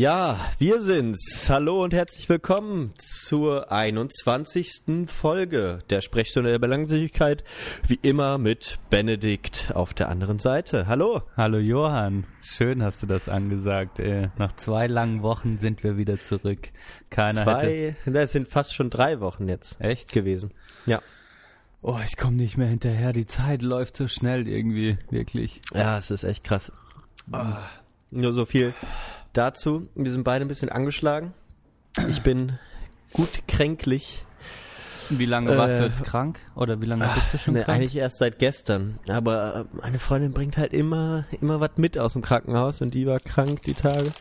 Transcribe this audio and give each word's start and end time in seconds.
Ja, 0.00 0.40
wir 0.56 0.80
sind's. 0.80 1.50
Hallo 1.50 1.84
und 1.84 1.92
herzlich 1.92 2.26
willkommen 2.30 2.94
zur 2.96 3.70
21. 3.70 5.06
Folge 5.08 5.80
der 5.90 6.00
Sprechstunde 6.00 6.50
der 6.52 6.58
Belanglosigkeit. 6.58 7.44
Wie 7.86 7.98
immer 8.00 8.38
mit 8.38 8.78
Benedikt 8.88 9.72
auf 9.74 9.92
der 9.92 10.08
anderen 10.08 10.38
Seite. 10.38 10.86
Hallo. 10.86 11.20
Hallo 11.36 11.58
Johann, 11.58 12.24
schön 12.42 12.82
hast 12.82 13.02
du 13.02 13.06
das 13.08 13.28
angesagt. 13.28 13.98
Ey. 13.98 14.30
Nach 14.38 14.52
zwei 14.52 14.86
langen 14.86 15.22
Wochen 15.22 15.58
sind 15.58 15.84
wir 15.84 15.98
wieder 15.98 16.22
zurück. 16.22 16.70
Keiner 17.10 17.42
Zwei, 17.42 17.94
hätte. 18.02 18.10
das 18.10 18.32
sind 18.32 18.48
fast 18.48 18.74
schon 18.74 18.88
drei 18.88 19.20
Wochen 19.20 19.48
jetzt 19.48 19.78
Echt? 19.82 20.12
gewesen. 20.12 20.50
Ja. 20.86 21.02
Oh, 21.82 21.98
ich 22.06 22.16
komme 22.16 22.38
nicht 22.38 22.56
mehr 22.56 22.68
hinterher. 22.68 23.12
Die 23.12 23.26
Zeit 23.26 23.60
läuft 23.60 23.98
so 23.98 24.08
schnell 24.08 24.48
irgendwie, 24.48 24.96
wirklich. 25.10 25.60
Ja, 25.74 25.98
es 25.98 26.10
ist 26.10 26.24
echt 26.24 26.42
krass. 26.42 26.72
Ah, 27.30 27.58
nur 28.10 28.32
so 28.32 28.46
viel 28.46 28.72
dazu. 29.32 29.82
Wir 29.94 30.10
sind 30.10 30.24
beide 30.24 30.44
ein 30.44 30.48
bisschen 30.48 30.68
angeschlagen. 30.68 31.32
Ich 32.08 32.22
bin 32.22 32.58
gut 33.12 33.46
kränklich. 33.48 34.24
Wie 35.08 35.26
lange 35.26 35.56
warst 35.58 35.78
du 35.78 35.82
Äh, 35.82 35.86
jetzt 35.86 36.04
krank? 36.04 36.38
Oder 36.54 36.80
wie 36.80 36.86
lange 36.86 37.08
bist 37.14 37.34
du 37.34 37.38
schon 37.38 37.54
Nee, 37.54 37.62
krank? 37.64 37.78
eigentlich 37.78 37.96
erst 37.96 38.18
seit 38.18 38.38
gestern. 38.38 39.00
Aber 39.08 39.66
äh, 39.72 39.76
meine 39.82 39.98
Freundin 39.98 40.30
bringt 40.32 40.56
halt 40.56 40.72
immer, 40.72 41.24
immer 41.40 41.58
was 41.58 41.70
mit 41.76 41.98
aus 41.98 42.12
dem 42.12 42.22
Krankenhaus 42.22 42.80
und 42.80 42.94
die 42.94 43.06
war 43.08 43.18
krank 43.18 43.62
die 43.62 43.74
Tage. 43.74 44.12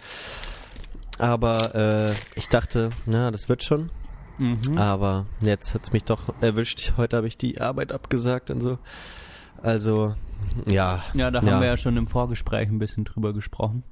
Aber 1.19 1.75
äh, 1.75 2.13
ich 2.35 2.47
dachte, 2.49 2.89
na, 3.05 3.29
das 3.29 3.49
wird 3.49 3.63
schon. 3.63 3.91
Mhm. 4.39 4.77
Aber 4.77 5.25
jetzt 5.41 5.73
hat's 5.75 5.91
mich 5.91 6.05
doch 6.05 6.33
erwischt. 6.41 6.93
Heute 6.97 7.17
habe 7.17 7.27
ich 7.27 7.37
die 7.37 7.59
Arbeit 7.61 7.91
abgesagt 7.91 8.49
und 8.49 8.61
so. 8.61 8.79
Also, 9.61 10.15
ja. 10.65 11.03
Ja, 11.13 11.29
da 11.29 11.39
haben 11.41 11.59
wir 11.59 11.67
ja 11.67 11.77
schon 11.77 11.97
im 11.97 12.07
Vorgespräch 12.07 12.69
ein 12.69 12.79
bisschen 12.79 13.03
drüber 13.03 13.33
gesprochen. 13.33 13.83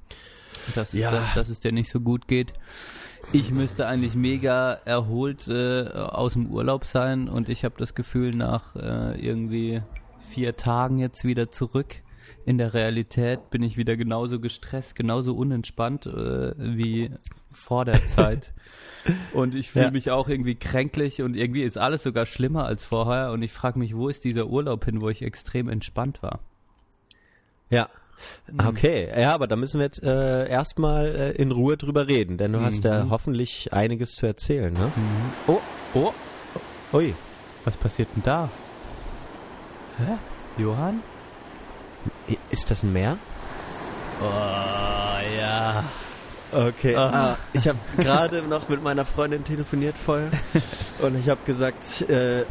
Dass, 0.75 0.93
Ja. 0.93 1.11
dass, 1.11 1.33
dass 1.35 1.49
es 1.49 1.59
dir 1.59 1.71
nicht 1.71 1.89
so 1.91 1.99
gut 1.99 2.27
geht. 2.27 2.53
Ich 3.33 3.51
müsste 3.51 3.87
eigentlich 3.87 4.15
mega 4.15 4.73
erholt 4.85 5.47
äh, 5.47 5.87
aus 5.89 6.33
dem 6.33 6.47
Urlaub 6.51 6.85
sein 6.85 7.27
und 7.27 7.49
ich 7.49 7.65
habe 7.65 7.75
das 7.77 7.93
Gefühl, 7.95 8.31
nach 8.31 8.75
äh, 8.75 9.19
irgendwie 9.19 9.81
vier 10.29 10.55
Tagen 10.55 10.99
jetzt 10.99 11.23
wieder 11.25 11.51
zurück 11.51 11.95
in 12.45 12.57
der 12.57 12.73
Realität 12.73 13.49
bin 13.49 13.61
ich 13.63 13.75
wieder 13.75 13.97
genauso 13.97 14.39
gestresst, 14.39 14.95
genauso 14.95 15.35
unentspannt 15.35 16.05
äh, 16.05 16.53
wie 16.57 17.11
vor 17.51 17.83
der 17.83 18.05
Zeit. 18.07 18.53
Und 19.33 19.53
ich 19.55 19.71
fühle 19.71 19.85
Ja. 19.85 19.91
mich 19.91 20.11
auch 20.11 20.29
irgendwie 20.29 20.55
kränklich 20.55 21.21
und 21.21 21.35
irgendwie 21.35 21.63
ist 21.63 21.77
alles 21.77 22.03
sogar 22.03 22.25
schlimmer 22.25 22.65
als 22.65 22.85
vorher 22.85 23.31
und 23.31 23.41
ich 23.41 23.51
frage 23.51 23.77
mich, 23.79 23.95
wo 23.97 24.07
ist 24.07 24.23
dieser 24.23 24.47
Urlaub 24.47 24.85
hin, 24.85 25.01
wo 25.01 25.09
ich 25.09 25.21
extrem 25.23 25.67
entspannt 25.67 26.23
war? 26.23 26.39
Ja. 27.69 27.89
Okay, 28.67 29.09
ja, 29.19 29.33
aber 29.33 29.47
da 29.47 29.55
müssen 29.55 29.79
wir 29.79 29.85
jetzt 29.85 30.01
äh, 30.03 30.47
erstmal 30.49 31.07
äh, 31.15 31.31
in 31.31 31.51
Ruhe 31.51 31.77
drüber 31.77 32.07
reden, 32.07 32.37
denn 32.37 32.53
du 32.53 32.61
hast 32.61 32.83
ja 32.83 33.05
Mhm. 33.05 33.11
hoffentlich 33.11 33.71
einiges 33.73 34.15
zu 34.15 34.25
erzählen, 34.25 34.73
ne? 34.73 34.91
Oh, 35.47 35.59
oh, 35.93 36.11
Ui, 36.93 37.13
was 37.65 37.75
passiert 37.75 38.09
denn 38.15 38.23
da? 38.23 38.49
Hä? 39.97 40.13
Johann? 40.61 41.01
ist 42.49 42.71
das 42.71 42.83
ein 42.83 42.93
Meer? 42.93 43.17
Oh, 44.21 44.25
ja. 45.39 45.83
Okay. 46.51 46.95
Ah. 46.95 47.09
Ah, 47.33 47.37
ich 47.51 47.67
habe 47.67 47.77
gerade 47.97 48.41
noch 48.43 48.69
mit 48.69 48.81
meiner 48.81 49.03
Freundin 49.05 49.43
telefoniert 49.43 49.95
vorher 49.97 50.29
und 51.01 51.19
ich 51.19 51.27
habe 51.29 51.41
gesagt, 51.45 52.09
äh, 52.09 52.45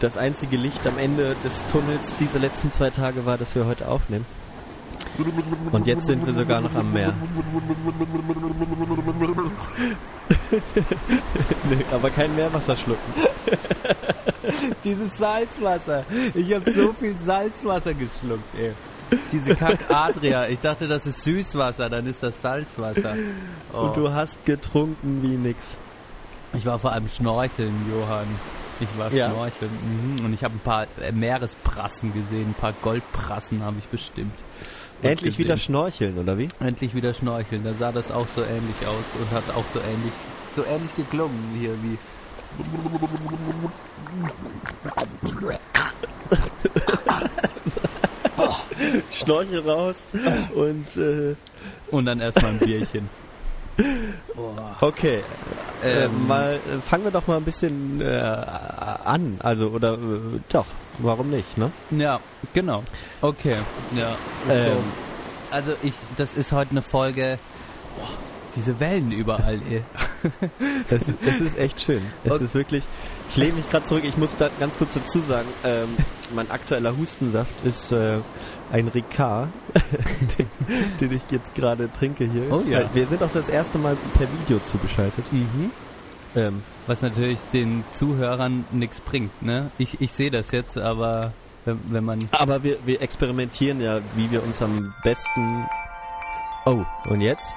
das 0.00 0.16
einzige 0.16 0.56
Licht 0.56 0.84
am 0.86 0.98
Ende 0.98 1.36
des 1.44 1.64
Tunnels 1.70 2.16
diese 2.18 2.38
letzten 2.38 2.72
zwei 2.72 2.90
Tage 2.90 3.24
war, 3.24 3.38
dass 3.38 3.54
wir 3.54 3.66
heute 3.66 3.86
aufnehmen. 3.88 4.26
Und 5.72 5.86
jetzt 5.86 6.06
sind 6.06 6.26
wir 6.26 6.34
sogar 6.34 6.60
noch 6.60 6.74
am 6.74 6.92
Meer. 6.92 7.14
nee, 11.70 11.84
aber 11.92 12.10
kein 12.10 12.34
Meerwasser 12.34 12.76
schlucken. 12.76 13.12
Dieses 14.84 15.16
Salzwasser. 15.18 16.04
Ich 16.34 16.52
habe 16.54 16.72
so 16.72 16.92
viel 16.92 17.16
Salzwasser 17.18 17.94
geschluckt, 17.94 18.54
ey. 18.58 18.72
Diese 19.32 19.54
Kack 19.54 19.78
Adria. 19.88 20.48
Ich 20.48 20.58
dachte, 20.60 20.88
das 20.88 21.06
ist 21.06 21.22
Süßwasser, 21.22 21.88
dann 21.88 22.06
ist 22.06 22.22
das 22.22 22.40
Salzwasser. 22.40 23.14
Oh. 23.72 23.78
Und 23.82 23.96
du 23.96 24.12
hast 24.12 24.44
getrunken 24.44 25.22
wie 25.22 25.36
nix. 25.36 25.76
Ich 26.54 26.66
war 26.66 26.78
vor 26.78 26.92
allem 26.92 27.08
schnorcheln, 27.08 27.74
Johann. 27.92 28.26
Ich 28.80 28.88
war 28.98 29.12
Ja. 29.12 29.30
schnorcheln. 29.30 29.70
Mhm. 30.18 30.24
Und 30.24 30.32
ich 30.34 30.42
habe 30.44 30.54
ein 30.54 30.60
paar 30.60 30.86
äh, 31.00 31.12
Meeresprassen 31.12 32.12
gesehen, 32.12 32.50
ein 32.50 32.54
paar 32.54 32.74
Goldprassen 32.82 33.62
habe 33.64 33.76
ich 33.78 33.86
bestimmt. 33.86 34.34
Endlich 35.02 35.32
gesehen. 35.32 35.44
wieder 35.44 35.56
schnorcheln, 35.56 36.18
oder 36.18 36.38
wie? 36.38 36.48
Endlich 36.60 36.94
wieder 36.94 37.12
schnorcheln. 37.14 37.64
Da 37.64 37.74
sah 37.74 37.92
das 37.92 38.10
auch 38.10 38.26
so 38.26 38.42
ähnlich 38.42 38.76
aus 38.86 39.04
und 39.20 39.30
hat 39.36 39.44
auch 39.54 39.64
so 39.72 39.80
ähnlich, 39.80 40.12
so 40.54 40.64
ähnlich 40.64 40.94
geklungen 40.96 41.38
hier 41.58 41.72
wie. 41.82 41.98
Schnorchel 49.10 49.60
raus 49.68 49.96
und 50.54 50.96
äh, 50.96 51.34
Und 51.90 52.06
dann 52.06 52.20
erstmal 52.20 52.52
ein 52.52 52.58
Bierchen. 52.58 53.08
okay. 54.80 55.20
Äh, 55.82 56.04
Ähm, 56.04 56.26
mal 56.26 56.54
äh, 56.54 56.80
fangen 56.88 57.04
wir 57.04 57.10
doch 57.10 57.26
mal 57.26 57.36
ein 57.36 57.44
bisschen 57.44 58.00
äh, 58.00 58.18
an. 58.18 59.36
Also 59.40 59.68
oder 59.68 59.94
äh, 59.94 60.40
doch, 60.48 60.66
warum 60.98 61.30
nicht, 61.30 61.56
ne? 61.58 61.70
Ja, 61.90 62.20
genau. 62.52 62.82
Okay. 63.20 63.56
Ja. 63.96 64.16
Ähm. 64.50 64.66
so. 64.72 64.76
Also 65.50 65.72
ich, 65.82 65.94
das 66.16 66.34
ist 66.34 66.52
heute 66.52 66.72
eine 66.72 66.82
Folge. 66.82 67.38
Boah, 67.96 68.08
diese 68.56 68.78
Wellen 68.80 69.12
überall, 69.12 69.60
ey. 69.70 69.82
Das, 70.88 71.00
das 71.24 71.36
ist 71.36 71.56
echt 71.58 71.80
schön. 71.80 72.02
Es 72.24 72.32
Okay. 72.32 72.44
ist 72.44 72.54
wirklich. 72.54 72.84
Ich 73.30 73.36
lehne 73.36 73.54
mich 73.54 73.70
gerade 73.70 73.84
zurück. 73.84 74.02
Ich 74.04 74.16
muss 74.16 74.30
da 74.38 74.50
ganz 74.58 74.76
kurz 74.78 74.94
dazu 74.94 75.20
sagen, 75.20 75.48
ähm, 75.64 75.88
mein 76.34 76.50
aktueller 76.50 76.96
Hustensaft 76.96 77.52
ist 77.64 77.92
äh, 77.92 78.18
ein 78.72 78.88
Ricard, 78.88 79.48
den, 80.38 80.46
den 81.00 81.12
ich 81.12 81.22
jetzt 81.30 81.54
gerade 81.54 81.88
trinke 81.92 82.24
hier. 82.24 82.42
Oh 82.50 82.62
ja. 82.68 82.82
Wir 82.92 83.06
sind 83.06 83.22
auch 83.22 83.30
das 83.32 83.48
erste 83.48 83.78
Mal 83.78 83.96
per 84.16 84.26
Video 84.42 84.58
zugeschaltet. 84.60 85.24
Mhm. 85.32 85.70
Ähm, 86.36 86.62
Was 86.86 87.02
natürlich 87.02 87.38
den 87.52 87.84
Zuhörern 87.94 88.66
nichts 88.70 89.00
bringt, 89.00 89.42
ne? 89.42 89.70
Ich, 89.78 90.00
ich 90.00 90.12
sehe 90.12 90.30
das 90.30 90.50
jetzt, 90.50 90.76
aber 90.78 91.32
wenn, 91.64 91.80
wenn 91.90 92.04
man. 92.04 92.18
aber 92.32 92.62
wir, 92.62 92.78
wir 92.84 93.00
experimentieren 93.00 93.80
ja, 93.80 94.00
wie 94.14 94.30
wir 94.30 94.42
uns 94.42 94.60
am 94.62 94.94
besten. 95.02 95.66
Oh, 96.66 96.84
und 97.08 97.20
jetzt? 97.22 97.52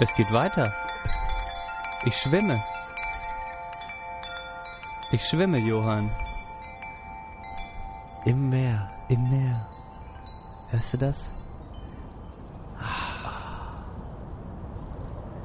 Es 0.00 0.14
geht 0.14 0.32
weiter. 0.32 0.72
Ich 2.06 2.16
schwimme. 2.16 2.62
Ich 5.10 5.26
schwimme, 5.26 5.58
Johann. 5.58 6.10
Im 8.24 8.50
Meer. 8.50 8.88
Im 9.08 9.28
Meer. 9.28 9.66
Hörst 10.70 10.92
du 10.92 10.98
das? 10.98 11.32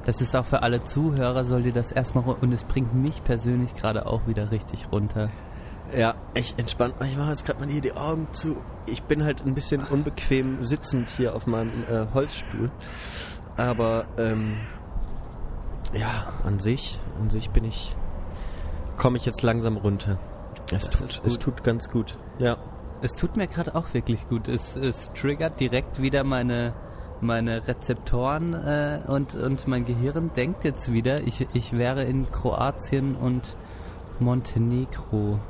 Das 0.04 0.20
ist 0.20 0.36
auch 0.36 0.44
für 0.44 0.62
alle 0.62 0.82
Zuhörer, 0.82 1.44
soll 1.44 1.62
dir 1.62 1.72
das 1.72 1.90
erstmal 1.90 2.24
und 2.24 2.52
es 2.52 2.64
bringt 2.64 2.94
mich 2.94 3.24
persönlich 3.24 3.74
gerade 3.74 4.06
auch 4.06 4.26
wieder 4.26 4.50
richtig 4.50 4.88
runter. 4.92 5.30
Ja, 5.96 6.14
ich 6.34 6.54
entspannt. 6.58 6.94
Ich 7.04 7.16
mache 7.16 7.30
jetzt 7.30 7.44
gerade 7.44 7.60
mal 7.60 7.68
hier 7.68 7.80
die 7.80 7.92
Augen 7.92 8.28
zu. 8.32 8.56
Ich 8.86 9.02
bin 9.04 9.24
halt 9.24 9.44
ein 9.46 9.54
bisschen 9.54 9.84
unbequem 9.84 10.62
sitzend 10.62 11.08
hier 11.08 11.34
auf 11.34 11.46
meinem 11.46 11.84
äh, 11.90 12.06
Holzstuhl. 12.12 12.70
Aber 13.56 14.06
ähm, 14.18 14.56
ja, 15.92 16.32
an 16.44 16.58
sich, 16.58 16.98
an 17.20 17.30
sich 17.30 17.50
bin 17.50 17.64
ich, 17.64 17.94
komme 18.96 19.16
ich 19.18 19.24
jetzt 19.24 19.42
langsam 19.42 19.76
runter. 19.76 20.18
Es 20.72 20.88
Das 20.88 21.00
tut, 21.00 21.22
es 21.24 21.38
tut 21.38 21.64
ganz 21.64 21.88
gut. 21.90 22.18
Ja. 22.40 22.56
Es 23.02 23.12
tut 23.12 23.36
mir 23.36 23.46
gerade 23.46 23.74
auch 23.74 23.92
wirklich 23.92 24.28
gut. 24.28 24.48
Es, 24.48 24.76
es 24.76 25.12
triggert 25.12 25.60
direkt 25.60 26.00
wieder 26.00 26.24
meine 26.24 26.72
meine 27.24 27.66
Rezeptoren 27.66 28.54
äh, 28.54 29.00
und 29.06 29.34
und 29.34 29.66
mein 29.66 29.84
Gehirn 29.84 30.30
denkt 30.36 30.64
jetzt 30.64 30.92
wieder, 30.92 31.20
ich 31.22 31.46
ich 31.52 31.72
wäre 31.72 32.04
in 32.04 32.30
Kroatien 32.30 33.16
und 33.16 33.56
Montenegro. 34.20 35.40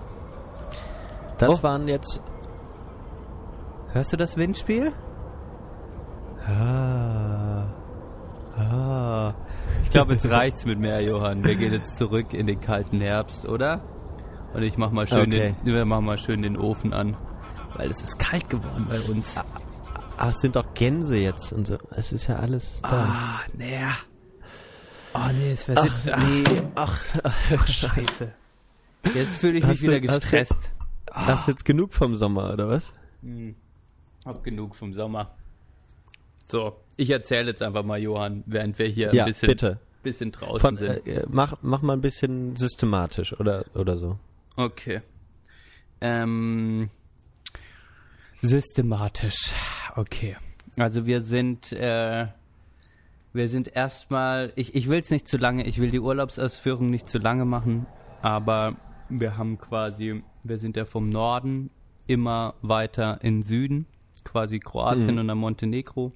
Das 1.38 1.58
Oh. 1.58 1.62
waren 1.62 1.86
jetzt. 1.88 2.22
Hörst 3.92 4.12
du 4.12 4.16
das 4.16 4.36
Windspiel? 4.36 4.92
Ah. 6.46 7.64
Ah. 8.56 9.34
Ich 9.82 9.90
glaube, 9.90 10.12
jetzt 10.14 10.28
reicht's 10.30 10.64
mit 10.64 10.78
mehr, 10.78 11.00
Johann. 11.02 11.44
Wir 11.44 11.56
gehen 11.56 11.72
jetzt 11.72 11.96
zurück 11.98 12.32
in 12.34 12.46
den 12.46 12.60
kalten 12.60 13.00
Herbst, 13.00 13.46
oder? 13.48 13.80
Und 14.54 14.62
ich 14.62 14.78
mach 14.78 14.90
mal 14.90 15.06
schön, 15.06 15.32
Okay. 15.32 15.54
den, 15.64 15.74
wir 15.74 15.84
machen 15.84 16.04
mal 16.04 16.18
schön 16.18 16.42
den 16.42 16.56
Ofen 16.56 16.92
an, 16.92 17.16
weil 17.76 17.90
es 17.90 18.00
ist 18.02 18.18
kalt 18.18 18.48
geworden 18.48 18.86
bei 18.88 19.00
uns. 19.00 19.36
Ah, 20.16 20.30
es 20.30 20.40
sind 20.40 20.56
doch 20.56 20.74
Gänse 20.74 21.16
jetzt 21.16 21.52
und 21.52 21.66
so. 21.66 21.76
Es 21.90 22.12
ist 22.12 22.26
ja 22.28 22.36
alles 22.36 22.80
da. 22.82 22.88
Ah, 22.90 23.40
nee. 23.52 23.78
Oh 25.14 25.28
nee, 25.32 25.52
es 25.52 25.68
wäre 25.68 25.80
Ach, 25.82 26.24
nee, 26.24 26.44
ach, 26.74 27.00
ach, 27.22 27.68
Scheiße. 27.68 28.32
Jetzt 29.14 29.36
fühle 29.36 29.58
ich 29.58 29.64
mich 29.64 29.70
Hast 29.78 29.82
du- 29.82 29.86
wieder 29.92 30.12
hast 30.12 30.16
du- 30.16 30.20
gestresst. 30.20 30.70
Hast 31.10 31.48
jetzt 31.48 31.64
genug 31.64 31.92
vom 31.94 32.16
Sommer, 32.16 32.52
oder 32.52 32.68
was? 32.68 32.90
Hab 34.24 34.42
genug 34.42 34.74
vom 34.74 34.92
Sommer. 34.92 35.34
So, 36.50 36.76
ich 36.96 37.10
erzähle 37.10 37.50
jetzt 37.50 37.62
einfach 37.62 37.84
mal, 37.84 37.98
Johann, 38.00 38.42
während 38.46 38.78
wir 38.78 38.86
hier 38.86 39.14
Ja, 39.14 39.24
ein 39.24 39.30
bisschen, 39.30 39.46
bitte. 39.48 39.78
bisschen 40.02 40.32
draußen 40.32 40.60
Von, 40.60 40.76
sind. 40.76 41.06
äh, 41.06 41.24
mach, 41.28 41.54
mach 41.62 41.82
mal 41.82 41.92
ein 41.94 42.00
bisschen 42.00 42.54
systematisch 42.56 43.38
oder, 43.38 43.64
oder 43.74 43.96
so. 43.96 44.18
Okay. 44.56 45.00
Ähm, 46.00 46.90
systematisch. 48.44 49.52
Okay. 49.96 50.36
Also 50.76 51.06
wir 51.06 51.22
sind, 51.22 51.72
äh, 51.72 52.26
wir 53.32 53.48
sind 53.48 53.74
erstmal, 53.74 54.52
ich, 54.56 54.74
ich 54.74 54.88
will 54.88 55.00
es 55.00 55.10
nicht 55.10 55.28
zu 55.28 55.36
lange, 55.36 55.66
ich 55.66 55.78
will 55.78 55.90
die 55.90 56.00
Urlaubsausführung 56.00 56.86
nicht 56.86 57.08
zu 57.08 57.18
lange 57.18 57.44
machen, 57.44 57.86
aber 58.22 58.76
wir 59.08 59.36
haben 59.36 59.58
quasi, 59.58 60.22
wir 60.42 60.58
sind 60.58 60.76
ja 60.76 60.84
vom 60.84 61.08
Norden 61.08 61.70
immer 62.06 62.54
weiter 62.60 63.18
in 63.22 63.42
Süden, 63.42 63.86
quasi 64.24 64.58
Kroatien 64.58 65.18
und 65.18 65.28
dann 65.28 65.38
Montenegro. 65.38 66.12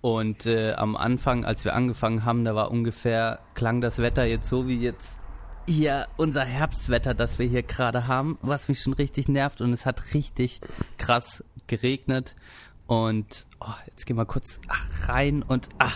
Und 0.00 0.46
äh, 0.46 0.72
am 0.72 0.96
Anfang, 0.96 1.44
als 1.44 1.64
wir 1.66 1.74
angefangen 1.74 2.24
haben, 2.24 2.44
da 2.44 2.54
war 2.54 2.70
ungefähr, 2.70 3.40
klang 3.54 3.82
das 3.82 3.98
Wetter 3.98 4.24
jetzt 4.24 4.48
so 4.48 4.66
wie 4.66 4.80
jetzt 4.80 5.20
hier 5.66 6.08
unser 6.16 6.44
Herbstwetter, 6.44 7.14
das 7.14 7.38
wir 7.38 7.46
hier 7.46 7.62
gerade 7.62 8.06
haben, 8.06 8.38
was 8.42 8.68
mich 8.68 8.80
schon 8.80 8.92
richtig 8.92 9.28
nervt 9.28 9.60
und 9.60 9.72
es 9.72 9.86
hat 9.86 10.14
richtig 10.14 10.60
krass 10.98 11.44
geregnet. 11.66 12.34
Und 12.86 13.46
oh, 13.60 13.72
jetzt 13.86 14.06
gehen 14.06 14.16
wir 14.16 14.26
kurz 14.26 14.60
rein 15.06 15.42
und 15.42 15.68
ah, 15.78 15.92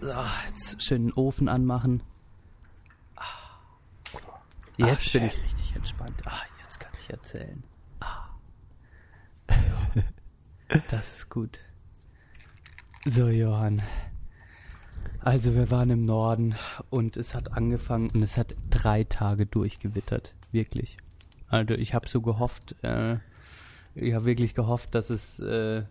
so, 0.00 0.12
jetzt 0.48 0.82
schön 0.82 1.08
den 1.08 1.12
Ofen 1.12 1.48
anmachen. 1.48 2.02
Ah, 3.16 3.22
jetzt 4.76 5.08
Ach, 5.08 5.12
bin 5.12 5.24
ich 5.24 5.42
richtig 5.42 5.76
entspannt. 5.76 6.22
Ah, 6.24 6.42
jetzt 6.64 6.80
kann 6.80 6.92
ich 6.98 7.10
erzählen. 7.10 7.62
Ah. 8.00 8.28
So. 9.48 10.02
Das 10.90 11.18
ist 11.18 11.30
gut. 11.30 11.60
So, 13.04 13.28
Johann. 13.28 13.82
Also 15.26 15.56
wir 15.56 15.72
waren 15.72 15.90
im 15.90 16.04
Norden 16.04 16.54
und 16.88 17.16
es 17.16 17.34
hat 17.34 17.50
angefangen 17.50 18.10
und 18.10 18.22
es 18.22 18.36
hat 18.36 18.54
drei 18.70 19.02
Tage 19.02 19.44
durchgewittert. 19.44 20.36
Wirklich. 20.52 20.98
Also 21.48 21.74
ich 21.74 21.94
habe 21.94 22.08
so 22.08 22.20
gehofft, 22.20 22.76
äh, 22.84 23.16
ich 23.96 24.14
habe 24.14 24.24
wirklich 24.24 24.54
gehofft, 24.54 24.94
dass 24.94 25.10
es, 25.10 25.40
äh, 25.40 25.82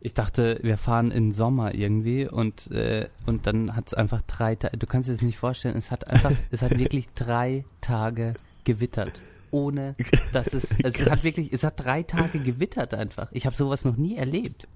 ich 0.00 0.12
dachte, 0.12 0.58
wir 0.62 0.76
fahren 0.76 1.10
in 1.10 1.32
Sommer 1.32 1.74
irgendwie 1.74 2.28
und, 2.28 2.70
äh, 2.70 3.08
und 3.24 3.46
dann 3.46 3.74
hat 3.74 3.86
es 3.86 3.94
einfach 3.94 4.20
drei 4.20 4.56
Tage, 4.56 4.76
du 4.76 4.86
kannst 4.86 5.08
dir 5.08 5.12
das 5.14 5.22
nicht 5.22 5.38
vorstellen, 5.38 5.78
es 5.78 5.90
hat 5.90 6.06
einfach, 6.10 6.32
es 6.50 6.60
hat 6.60 6.78
wirklich 6.78 7.08
drei 7.14 7.64
Tage 7.80 8.34
gewittert. 8.64 9.22
Ohne, 9.52 9.96
dass 10.32 10.52
es, 10.52 10.76
es 10.82 11.08
hat 11.08 11.24
wirklich, 11.24 11.50
es 11.50 11.64
hat 11.64 11.82
drei 11.82 12.02
Tage 12.02 12.40
gewittert 12.40 12.92
einfach. 12.92 13.28
Ich 13.32 13.46
habe 13.46 13.56
sowas 13.56 13.86
noch 13.86 13.96
nie 13.96 14.16
erlebt. 14.16 14.68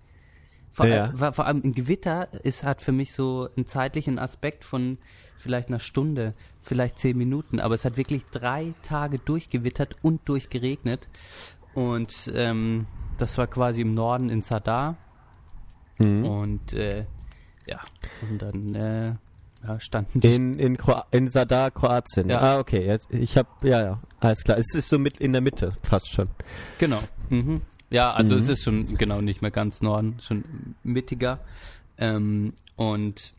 Vor, 0.78 0.86
Ja. 0.86 1.06
allem- 1.06 1.32
vor, 1.34 1.44
allem 1.46 1.60
ein 1.64 1.72
Gewitter 1.72 2.28
ist 2.44 2.62
hat 2.62 2.80
für 2.80 2.92
mich 2.92 3.12
so 3.12 3.48
einen 3.56 3.66
zeitlichen 3.66 4.18
Aspekt 4.20 4.62
von 4.64 4.98
vielleicht 5.36 5.68
einer 5.68 5.80
Stunde, 5.80 6.34
vielleicht 6.60 6.98
zehn 7.00 7.18
Minuten, 7.18 7.58
aber 7.60 7.74
es 7.74 7.84
hat 7.84 7.96
wirklich 7.96 8.24
drei 8.30 8.74
Tage 8.82 9.18
durchgewittert 9.18 9.96
und 10.02 10.28
durchgeregnet. 10.28 11.08
Und 11.74 12.30
ähm, 12.34 12.86
das 13.16 13.38
war 13.38 13.48
quasi 13.48 13.80
im 13.80 13.94
Norden 13.94 14.30
in 14.30 14.40
Sadar. 14.42 14.96
Mhm. 15.98 16.24
Und 16.24 16.72
äh, 16.74 17.06
ja, 17.66 17.80
und 18.22 18.40
dann 18.40 18.74
äh, 18.76 19.14
ja, 19.66 19.80
standen 19.80 20.20
die 20.20 20.32
In, 20.34 20.58
in, 20.60 20.78
in 21.10 21.28
Sadar, 21.28 21.72
Kroatien. 21.72 22.30
Ja. 22.30 22.40
Ah, 22.40 22.58
okay. 22.60 22.86
Jetzt, 22.86 23.10
ich 23.10 23.36
habe, 23.36 23.48
ja, 23.62 23.82
ja, 23.82 24.00
alles 24.20 24.44
klar. 24.44 24.58
Es 24.58 24.72
ist 24.76 24.88
so 24.88 24.98
mit 24.98 25.18
in 25.18 25.32
der 25.32 25.40
Mitte, 25.42 25.72
fast 25.82 26.10
schon. 26.12 26.28
Genau. 26.78 27.00
Mhm. 27.30 27.62
Ja, 27.90 28.10
also 28.12 28.34
Mhm. 28.34 28.40
es 28.40 28.48
ist 28.48 28.64
schon 28.64 28.96
genau 28.98 29.20
nicht 29.20 29.40
mehr 29.42 29.50
ganz 29.50 29.80
Norden, 29.82 30.16
schon 30.20 30.44
mittiger. 30.82 31.40
Ähm, 31.96 32.52
und 32.76 33.32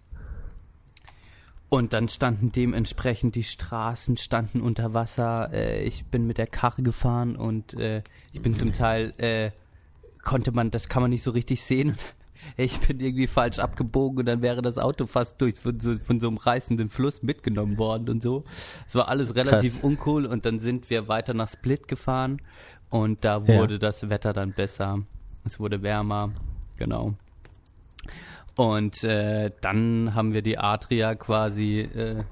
und 1.71 1.93
dann 1.93 2.09
standen 2.09 2.51
dementsprechend 2.51 3.35
die 3.35 3.43
Straßen 3.43 4.17
standen 4.17 4.59
unter 4.61 4.95
Wasser. 4.95 5.51
Äh, 5.53 5.83
ich 5.83 6.05
bin 6.05 6.25
mit 6.25 6.39
der 6.39 6.47
Karre 6.47 6.81
gefahren 6.81 7.35
und 7.35 7.75
äh, 7.75 8.01
ich 8.33 8.41
bin 8.41 8.55
zum 8.55 8.73
Teil 8.73 9.13
äh, 9.17 9.51
konnte 10.23 10.51
man, 10.51 10.71
das 10.71 10.89
kann 10.89 11.03
man 11.03 11.11
nicht 11.11 11.23
so 11.23 11.31
richtig 11.31 11.63
sehen. 11.63 11.95
Ich 12.55 12.79
bin 12.79 13.01
irgendwie 13.01 13.27
falsch 13.27 13.59
abgebogen 13.59 14.19
und 14.19 14.25
dann 14.25 14.41
wäre 14.41 14.61
das 14.61 14.77
Auto 14.77 15.07
fast 15.07 15.41
durch 15.41 15.55
von 15.59 15.77
so, 15.81 15.97
von 15.99 16.21
so 16.21 16.29
einem 16.29 16.37
reißenden 16.37 16.87
Fluss 16.89 17.21
mitgenommen 17.21 17.77
worden 17.77 18.07
und 18.09 18.23
so. 18.23 18.45
Es 18.87 18.95
war 18.95 19.09
alles 19.09 19.35
relativ 19.35 19.73
Krass. 19.73 19.83
uncool 19.83 20.25
und 20.25 20.45
dann 20.45 20.59
sind 20.59 20.89
wir 20.89 21.09
weiter 21.09 21.33
nach 21.33 21.49
Split 21.51 21.89
gefahren 21.89 22.41
und 22.89 23.23
da 23.25 23.43
Ja. 23.45 23.59
wurde 23.59 23.79
das 23.79 24.09
Wetter 24.09 24.33
dann 24.33 24.53
besser. 24.53 24.99
Es 25.45 25.59
wurde 25.59 25.81
wärmer, 25.81 26.31
genau. 26.77 27.13
Und 28.55 29.03
äh, 29.03 29.51
dann 29.61 30.13
haben 30.15 30.33
wir 30.33 30.41
die 30.41 30.57
Adria 30.57 31.15
quasi 31.15 31.79
äh, 31.81 32.23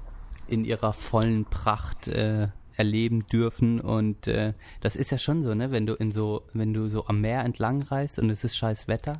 in 0.46 0.64
ihrer 0.64 0.92
vollen 0.92 1.44
Pracht 1.46 2.06
äh, 2.08 2.48
erleben 2.76 3.26
dürfen 3.26 3.80
und 3.80 4.26
äh, 4.28 4.52
das 4.80 4.94
ist 4.94 5.10
ja 5.10 5.18
schon 5.18 5.42
so, 5.42 5.54
ne, 5.54 5.72
wenn 5.72 5.86
du 5.86 5.94
in 5.94 6.12
so, 6.12 6.44
wenn 6.52 6.72
du 6.72 6.88
so 6.88 7.06
am 7.06 7.20
Meer 7.20 7.44
entlang 7.44 7.82
reist 7.82 8.18
und 8.18 8.30
es 8.30 8.44
ist 8.44 8.56
scheiß 8.56 8.86
Wetter, 8.88 9.14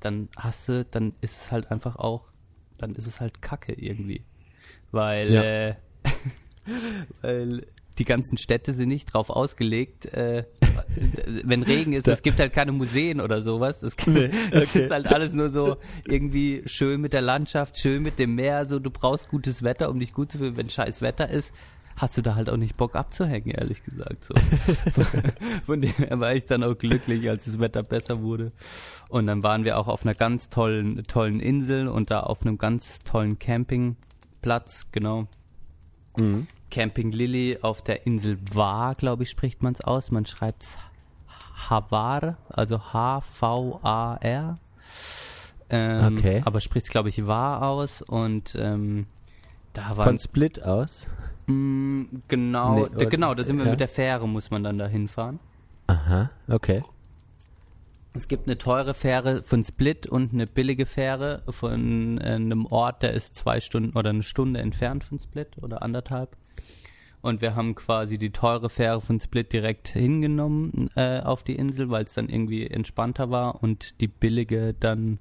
dann 0.00 0.28
hast 0.36 0.68
du, 0.68 0.84
dann 0.84 1.14
ist 1.22 1.36
es 1.38 1.50
halt 1.52 1.70
einfach 1.70 1.96
auch, 1.96 2.24
dann 2.76 2.94
ist 2.94 3.06
es 3.06 3.20
halt 3.20 3.40
Kacke 3.40 3.72
irgendwie, 3.72 4.24
weil 4.90 5.32
Ja. 5.32 5.42
äh, 5.42 5.74
weil 7.22 7.66
die 7.98 8.04
ganzen 8.04 8.38
Städte 8.38 8.74
sind 8.74 8.88
nicht 8.88 9.12
drauf 9.12 9.30
ausgelegt, 9.30 10.06
äh, 10.06 10.44
wenn 11.44 11.62
Regen 11.62 11.92
ist, 11.92 12.06
es 12.08 12.22
gibt 12.22 12.38
halt 12.38 12.52
keine 12.52 12.72
Museen 12.72 13.20
oder 13.20 13.42
sowas. 13.42 13.82
Es, 13.82 13.96
Nee, 14.06 14.30
es 14.50 14.70
okay. 14.70 14.84
ist 14.84 14.90
halt 14.90 15.08
alles 15.08 15.32
nur 15.32 15.50
so 15.50 15.76
irgendwie 16.06 16.62
schön 16.66 17.00
mit 17.00 17.12
der 17.12 17.22
Landschaft, 17.22 17.78
schön 17.78 18.02
mit 18.02 18.18
dem 18.18 18.34
Meer. 18.34 18.66
So, 18.66 18.78
du 18.78 18.90
brauchst 18.90 19.28
gutes 19.28 19.62
Wetter, 19.62 19.90
um 19.90 19.98
dich 19.98 20.12
gut 20.12 20.32
zu 20.32 20.38
fühlen. 20.38 20.56
Wenn 20.56 20.70
scheiß 20.70 21.02
Wetter 21.02 21.28
ist, 21.28 21.52
hast 21.96 22.16
du 22.16 22.22
da 22.22 22.36
halt 22.36 22.48
auch 22.48 22.56
nicht 22.56 22.76
Bock 22.76 22.94
abzuhängen, 22.94 23.50
ehrlich 23.50 23.84
gesagt. 23.84 24.24
So. 24.24 24.34
Von 25.66 25.82
dem 25.82 25.92
her 25.92 26.20
war 26.20 26.34
ich 26.34 26.46
dann 26.46 26.62
auch 26.62 26.76
glücklich, 26.76 27.28
als 27.28 27.44
das 27.44 27.58
Wetter 27.58 27.82
besser 27.82 28.22
wurde. 28.22 28.52
Und 29.08 29.26
dann 29.26 29.42
waren 29.42 29.64
wir 29.64 29.78
auch 29.78 29.88
auf 29.88 30.04
einer 30.04 30.14
ganz 30.14 30.48
tollen, 30.48 31.02
tollen 31.04 31.40
Insel 31.40 31.88
und 31.88 32.10
da 32.10 32.20
auf 32.20 32.42
einem 32.42 32.56
ganz 32.56 33.00
tollen 33.00 33.38
Campingplatz, 33.38 34.86
genau. 34.92 35.26
Mhm. 36.16 36.46
Camping 36.70 37.12
Lily 37.12 37.58
auf 37.62 37.82
der 37.82 38.06
Insel 38.06 38.38
Var, 38.52 38.94
glaube 38.94 39.22
ich, 39.22 39.30
spricht 39.30 39.62
man 39.62 39.72
es 39.72 39.80
aus. 39.80 40.10
Man 40.10 40.26
schreibt 40.26 40.62
es 40.64 40.76
Havar, 41.68 42.36
also 42.48 42.92
H-V-A-R. 42.92 44.54
Ähm, 45.70 46.16
Okay. 46.18 46.42
Aber 46.44 46.60
spricht 46.60 46.86
es, 46.86 46.90
glaube 46.90 47.08
ich, 47.08 47.26
Var 47.26 47.62
aus 47.62 48.02
und 48.02 48.54
ähm, 48.58 49.06
da 49.72 49.96
waren 49.96 50.04
Von 50.06 50.18
Split 50.18 50.62
aus. 50.62 51.06
Mm, 51.46 52.04
genau, 52.28 52.86
Nee, 52.96 53.06
genau, 53.06 53.34
da 53.34 53.44
sind 53.44 53.58
wir 53.58 53.64
ja. 53.64 53.70
mit 53.70 53.80
der 53.80 53.88
Fähre, 53.88 54.28
muss 54.28 54.50
man 54.50 54.62
dann 54.62 54.78
da 54.78 54.86
hinfahren. 54.86 55.38
Aha, 55.86 56.30
okay. 56.48 56.82
Es 58.14 58.28
gibt 58.28 58.46
eine 58.46 58.58
teure 58.58 58.94
Fähre 58.94 59.42
von 59.42 59.64
Split 59.64 60.06
und 60.06 60.32
eine 60.32 60.46
billige 60.46 60.86
Fähre 60.86 61.42
von 61.48 62.18
äh, 62.18 62.24
einem 62.32 62.66
Ort, 62.66 63.02
der 63.02 63.12
ist 63.12 63.36
zwei 63.36 63.60
Stunden 63.60 63.96
oder 63.96 64.10
eine 64.10 64.22
Stunde 64.22 64.60
entfernt 64.60 65.04
von 65.04 65.18
Split 65.18 65.58
oder 65.62 65.82
anderthalb. 65.82 66.36
Und 67.28 67.40
wir 67.42 67.54
haben 67.54 67.74
quasi 67.74 68.18
die 68.18 68.30
teure 68.30 68.70
Fähre 68.70 69.00
von 69.00 69.20
Split 69.20 69.52
direkt 69.52 69.88
hingenommen 69.88 70.90
äh, 70.96 71.20
auf 71.20 71.42
die 71.42 71.56
Insel, 71.56 71.90
weil 71.90 72.04
es 72.04 72.14
dann 72.14 72.28
irgendwie 72.28 72.66
entspannter 72.66 73.30
war 73.30 73.62
und 73.62 74.00
die 74.00 74.08
billige 74.08 74.74
dann 74.74 75.18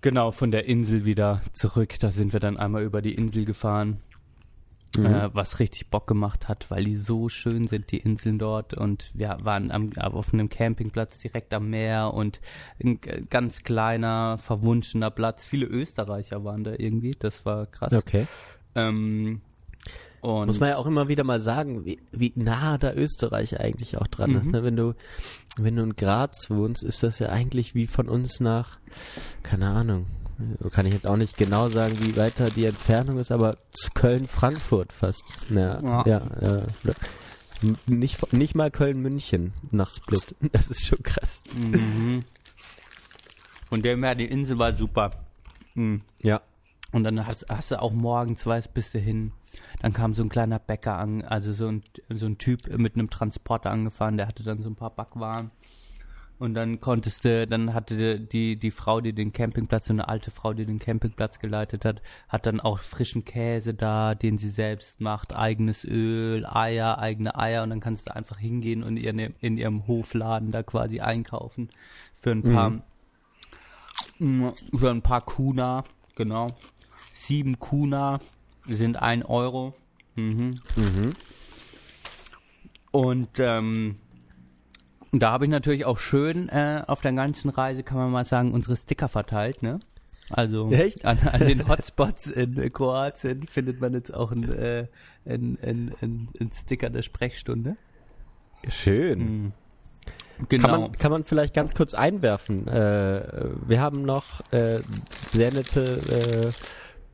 genau 0.00 0.32
von 0.32 0.50
der 0.50 0.66
Insel 0.66 1.04
wieder 1.04 1.40
zurück. 1.52 1.98
Da 2.00 2.10
sind 2.10 2.32
wir 2.32 2.40
dann 2.40 2.56
einmal 2.56 2.82
über 2.82 3.02
die 3.02 3.14
Insel 3.14 3.44
gefahren 3.44 4.00
äh, 4.96 5.28
was 5.32 5.58
richtig 5.58 5.90
Bock 5.90 6.06
gemacht 6.06 6.48
hat, 6.48 6.70
weil 6.70 6.84
die 6.84 6.96
so 6.96 7.28
schön 7.28 7.66
sind, 7.66 7.90
die 7.92 7.98
Inseln 7.98 8.38
dort. 8.38 8.74
Und 8.74 9.10
wir 9.14 9.36
waren 9.42 9.70
am, 9.70 9.92
auf 9.98 10.32
einem 10.32 10.48
Campingplatz 10.48 11.18
direkt 11.18 11.52
am 11.52 11.70
Meer 11.70 12.14
und 12.14 12.40
ein 12.82 13.00
ganz 13.28 13.62
kleiner, 13.62 14.38
verwunschener 14.38 15.10
Platz. 15.10 15.44
Viele 15.44 15.66
Österreicher 15.66 16.44
waren 16.44 16.64
da 16.64 16.72
irgendwie, 16.76 17.14
das 17.18 17.44
war 17.44 17.66
krass. 17.66 17.92
Okay. 17.92 18.26
Ähm, 18.74 19.42
und 20.20 20.46
Muss 20.46 20.60
man 20.60 20.70
ja 20.70 20.76
auch 20.76 20.86
immer 20.86 21.08
wieder 21.08 21.24
mal 21.24 21.40
sagen, 21.40 21.84
wie, 21.84 22.00
wie 22.12 22.32
nah 22.34 22.78
da 22.78 22.92
Österreich 22.92 23.60
eigentlich 23.60 23.96
auch 23.98 24.06
dran 24.06 24.34
ist. 24.34 24.46
Mhm. 24.46 24.52
Ne? 24.52 24.62
Wenn 24.64 24.76
du, 24.76 24.94
wenn 25.56 25.76
du 25.76 25.82
in 25.82 25.96
Graz 25.96 26.50
wohnst, 26.50 26.82
ist 26.82 27.02
das 27.02 27.18
ja 27.18 27.28
eigentlich 27.28 27.74
wie 27.74 27.86
von 27.86 28.08
uns 28.08 28.40
nach, 28.40 28.78
keine 29.42 29.68
Ahnung, 29.68 30.06
kann 30.72 30.86
ich 30.86 30.94
jetzt 30.94 31.06
auch 31.06 31.16
nicht 31.16 31.36
genau 31.36 31.66
sagen, 31.68 31.98
wie 32.00 32.16
weiter 32.16 32.48
die 32.50 32.64
Entfernung 32.66 33.18
ist, 33.18 33.32
aber 33.32 33.56
Köln-Frankfurt 33.94 34.92
fast. 34.92 35.22
Ja, 35.50 35.80
Ja. 35.82 36.06
ja. 36.06 36.22
ja, 36.40 36.62
N- 37.62 37.76
Nicht, 37.86 38.32
nicht 38.32 38.54
mal 38.54 38.70
Köln-München 38.70 39.52
nach 39.72 39.90
Split. 39.90 40.34
Das 40.52 40.68
ist 40.70 40.86
schon 40.86 41.02
krass. 41.02 41.40
Mhm. 41.56 42.24
Von 43.68 43.82
dem 43.82 44.02
her, 44.04 44.14
die 44.14 44.26
Insel 44.26 44.58
war 44.58 44.72
super. 44.74 45.10
Mhm. 45.74 46.02
Ja. 46.22 46.40
Und 46.92 47.04
dann 47.04 47.26
hast, 47.26 47.46
hast 47.50 47.70
du 47.70 47.82
auch 47.82 47.92
morgens, 47.92 48.46
weißt, 48.46 48.72
bist 48.72 48.94
du 48.94 48.98
hin. 48.98 49.32
Dann 49.80 49.92
kam 49.92 50.14
so 50.14 50.22
ein 50.22 50.28
kleiner 50.28 50.58
Bäcker 50.58 50.96
an, 50.96 51.22
also 51.22 51.52
so 51.52 51.68
ein, 51.68 51.82
so 52.08 52.26
ein 52.26 52.38
Typ 52.38 52.76
mit 52.76 52.94
einem 52.94 53.10
Transporter 53.10 53.70
angefahren, 53.70 54.16
der 54.16 54.28
hatte 54.28 54.42
dann 54.42 54.62
so 54.62 54.70
ein 54.70 54.76
paar 54.76 54.90
Backwaren. 54.90 55.50
Und 56.38 56.54
dann 56.54 56.80
konntest 56.80 57.24
du, 57.24 57.48
dann 57.48 57.74
hatte 57.74 58.20
die, 58.20 58.56
die 58.56 58.70
Frau, 58.70 59.00
die 59.00 59.12
den 59.12 59.32
Campingplatz, 59.32 59.86
so 59.86 59.92
eine 59.92 60.06
alte 60.06 60.30
Frau, 60.30 60.52
die 60.52 60.66
den 60.66 60.78
Campingplatz 60.78 61.40
geleitet 61.40 61.84
hat, 61.84 62.00
hat 62.28 62.46
dann 62.46 62.60
auch 62.60 62.78
frischen 62.80 63.24
Käse 63.24 63.74
da, 63.74 64.14
den 64.14 64.38
sie 64.38 64.48
selbst 64.48 65.00
macht, 65.00 65.34
eigenes 65.34 65.84
Öl, 65.84 66.46
Eier, 66.46 66.98
eigene 66.98 67.36
Eier 67.36 67.64
und 67.64 67.70
dann 67.70 67.80
kannst 67.80 68.08
du 68.08 68.14
einfach 68.14 68.38
hingehen 68.38 68.84
und 68.84 68.98
in, 68.98 69.18
in 69.18 69.58
ihrem 69.58 69.88
Hofladen 69.88 70.52
da 70.52 70.62
quasi 70.62 71.00
einkaufen 71.00 71.70
für 72.14 72.30
ein 72.30 72.42
paar, 72.44 72.70
mhm. 74.18 74.52
für 74.72 74.90
ein 74.90 75.02
paar 75.02 75.22
Kuna, 75.22 75.82
genau. 76.14 76.54
Sieben 77.14 77.58
Kuna 77.58 78.20
sind 78.76 78.96
ein 78.96 79.22
Euro. 79.22 79.74
Mhm. 80.14 80.60
Mhm. 80.76 81.10
Und 82.90 83.28
ähm, 83.38 83.96
da 85.12 85.30
habe 85.30 85.44
ich 85.44 85.50
natürlich 85.50 85.84
auch 85.84 85.98
schön 85.98 86.48
äh, 86.48 86.82
auf 86.86 87.00
der 87.00 87.12
ganzen 87.12 87.50
Reise, 87.50 87.82
kann 87.82 87.98
man 87.98 88.10
mal 88.10 88.24
sagen, 88.24 88.52
unsere 88.52 88.76
Sticker 88.76 89.08
verteilt, 89.08 89.62
ne? 89.62 89.80
Also 90.30 90.70
an, 91.04 91.18
an, 91.20 91.40
den 91.46 91.68
Hotspots 91.68 92.26
in 92.26 92.70
Kroatien 92.72 93.46
findet 93.46 93.80
man 93.80 93.94
jetzt 93.94 94.12
auch 94.14 94.30
einen 94.30 94.52
äh, 94.52 94.86
ein, 95.24 95.58
ein, 95.62 95.94
ein, 96.02 96.28
ein 96.38 96.50
Sticker 96.52 96.90
der 96.90 97.02
Sprechstunde. 97.02 97.76
Schön. 98.68 99.18
Mhm. 99.18 99.52
Genau. 100.48 100.68
Kann 100.68 100.80
man, 100.80 100.92
kann 100.92 101.10
man 101.10 101.24
vielleicht 101.24 101.54
ganz 101.54 101.74
kurz 101.74 101.94
einwerfen. 101.94 102.68
Äh, 102.68 103.50
wir 103.66 103.80
haben 103.80 104.02
noch 104.02 104.40
äh, 104.52 104.80
sehr 105.32 105.52
nette 105.52 105.82
äh, 105.82 106.52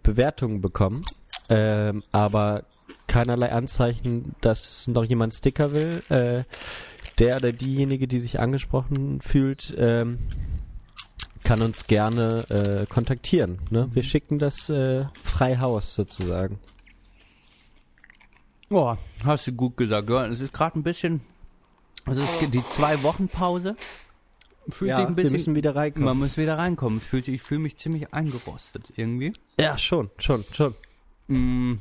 Bewertungen 0.03 0.61
bekommen, 0.61 1.05
ähm, 1.49 2.03
aber 2.13 2.65
keinerlei 3.07 3.53
Anzeichen, 3.53 4.35
dass 4.41 4.87
noch 4.89 5.05
jemand 5.05 5.35
Sticker 5.35 5.73
will. 5.73 6.03
Äh, 6.09 6.45
der 7.19 7.37
oder 7.37 7.53
diejenige, 7.53 8.09
die 8.09 8.19
sich 8.19 8.41
angesprochen 8.41 9.21
fühlt, 9.21 9.75
ähm, 9.79 10.19
kann 11.45 11.63
uns 11.63 11.87
gerne 11.87 12.45
äh, 12.49 12.87
kontaktieren. 12.87 13.59
Ne? 13.71 13.89
Wir 13.93 14.03
schicken 14.03 14.39
das 14.39 14.69
äh, 14.69 15.05
frei 15.23 15.59
Haus 15.59 15.95
sozusagen. 15.95 16.59
Boah, 18.69 18.99
hast 19.25 19.47
du 19.47 19.53
gut 19.53 19.77
gesagt. 19.77 20.09
Ja, 20.11 20.27
es 20.27 20.41
ist 20.41 20.53
gerade 20.53 20.79
ein 20.79 20.83
bisschen, 20.83 21.21
also 22.07 22.23
es 22.23 22.51
die 22.51 22.65
zwei 22.71 23.03
Wochen 23.03 23.29
Pause 23.29 23.77
fühlt 24.71 24.91
ja, 24.91 24.97
sich 24.97 25.07
ein 25.07 25.15
bisschen. 25.15 25.33
Wir 25.33 25.39
müssen 25.39 25.55
wieder 25.55 25.77
reinkommen. 25.77 26.07
Man 26.07 26.19
muss 26.19 26.37
wieder 26.37 26.59
reinkommen. 26.59 26.99
Ich 26.99 27.05
fühle, 27.05 27.23
ich 27.27 27.43
fühle 27.43 27.61
mich 27.61 27.77
ziemlich 27.77 28.13
eingerostet 28.13 28.93
irgendwie. 28.97 29.33
Ja, 29.61 29.77
schon, 29.79 30.11
schon, 30.19 30.45
schon. 30.53 30.75
Mm, 31.27 31.75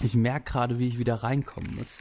ich 0.00 0.14
merke 0.14 0.52
gerade, 0.52 0.78
wie 0.78 0.88
ich 0.88 0.98
wieder 0.98 1.16
reinkommen 1.16 1.76
muss. 1.76 1.98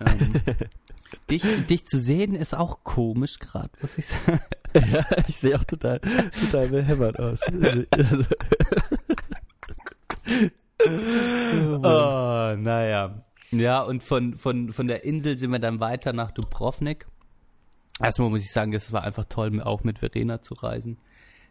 Ähm, 0.00 0.34
Dich, 1.30 1.42
dich 1.66 1.86
zu 1.86 1.98
sehen 2.00 2.34
ist 2.34 2.54
auch 2.54 2.84
komisch 2.84 3.38
gerade, 3.38 3.70
muss 3.80 3.96
ich 3.98 4.06
sagen. 4.06 4.40
Ja, 4.74 5.06
ich 5.26 5.36
sehe 5.36 5.58
auch 5.58 5.64
total, 5.64 6.00
total 6.00 6.68
behämmert 6.68 7.18
aus. 7.18 7.40
oh, 11.82 12.54
naja. 12.58 13.24
Ja, 13.50 13.80
und 13.82 14.02
von, 14.02 14.36
von, 14.36 14.72
von 14.72 14.86
der 14.86 15.04
Insel 15.04 15.38
sind 15.38 15.50
wir 15.50 15.58
dann 15.58 15.80
weiter 15.80 16.12
nach 16.12 16.30
Dubrovnik. 16.30 17.06
Erstmal 18.00 18.28
muss 18.28 18.40
ich 18.40 18.52
sagen, 18.52 18.74
es 18.74 18.92
war 18.92 19.04
einfach 19.04 19.24
toll, 19.24 19.60
auch 19.62 19.84
mit 19.84 19.98
Verena 19.98 20.42
zu 20.42 20.54
reisen. 20.54 20.98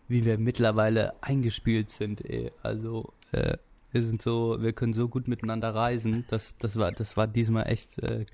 Wie 0.07 0.23
wir 0.23 0.37
mittlerweile 0.37 1.21
eingespielt 1.21 1.89
sind, 1.89 2.23
ey. 2.23 2.51
Also, 2.61 3.13
äh, 3.31 3.57
wir 3.91 4.03
sind 4.03 4.21
so, 4.21 4.57
wir 4.59 4.73
können 4.73 4.93
so 4.93 5.07
gut 5.07 5.27
miteinander 5.27 5.73
reisen. 5.73 6.25
Das, 6.29 6.55
das 6.59 6.75
war, 6.77 6.91
das 6.91 7.17
war 7.17 7.27
diesmal 7.27 7.67
echt 7.67 7.99
äh, 7.99 8.25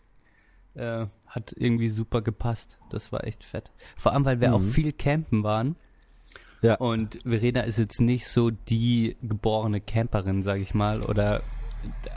äh, 0.76 1.08
hat 1.28 1.54
irgendwie 1.56 1.90
super 1.90 2.22
gepasst. 2.22 2.78
Das 2.90 3.12
war 3.12 3.24
echt 3.26 3.44
fett. 3.44 3.72
Vor 3.98 4.14
allem, 4.14 4.26
weil 4.26 4.42
wir 4.42 4.50
mhm. 4.50 4.54
auch 4.56 4.64
viel 4.64 4.92
campen 4.94 5.44
waren. 5.44 5.76
Ja. 6.62 6.76
Und 6.76 7.20
Verena 7.24 7.62
ist 7.62 7.78
jetzt 7.78 8.00
nicht 8.00 8.28
so 8.28 8.50
die 8.50 9.18
geborene 9.22 9.82
Camperin, 9.82 10.44
sag 10.44 10.60
ich 10.60 10.74
mal, 10.74 11.02
oder 11.04 11.44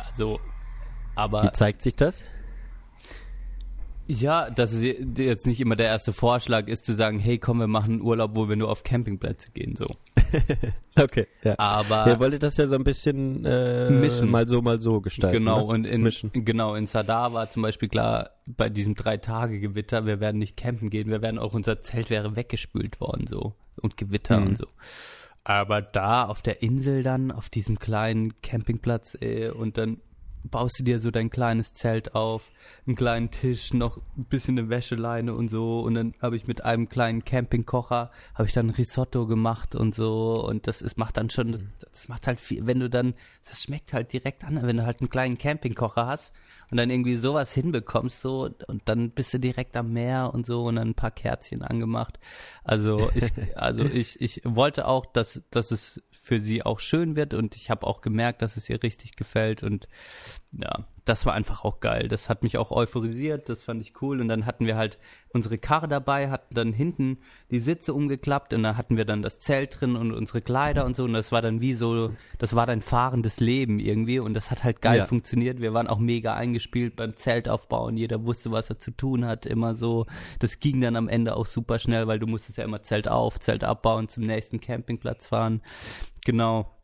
also, 0.07 0.39
aber. 1.15 1.45
Wie 1.45 1.53
zeigt 1.53 1.83
sich 1.83 1.97
das? 1.97 2.23
Ja, 4.09 4.51
dass 4.51 4.73
es 4.73 4.83
jetzt 4.83 5.47
nicht 5.47 5.61
immer 5.61 5.75
der 5.75 5.87
erste 5.87 6.13
Vorschlag 6.13 6.69
ist, 6.69 6.85
zu 6.85 6.95
sagen, 6.95 7.19
hey, 7.19 7.39
komm, 7.39 7.59
wir 7.59 7.67
machen 7.67 7.95
einen 7.95 8.03
Urlaub, 8.03 8.37
wo 8.37 8.49
wir 8.49 8.55
nur 8.55 8.71
auf 8.71 8.85
Campingplätze 8.85 9.51
gehen, 9.51 9.75
so. 9.75 9.87
okay, 10.97 11.27
ja. 11.43 11.59
Aber. 11.59 12.07
Er 12.07 12.21
wollte 12.21 12.39
das 12.39 12.57
ja 12.57 12.69
so 12.69 12.77
ein 12.77 12.85
bisschen 12.85 13.45
äh, 13.45 13.91
mischen. 13.91 14.31
mal 14.31 14.47
so, 14.47 14.63
mal 14.63 14.81
so 14.81 15.01
gestalten. 15.01 15.39
Genau, 15.39 15.59
ne? 15.59 15.65
und 15.65 15.85
in, 15.87 16.03
mischen. 16.03 16.31
genau, 16.33 16.75
in 16.77 16.87
Sadar 16.87 17.33
war 17.33 17.51
zum 17.51 17.63
Beispiel 17.63 17.89
klar, 17.89 18.31
bei 18.47 18.69
diesem 18.69 18.95
Drei-Tage-Gewitter, 18.95 20.07
wir 20.07 20.21
werden 20.21 20.39
nicht 20.39 20.57
campen 20.57 20.89
gehen, 20.89 21.11
wir 21.11 21.23
werden 21.23 21.39
auch, 21.39 21.55
unser 21.55 21.83
Zelt 21.83 22.09
wäre 22.09 22.37
weggespült 22.37 23.01
worden, 23.01 23.27
so. 23.27 23.55
Und 23.81 23.97
Gewitter 23.97 24.41
mhm. 24.41 24.47
und 24.47 24.59
so. 24.59 24.67
Aber 25.43 25.83
da 25.83 26.25
auf 26.25 26.43
der 26.43 26.63
Insel 26.63 27.03
dann, 27.03 27.31
auf 27.31 27.49
diesem 27.49 27.79
kleinen 27.79 28.41
Campingplatz, 28.41 29.17
ey, 29.21 29.49
und 29.49 29.79
dann 29.79 29.99
baust 30.51 30.79
du 30.79 30.85
dir 30.85 30.99
so 30.99 31.11
dein 31.11 31.31
kleines 31.31 31.75
Zelt 31.75 32.15
auf, 32.15 32.51
einen 32.87 32.97
kleinen 32.97 33.31
Tisch, 33.31 33.73
noch 33.73 33.99
ein 34.17 34.25
bisschen 34.25 34.59
eine 34.59 34.69
Wäscheleine 34.69 35.35
und 35.35 35.49
so 35.49 35.81
und 35.81 35.95
dann 35.95 36.15
habe 36.21 36.37
ich 36.37 36.47
mit 36.47 36.65
einem 36.65 36.89
kleinen 36.89 37.25
Campingkocher 37.25 38.11
habe 38.35 38.47
ich 38.47 38.53
dann 38.53 38.71
Risotto 38.71 39.27
gemacht 39.27 39.75
und 39.75 39.95
so 39.95 40.45
und 40.47 40.67
das 40.67 40.83
ist 40.83 40.99
macht 40.99 41.17
dann 41.17 41.31
schon 41.31 41.51
mhm. 41.51 41.73
das 41.93 42.09
macht 42.09 42.27
halt 42.27 42.41
viel, 42.41 42.67
wenn 42.67 42.81
du 42.81 42.91
dann 42.91 43.15
das 43.49 43.63
schmeckt 43.63 43.93
halt 43.93 44.13
direkt 44.13 44.45
an, 44.45 44.61
wenn 44.63 44.77
du 44.77 44.87
halt 44.87 45.01
einen 45.01 45.11
kleinen 45.11 45.39
Campingkocher 45.39 46.07
hast 46.07 46.35
und 46.71 46.77
dann 46.79 46.91
irgendwie 46.91 47.17
sowas 47.17 47.53
hinbekommst 47.53 48.21
so 48.21 48.51
und 48.67 48.83
dann 48.87 49.11
bist 49.11 49.33
du 49.35 49.39
direkt 49.39 49.77
am 49.77 49.93
Meer 49.93 50.33
und 50.35 50.47
so 50.47 50.65
und 50.65 50.77
dann 50.77 50.89
ein 50.89 50.95
paar 50.95 51.11
Kerzchen 51.11 51.63
angemacht. 51.63 52.19
Also 52.65 53.11
ich 53.15 53.33
also 53.57 53.85
ich 53.85 54.21
ich 54.21 54.43
wollte 54.45 54.87
auch, 54.87 55.07
dass 55.07 55.43
dass 55.51 55.71
es 55.71 56.03
für 56.11 56.41
sie 56.41 56.65
auch 56.65 56.81
schön 56.81 57.17
wird 57.17 57.35
und 57.35 57.57
ich 57.57 57.71
habe 57.71 57.87
auch 57.87 58.01
gemerkt, 58.01 58.43
dass 58.43 58.57
es 58.57 58.69
ihr 58.69 58.83
richtig 58.83 59.17
gefällt 59.17 59.63
und 59.63 59.89
ja, 60.59 60.87
das 61.05 61.25
war 61.25 61.35
einfach 61.35 61.65
auch 61.65 61.81
geil. 61.81 62.09
Das 62.09 62.29
hat 62.29 62.43
mich 62.43 62.59
auch 62.59 62.71
euphorisiert, 62.73 63.49
das 63.49 63.63
fand 63.63 63.81
ich 63.81 64.03
cool. 64.03 64.21
Und 64.21 64.29
dann 64.29 64.45
hatten 64.45 64.67
wir 64.67 64.77
halt 64.77 64.99
unsere 65.33 65.57
Karre 65.57 65.87
dabei, 65.87 66.31
hatten 66.31 66.55
dann 66.55 66.73
hinten 66.73 67.19
die 67.51 67.59
Sitze 67.59 67.95
umgeklappt 67.95 68.53
und 68.53 68.63
da 68.63 68.77
hatten 68.77 68.97
wir 68.97 69.05
dann 69.05 69.23
das 69.23 69.39
Zelt 69.39 69.81
drin 69.81 69.95
und 69.95 70.13
unsere 70.13 70.41
Kleider 70.41 70.85
und 70.85 70.97
so. 70.97 71.05
Und 71.05 71.13
das 71.13 71.31
war 71.31 71.43
dann 71.43 71.61
wie 71.61 71.75
so, 71.75 72.11
das 72.39 72.57
war 72.57 72.67
dann 72.67 72.83
fahrendes 72.83 73.39
Leben 73.39 73.79
irgendwie 73.79 74.19
und 74.19 74.35
das 74.35 74.51
hat 74.51 74.65
halt 74.65 74.83
geil 74.83 74.99
ja. 74.99 75.05
funktioniert. 75.05 75.61
Wir 75.61 75.75
waren 75.75 75.87
auch 75.87 75.99
mega 75.99 76.35
eingespielt 76.35 76.97
beim 76.97 77.15
Zeltaufbauen. 77.15 77.97
Jeder 77.97 78.25
wusste, 78.25 78.51
was 78.51 78.71
er 78.71 78.79
zu 78.79 78.91
tun 78.91 79.25
hat, 79.27 79.47
immer 79.47 79.75
so. 79.75 80.07
Das 80.41 80.59
ging 80.59 80.81
dann 80.81 80.97
am 80.97 81.09
Ende 81.09 81.37
auch 81.37 81.47
super 81.47 81.79
schnell, 81.79 82.09
weil 82.09 82.19
du 82.19 82.27
musstest 82.27 82.59
ja 82.59 82.65
immer 82.65 82.83
Zelt 82.83 83.09
auf, 83.09 83.39
Zelt 83.39 83.63
abbauen, 83.63 84.09
zum 84.09 84.25
nächsten 84.25 84.61
Campingplatz 84.61 85.29
fahren. 85.29 85.63
Genau. 86.25 86.76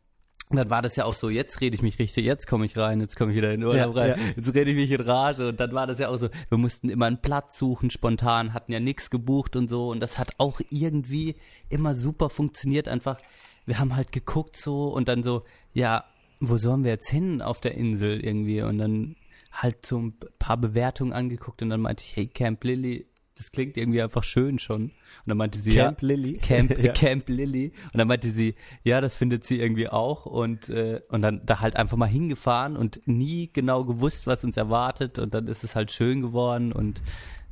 Und 0.49 0.57
dann 0.57 0.69
war 0.69 0.81
das 0.81 0.95
ja 0.95 1.05
auch 1.05 1.13
so, 1.13 1.29
jetzt 1.29 1.61
rede 1.61 1.75
ich 1.75 1.81
mich 1.81 1.97
richtig, 1.99 2.25
jetzt 2.25 2.47
komme 2.47 2.65
ich 2.65 2.77
rein, 2.77 2.99
jetzt 2.99 3.15
komme 3.15 3.31
ich 3.31 3.37
wieder 3.37 3.53
in 3.53 3.63
Urlaub 3.63 3.95
ja, 3.95 4.01
rein, 4.01 4.19
ja. 4.19 4.33
jetzt 4.35 4.53
rede 4.53 4.71
ich 4.71 4.75
mich 4.75 4.91
in 4.91 5.01
Rage. 5.01 5.49
Und 5.49 5.59
dann 5.59 5.71
war 5.73 5.87
das 5.87 5.99
ja 5.99 6.09
auch 6.09 6.17
so, 6.17 6.29
wir 6.49 6.57
mussten 6.57 6.89
immer 6.89 7.07
einen 7.07 7.21
Platz 7.21 7.57
suchen, 7.57 7.89
spontan, 7.89 8.53
hatten 8.53 8.71
ja 8.71 8.79
nichts 8.79 9.09
gebucht 9.09 9.55
und 9.55 9.69
so. 9.69 9.89
Und 9.89 9.99
das 9.99 10.19
hat 10.19 10.33
auch 10.37 10.59
irgendwie 10.69 11.35
immer 11.69 11.95
super 11.95 12.29
funktioniert. 12.29 12.87
Einfach, 12.87 13.17
wir 13.65 13.79
haben 13.79 13.95
halt 13.95 14.11
geguckt 14.11 14.57
so 14.57 14.89
und 14.89 15.07
dann 15.07 15.23
so, 15.23 15.43
ja, 15.73 16.03
wo 16.39 16.57
sollen 16.57 16.83
wir 16.83 16.91
jetzt 16.91 17.09
hin 17.09 17.41
auf 17.41 17.61
der 17.61 17.75
Insel 17.75 18.23
irgendwie? 18.23 18.61
Und 18.61 18.77
dann 18.77 19.15
halt 19.53 19.85
so 19.85 19.97
ein 19.97 20.13
paar 20.39 20.57
Bewertungen 20.57 21.13
angeguckt 21.13 21.61
und 21.61 21.69
dann 21.69 21.81
meinte 21.81 22.03
ich, 22.03 22.15
hey, 22.15 22.27
Camp 22.27 22.63
Lily, 22.63 23.07
das 23.35 23.51
klingt 23.51 23.77
irgendwie 23.77 24.01
einfach 24.01 24.23
schön 24.23 24.59
schon. 24.59 24.83
Und 24.83 24.93
dann 25.25 25.37
meinte 25.37 25.59
sie, 25.59 25.73
Camp 25.73 26.01
ja, 26.01 26.07
Lily. 26.07 26.33
Camp, 26.41 26.77
ja. 26.77 26.93
Camp 26.93 27.29
Lily. 27.29 27.73
Und 27.91 27.97
dann 27.97 28.07
meinte 28.07 28.29
sie, 28.29 28.55
ja, 28.83 29.01
das 29.01 29.15
findet 29.15 29.43
sie 29.45 29.59
irgendwie 29.59 29.89
auch. 29.89 30.25
Und, 30.25 30.69
äh, 30.69 31.01
und 31.09 31.21
dann 31.21 31.45
da 31.45 31.59
halt 31.59 31.75
einfach 31.75 31.97
mal 31.97 32.07
hingefahren 32.07 32.77
und 32.77 33.01
nie 33.07 33.51
genau 33.51 33.85
gewusst, 33.85 34.27
was 34.27 34.43
uns 34.43 34.57
erwartet. 34.57 35.19
Und 35.19 35.33
dann 35.33 35.47
ist 35.47 35.63
es 35.63 35.75
halt 35.75 35.91
schön 35.91 36.21
geworden. 36.21 36.71
Und 36.71 37.01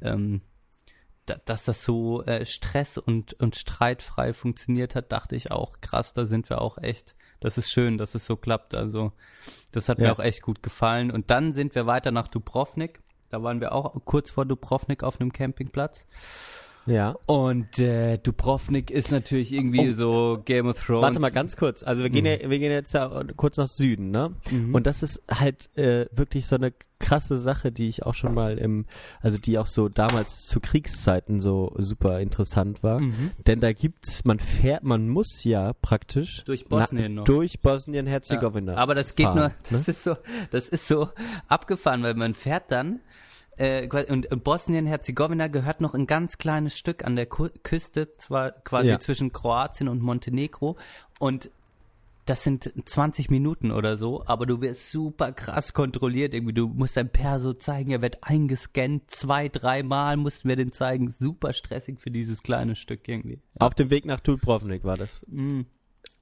ähm, 0.01 0.41
da, 1.25 1.37
dass 1.45 1.65
das 1.65 1.83
so 1.83 2.23
äh, 2.23 2.45
stress- 2.45 2.97
und, 2.97 3.33
und 3.33 3.55
streitfrei 3.55 4.33
funktioniert 4.33 4.95
hat, 4.95 5.11
dachte 5.11 5.35
ich 5.35 5.51
auch, 5.51 5.81
krass, 5.81 6.13
da 6.13 6.25
sind 6.25 6.49
wir 6.49 6.61
auch 6.61 6.77
echt. 6.77 7.15
Das 7.39 7.57
ist 7.57 7.71
schön, 7.71 7.97
dass 7.97 8.13
es 8.13 8.25
so 8.25 8.35
klappt. 8.35 8.75
Also 8.75 9.13
das 9.71 9.89
hat 9.89 9.97
ja. 9.97 10.05
mir 10.05 10.11
auch 10.11 10.19
echt 10.19 10.43
gut 10.43 10.61
gefallen. 10.61 11.09
Und 11.09 11.31
dann 11.31 11.53
sind 11.53 11.73
wir 11.73 11.87
weiter 11.87 12.11
nach 12.11 12.27
Dubrovnik 12.27 13.01
da 13.31 13.41
waren 13.41 13.61
wir 13.61 13.71
auch 13.71 13.95
kurz 14.05 14.29
vor 14.29 14.45
Dubrovnik 14.45 15.03
auf 15.03 15.19
einem 15.19 15.31
Campingplatz. 15.31 16.05
Ja. 16.87 17.15
Und 17.27 17.77
äh, 17.79 18.17
Dubrovnik 18.17 18.89
ist 18.89 19.11
natürlich 19.11 19.51
irgendwie 19.53 19.89
Oh. 19.91 19.93
so 19.93 20.41
Game 20.43 20.67
of 20.67 20.83
Thrones. 20.83 21.03
Warte 21.03 21.19
mal 21.19 21.29
ganz 21.31 21.55
kurz. 21.55 21.83
Also 21.83 22.01
wir 22.03 22.09
gehen, 22.09 22.23
Mhm. 22.25 22.41
ja, 22.43 22.49
wir 22.49 22.59
gehen 22.59 22.71
jetzt 22.71 22.93
ja 22.93 23.23
kurz 23.37 23.57
nach 23.57 23.67
Süden, 23.67 24.09
ne? 24.11 24.33
Mhm. 24.49 24.73
Und 24.73 24.87
das 24.87 25.03
ist 25.03 25.21
halt 25.29 25.69
äh, 25.77 26.07
wirklich 26.11 26.47
so 26.47 26.55
eine 26.55 26.73
krasse 26.99 27.39
Sache, 27.39 27.71
die 27.71 27.87
ich 27.89 28.03
auch 28.03 28.13
schon 28.13 28.33
mal 28.35 28.57
im, 28.59 28.85
also 29.21 29.37
die 29.39 29.57
auch 29.57 29.65
so 29.67 29.89
damals 29.89 30.45
zu 30.47 30.59
Kriegszeiten 30.59 31.41
so 31.41 31.73
super 31.77 32.19
interessant 32.19 32.83
war. 32.83 32.99
Mhm. 32.99 33.31
Denn 33.47 33.59
da 33.59 33.73
gibt's, 33.73 34.23
man 34.25 34.39
fährt, 34.39 34.83
man 34.83 35.07
muss 35.09 35.43
ja 35.43 35.73
praktisch 35.81 36.43
Durch 36.45 36.65
Bosnien 36.65 37.15
noch. 37.15 37.23
durch 37.25 37.59
Bosnien-Herzegowina. 37.61 38.73
Ja, 38.73 38.77
aber 38.77 38.93
das 38.95 39.15
geht 39.15 39.25
fahren, 39.25 39.35
nur, 39.37 39.47
ne? 39.49 39.53
das 39.71 39.87
ist 39.87 40.03
so, 40.03 40.15
das 40.51 40.69
ist 40.69 40.87
so 40.87 41.09
abgefahren, 41.47 42.03
weil 42.03 42.13
man 42.15 42.33
fährt 42.33 42.71
dann 42.71 42.99
äh, 43.61 43.87
und 44.09 44.27
Bosnien-Herzegowina 44.43 45.47
gehört 45.47 45.81
noch 45.81 45.93
ein 45.93 46.07
ganz 46.07 46.37
kleines 46.37 46.77
Stück 46.77 47.05
an 47.05 47.15
der 47.15 47.27
Küste, 47.27 48.15
zwar 48.17 48.51
quasi 48.51 48.89
Ja. 48.89 48.99
zwischen 48.99 49.31
Kroatien 49.31 49.87
und 49.87 50.01
Montenegro 50.01 50.77
und 51.19 51.51
das 52.25 52.43
sind 52.43 52.71
20 52.85 53.29
Minuten 53.29 53.71
oder 53.71 53.97
so, 53.97 54.23
aber 54.25 54.45
du 54.45 54.61
wirst 54.61 54.91
super 54.91 55.31
krass 55.31 55.73
kontrolliert. 55.73 56.33
Irgendwie, 56.35 56.53
du 56.53 56.67
musst 56.67 56.95
dein 56.95 57.09
Perso 57.09 57.53
zeigen, 57.53 57.91
er 57.91 58.01
wird 58.01 58.19
eingescannt. 58.21 59.09
Zwei, 59.09 59.49
dreimal 59.49 60.17
mussten 60.17 60.47
wir 60.47 60.55
den 60.55 60.71
zeigen. 60.71 61.09
Super 61.09 61.51
stressig 61.51 61.99
für 61.99 62.11
dieses 62.11 62.43
kleine 62.43 62.75
Stück 62.75 63.07
irgendwie. 63.07 63.39
Auf 63.57 63.73
dem 63.73 63.89
Weg 63.89 64.05
nach 64.05 64.19
Dubrovnik 64.19 64.83
war 64.83 64.97
das. 64.97 65.25
Dem 65.27 65.65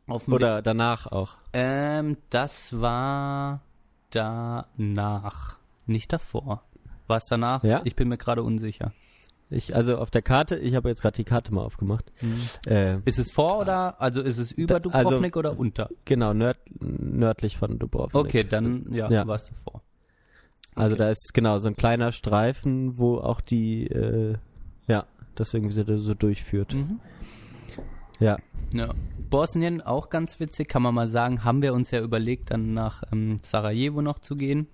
Oder 0.08 0.62
danach 0.62 1.06
auch. 1.08 1.36
Ähm, 1.52 2.18
das 2.30 2.80
war 2.80 3.62
danach. 4.10 5.58
Nicht 5.86 6.14
davor. 6.14 6.64
War 7.10 7.18
es 7.18 7.26
danach? 7.30 7.64
Ja? 7.64 7.82
Ich 7.84 7.96
bin 7.96 8.08
mir 8.08 8.18
gerade 8.18 8.44
unsicher. 8.44 8.94
Ich, 9.50 9.76
also 9.76 9.98
auf 9.98 10.12
der 10.12 10.22
Karte, 10.22 10.58
ich 10.58 10.76
habe 10.76 10.90
jetzt 10.90 11.02
gerade 11.02 11.16
die 11.16 11.24
Karte 11.24 11.52
mal 11.52 11.64
aufgemacht. 11.64 12.12
Äh, 12.68 13.00
Ist 13.06 13.18
es 13.18 13.32
vor 13.32 13.58
oder, 13.60 14.00
also 14.00 14.22
ist 14.22 14.38
es 14.38 14.52
über 14.52 14.80
Da- 14.80 14.90
also- 14.92 15.10
Dubrovnik 15.10 15.36
oder 15.38 15.58
unter? 15.58 15.90
genau, 16.06 16.34
nörd, 16.36 16.58
nördlich 16.80 17.58
von 17.58 17.80
Dubrovnik. 17.80 18.16
Okay, 18.16 18.44
dann, 18.44 18.86
ja, 18.94 19.10
Ja. 19.10 19.26
war 19.28 19.36
es 19.38 19.48
davor. 19.48 19.82
Also 20.76 20.94
okay. 20.94 21.04
da 21.04 21.10
ist 21.10 21.32
genau 21.34 21.58
so 21.58 21.68
ein 21.68 21.76
kleiner 21.76 22.12
Streifen, 22.12 23.00
wo 23.00 23.18
auch 23.18 23.42
die, 23.42 23.88
äh, 23.88 24.36
ja, 24.88 25.08
das 25.34 25.52
irgendwie 25.56 25.74
so, 25.74 25.98
so 25.98 26.14
durchführt. 26.14 26.76
Mhm. 26.76 27.00
Ja. 28.20 28.38
Ja. 28.74 28.94
Bosnien, 29.32 29.82
auch 29.82 30.10
ganz 30.12 30.40
witzig, 30.40 30.68
kann 30.68 30.84
man 30.84 30.94
mal 30.94 31.08
sagen, 31.08 31.44
haben 31.44 31.64
wir 31.64 31.74
uns 31.74 31.90
ja 31.90 32.02
überlegt, 32.02 32.52
dann 32.52 32.76
nach 32.76 33.02
ähm, 33.12 33.38
Sarajevo 33.44 34.04
noch 34.04 34.20
zu 34.20 34.36
gehen. 34.36 34.68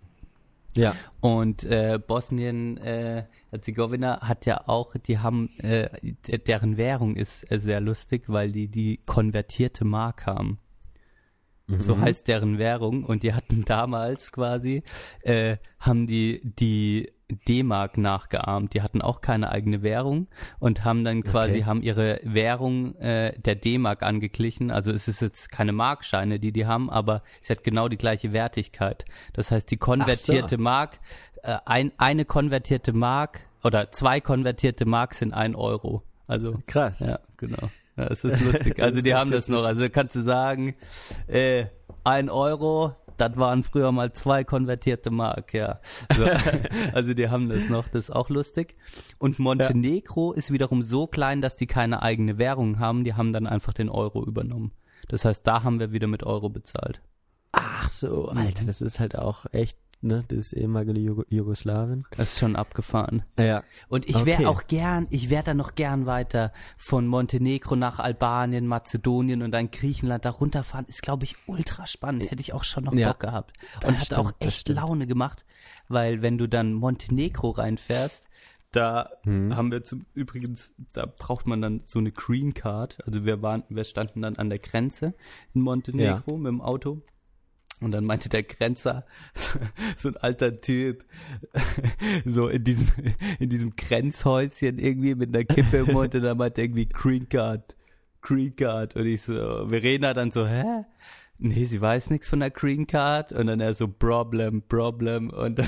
Ja. 0.75 0.95
Und 1.21 1.63
äh, 1.63 1.99
Bosnien, 2.05 2.77
äh, 2.77 3.25
Herzegowina 3.49 4.21
hat 4.21 4.45
ja 4.45 4.67
auch, 4.67 4.95
die 4.95 5.19
haben, 5.19 5.57
äh, 5.59 5.89
deren 6.47 6.77
Währung 6.77 7.15
ist 7.15 7.49
äh, 7.51 7.59
sehr 7.59 7.81
lustig, 7.81 8.23
weil 8.27 8.51
die 8.51 8.67
die 8.67 8.99
konvertierte 9.05 9.85
Mark 9.85 10.25
haben. 10.25 10.59
So 11.67 11.99
heißt 11.99 12.27
deren 12.27 12.59
Währung. 12.59 13.03
Und 13.05 13.23
die 13.23 13.33
hatten 13.33 13.65
damals 13.65 14.31
quasi, 14.31 14.83
äh, 15.21 15.57
haben 15.79 16.07
die 16.07 16.41
die 16.43 17.11
D-Mark 17.47 17.97
nachgeahmt. 17.97 18.73
Die 18.73 18.81
hatten 18.81 19.01
auch 19.01 19.21
keine 19.21 19.51
eigene 19.51 19.81
Währung 19.81 20.27
und 20.59 20.83
haben 20.83 21.03
dann 21.03 21.23
quasi, 21.23 21.57
Okay. 21.57 21.65
haben 21.65 21.81
ihre 21.81 22.19
Währung 22.23 22.95
äh, 22.95 23.33
der 23.39 23.55
D-Mark 23.55 24.03
angeglichen. 24.03 24.71
Also 24.71 24.91
es 24.91 25.07
ist 25.07 25.21
jetzt 25.21 25.51
keine 25.51 25.71
Markscheine, 25.71 26.39
die 26.39 26.51
die 26.51 26.65
haben, 26.65 26.89
aber 26.89 27.23
es 27.41 27.49
hat 27.49 27.63
genau 27.63 27.87
die 27.87 27.97
gleiche 27.97 28.31
Wertigkeit. 28.33 29.05
Das 29.33 29.51
heißt, 29.51 29.69
die 29.71 29.77
konvertierte 29.77 30.57
Mark, 30.57 30.99
äh, 31.43 31.57
ein, 31.65 31.91
eine 31.97 32.25
konvertierte 32.25 32.93
Mark 32.93 33.39
oder 33.63 33.91
zwei 33.91 34.19
konvertierte 34.21 34.85
Mark 34.85 35.13
sind 35.15 35.33
ein 35.33 35.55
Euro. 35.55 36.03
Also 36.27 36.59
Krass. 36.67 36.99
ja, 36.99 37.19
genau. 37.37 37.69
Ja, 37.97 38.07
es 38.07 38.23
ist 38.23 38.41
lustig. 38.41 38.79
Also 38.81 39.01
die 39.01 39.15
haben 39.15 39.31
das 39.31 39.47
noch. 39.47 39.63
Also 39.63 39.89
kannst 39.89 40.15
du 40.15 40.21
sagen, 40.21 40.75
äh, 41.27 41.65
ein 42.03 42.29
Euro, 42.29 42.95
das 43.17 43.37
waren 43.37 43.63
früher 43.63 43.91
mal 43.91 44.11
zwei 44.11 44.43
konvertierte 44.43 45.11
Mark, 45.11 45.53
ja. 45.53 45.79
So, 46.15 46.25
also 46.93 47.13
die 47.13 47.29
haben 47.29 47.49
das 47.49 47.69
noch, 47.69 47.87
das 47.87 48.05
ist 48.05 48.11
auch 48.11 48.29
lustig. 48.29 48.75
Und 49.17 49.39
Montenegro 49.39 50.33
ist 50.33 50.51
wiederum 50.51 50.81
so 50.81 51.07
klein, 51.07 51.41
dass 51.41 51.55
die 51.55 51.67
keine 51.67 52.01
eigene 52.01 52.37
Währung 52.37 52.79
haben. 52.79 53.03
Die 53.03 53.13
haben 53.13 53.33
dann 53.33 53.47
einfach 53.47 53.73
den 53.73 53.89
Euro 53.89 54.23
übernommen. 54.25 54.71
Das 55.07 55.25
heißt, 55.25 55.45
da 55.45 55.63
haben 55.63 55.79
wir 55.79 55.91
wieder 55.91 56.07
mit 56.07 56.23
Euro 56.23 56.49
bezahlt. 56.49 57.01
Ach 57.51 57.89
so, 57.89 58.27
Alter, 58.27 58.65
das 58.65 58.81
ist 58.81 58.99
halt 58.99 59.17
auch 59.17 59.45
echt, 59.53 59.77
ne, 60.05 60.23
das 60.27 60.53
ehemalige 60.53 60.99
Jugo 60.99 61.23
Jugoslawien. 61.29 62.05
Das 62.15 62.33
ist 62.33 62.39
schon 62.39 62.55
abgefahren. 62.55 63.23
Ja. 63.39 63.63
Und 63.89 64.07
ich 64.07 64.25
wäre 64.25 64.43
Okay. 64.43 64.45
auch 64.45 64.67
gern, 64.67 65.07
ich 65.09 65.29
wäre 65.29 65.43
dann 65.43 65.57
noch 65.57 65.75
gern 65.75 66.05
weiter 66.05 66.53
von 66.77 67.07
Montenegro 67.07 67.75
nach 67.75 67.99
Albanien, 67.99 68.67
Mazedonien 68.67 69.41
und 69.41 69.51
dann 69.51 69.71
Griechenland 69.71 70.25
da 70.25 70.29
runterfahren. 70.29 70.85
Ist, 70.87 71.01
glaube 71.01 71.23
ich, 71.25 71.35
ultra 71.47 71.87
spannend. 71.87 72.29
Hätte 72.31 72.41
ich 72.41 72.53
auch 72.53 72.63
schon 72.63 72.83
noch 72.85 72.93
Ja, 72.93 73.09
Bock 73.09 73.19
gehabt. 73.21 73.53
das 73.81 73.89
Und 73.89 73.97
hat 73.99 74.05
stimmt, 74.05 74.19
auch 74.21 74.31
echt. 74.39 74.69
Laune 74.69 75.07
gemacht, 75.07 75.45
weil 75.87 76.21
wenn 76.21 76.37
du 76.37 76.47
dann 76.47 76.73
Montenegro 76.73 77.49
reinfährst, 77.51 78.27
da 78.71 79.09
Mhm. 79.25 79.55
haben 79.55 79.71
wir 79.71 79.83
zum 79.83 80.05
übrigens, 80.13 80.73
da 80.93 81.05
braucht 81.05 81.47
man 81.47 81.61
dann 81.61 81.81
so 81.85 81.97
eine 81.99 82.11
Green 82.11 82.53
Card. 82.53 82.97
Also 83.05 83.23
wir 83.23 83.41
waren, 83.41 83.63
wir 83.69 83.85
standen 83.85 84.21
dann 84.21 84.35
an 84.35 84.49
der 84.49 84.59
Grenze 84.59 85.13
in 85.53 85.61
Montenegro 85.61 86.35
mit 86.37 86.47
dem 86.49 86.59
Auto. 86.61 87.01
Und 87.81 87.91
dann 87.91 88.05
meinte 88.05 88.29
der 88.29 88.43
Grenzer, 88.43 89.05
so 89.97 90.09
ein 90.09 90.17
alter 90.17 90.61
Typ, 90.61 91.03
so 92.25 92.47
in 92.47 92.63
diesem, 92.63 92.87
in 93.39 93.49
diesem 93.49 93.75
Grenzhäuschen 93.75 94.79
irgendwie 94.79 95.15
mit 95.15 95.35
einer 95.35 95.43
Kippe 95.43 95.77
im 95.77 95.91
Mund 95.91 96.15
und 96.15 96.21
dann 96.21 96.37
meinte 96.37 96.61
er 96.61 96.65
irgendwie 96.65 96.87
Green 96.87 97.27
Card, 97.27 97.75
Green 98.21 98.55
Card. 98.55 98.95
Und 98.95 99.05
ich 99.05 99.23
so, 99.23 99.67
Verena 99.67 100.13
dann 100.13 100.31
so, 100.31 100.47
hä? 100.47 100.85
Nee, 101.37 101.65
sie 101.65 101.81
weiß 101.81 102.11
nichts 102.11 102.29
von 102.29 102.39
der 102.39 102.49
Green 102.49 102.87
Card. 102.87 103.33
Und 103.33 103.47
dann 103.47 103.59
er 103.59 103.73
so, 103.73 103.89
Problem, 103.89 104.61
Problem. 104.69 105.29
Und 105.29 105.59
dann, 105.59 105.67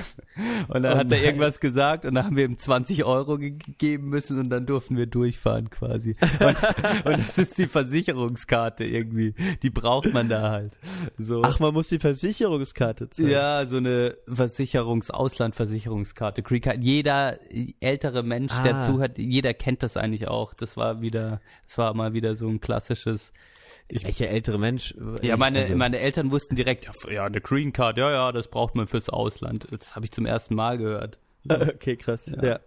und 0.70 0.84
dann 0.84 0.94
Oh 0.94 0.98
hat 1.00 1.12
er 1.12 1.22
irgendwas 1.22 1.60
gesagt 1.60 2.06
und 2.06 2.16
dann 2.16 2.26
haben 2.26 2.38
wir 2.38 2.46
ihm 2.46 2.58
20 2.58 3.04
Euro 3.04 3.38
ge 3.38 3.52
gegeben 3.52 4.08
müssen 4.08 4.40
und 4.40 4.50
dann 4.50 4.66
durften 4.66 4.96
wir 4.96 5.08
durchfahren 5.08 5.70
quasi. 5.70 6.16
Und, 6.40 6.58
und 7.06 7.20
das 7.20 7.38
ist 7.38 7.58
die 7.58 7.68
Versicherungskarte 7.68 8.86
irgendwie. 8.86 9.34
Die 9.62 9.70
braucht 9.70 10.14
man 10.14 10.30
da 10.30 10.52
halt. 10.52 10.78
So. 11.18 11.42
Ach, 11.44 11.60
man 11.60 11.74
muss 11.74 11.90
die 11.90 12.00
Versicherungskarte 12.00 13.10
zeigen. 13.10 13.30
Ja, 13.30 13.66
so 13.66 13.78
eine 13.78 14.16
Versicherungs-, 14.28 15.12
Auslandversicherungskarte. 15.12 16.44
Green 16.44 16.62
Card. 16.62 16.82
Jeder 16.82 17.40
ältere 17.82 18.24
Mensch, 18.24 18.54
der 18.64 18.78
Ah. 18.78 18.82
zuhört, 18.82 19.18
jeder 19.18 19.54
kennt 19.54 19.84
das 19.84 19.98
eigentlich 19.98 20.28
auch. 20.30 20.54
Das 20.54 20.78
war 20.78 21.02
wieder, 21.02 21.42
das 21.68 21.78
war 21.78 21.94
mal 21.94 22.14
wieder 22.14 22.36
so 22.36 22.48
ein 22.48 22.62
klassisches. 22.62 23.34
Welcher 23.90 24.30
ältere 24.30 24.60
Mensch? 24.60 24.94
Ja, 25.22 25.38
meine, 25.38 25.60
also, 25.60 25.76
meine 25.76 26.00
Eltern 26.00 26.32
wussten 26.32 26.56
direkt, 26.56 26.86
ja, 26.86 27.12
ja, 27.12 27.24
eine 27.24 27.40
Green 27.40 27.72
Card, 27.72 27.98
ja, 27.98 28.12
ja, 28.12 28.32
das 28.32 28.50
braucht 28.50 28.76
man 28.76 28.86
fürs 28.86 29.10
Ausland. 29.10 29.68
Das 29.72 29.96
habe 29.96 30.06
ich 30.06 30.12
zum 30.12 30.26
ersten 30.26 30.56
Mal 30.56 30.78
gehört. 30.78 31.18
Okay, 31.50 31.96
krass. 31.96 32.30
Ja. 32.42 32.60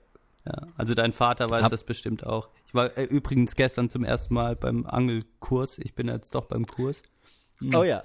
Ja, 0.46 0.62
also 0.78 0.94
dein 0.94 1.12
Vater 1.12 1.50
weiß 1.50 1.64
Hab- 1.64 1.70
das 1.70 1.84
bestimmt 1.84 2.24
auch. 2.24 2.48
Ich 2.66 2.74
war 2.74 2.96
äh, 2.96 3.04
übrigens 3.04 3.56
gestern 3.56 3.90
zum 3.90 4.04
ersten 4.04 4.32
Mal 4.32 4.56
beim 4.56 4.86
Angelkurs. 4.86 5.78
Ich 5.78 5.94
bin 5.94 6.08
jetzt 6.08 6.34
doch 6.34 6.46
beim 6.46 6.66
Kurs. 6.66 7.02
Oh 7.74 7.82
ja. 7.82 8.04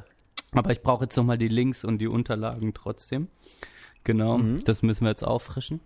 Aber 0.51 0.71
ich 0.71 0.81
brauche 0.81 1.05
jetzt 1.05 1.15
nochmal 1.15 1.37
die 1.37 1.47
Links 1.47 1.85
und 1.85 1.99
die 1.99 2.07
Unterlagen 2.07 2.73
trotzdem. 2.73 3.29
Genau, 4.03 4.37
das 4.65 4.81
müssen 4.83 5.05
wir 5.05 5.11
jetzt 5.11 5.23
auffrischen. 5.23 5.79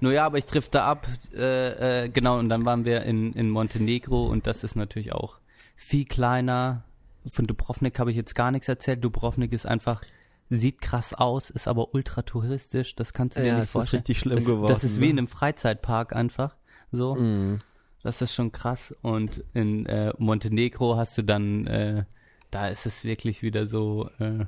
Nur 0.00 0.12
ja, 0.12 0.26
aber 0.26 0.38
ich 0.38 0.46
triff 0.46 0.68
da 0.68 0.86
ab, 0.86 1.06
äh, 1.34 2.04
äh, 2.04 2.08
genau, 2.08 2.38
und 2.38 2.48
dann 2.48 2.64
waren 2.64 2.84
wir 2.84 3.02
in, 3.02 3.32
in 3.34 3.50
Montenegro 3.50 4.26
und 4.26 4.46
das 4.46 4.64
ist 4.64 4.74
natürlich 4.76 5.12
auch 5.12 5.38
viel 5.82 6.04
kleiner. 6.04 6.84
Von 7.26 7.46
Dubrovnik 7.46 7.98
habe 7.98 8.10
ich 8.10 8.16
jetzt 8.16 8.34
gar 8.34 8.50
nichts 8.50 8.68
erzählt. 8.68 9.02
Dubrovnik 9.04 9.52
ist 9.52 9.66
einfach, 9.66 10.02
sieht 10.50 10.80
krass 10.80 11.14
aus, 11.14 11.50
ist 11.50 11.68
aber 11.68 11.94
ultra 11.94 12.22
touristisch, 12.22 12.94
das 12.96 13.12
kannst 13.12 13.36
du 13.36 13.40
dir 13.40 13.46
Ja, 13.48 13.52
nicht 13.54 13.62
es 13.62 13.68
ist 13.68 13.72
vorstellen. 13.72 13.98
richtig 14.00 14.18
schlimm 14.18 14.36
das, 14.36 14.44
geworden, 14.46 14.68
Das 14.72 14.84
ist 14.84 14.96
wie 15.00 15.04
ne? 15.06 15.10
in 15.12 15.18
einem 15.18 15.28
Freizeitpark 15.28 16.14
einfach, 16.14 16.56
so. 16.90 17.14
Mhm. 17.14 17.60
Das 18.02 18.20
ist 18.20 18.34
schon 18.34 18.50
krass. 18.50 18.92
Und 19.02 19.44
in 19.54 19.86
äh, 19.86 20.12
Montenegro 20.18 20.96
hast 20.96 21.16
du 21.16 21.22
dann, 21.22 21.66
äh, 21.68 22.04
da 22.50 22.68
ist 22.68 22.84
es 22.84 23.04
wirklich 23.04 23.42
wieder 23.42 23.66
so, 23.68 24.10
äh, 24.18 24.44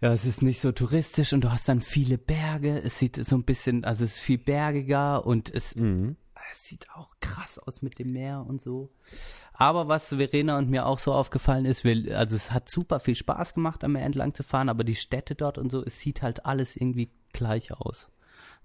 ja, 0.00 0.12
es 0.12 0.24
ist 0.24 0.42
nicht 0.42 0.60
so 0.60 0.72
touristisch 0.72 1.32
und 1.32 1.40
du 1.42 1.50
hast 1.50 1.68
dann 1.68 1.80
viele 1.80 2.18
Berge. 2.18 2.80
Es 2.84 2.98
sieht 2.98 3.16
so 3.16 3.34
ein 3.36 3.44
bisschen, 3.44 3.84
also 3.84 4.04
es 4.04 4.12
ist 4.16 4.20
viel 4.20 4.38
bergiger 4.38 5.26
und 5.26 5.52
es, 5.52 5.74
Mhm. 5.74 6.16
es 6.52 6.64
sieht 6.64 6.86
auch 6.94 7.14
krass 7.20 7.58
aus 7.58 7.82
mit 7.82 7.98
dem 7.98 8.12
Meer 8.12 8.44
und 8.46 8.60
so. 8.62 8.90
Aber 9.58 9.88
was 9.88 10.08
Verena 10.08 10.58
und 10.58 10.68
mir 10.68 10.84
auch 10.86 10.98
so 10.98 11.14
aufgefallen 11.14 11.64
ist, 11.64 11.82
wir, 11.82 12.18
also 12.18 12.36
es 12.36 12.52
hat 12.52 12.68
super 12.68 13.00
viel 13.00 13.14
Spaß 13.14 13.54
gemacht, 13.54 13.84
am 13.84 13.92
Meer 13.92 14.04
entlang 14.04 14.34
zu 14.34 14.42
fahren, 14.42 14.68
aber 14.68 14.84
die 14.84 14.94
Städte 14.94 15.34
dort 15.34 15.56
und 15.56 15.72
so, 15.72 15.82
es 15.82 15.98
sieht 15.98 16.20
halt 16.20 16.44
alles 16.44 16.76
irgendwie 16.76 17.10
gleich 17.32 17.72
aus. 17.72 18.10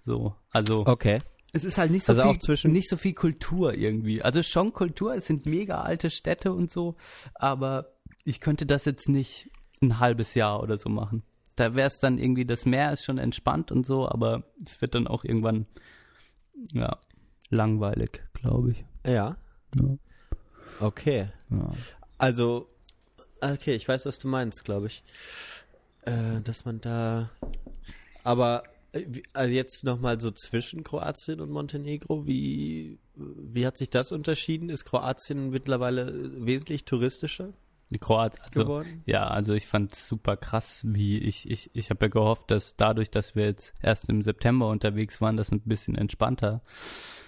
So, 0.04 0.36
also 0.50 0.86
Okay. 0.86 1.20
es 1.54 1.64
ist 1.64 1.78
halt 1.78 1.92
nicht 1.92 2.06
so 2.06 2.14
Also 2.14 2.56
viel, 2.56 2.72
nicht 2.72 2.90
so 2.90 2.98
viel 2.98 3.14
Kultur 3.14 3.74
irgendwie. 3.78 4.22
Also 4.22 4.44
schon 4.44 4.74
Kultur, 4.74 5.16
es 5.16 5.28
sind 5.28 5.46
mega 5.46 5.82
alte 5.82 6.10
Städte 6.10 6.52
und 6.52 6.70
so, 6.70 6.98
aber 7.36 7.94
ich 8.26 8.42
könnte 8.42 8.66
das 8.66 8.84
jetzt 8.86 9.08
nicht 9.08 9.50
ein 9.82 10.00
halbes 10.00 10.34
Jahr 10.36 10.62
oder 10.62 10.78
so 10.78 10.90
machen. 10.90 11.24
Da 11.56 11.74
wäre 11.74 11.88
es 11.88 12.00
dann 12.00 12.18
irgendwie, 12.18 12.46
das 12.46 12.66
Meer 12.66 12.92
ist 12.92 13.04
schon 13.06 13.18
entspannt 13.18 13.72
und 13.72 13.86
so, 13.86 14.10
aber 14.10 14.44
es 14.66 14.82
wird 14.82 14.94
dann 14.96 15.08
auch 15.08 15.24
irgendwann, 15.24 15.68
ja. 16.74 16.98
langweilig, 17.50 18.22
glaube 18.34 18.72
ich. 18.72 18.86
Ja, 19.06 19.38
Ja. 19.76 19.98
Okay. 20.82 21.30
Ja. 21.50 21.72
Also, 22.18 22.68
okay, 23.42 23.76
ich 23.76 23.88
weiß, 23.88 24.06
was 24.06 24.20
du 24.20 24.28
meinst, 24.28 24.64
glaube 24.64 24.88
ich. 24.88 25.04
Äh, 26.04 26.42
dass 26.44 26.66
man 26.66 26.82
da. 26.82 27.30
Aber 28.24 28.64
äh, 28.92 29.06
also 29.34 29.54
jetzt 29.54 29.84
nochmal 29.84 30.20
so 30.20 30.32
zwischen 30.32 30.84
Kroatien 30.84 31.40
und 31.40 31.52
Montenegro, 31.52 32.26
wie, 32.26 33.00
wie 33.16 33.66
hat 33.66 33.78
sich 33.78 33.90
das 33.90 34.12
unterschieden? 34.12 34.70
Ist 34.70 34.86
Kroatien 34.86 35.50
mittlerweile 35.52 36.46
wesentlich 36.46 36.86
touristischer 36.86 37.54
Kroat, 38.00 38.40
also, 38.42 38.64
geworden? 38.64 39.04
ja, 39.06 39.28
also 39.28 39.54
ich 39.54 39.68
fand 39.68 39.92
es 39.94 40.08
super 40.08 40.38
krass, 40.38 40.80
wie 40.84 41.18
ich, 41.18 41.50
ich, 41.50 41.70
ich 41.74 41.90
habe 41.90 42.06
ja 42.06 42.10
gehofft, 42.10 42.50
dass 42.50 42.78
dadurch, 42.78 43.12
dass 43.12 43.36
wir 43.36 43.46
jetzt 43.46 43.74
erst 43.82 44.08
im 44.08 44.22
September 44.22 44.70
unterwegs 44.70 45.20
waren, 45.20 45.36
das 45.36 45.52
ein 45.52 45.62
bisschen 45.62 45.96
entspannter, 45.96 46.62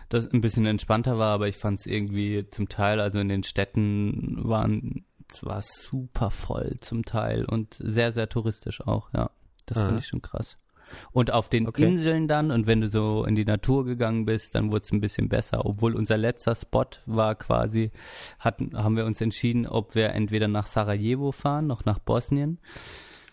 das 0.10 0.28
ein 0.28 0.42
bisschen 0.42 0.66
entspannter 0.66 1.18
war, 1.18 1.34
aber 1.34 1.48
ich 1.48 1.58
fand 1.58 1.80
es 1.80 1.86
irgendwie 1.86 2.48
zum 2.50 2.70
Teil, 2.70 3.00
also 3.00 3.20
in 3.20 3.30
den 3.30 3.44
Städten 3.44 4.38
waren, 4.44 5.06
es 5.32 5.46
war 5.46 5.62
super 5.62 6.30
voll 6.30 6.78
zum 6.82 7.06
Teil 7.06 7.46
und 7.46 7.76
sehr, 7.80 8.12
sehr 8.12 8.30
touristisch 8.30 8.82
auch, 8.86 9.12
ja. 9.14 9.32
Das 9.66 9.78
Aha. 9.78 9.88
fand 9.88 10.00
ich 10.00 10.08
schon 10.08 10.22
krass. 10.22 10.58
Und 11.12 11.32
auf 11.32 11.50
den 11.50 11.68
Okay. 11.68 11.86
Inseln 11.88 12.28
dann, 12.28 12.52
und 12.52 12.68
wenn 12.68 12.82
du 12.82 12.88
so 12.88 13.26
in 13.26 13.36
die 13.36 13.46
Natur 13.46 13.86
gegangen 13.86 14.26
bist, 14.26 14.56
dann 14.56 14.72
wurde 14.72 14.84
es 14.84 14.92
ein 14.92 15.02
bisschen 15.02 15.30
besser. 15.30 15.66
Obwohl 15.66 15.96
unser 15.96 16.18
letzter 16.18 16.56
Spot 16.56 16.86
war 17.06 17.36
quasi, 17.36 17.92
hatten, 18.40 18.78
haben 18.78 18.96
wir 18.96 19.06
uns 19.06 19.22
entschieden, 19.22 19.66
ob 19.66 19.96
wir 19.96 20.10
entweder 20.10 20.48
nach 20.48 20.68
Sarajevo 20.68 21.32
fahren, 21.32 21.68
noch 21.68 21.86
nach 21.86 22.00
Bosnien, 22.00 22.60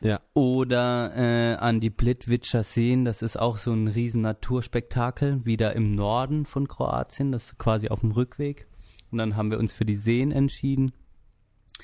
Ja. 0.02 0.20
oder 0.34 1.12
äh, 1.14 1.54
an 1.56 1.80
die 1.80 1.90
Plitvicer 1.90 2.62
Seen. 2.62 3.04
Das 3.04 3.20
ist 3.22 3.38
auch 3.38 3.58
so 3.58 3.72
ein 3.72 3.86
riesen 3.88 4.22
Naturspektakel, 4.22 5.44
wieder 5.44 5.74
im 5.74 5.94
Norden 5.94 6.46
von 6.46 6.68
Kroatien, 6.68 7.32
das 7.32 7.44
ist 7.46 7.58
quasi 7.58 7.88
auf 7.88 8.00
dem 8.00 8.12
Rückweg. 8.12 8.66
Und 9.10 9.18
dann 9.18 9.36
haben 9.36 9.50
wir 9.50 9.58
uns 9.58 9.72
für 9.72 9.84
die 9.84 9.96
Seen 9.96 10.32
entschieden. 10.32 10.92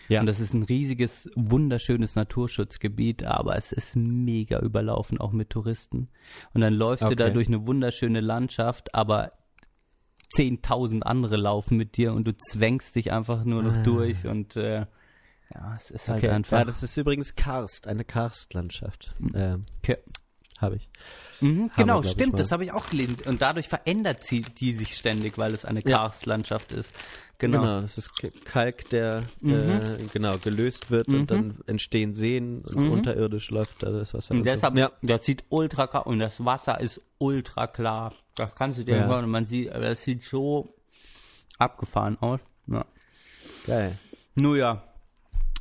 Ja. 0.08 0.20
Und 0.20 0.26
das 0.26 0.38
ist 0.40 0.54
ein 0.54 0.62
riesiges, 0.62 1.28
wunderschönes 1.34 2.14
Naturschutzgebiet, 2.14 3.24
aber 3.24 3.56
es 3.56 3.72
ist 3.72 3.96
mega 3.96 4.60
überlaufen, 4.60 5.18
auch 5.18 5.32
mit 5.32 5.50
Touristen. 5.50 6.08
Und 6.54 6.60
dann 6.60 6.74
läufst 6.74 7.02
du 7.10 7.16
da 7.16 7.24
Okay. 7.24 7.34
durch 7.34 7.48
eine 7.48 7.66
wunderschöne 7.66 8.20
Landschaft, 8.20 8.94
aber 8.94 9.32
10.000 10.36 11.02
andere 11.02 11.36
laufen 11.36 11.76
mit 11.76 11.96
dir 11.96 12.12
und 12.12 12.26
du 12.26 12.36
zwängst 12.36 12.94
dich 12.96 13.12
einfach 13.12 13.44
nur 13.44 13.62
noch 13.62 13.76
Ah. 13.76 13.82
durch 13.82 14.26
und 14.26 14.56
äh, 14.56 14.86
ja, 15.54 15.74
es 15.76 15.90
ist 15.90 16.08
halt 16.08 16.18
Okay. 16.24 16.30
einfach. 16.32 16.58
Ja, 16.58 16.64
das 16.64 16.82
ist 16.82 16.96
übrigens 16.96 17.34
Karst, 17.34 17.86
eine 17.86 18.04
Karstlandschaft. 18.04 19.14
Ähm, 19.34 19.62
Okay. 19.82 19.98
Habe 20.58 20.76
ich. 20.76 20.88
Mhm, 21.42 21.64
wir, 21.64 21.70
genau, 21.76 22.00
ich, 22.02 22.10
stimmt, 22.12 22.32
mal. 22.32 22.38
das 22.38 22.50
habe 22.50 22.64
ich 22.64 22.72
auch 22.72 22.88
gelesen. 22.88 23.16
Und 23.26 23.42
dadurch 23.42 23.68
verändert 23.68 24.24
sie 24.24 24.40
die 24.40 24.72
sich 24.72 24.96
ständig, 24.96 25.36
weil 25.36 25.52
es 25.52 25.66
eine 25.66 25.80
Ja. 25.86 25.98
Karstlandschaft 25.98 26.72
ist. 26.72 26.98
Genau. 27.36 27.60
Genau. 27.60 27.80
das 27.82 27.98
ist 27.98 28.10
Kalk, 28.46 28.88
der 28.88 29.20
Mhm. 29.42 29.52
äh, 29.52 29.98
genau 30.10 30.38
gelöst 30.38 30.90
wird 30.90 31.08
Mhm. 31.08 31.14
und 31.20 31.30
dann 31.30 31.58
entstehen 31.66 32.14
Seen 32.14 32.62
und 32.64 32.76
Mhm. 32.86 32.90
unterirdisch 32.90 33.50
läuft 33.50 33.82
da 33.82 33.90
das 33.90 34.14
Wasser. 34.14 34.30
Und 34.30 34.38
und 34.38 34.46
deshalb, 34.46 34.72
so. 34.72 34.80
Ja. 34.80 34.92
das 35.02 35.26
sieht 35.26 35.44
ultra 35.50 35.86
klar 35.88 36.06
und 36.06 36.20
das 36.20 36.42
Wasser 36.42 36.80
ist 36.80 37.02
ultra 37.18 37.66
klar. 37.66 38.14
Das 38.36 38.54
kannst 38.54 38.78
du 38.78 38.84
dir 38.84 38.96
Ja. 38.96 39.06
hören 39.08 39.28
man 39.28 39.44
sieht, 39.44 39.70
das 39.74 40.02
sieht 40.02 40.22
so 40.22 40.74
abgefahren 41.58 42.16
aus. 42.22 42.40
Ja. 42.66 42.86
Geil. 43.66 43.98
Nur 44.34 44.56
ja. 44.56 44.82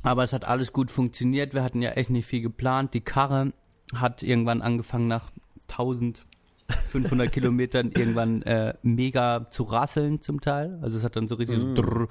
Aber 0.05 0.23
es 0.23 0.33
hat 0.33 0.45
alles 0.45 0.71
gut 0.71 0.91
funktioniert. 0.91 1.53
Wir 1.55 1.63
hatten 1.63 1.81
ja 1.81 1.91
echt 1.91 2.11
nicht 2.11 2.27
viel 2.27 2.41
geplant. 2.41 2.93
Die 2.93 3.01
Karre 3.01 3.53
hat 3.95 4.21
irgendwann 4.21 4.61
angefangen 4.61 5.07
nach 5.07 5.31
1500 5.67 7.31
Kilometern 7.31 7.91
irgendwann 7.91 8.43
äh, 8.43 8.75
mega 8.83 9.49
zu 9.49 9.63
rasseln 9.63 10.21
zum 10.21 10.41
Teil. 10.41 10.77
Also 10.83 10.97
es 10.97 11.03
hat 11.03 11.15
dann 11.15 11.27
so 11.27 11.35
richtig 11.35 11.59
so 11.59 11.73
drrr. 11.73 12.09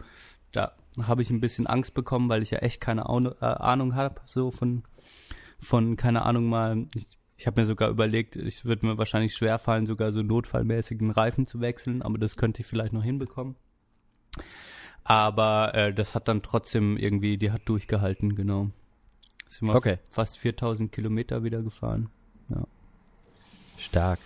Da 0.51 0.73
habe 1.03 1.23
ich 1.23 1.31
ein 1.31 1.41
bisschen 1.41 1.69
Angst 1.69 1.95
bekommen, 1.95 2.29
weil 2.29 2.43
ich 2.43 2.51
ja 2.51 2.59
echt 2.59 2.81
keine 2.81 3.09
Ahnung, 3.09 3.35
äh, 3.41 3.45
Ahnung 3.45 3.95
habe, 3.95 4.21
so 4.27 4.51
von, 4.51 4.83
von, 5.61 5.97
keine 5.97 6.23
Ahnung 6.23 6.49
mal. 6.49 6.87
Ich, 6.97 7.07
ich 7.37 7.47
habe 7.47 7.61
mir 7.61 7.67
sogar 7.67 7.91
überlegt, 7.91 8.35
es 8.35 8.65
würde 8.65 8.87
mir 8.87 8.99
wahrscheinlich 8.99 9.35
schwerfallen, 9.37 9.87
sogar 9.87 10.13
so 10.13 10.23
notfallmäßig 10.23 11.01
einen 11.01 11.11
Reifen 11.11 11.47
zu 11.47 11.61
wechseln, 11.61 12.03
aber 12.03 12.19
das 12.19 12.37
könnte 12.37 12.61
ich 12.61 12.67
vielleicht 12.67 12.93
noch 12.93 13.03
hinbekommen. 13.05 13.57
Aber 15.05 15.75
äh, 15.75 15.93
das 15.95 16.15
hat 16.15 16.29
dann 16.29 16.43
trotzdem 16.43 16.97
irgendwie, 16.97 17.37
die 17.37 17.51
hat 17.53 17.63
durchgehalten, 17.67 18.35
genau. 18.35 18.71
Sind 19.47 19.69
wir 19.69 19.75
Okay. 19.75 19.99
fast 20.11 20.39
4000 20.39 20.91
Kilometer 20.91 21.45
wieder 21.45 21.63
gefahren. 21.63 22.09
Stark. 23.79 24.19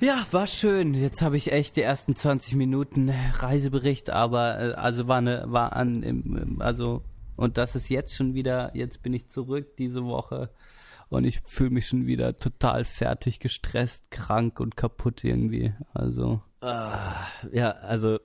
Ja, 0.00 0.26
war 0.32 0.46
schön. 0.46 0.94
Jetzt 0.94 1.22
habe 1.22 1.36
ich 1.36 1.52
echt 1.52 1.76
die 1.76 1.82
ersten 1.82 2.16
20 2.16 2.54
Minuten 2.56 3.10
Reisebericht, 3.10 4.10
aber 4.10 4.60
äh, 4.60 4.72
also 4.72 5.08
war 5.08 5.18
eine, 5.18 5.44
war 5.46 5.74
an, 5.74 6.56
also 6.60 7.02
und 7.36 7.56
das 7.58 7.74
ist 7.76 7.88
jetzt 7.88 8.14
schon 8.14 8.34
wieder, 8.34 8.70
jetzt 8.74 9.02
bin 9.02 9.12
ich 9.14 9.28
zurück 9.28 9.76
diese 9.78 10.04
Woche 10.04 10.50
und 11.08 11.24
ich 11.24 11.40
fühle 11.44 11.70
mich 11.70 11.86
schon 11.86 12.06
wieder 12.06 12.34
total 12.36 12.84
fertig, 12.84 13.40
gestresst, 13.40 14.10
krank 14.10 14.58
und 14.60 14.76
kaputt 14.76 15.22
irgendwie. 15.24 15.72
Also 15.94 16.42
Ah, 16.62 17.26
ja, 17.52 17.70
also 17.70 18.18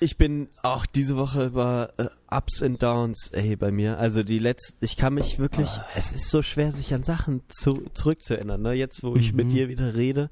ich 0.00 0.16
bin 0.16 0.48
auch 0.62 0.86
diese 0.86 1.16
Woche 1.16 1.44
über 1.46 1.92
äh, 1.98 2.06
Ups 2.34 2.62
and 2.62 2.82
Downs, 2.82 3.30
ey, 3.32 3.54
bei 3.56 3.70
mir. 3.70 3.98
Also 3.98 4.22
die 4.22 4.38
letzten, 4.38 4.82
ich 4.84 4.96
kann 4.96 5.14
mich 5.14 5.38
wirklich, 5.38 5.68
es 5.94 6.12
ist 6.12 6.30
so 6.30 6.42
schwer, 6.42 6.72
sich 6.72 6.92
an 6.94 7.02
Sachen 7.02 7.42
zu, 7.48 7.82
zurückzuerinnern. 7.94 8.62
Ne? 8.62 8.72
Jetzt, 8.72 9.02
wo 9.02 9.14
ich 9.16 9.32
Mhm. 9.32 9.36
mit 9.36 9.52
dir 9.52 9.68
wieder 9.68 9.94
rede, 9.94 10.30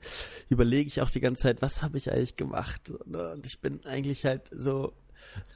überlege 0.49 0.89
ich 0.89 1.03
auch 1.03 1.11
die 1.11 1.21
ganze 1.21 1.43
Zeit, 1.43 1.61
was 1.63 1.83
habe 1.83 1.99
ich 1.99 2.11
eigentlich 2.13 2.37
gemacht? 2.37 2.93
Ne? 3.07 3.33
Und 3.33 3.47
ich 3.47 3.61
bin 3.61 3.85
eigentlich 3.85 4.25
halt 4.25 4.49
so, 4.53 4.95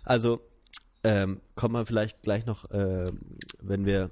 also 0.05 0.41
ähm, 1.05 1.41
kommen 1.55 1.75
wir 1.75 1.87
vielleicht 1.87 2.23
gleich 2.23 2.45
noch, 2.47 2.65
ähm, 2.71 3.19
wenn 3.61 3.87
wir, 3.87 4.11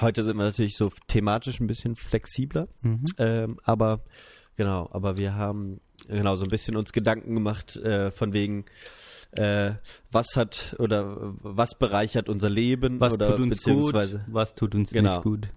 heute 0.00 0.22
sind 0.24 0.36
wir 0.38 0.44
natürlich 0.44 0.76
so 0.76 0.90
thematisch 1.08 1.60
ein 1.60 1.66
bisschen 1.66 1.94
flexibler. 1.94 2.68
mhm. 2.80 3.04
Ähm, 3.18 3.60
aber 3.64 4.00
genau, 4.56 4.88
aber 4.92 5.16
wir 5.16 5.34
haben 5.34 5.80
genau 6.08 6.36
so 6.36 6.44
ein 6.44 6.50
bisschen 6.50 6.76
uns 6.76 6.92
Gedanken 6.92 7.34
gemacht 7.34 7.76
äh, 7.76 8.10
von 8.10 8.32
wegen 8.32 8.64
äh, 9.32 9.72
was 10.12 10.36
hat 10.36 10.76
oder 10.78 11.34
was 11.42 11.76
bereichert 11.78 12.28
unser 12.28 12.50
Leben 12.50 13.00
was 13.00 13.14
oder 13.14 13.30
tut 13.30 13.40
uns 13.40 13.42
gut, 13.42 13.50
beziehungsweise 13.50 14.24
was 14.28 14.54
tut 14.54 14.74
uns 14.74 14.90
Genau. 14.90 15.14
nicht 15.14 15.22
gut. 15.24 15.48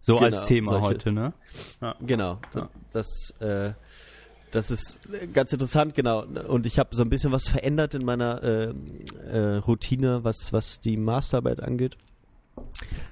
So 0.00 0.18
Genau, 0.18 0.36
als 0.38 0.48
Thema 0.48 0.66
solche- 0.72 0.86
heute, 0.86 1.12
ne? 1.12 1.32
genau 2.06 2.38
Ja. 2.54 2.68
das 2.92 3.06
äh, 3.40 3.72
das 4.52 4.70
ist 4.72 4.98
ganz 5.32 5.52
interessant 5.52 5.94
genau 5.94 6.22
und 6.24 6.66
ich 6.66 6.78
habe 6.80 6.96
so 6.96 7.02
ein 7.02 7.10
bisschen 7.10 7.30
was 7.30 7.48
verändert 7.48 7.94
in 7.94 8.04
meiner 8.04 8.42
äh, 8.42 8.74
äh, 9.30 9.56
Routine 9.58 10.24
was 10.24 10.52
was 10.52 10.80
die 10.80 10.96
Masterarbeit 10.96 11.60
angeht 11.62 11.96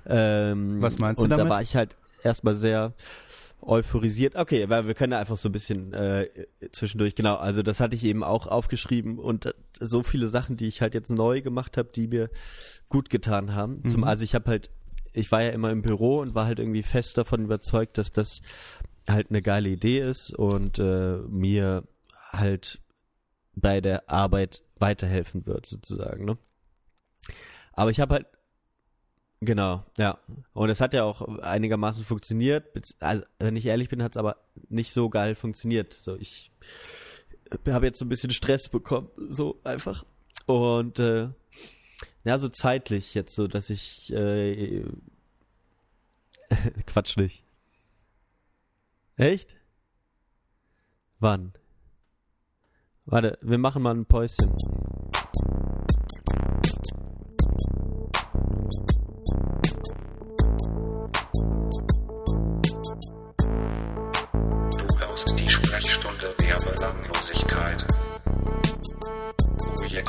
ähm, 0.07 0.81
Was 0.81 0.99
meinst 0.99 1.19
du 1.21 1.25
und 1.25 1.31
damit? 1.31 1.47
da 1.47 1.49
war 1.51 1.63
ich 1.63 1.77
halt 1.77 1.97
erstmal 2.23 2.55
sehr 2.55 2.93
euphorisiert. 3.61 4.37
Okay, 4.37 4.69
weil 4.69 4.87
wir 4.87 4.95
können 4.95 5.13
ja 5.13 5.19
einfach 5.21 5.37
so 5.37 5.49
ein 5.49 5.53
bisschen 5.53 5.93
äh, 5.93 6.29
zwischendurch, 6.73 7.15
genau, 7.15 7.37
also 7.37 7.63
das 7.63 7.81
hatte 7.81 7.97
ich 7.97 8.05
eben 8.05 8.23
auch 8.23 8.47
aufgeschrieben 8.47 9.19
und 9.19 9.47
äh, 9.47 9.53
so 9.81 10.03
viele 10.03 10.29
Sachen, 10.29 10.57
die 10.57 10.67
ich 10.69 10.81
halt 10.81 10.95
jetzt 10.95 11.11
neu 11.11 11.43
gemacht 11.43 11.77
habe, 11.77 11.91
die 11.95 12.07
mir 12.09 12.31
gut 12.89 13.11
getan 13.11 13.55
haben. 13.55 13.89
Zum, 13.89 14.01
Mhm. 14.01 14.07
also 14.07 14.25
ich 14.25 14.35
habe 14.35 14.49
halt, 14.51 14.71
ich 15.13 15.31
war 15.33 15.43
ja 15.43 15.51
immer 15.51 15.71
im 15.71 15.83
Büro 15.83 16.21
und 16.21 16.35
war 16.35 16.47
halt 16.47 16.59
irgendwie 16.59 16.83
fest 16.83 17.19
davon 17.19 17.45
überzeugt, 17.45 17.99
dass 17.99 18.13
das 18.13 18.41
halt 19.09 19.31
eine 19.31 19.43
geile 19.43 19.69
Idee 19.71 20.01
ist 20.01 20.35
und 20.35 20.79
äh, 20.79 21.19
mir 21.29 21.85
halt 22.31 22.81
bei 23.55 23.81
der 23.81 24.09
Arbeit 24.09 24.63
weiterhelfen 24.79 25.47
wird, 25.47 25.67
sozusagen, 25.67 26.25
ne? 26.25 26.39
Aber 27.73 27.91
ich 27.91 28.01
habe 28.01 28.15
halt 28.15 28.27
Genau, 29.41 29.85
ja. 29.97 30.19
Und 30.53 30.69
es 30.69 30.81
hat 30.81 30.95
ja 30.95 31.05
auch 31.05 31.23
einigermaßen 31.39 32.05
funktioniert. 32.05 32.65
Also, 32.99 33.23
wenn 33.39 33.57
ich 33.57 33.67
ehrlich 33.67 33.89
bin, 33.89 34.03
hat 34.03 34.13
es 34.13 34.17
aber 34.17 34.37
nicht 34.69 34.93
so 34.93 35.09
geil 35.09 35.37
funktioniert. 35.37 35.95
So, 35.95 36.17
ich 36.17 36.51
habe 37.67 37.87
jetzt 37.87 37.99
so 37.99 38.05
ein 38.05 38.09
bisschen 38.09 38.31
Stress 38.31 38.69
bekommen, 38.69 39.09
so 39.29 39.61
einfach. 39.63 40.05
Und 40.47 40.99
äh, 40.99 41.29
ja, 42.25 42.39
so 42.39 42.49
zeitlich 42.49 43.15
jetzt 43.15 43.35
so, 43.35 43.47
dass 43.47 43.71
ich 43.71 44.13
äh, 44.13 44.85
Quatsch 46.87 47.17
nicht. 47.17 47.45
Echt? 49.17 49.57
Wann? 51.21 51.53
Warte, 53.05 53.39
wir 53.41 53.59
machen 53.59 53.83
mal 53.83 53.95
ein 53.95 54.05
Päuschen. 54.05 54.55
Du 61.39 61.45
hörst 64.99 65.39
die 65.39 65.49
Sprechstunde 65.49 66.35
der 66.41 66.57
Belanglosigkeit. 66.57 67.87
Oh 69.67 69.85
ja. 69.85 70.03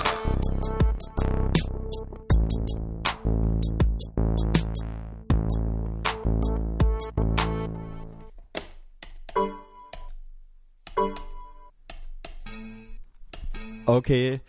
Okay. 13.85 14.41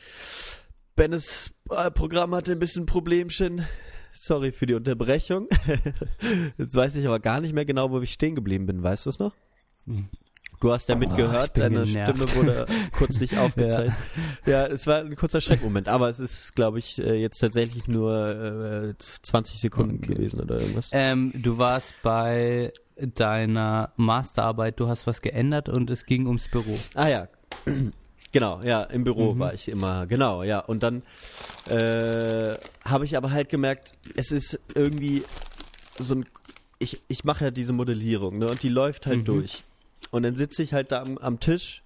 Bennes 0.96 1.52
äh, 1.70 1.90
Programm 1.90 2.34
hatte 2.34 2.52
ein 2.52 2.58
bisschen 2.58 2.86
Problemchen. 2.86 3.66
Sorry 4.14 4.53
für 4.53 4.66
die 4.66 4.75
Unterbrechung. 4.75 5.49
Jetzt 6.59 6.75
weiß 6.75 6.96
ich 6.96 7.07
aber 7.07 7.20
gar 7.20 7.40
nicht 7.40 7.55
mehr 7.55 7.64
genau, 7.64 7.90
wo 7.90 8.01
ich 8.01 8.12
stehen 8.12 8.35
geblieben 8.35 8.66
bin. 8.66 8.83
Weißt 8.83 9.07
du 9.07 9.11
es 9.11 9.18
noch? 9.18 9.35
Du 10.61 10.70
hast 10.73 10.88
ja 10.90 10.94
Ah, 10.94 10.99
mitgehört, 10.99 11.57
deine 11.57 11.85
genervt. 11.85 12.18
Stimme 12.18 12.35
wurde 12.35 12.66
kurz 12.92 13.18
nicht 13.18 13.38
aufgezeigt. 13.38 13.94
ja. 14.44 14.66
es 14.66 14.87
war 14.87 14.99
ein 15.01 15.16
kurzer 15.16 15.40
Schreckmoment, 15.40 15.88
aber 15.88 16.11
es 16.11 16.20
ist, 16.20 16.55
glaube 16.55 16.79
ich, 16.79 16.99
äh, 17.03 17.14
jetzt 17.14 17.38
tatsächlich 17.38 17.88
nur 17.88 18.90
äh, 18.90 18.94
20 19.23 19.59
Sekunden 19.59 19.96
Okay. 20.05 20.14
gewesen 20.14 20.40
oder 20.40 20.61
irgendwas. 20.61 20.90
Ähm, 20.92 21.33
du 21.35 21.57
warst 21.57 21.94
bei 22.03 22.73
deiner 22.96 23.92
Masterarbeit, 23.96 24.79
du 24.79 24.88
hast 24.88 25.07
was 25.07 25.23
geändert 25.23 25.70
und 25.70 25.88
es 25.88 26.05
ging 26.05 26.27
ums 26.27 26.49
Büro. 26.49 26.79
Ah 26.94 27.09
ja, 27.09 27.29
genau, 28.32 28.60
ja, 28.62 28.82
im 28.84 29.04
Büro 29.04 29.34
Mhm. 29.34 29.38
war 29.38 29.54
ich 29.54 29.68
immer, 29.68 30.06
genau, 30.06 30.42
ja. 30.42 30.60
Und 30.60 30.82
dann 30.82 31.02
äh, 31.68 32.54
habe 32.84 33.04
ich 33.04 33.16
aber 33.16 33.30
halt 33.30 33.48
gemerkt, 33.48 33.92
es 34.16 34.30
ist 34.32 34.58
irgendwie 34.74 35.22
so 35.98 36.14
ein, 36.16 36.26
ich, 36.78 37.00
ich 37.08 37.24
mache 37.24 37.44
ja 37.46 37.50
diese 37.50 37.72
Modellierung, 37.72 38.38
ne, 38.38 38.48
und 38.48 38.62
die 38.62 38.68
läuft 38.68 39.06
halt 39.06 39.20
Mhm. 39.20 39.24
durch. 39.24 39.64
Und 40.10 40.22
dann 40.24 40.34
sitze 40.34 40.62
ich 40.62 40.72
halt 40.72 40.90
da 40.92 41.02
am, 41.02 41.18
am 41.18 41.38
Tisch 41.38 41.82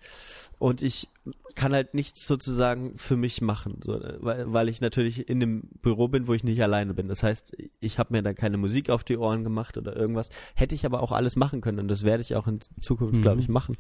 und 0.59 0.80
ich 0.83 1.09
kann 1.54 1.72
halt 1.72 1.94
nichts 1.94 2.26
sozusagen 2.26 2.96
für 2.98 3.16
mich 3.16 3.40
machen, 3.40 3.80
so, 3.83 4.00
weil, 4.20 4.52
weil 4.52 4.68
ich 4.68 4.80
natürlich 4.80 5.28
in 5.28 5.38
dem 5.40 5.68
Büro 5.83 6.09
bin, 6.09 6.26
wo 6.26 6.35
ich 6.35 6.42
nicht 6.42 6.61
alleine 6.62 6.94
bin. 6.94 7.07
Das 7.07 7.22
heißt, 7.22 7.54
ich 7.80 7.98
habe 7.98 8.12
mir 8.14 8.22
dann 8.22 8.35
keine 8.35 8.57
Musik 8.57 8.90
auf 8.90 9.04
die 9.04 9.16
Ohren 9.18 9.44
gemacht 9.44 9.76
oder 9.76 9.94
irgendwas. 9.94 10.30
Hätte 10.54 10.74
ich 10.74 10.85
aber 10.87 11.00
auch 11.02 11.12
alles 11.12 11.37
machen 11.37 11.61
können 11.61 11.78
und 11.80 11.88
das 11.88 12.02
werde 12.02 12.22
ich 12.22 12.35
auch 12.35 12.46
in 12.48 12.61
Zukunft, 12.80 13.14
Mhm. 13.14 13.22
glaube 13.22 13.40
ich, 13.40 13.48
machen. 13.48 13.76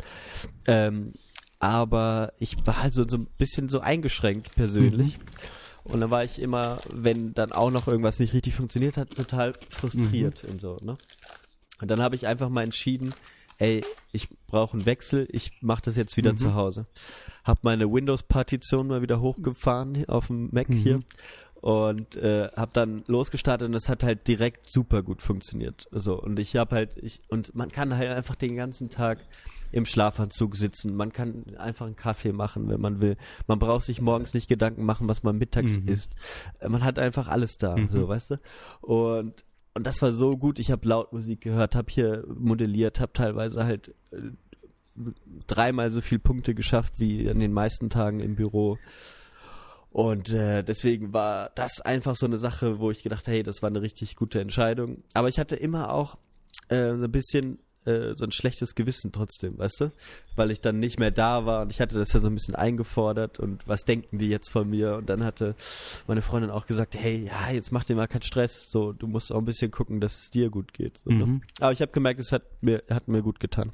Ähm, 0.66 1.14
aber 1.58 2.32
ich 2.38 2.56
war 2.66 2.82
halt 2.82 2.94
so, 2.94 3.06
so 3.08 3.16
ein 3.18 3.26
bisschen 3.38 3.68
so 3.68 3.80
eingeschränkt 3.80 4.54
persönlich. 4.54 5.18
Und 5.84 6.00
dann 6.00 6.10
war 6.10 6.24
ich 6.24 6.40
immer, 6.40 6.78
wenn 6.92 7.34
dann 7.34 7.52
auch 7.52 7.70
noch 7.70 7.86
irgendwas 7.88 8.18
nicht 8.18 8.32
richtig 8.32 8.54
funktioniert 8.54 8.96
hat, 8.96 9.10
total 9.14 9.52
frustriert 9.68 10.44
und 10.44 10.60
so, 10.60 10.78
ne? 10.82 10.96
Und 11.80 11.90
dann 11.90 12.00
habe 12.00 12.14
ich 12.16 12.26
einfach 12.26 12.48
mal 12.48 12.62
entschieden, 12.64 13.12
ey, 13.58 13.82
ich 14.12 14.28
brauche 14.46 14.74
einen 14.76 14.86
Wechsel, 14.86 15.28
ich 15.30 15.52
mache 15.60 15.82
das 15.82 15.96
jetzt 15.96 16.16
wieder 16.16 16.32
Mhm. 16.32 16.36
zu 16.38 16.54
Hause. 16.54 16.86
Hab 17.44 17.62
meine 17.64 17.92
Windows-Partition 17.92 18.86
mal 18.86 19.02
wieder 19.02 19.20
hochgefahren 19.20 20.04
auf 20.08 20.28
dem 20.28 20.48
Mac 20.52 20.68
Mhm. 20.70 20.76
hier 20.76 21.00
und 21.64 22.14
äh, 22.16 22.48
habe 22.54 22.72
dann 22.74 23.04
losgestartet 23.06 23.66
und 23.66 23.72
es 23.74 23.88
hat 23.88 24.02
halt 24.02 24.28
direkt 24.28 24.70
super 24.70 25.02
gut 25.02 25.22
funktioniert. 25.22 25.88
So 25.92 26.20
und 26.20 26.38
ich 26.38 26.56
habe 26.56 26.76
halt 26.76 26.98
ich 26.98 27.22
und 27.28 27.54
man 27.54 27.72
kann 27.72 27.96
halt 27.96 28.10
einfach 28.10 28.36
den 28.36 28.54
ganzen 28.54 28.90
Tag 28.90 29.20
im 29.72 29.86
Schlafanzug 29.86 30.56
sitzen. 30.56 30.94
Man 30.94 31.10
kann 31.14 31.56
einfach 31.56 31.86
einen 31.86 31.96
Kaffee 31.96 32.32
machen, 32.32 32.68
wenn 32.68 32.82
man 32.82 33.00
will. 33.00 33.16
Man 33.46 33.58
braucht 33.58 33.84
sich 33.86 34.02
morgens 34.02 34.34
nicht 34.34 34.46
Gedanken 34.46 34.84
machen, 34.84 35.08
was 35.08 35.22
man 35.22 35.38
mittags 35.38 35.80
Mhm. 35.80 35.88
isst. 35.88 36.12
Äh, 36.60 36.68
Man 36.68 36.84
hat 36.84 36.98
einfach 36.98 37.28
alles 37.28 37.56
da, 37.56 37.74
Mhm. 37.78 37.88
so 37.90 38.08
weißt 38.08 38.32
du. 38.32 38.40
Und 38.82 39.42
und 39.76 39.86
das 39.86 40.02
war 40.02 40.12
so 40.12 40.36
gut. 40.36 40.58
Ich 40.58 40.70
habe 40.70 40.86
laut 40.86 41.14
Musik 41.14 41.40
gehört, 41.40 41.74
habe 41.74 41.90
hier 41.90 42.24
modelliert, 42.28 43.00
habe 43.00 43.12
teilweise 43.14 43.64
halt 43.64 43.94
äh, 44.12 44.18
dreimal 45.46 45.88
so 45.90 46.00
viel 46.02 46.18
Punkte 46.18 46.54
geschafft 46.54 47.00
wie 47.00 47.28
an 47.28 47.40
den 47.40 47.52
meisten 47.54 47.88
Tagen 47.90 48.20
im 48.20 48.36
Büro. 48.36 48.78
Und 49.94 50.30
äh, 50.30 50.64
deswegen 50.64 51.12
war 51.12 51.52
das 51.54 51.80
einfach 51.80 52.16
so 52.16 52.26
eine 52.26 52.36
Sache, 52.36 52.80
wo 52.80 52.90
ich 52.90 53.04
gedacht, 53.04 53.28
hey, 53.28 53.44
das 53.44 53.62
war 53.62 53.68
eine 53.68 53.80
richtig 53.80 54.16
gute 54.16 54.40
Entscheidung. 54.40 55.04
Aber 55.12 55.28
ich 55.28 55.38
hatte 55.38 55.54
immer 55.54 55.92
auch 55.92 56.18
äh, 56.68 56.96
so 56.96 57.04
ein 57.04 57.12
bisschen 57.12 57.60
äh, 57.84 58.12
so 58.12 58.24
ein 58.24 58.32
schlechtes 58.32 58.74
Gewissen 58.74 59.12
trotzdem, 59.12 59.56
weißt 59.56 59.82
du? 59.82 59.92
Weil 60.34 60.50
ich 60.50 60.60
dann 60.60 60.80
nicht 60.80 60.98
mehr 60.98 61.12
da 61.12 61.46
war 61.46 61.62
und 61.62 61.70
ich 61.70 61.80
hatte 61.80 61.96
das 61.96 62.12
ja 62.12 62.18
so 62.18 62.26
ein 62.26 62.34
bisschen 62.34 62.56
eingefordert 62.56 63.38
und 63.38 63.68
was 63.68 63.84
denken 63.84 64.18
die 64.18 64.28
jetzt 64.28 64.50
von 64.50 64.68
mir? 64.68 64.96
Und 64.96 65.08
dann 65.08 65.22
hatte 65.22 65.54
meine 66.08 66.22
Freundin 66.22 66.50
auch 66.50 66.66
gesagt, 66.66 66.96
hey, 66.96 67.26
ja, 67.26 67.52
jetzt 67.52 67.70
mach 67.70 67.84
dir 67.84 67.94
mal 67.94 68.08
keinen 68.08 68.22
Stress, 68.22 68.68
so, 68.68 68.92
du 68.92 69.06
musst 69.06 69.30
auch 69.30 69.38
ein 69.38 69.44
bisschen 69.44 69.70
gucken, 69.70 70.00
dass 70.00 70.24
es 70.24 70.30
dir 70.30 70.50
gut 70.50 70.74
geht. 70.74 70.98
So, 71.04 71.12
ne? 71.12 71.26
Mhm. 71.26 71.42
Aber 71.60 71.70
ich 71.70 71.80
habe 71.80 71.92
gemerkt, 71.92 72.18
es 72.18 72.32
hat 72.32 72.42
mir, 72.62 72.82
hat 72.90 73.06
mir 73.06 73.22
gut 73.22 73.38
getan. 73.38 73.72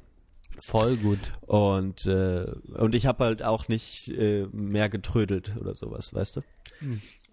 Voll 0.65 0.97
gut. 0.97 1.19
Und, 1.41 2.05
äh, 2.05 2.45
und 2.77 2.95
ich 2.95 3.05
habe 3.05 3.23
halt 3.25 3.43
auch 3.43 3.67
nicht 3.67 4.07
äh, 4.09 4.47
mehr 4.51 4.89
getrödelt 4.89 5.55
oder 5.59 5.73
sowas, 5.73 6.13
weißt 6.13 6.37
du? 6.37 6.41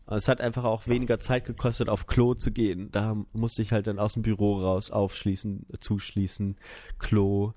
Aber 0.06 0.16
Es 0.16 0.26
hat 0.28 0.40
einfach 0.40 0.64
auch 0.64 0.86
weniger 0.86 1.18
Zeit 1.20 1.44
gekostet, 1.44 1.88
auf 1.90 2.06
Klo 2.06 2.34
zu 2.34 2.50
gehen. 2.50 2.90
Da 2.90 3.14
musste 3.32 3.60
ich 3.62 3.72
halt 3.72 3.86
dann 3.86 3.98
aus 3.98 4.14
dem 4.14 4.22
Büro 4.22 4.60
raus 4.62 4.90
aufschließen, 4.90 5.66
zuschließen, 5.80 6.56
Klo 6.98 7.52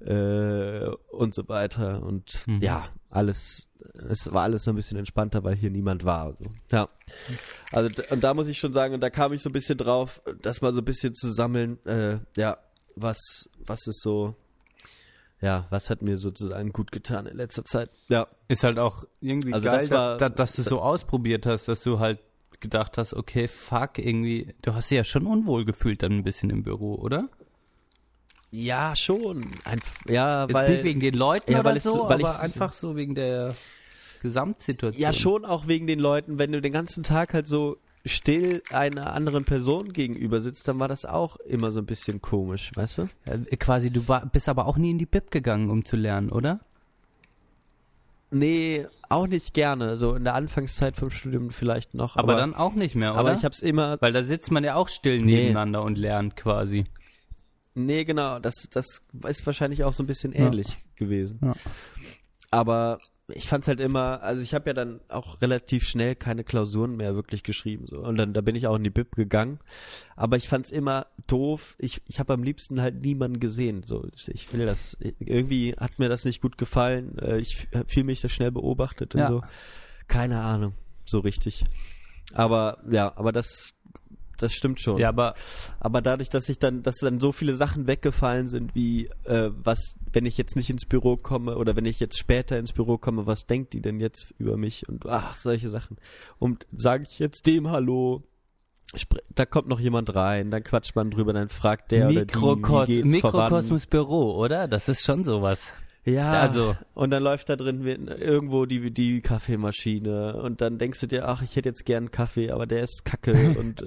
äh, 0.00 0.86
und 1.10 1.34
so 1.34 1.48
weiter. 1.48 2.02
Und 2.02 2.46
Mhm. 2.46 2.60
ja, 2.60 2.88
alles, 3.10 3.70
es 4.08 4.32
war 4.32 4.42
alles 4.42 4.64
so 4.64 4.70
ein 4.70 4.76
bisschen 4.76 4.98
entspannter, 4.98 5.42
weil 5.42 5.56
hier 5.56 5.70
niemand 5.70 6.04
war. 6.04 6.28
und 6.28 6.38
So. 6.38 6.50
Ja. 6.70 6.88
Also 7.72 7.90
und 8.10 8.22
da 8.22 8.34
muss 8.34 8.46
ich 8.48 8.58
schon 8.58 8.72
sagen, 8.72 8.94
und 8.94 9.00
da 9.00 9.10
kam 9.10 9.32
ich 9.32 9.42
so 9.42 9.48
ein 9.50 9.52
bisschen 9.52 9.78
drauf, 9.78 10.20
das 10.42 10.60
mal 10.60 10.72
so 10.74 10.80
ein 10.80 10.84
bisschen 10.84 11.14
zu 11.14 11.32
sammeln, 11.32 11.84
äh, 11.86 12.18
ja, 12.36 12.58
was, 12.94 13.18
was 13.64 13.86
ist 13.86 14.00
so, 14.02 14.34
ja, 15.40 15.66
was 15.70 15.90
hat 15.90 16.02
mir 16.02 16.16
sozusagen 16.16 16.72
gut 16.72 16.92
getan 16.92 17.26
in 17.26 17.36
letzter 17.36 17.64
Zeit. 17.64 17.90
Ja. 18.08 18.26
Ist 18.48 18.64
halt 18.64 18.78
auch 18.78 19.04
irgendwie 19.20 19.52
Also 19.52 19.66
geil, 19.66 19.80
das 19.80 19.90
war- 19.90 20.16
da, 20.16 20.28
dass 20.28 20.54
du 20.56 20.62
es 20.62 20.68
so 20.68 20.80
ausprobiert 20.80 21.46
hast, 21.46 21.66
dass 21.68 21.82
du 21.82 21.98
halt 21.98 22.20
gedacht 22.60 22.96
hast, 22.96 23.12
okay, 23.12 23.48
fuck, 23.48 23.98
irgendwie, 23.98 24.54
du 24.62 24.74
hast 24.74 24.90
dich 24.90 24.96
ja 24.96 25.04
schon 25.04 25.26
unwohl 25.26 25.64
gefühlt 25.66 26.02
dann 26.02 26.12
ein 26.12 26.22
bisschen 26.24 26.48
im 26.50 26.62
Büro, 26.62 26.94
oder? 26.94 27.28
Ja, 28.50 28.94
schon. 28.96 29.42
Ein, 29.64 29.80
ja, 30.08 30.44
Jetzt 30.44 30.54
weil, 30.54 30.70
nicht 30.72 30.84
wegen 30.84 31.00
den 31.00 31.14
Leuten 31.14 31.52
ja, 31.52 31.60
oder 31.60 31.78
so, 31.80 32.04
weil 32.08 32.20
aber 32.24 32.30
ich- 32.32 32.38
einfach 32.40 32.72
so 32.72 32.96
wegen 32.96 33.14
der 33.14 33.54
Gesamtsituation. 34.22 35.02
Ja, 35.02 35.12
schon 35.12 35.44
auch 35.44 35.66
wegen 35.66 35.86
den 35.86 35.98
Leuten, 35.98 36.38
wenn 36.38 36.52
du 36.52 36.62
den 36.62 36.72
ganzen 36.72 37.02
Tag 37.02 37.34
halt 37.34 37.46
so 37.46 37.76
still 38.06 38.62
einer 38.72 39.12
anderen 39.12 39.44
Person 39.44 39.92
gegenüber 39.92 40.40
sitzt, 40.40 40.66
dann 40.68 40.78
war 40.78 40.88
das 40.88 41.04
auch 41.04 41.36
immer 41.40 41.72
so 41.72 41.80
ein 41.80 41.86
bisschen 41.86 42.22
komisch, 42.22 42.70
weißt 42.74 42.98
du? 42.98 43.08
Ja, 43.26 43.36
quasi, 43.58 43.90
du 43.90 44.06
war, 44.08 44.24
bist 44.26 44.48
aber 44.48 44.66
auch 44.66 44.76
nie 44.76 44.90
in 44.90 44.98
die 44.98 45.06
Bib 45.06 45.30
gegangen, 45.30 45.70
um 45.70 45.84
zu 45.84 45.96
lernen, 45.96 46.30
oder? 46.30 46.60
Nee, 48.30 48.86
auch 49.08 49.26
nicht 49.28 49.54
gerne. 49.54 49.96
So 49.96 50.14
in 50.14 50.24
der 50.24 50.34
Anfangszeit 50.34 50.96
vom 50.96 51.10
Studium 51.10 51.50
vielleicht 51.50 51.94
noch. 51.94 52.16
Aber, 52.16 52.32
Aber, 52.32 52.40
dann 52.40 52.54
auch 52.54 52.74
nicht 52.74 52.94
mehr, 52.96 53.12
oder? 53.12 53.20
aber 53.20 53.34
ich 53.34 53.44
hab's 53.44 53.60
immer. 53.60 53.98
Weil 54.00 54.12
da 54.12 54.24
sitzt 54.24 54.50
man 54.50 54.64
ja 54.64 54.74
auch 54.74 54.88
still 54.88 55.18
Nee. 55.22 55.36
nebeneinander 55.36 55.82
und 55.82 55.96
lernt 55.96 56.34
quasi. 56.36 56.84
Nee, 57.74 58.04
genau. 58.04 58.38
Das, 58.40 58.54
das 58.70 59.02
ist 59.28 59.46
wahrscheinlich 59.46 59.84
auch 59.84 59.92
so 59.92 60.02
ein 60.02 60.06
bisschen 60.06 60.32
Ja. 60.32 60.46
ähnlich 60.46 60.76
gewesen. 60.96 61.38
Ja. 61.42 61.54
Aber 62.50 62.98
ich 63.28 63.48
fand's 63.48 63.66
halt 63.66 63.80
immer, 63.80 64.22
also 64.22 64.40
ich 64.40 64.54
habe 64.54 64.70
ja 64.70 64.74
dann 64.74 65.00
auch 65.08 65.40
relativ 65.42 65.84
schnell 65.84 66.14
keine 66.14 66.44
Klausuren 66.44 66.96
mehr 66.96 67.16
wirklich 67.16 67.42
geschrieben 67.42 67.86
so 67.88 68.00
und 68.00 68.16
dann 68.16 68.32
da 68.32 68.40
bin 68.40 68.54
ich 68.54 68.66
auch 68.68 68.76
in 68.76 68.84
die 68.84 68.90
Bib 68.90 69.16
gegangen, 69.16 69.58
aber 70.14 70.36
ich 70.36 70.48
fand's 70.48 70.70
immer 70.70 71.06
doof. 71.26 71.74
Ich 71.78 72.02
ich 72.06 72.20
habe 72.20 72.32
am 72.34 72.42
liebsten 72.44 72.80
halt 72.80 73.00
niemanden 73.02 73.40
gesehen, 73.40 73.82
so 73.84 74.06
ich 74.28 74.52
will 74.52 74.64
das 74.64 74.96
irgendwie 75.00 75.74
hat 75.76 75.98
mir 75.98 76.08
das 76.08 76.24
nicht 76.24 76.40
gut 76.40 76.56
gefallen. 76.56 77.18
Äh, 77.18 77.38
Ich 77.38 77.66
fühle 77.88 78.04
mich 78.04 78.20
da 78.20 78.28
schnell 78.28 78.52
beobachtet 78.52 79.14
und 79.14 79.20
Ja. 79.20 79.28
so. 79.28 79.42
Keine 80.06 80.40
Ahnung, 80.40 80.74
so 81.04 81.18
richtig. 81.18 81.64
Aber 82.32 82.78
ja, 82.88 83.12
aber 83.16 83.32
das 83.32 83.72
das 84.38 84.52
stimmt 84.52 84.80
schon. 84.80 84.98
Ja, 84.98 85.08
aber 85.08 85.34
Aber 85.80 86.00
dadurch, 86.02 86.28
dass 86.28 86.48
ich 86.48 86.58
dann, 86.60 86.82
dass 86.84 86.96
dann 86.96 87.18
so 87.20 87.32
viele 87.32 87.54
Sachen 87.54 87.86
weggefallen 87.88 88.46
sind, 88.48 88.74
wie 88.74 89.06
äh, 89.24 89.50
was, 89.64 89.95
wenn 90.16 90.24
ich 90.24 90.38
jetzt 90.38 90.56
nicht 90.56 90.70
ins 90.70 90.86
Büro 90.86 91.18
komme 91.18 91.58
oder 91.58 91.76
wenn 91.76 91.84
ich 91.84 92.00
jetzt 92.00 92.18
später 92.18 92.58
ins 92.58 92.72
Büro 92.72 92.96
komme, 92.96 93.26
was 93.26 93.46
denkt 93.46 93.74
die 93.74 93.82
denn 93.82 94.00
jetzt 94.00 94.32
über 94.38 94.56
mich 94.56 94.88
und 94.88 95.04
ach 95.04 95.36
solche 95.36 95.68
Sachen. 95.68 95.98
Und 96.38 96.66
sage 96.74 97.04
ich 97.06 97.18
jetzt 97.18 97.46
dem 97.46 97.68
Hallo, 97.68 98.22
da 99.34 99.44
kommt 99.44 99.68
noch 99.68 99.78
jemand 99.78 100.14
rein, 100.14 100.50
dann 100.50 100.64
quatscht 100.64 100.96
man 100.96 101.10
drüber, 101.10 101.34
dann 101.34 101.50
fragt 101.50 101.92
der 101.92 102.06
Mikrokos 102.08 102.70
oder 102.70 102.86
die? 102.86 103.02
Mikrokosmos 103.04 103.84
Büro, 103.84 104.34
oder? 104.42 104.68
Das 104.68 104.88
ist 104.88 105.04
schon 105.04 105.22
sowas. 105.22 105.74
Ja, 106.06 106.30
Also- 106.40 106.76
und 106.94 107.10
dann 107.10 107.22
läuft 107.22 107.50
da 107.50 107.56
drin 107.56 107.84
irgendwo 107.84 108.64
die, 108.64 108.92
die 108.92 109.20
Kaffeemaschine 109.20 110.36
und 110.36 110.62
dann 110.62 110.78
denkst 110.78 111.00
du 111.00 111.08
dir, 111.08 111.28
ach, 111.28 111.42
ich 111.42 111.56
hätte 111.56 111.68
jetzt 111.68 111.84
gern 111.84 112.10
Kaffee, 112.10 112.52
aber 112.52 112.64
der 112.66 112.84
ist 112.84 113.04
kacke 113.04 113.32
und, 113.58 113.84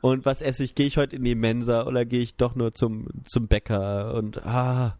und 0.00 0.24
was 0.24 0.42
esse 0.42 0.64
ich? 0.64 0.74
Gehe 0.74 0.86
ich 0.86 0.96
heute 0.96 1.16
in 1.16 1.24
die 1.24 1.34
Mensa 1.34 1.86
oder 1.86 2.04
gehe 2.04 2.22
ich 2.22 2.36
doch 2.36 2.54
nur 2.54 2.74
zum, 2.74 3.08
zum 3.26 3.48
Bäcker 3.48 4.14
und 4.14 4.44
ah, 4.46 4.96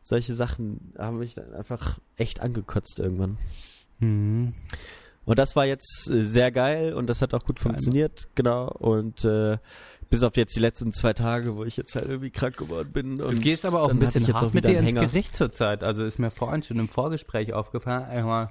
solche 0.00 0.34
Sachen 0.34 0.92
haben 0.98 1.18
mich 1.18 1.34
dann 1.34 1.52
einfach 1.54 1.98
echt 2.16 2.40
angekotzt 2.40 2.98
irgendwann. 2.98 3.38
Mhm. 3.98 4.54
Und 5.26 5.38
das 5.38 5.54
war 5.54 5.66
jetzt 5.66 6.10
äh, 6.10 6.24
sehr 6.24 6.50
geil 6.50 6.94
und 6.94 7.06
das 7.06 7.22
hat 7.22 7.34
auch 7.34 7.44
gut 7.44 7.60
funktioniert, 7.60 8.28
genau. 8.34 8.68
Und 8.68 9.24
äh, 9.24 9.58
bis 10.08 10.24
auf 10.24 10.36
jetzt 10.36 10.56
die 10.56 10.60
letzten 10.60 10.92
zwei 10.92 11.12
Tage, 11.12 11.54
wo 11.54 11.64
ich 11.64 11.76
jetzt 11.76 11.94
halt 11.94 12.06
irgendwie 12.06 12.30
krank 12.30 12.56
geworden 12.56 12.90
bin. 12.92 13.16
Du 13.16 13.28
gehst 13.36 13.64
aber 13.64 13.82
auch 13.82 13.90
ein 13.90 13.98
bisschen 14.00 14.26
hart 14.32 14.52
mit 14.52 14.64
dir 14.64 14.80
ins. 14.80 14.94
Gericht 14.94 15.36
zurzeit. 15.36 15.84
Also 15.84 16.04
ist 16.04 16.18
mir 16.18 16.32
vorhin 16.32 16.64
schon 16.64 16.80
im 16.80 16.88
Vorgespräch 16.88 17.52
aufgefallen. 17.52 18.04
einmal, 18.04 18.48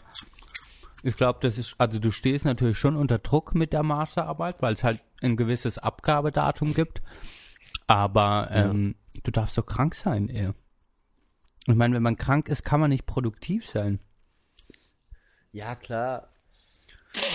Ich 1.04 1.16
glaube, 1.16 1.40
das 1.42 1.58
ist, 1.58 1.76
also 1.78 1.98
du 2.00 2.12
stehst 2.12 2.44
natürlich 2.46 2.78
schon 2.78 2.96
unter 2.98 3.20
Druck 3.20 3.56
mit 3.56 3.72
der 3.74 3.84
Masterarbeit, 3.84 4.62
weil 4.62 4.74
es 4.74 4.84
halt 4.84 5.00
ein 5.22 5.38
gewisses 5.38 5.78
Abgabedatum 5.78 6.74
gibt. 6.74 7.02
Aber 7.88 8.50
Ja. 8.52 8.70
ähm, 8.70 8.96
du 9.24 9.32
darfst 9.32 9.58
doch 9.58 9.66
krank 9.66 9.96
sein, 9.96 10.30
ey. 10.30 10.52
Ich 11.68 11.76
meine, 11.76 11.96
wenn 11.96 12.04
man 12.04 12.18
krank 12.18 12.50
ist, 12.50 12.64
kann 12.64 12.80
man 12.80 12.90
nicht 12.90 13.06
produktiv 13.06 13.68
sein. 13.68 14.00
Ja, 15.52 15.76
klar. 15.76 16.30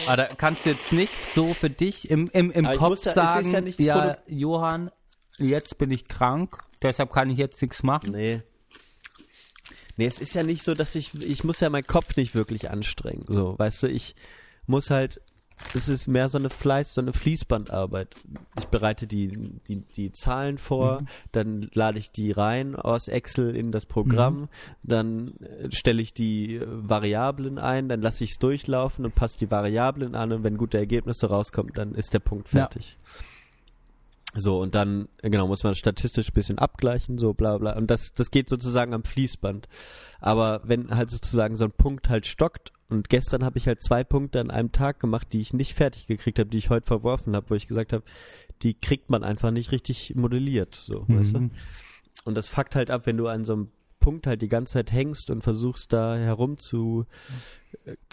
Aber 0.07 0.17
da 0.17 0.27
kannst 0.27 0.65
du 0.67 0.71
jetzt 0.71 0.93
nicht 0.93 1.13
so 1.35 1.53
für 1.55 1.71
dich 1.71 2.11
im, 2.11 2.29
im, 2.33 2.51
im 2.51 2.67
Aber 2.67 2.77
Kopf 2.77 3.05
ja- 3.05 3.11
es 3.11 3.15
sagen, 3.15 3.75
ja 3.79 4.07
ja, 4.07 4.17
Johann, 4.27 4.91
jetzt 5.39 5.79
bin 5.79 5.91
ich 5.91 6.05
krank, 6.07 6.59
deshalb 6.83 7.13
kann 7.13 7.29
ich 7.31 7.39
jetzt 7.39 7.61
nichts 7.61 7.83
machen. 7.83 8.11
Nee. 8.13 8.43
Nee, 9.97 10.07
es 10.07 10.21
ist 10.21 10.35
ja 10.35 10.43
nicht 10.43 10.63
so, 10.63 10.75
dass 10.75 10.95
ich, 10.95 11.15
ich 11.23 11.45
muss 11.45 11.61
ja 11.61 11.71
meinen 11.71 11.87
Kopf 11.87 12.17
nicht 12.17 12.35
wirklich 12.35 12.71
anstrengen. 12.71 13.25
So, 13.29 13.59
weißt 13.59 13.83
du, 13.85 13.87
ich 13.89 14.15
muss 14.67 14.91
halt, 14.91 15.21
es 15.73 15.89
ist 15.89 16.09
mehr 16.09 16.29
so 16.29 16.37
eine 16.39 16.51
Fleiß, 16.51 16.95
so 16.95 17.01
eine 17.01 17.13
Fließbandarbeit. 17.13 18.17
Ich 18.59 18.67
bereite 18.67 19.07
die, 19.07 19.29
die, 19.69 19.83
die 19.83 20.11
Zahlen 20.11 20.59
vor, 20.59 20.99
dann 21.31 21.71
lade 21.75 21.99
ich 21.99 22.11
die 22.11 22.33
rein 22.33 22.75
aus 22.75 23.07
Excel 23.07 23.55
in 23.55 23.71
das 23.71 23.87
Programm, 23.87 24.49
dann 24.83 25.35
äh, 25.39 25.71
stelle 25.71 26.03
ich 26.03 26.13
die 26.13 26.57
äh, 26.57 26.67
Variablen 26.67 27.59
ein, 27.59 27.89
dann 27.89 28.03
lasse 28.03 28.25
ich 28.25 28.33
es 28.33 28.39
durchlaufen 28.39 29.05
und 29.05 29.15
passe 29.15 29.39
die 29.39 29.51
Variablen 29.51 30.17
an 30.17 30.33
und 30.33 30.43
wenn 30.43 30.57
gute 30.57 30.79
Ergebnisse 30.79 31.29
rauskommen, 31.29 31.73
dann 31.73 31.95
ist 31.95 32.13
der 32.15 32.19
Punkt 32.21 32.53
Ja. 32.53 32.95
So, 34.37 34.61
und 34.61 34.75
dann, 34.75 35.09
genau, 35.23 35.47
muss 35.47 35.63
man 35.63 35.75
statistisch 35.75 36.31
ein 36.31 36.35
bisschen 36.35 36.59
abgleichen, 36.59 37.19
so 37.19 37.35
bla 37.35 37.57
bla. 37.59 37.77
Und 37.77 37.89
das, 37.91 38.13
das 38.13 38.31
geht 38.31 38.49
sozusagen 38.49 38.93
am 38.93 39.05
Fließband. 39.05 39.69
Aber 40.21 40.61
wenn 40.65 40.91
halt 40.91 41.11
sozusagen 41.11 41.57
so 41.57 41.65
ein 41.65 41.73
Punkt 41.73 42.09
halt 42.09 42.27
stockt, 42.27 42.73
und 42.89 43.09
gestern 43.09 43.45
habe 43.45 43.59
ich 43.59 43.67
halt 43.67 43.83
zwei 43.83 44.05
Punkte 44.05 44.41
an 44.41 44.51
einem 44.51 44.73
Tag 44.73 45.01
gemacht, 45.01 45.33
die 45.33 45.41
ich 45.41 45.53
nicht 45.55 45.75
fertig 45.75 46.07
gekriegt 46.07 46.39
habe, 46.39 46.51
die 46.51 46.59
ich 46.59 46.71
heute 46.71 46.87
verworfen 46.87 47.35
habe, 47.35 47.51
wo 47.51 47.55
ich 47.55 47.67
gesagt 47.67 47.93
habe, 47.93 48.05
die 48.63 48.75
kriegt 48.75 49.11
man 49.11 49.25
einfach 49.25 49.51
nicht 49.51 49.73
richtig 49.73 50.15
modelliert, 50.15 50.75
so, 50.75 51.05
weißt 51.09 51.35
du? 51.35 51.41
Mhm. 51.41 51.51
Und 52.25 52.37
das 52.37 52.49
fuckt 52.49 52.77
halt 52.77 52.91
ab, 52.91 53.07
wenn 53.07 53.17
du 53.17 53.27
an 53.27 53.45
so 53.45 53.55
einem 53.55 53.69
Punkt 54.01 54.27
halt 54.27 54.43
die 54.43 54.49
ganze 54.49 54.75
Zeit 54.75 54.93
hängst 54.93 55.31
und 55.31 55.43
versuchst 55.43 55.93
da 55.93 56.17
herum 56.17 56.59
zu 56.59 57.07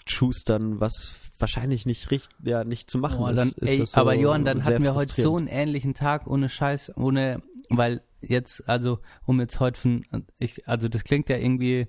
schustern, 0.06 0.80
was 0.80 1.14
wahrscheinlich 1.38 1.86
nicht 1.86 2.10
richtig, 2.10 2.36
ja, 2.44 2.64
nicht 2.64 2.90
zu 2.90 2.98
machen 2.98 3.24
Oh, 3.24 3.28
ist. 3.28 3.36
dann, 3.36 3.48
ist 3.56 3.68
ey, 3.70 3.86
so 3.86 3.98
aber 4.00 4.14
Johann, 4.14 4.44
dann 4.44 4.64
hatten 4.64 4.82
wir 4.82 4.94
heute 4.94 5.20
so 5.20 5.36
einen 5.36 5.46
ähnlichen 5.48 5.94
Tag 5.94 6.26
ohne 6.26 6.48
Scheiß, 6.48 6.96
ohne, 6.96 7.42
weil 7.68 8.02
jetzt, 8.20 8.68
also, 8.68 9.00
um 9.26 9.40
jetzt 9.40 9.58
heute 9.60 9.80
von, 9.80 10.04
ich, 10.38 10.68
also 10.68 10.88
das 10.88 11.04
klingt 11.04 11.28
ja 11.28 11.36
irgendwie 11.36 11.88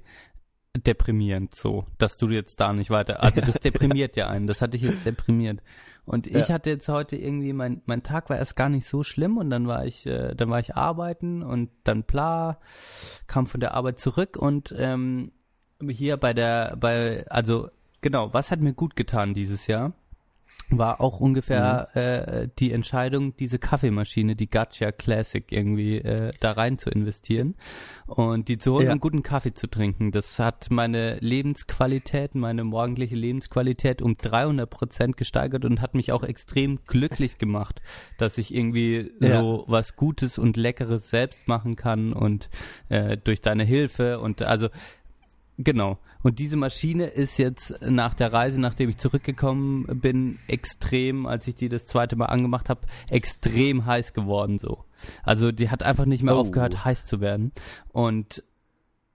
deprimierend 0.75 1.53
so, 1.53 1.85
dass 1.99 2.17
du 2.17 2.29
jetzt 2.29 2.59
da 2.59 2.73
nicht 2.73 2.89
weiter, 2.89 3.21
also 3.21 3.41
das 3.41 3.55
deprimiert 3.63 4.15
ja 4.15 4.27
einen, 4.27 4.47
das 4.47 4.61
hatte 4.61 4.75
ich 4.75 4.83
jetzt 4.83 5.05
deprimiert. 5.05 5.61
Und 6.05 6.25
ich 6.27 6.47
Ja. 6.49 6.55
hatte 6.55 6.69
jetzt 6.71 6.89
heute 6.89 7.15
irgendwie, 7.15 7.53
mein, 7.53 7.81
mein 7.85 8.01
Tag 8.03 8.29
war 8.29 8.37
erst 8.37 8.55
gar 8.55 8.69
nicht 8.69 8.87
so 8.87 9.03
schlimm 9.03 9.37
und 9.37 9.49
dann 9.49 9.67
war 9.67 9.85
ich, 9.85 10.05
äh, 10.05 10.33
dann 10.35 10.49
war 10.49 10.59
ich 10.59 10.75
arbeiten 10.75 11.43
und 11.43 11.69
dann 11.83 12.03
bla, 12.03 12.59
kam 13.27 13.45
von 13.45 13.59
der 13.61 13.73
Arbeit 13.75 13.99
zurück 13.99 14.35
und 14.35 14.73
ähm, 14.77 15.31
hier 15.89 16.17
bei 16.17 16.33
der, 16.33 16.75
bei, 16.79 17.25
also 17.29 17.69
genau, 18.01 18.33
was 18.33 18.51
hat 18.51 18.59
mir 18.59 18.73
gut 18.73 18.95
getan 18.95 19.33
dieses 19.33 19.67
Jahr? 19.67 19.93
War 20.69 21.01
auch 21.01 21.19
ungefähr 21.19 21.89
äh, 21.95 22.47
die 22.57 22.71
Entscheidung, 22.71 23.35
diese 23.35 23.59
Kaffeemaschine, 23.59 24.35
die 24.35 24.49
Gacha 24.49 24.91
Classic 24.91 25.43
irgendwie 25.51 25.97
äh, 25.99 26.31
da 26.39 26.53
rein 26.53 26.79
zu 26.79 26.89
investieren 26.89 27.55
und 28.07 28.47
die 28.47 28.57
zu 28.57 28.73
holen 28.73 28.87
Ja. 28.87 28.93
und 28.93 28.99
guten 28.99 29.21
Kaffee 29.21 29.53
zu 29.53 29.67
trinken. 29.67 30.11
Das 30.11 30.39
hat 30.39 30.71
meine 30.71 31.17
Lebensqualität, 31.19 32.33
meine 32.33 32.63
morgendliche 32.63 33.15
Lebensqualität 33.15 34.01
um 34.01 34.17
300 34.17 34.67
Prozent 34.67 35.17
gesteigert 35.17 35.63
und 35.65 35.79
hat 35.81 35.93
mich 35.93 36.11
auch 36.11 36.23
extrem 36.23 36.79
glücklich 36.87 37.37
gemacht, 37.37 37.81
dass 38.17 38.39
ich 38.39 38.51
irgendwie 38.55 39.11
Ja. 39.19 39.41
so 39.41 39.65
was 39.67 39.95
Gutes 39.95 40.39
und 40.39 40.57
Leckeres 40.57 41.09
selbst 41.09 41.47
machen 41.47 41.75
kann 41.75 42.13
und 42.13 42.49
äh, 42.89 43.17
durch 43.17 43.41
deine 43.41 43.63
Hilfe 43.65 44.19
und 44.19 44.41
also 44.41 44.69
Genau. 45.57 45.99
Und 46.23 46.39
diese 46.39 46.57
Maschine 46.57 47.05
ist 47.05 47.37
jetzt 47.37 47.75
nach 47.81 48.13
der 48.15 48.33
Reise, 48.33 48.59
nachdem 48.59 48.89
ich 48.89 48.97
zurückgekommen 48.97 49.85
bin, 50.01 50.39
extrem, 50.47 51.25
als 51.27 51.47
ich 51.47 51.55
die 51.55 51.69
das 51.69 51.85
zweite 51.85 52.15
Mal 52.15 52.25
angemacht 52.25 52.69
habe, 52.69 52.81
extrem 53.09 53.85
heiß 53.85 54.13
geworden 54.13 54.57
so. 54.57 54.83
Also 55.21 55.51
die 55.51 55.69
hat 55.69 55.83
einfach 55.83 56.05
nicht 56.05 56.23
mehr 56.23 56.35
Oh. 56.35 56.39
aufgehört, 56.39 56.85
heiß 56.85 57.05
zu 57.05 57.21
werden. 57.21 57.51
Und 57.91 58.43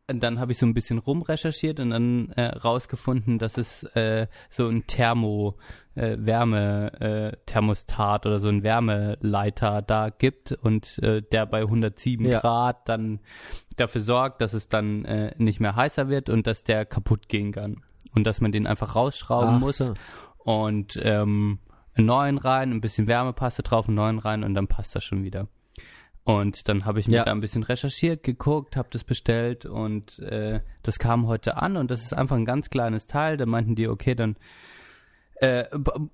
dann 0.09 0.41
habe 0.41 0.53
ich 0.53 0.59
so 0.59 0.65
ein 0.65 0.73
bisschen 0.73 0.99
rumrecherchiert 0.99 1.81
und 1.81 1.91
dann 1.91 2.31
äh, 2.31 2.47
rausgefunden, 2.47 3.39
dass 3.39 3.59
es 3.59 3.83
äh, 3.95 4.27
so 4.49 4.67
ein 4.67 4.87
Thermo, 4.87 5.57
äh, 5.95 6.17
Wärme, 6.19 6.93
äh, 7.01 7.37
Thermostat 7.45 8.25
oder 8.25 8.41
so 8.41 8.49
ein 8.49 8.63
Wärmeleiter 8.63 9.83
da 9.83 10.09
gibt 10.09 10.53
und 10.53 10.99
äh, 11.01 11.21
der 11.21 11.45
bei 11.45 11.61
107 11.61 12.25
Ja. 12.27 12.41
Grad 12.41 12.89
dann 12.89 13.21
dafür 13.77 14.01
sorgt, 14.01 14.41
dass 14.41 14.55
es 14.55 14.69
dann 14.69 15.05
äh, 15.05 15.35
nicht 15.37 15.61
mehr 15.61 15.77
heißer 15.77 16.09
wird 16.09 16.31
und 16.31 16.47
dass 16.47 16.65
der 16.65 16.87
kaputt 16.87 17.29
gehen 17.29 17.53
kann. 17.53 17.83
Und 18.15 18.27
dass 18.27 18.41
man 18.41 18.53
den 18.53 18.67
einfach 18.67 18.97
rausschrauben 18.97 19.57
Ach 19.57 19.61
muss 19.61 19.77
so. 19.79 19.93
und 20.39 20.99
ähm, 21.03 21.59
einen 21.95 22.07
neuen 22.07 22.39
rein, 22.39 22.71
ein 22.71 22.81
bisschen 22.81 23.07
Wärmepaste 23.07 23.63
drauf, 23.63 23.87
einen 23.87 23.97
neuen 23.97 24.19
rein 24.19 24.43
und 24.43 24.55
dann 24.55 24.69
passt 24.69 24.97
das 24.97 25.05
schon 25.05 25.23
wieder. 25.23 25.49
Und 26.29 26.69
dann 26.69 26.85
habe 26.85 27.01
ich 27.01 27.09
mir 27.09 27.17
Ja. 27.17 27.25
da 27.25 27.33
ein 27.33 27.41
bisschen 27.41 27.63
recherchiert, 27.63 28.23
geguckt, 28.23 28.77
habe 28.77 28.89
das 28.93 29.03
bestellt 29.03 29.65
und 29.65 30.19
äh, 30.19 30.61
das 30.83 30.99
kam 30.99 31.27
heute 31.27 31.57
an 31.57 31.79
und 31.79 31.91
das 31.91 32.03
ist 32.03 32.13
einfach 32.13 32.37
ein 32.37 32.45
ganz 32.45 32.69
kleines 32.69 33.07
Teil. 33.07 33.39
Da 33.39 33.47
meinten 33.47 33.77
die, 33.77 33.89
okay, 33.89 34.15
dann 34.15 34.37
äh, 35.41 35.65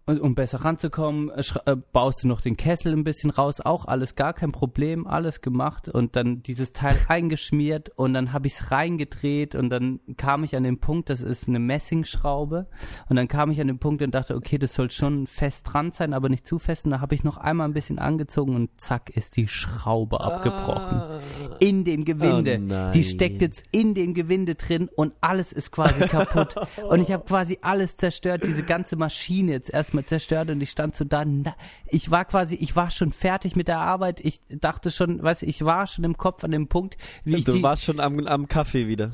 um 0.07 0.35
besser 0.35 0.65
ranzukommen, 0.65 1.31
äh, 1.31 1.43
äh, 1.65 1.77
baust 1.93 2.25
du 2.25 2.29
noch 2.29 2.43
den 2.43 2.57
Kessel 2.57 2.93
ein 2.93 3.05
bisschen 3.05 3.31
raus, 3.31 3.61
auch 3.61 3.87
alles 3.87 4.17
gar 4.17 4.35
kein 4.35 4.53
Problem, 4.53 5.07
alles 5.07 5.41
gemacht 5.41 5.89
und 5.89 6.15
dann 6.15 6.43
dieses 6.43 6.73
Teil 6.73 6.97
eingeschmiert 7.09 7.91
und 7.97 8.13
dann 8.13 8.33
habe 8.33 8.47
ich 8.47 8.55
es 8.55 8.71
reingedreht 8.71 9.55
und 9.55 9.71
dann 9.71 10.01
kam 10.19 10.45
ich 10.45 10.57
an 10.57 10.63
den 10.63 10.79
Punkt, 10.79 11.09
das 11.09 11.23
ist 11.23 11.49
eine 11.49 11.59
Messingschraube 11.59 12.67
und 13.09 13.17
dann 13.17 13.29
kam 13.29 13.51
ich 13.51 13.61
an 13.61 13.69
den 13.69 13.79
Punkt 13.79 14.03
und 14.03 14.15
dachte, 14.15 14.35
okay, 14.37 14.59
das 14.59 14.75
soll 14.75 14.91
schon 14.91 15.27
fest 15.27 15.71
dran 15.73 15.93
sein, 15.93 16.13
aber 16.13 16.29
nicht 16.29 16.47
zu 16.47 16.59
fest 16.59 16.85
und 16.85 16.91
da 16.91 17.01
habe 17.01 17.15
ich 17.15 17.25
noch 17.25 17.39
einmal 17.39 17.67
ein 17.67 17.75
bisschen 17.75 17.99
angezogen 17.99 18.55
und 18.55 18.79
zack 18.79 19.09
ist 19.09 19.39
die 19.39 19.49
Schraube 19.49 20.21
abgebrochen 20.21 20.99
Ah. 21.01 21.21
in 21.61 21.85
dem 21.85 22.05
Gewinde. 22.05 22.61
Oh 22.61 22.93
die 22.93 23.05
steckt 23.05 23.41
jetzt 23.41 23.65
in 23.71 23.95
dem 23.95 24.13
Gewinde 24.13 24.55
drin 24.55 24.91
und 24.95 25.15
alles 25.21 25.53
ist 25.53 25.71
quasi 25.71 26.07
kaputt. 26.09 26.55
und 26.89 27.01
ich 27.01 27.11
habe 27.11 27.25
quasi 27.25 27.59
alles 27.63 27.97
zerstört, 27.97 28.43
diese 28.45 28.63
ganze 28.63 28.97
Maschine 28.97 29.14
jetzt 29.49 29.71
erstmal 29.71 30.05
zerstört 30.05 30.51
und 30.51 30.61
ich 30.61 30.71
stand 30.71 30.95
so 30.97 31.05
da. 31.05 31.25
Na, 31.25 31.55
ich 31.87 32.11
war 32.11 32.25
quasi, 32.25 32.55
ich 32.57 32.75
war 32.77 32.91
schon 32.91 33.13
fertig 33.13 33.57
mit 33.57 33.69
der 33.69 33.79
Arbeit. 33.79 34.21
Ich 34.21 34.41
dachte 34.49 34.91
schon, 34.91 35.23
weißt 35.23 35.43
du, 35.43 35.47
ich 35.47 35.65
war 35.65 35.87
schon 35.87 36.05
im 36.05 36.17
Kopf 36.17 36.45
an 36.45 36.51
dem 36.51 36.69
Punkt, 36.69 36.97
wie 37.25 37.37
ich 37.37 37.45
Du 37.45 37.53
die, 37.53 37.63
warst 37.63 37.85
schon 37.85 38.01
am, 38.01 38.27
am 38.27 38.49
Kaffee 38.49 38.89
wieder. 38.89 39.13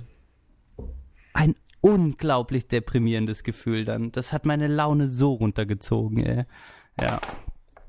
ein 1.32 1.54
unglaublich 1.80 2.68
deprimierendes 2.68 3.42
Gefühl 3.42 3.84
dann. 3.84 4.12
Das 4.12 4.32
hat 4.32 4.44
meine 4.44 4.66
Laune 4.66 5.08
so 5.08 5.32
runtergezogen, 5.34 6.24
ey. 6.24 6.44
Ja. 7.00 7.20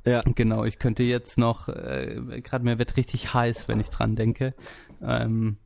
Ja. 0.06 0.21
Genau, 0.36 0.63
ich 0.65 0.80
könnte 0.80 1.04
jetzt 1.04 1.38
noch, 1.38 1.67
äh, 1.67 2.41
gerade 2.41 2.63
mir 2.65 2.80
wird 2.80 2.97
richtig 2.97 3.34
heiß, 3.34 3.67
wenn 3.67 3.80
ich 3.80 3.89
dran 3.89 4.15
denke. 4.15 4.56
Ähm, 5.02 5.58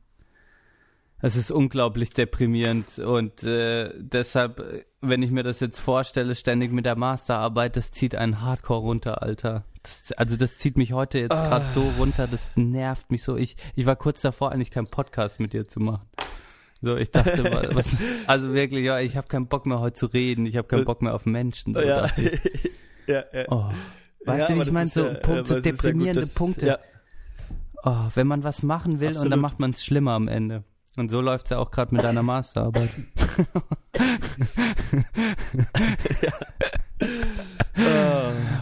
es 1.22 1.36
ist 1.36 1.50
unglaublich 1.50 2.10
deprimierend 2.10 2.98
und 2.98 3.42
äh, 3.42 3.90
deshalb, 3.96 4.60
äh, 4.60 4.84
wenn 5.00 5.22
ich 5.22 5.30
mir 5.30 5.42
das 5.42 5.60
jetzt 5.60 5.78
vorstelle, 5.78 6.34
ständig 6.34 6.72
mit 6.72 6.84
der 6.84 6.96
Masterarbeit, 6.96 7.76
das 7.76 7.90
zieht 7.92 8.14
einen 8.14 8.40
Hardcore 8.42 8.80
runter, 8.80 9.22
Alter. 9.22 9.64
Das, 9.82 10.12
also 10.12 10.36
das 10.36 10.58
zieht 10.58 10.76
mich 10.76 10.92
heute 10.92 11.18
jetzt 11.18 11.30
gerade 11.30 11.68
so 11.68 11.88
runter, 11.98 12.26
das 12.26 12.52
nervt 12.56 13.10
mich 13.10 13.22
so. 13.22 13.36
Ich, 13.36 13.56
ich 13.76 13.86
war 13.86 13.96
kurz 13.96 14.20
davor, 14.20 14.52
eigentlich 14.52 14.70
keinen 14.70 14.88
Podcast 14.88 15.38
mit 15.40 15.52
dir 15.52 15.66
zu 15.66 15.80
machen. 15.80 16.06
So, 16.82 16.96
ich 16.96 17.10
dachte, 17.10 17.44
wa- 17.44 17.62
was, 17.74 17.86
also 18.26 18.52
wirklich, 18.52 18.84
ja, 18.84 18.98
ich 19.00 19.16
habe 19.16 19.28
keinen 19.28 19.46
Bock 19.48 19.64
mehr 19.64 19.80
heute 19.80 19.94
zu 19.94 20.06
reden, 20.06 20.44
ich 20.44 20.56
habe 20.56 20.68
keinen 20.68 20.84
Bock 20.84 21.00
mehr 21.02 21.14
auf 21.14 21.24
Menschen. 21.24 21.72
So 21.74 21.80
Ja. 21.80 22.08
ja, 23.06 23.24
ja. 23.32 23.44
Oh. 23.48 23.70
Weißt 24.26 24.48
Ja, 24.50 24.54
du, 24.54 24.60
ich 24.60 24.66
das 24.66 24.74
meine, 24.74 24.90
so, 24.90 25.06
ja- 25.06 25.14
Punkt, 25.14 25.38
aber 25.38 25.46
so 25.46 25.54
es 25.54 25.60
ist 25.60 25.66
ja 25.66 25.70
gut, 25.72 25.82
deprimierende 25.84 26.20
dass- 26.22 26.34
Punkte. 26.34 26.78
Oh, 27.84 28.08
wenn 28.14 28.26
man 28.26 28.42
was 28.44 28.62
machen 28.64 28.98
will 29.00 29.08
und 29.10 29.14
Absolut. 29.14 29.32
dann 29.32 29.40
macht 29.40 29.60
man 29.60 29.70
es 29.70 29.84
schlimmer 29.84 30.12
am 30.12 30.26
Ende. 30.28 30.64
Und 30.96 31.10
so 31.10 31.20
läuft's 31.20 31.50
ja 31.50 31.58
auch 31.58 31.70
gerade 31.70 31.94
mit 31.94 32.02
deiner 32.04 32.22
Masterarbeit. 32.22 32.88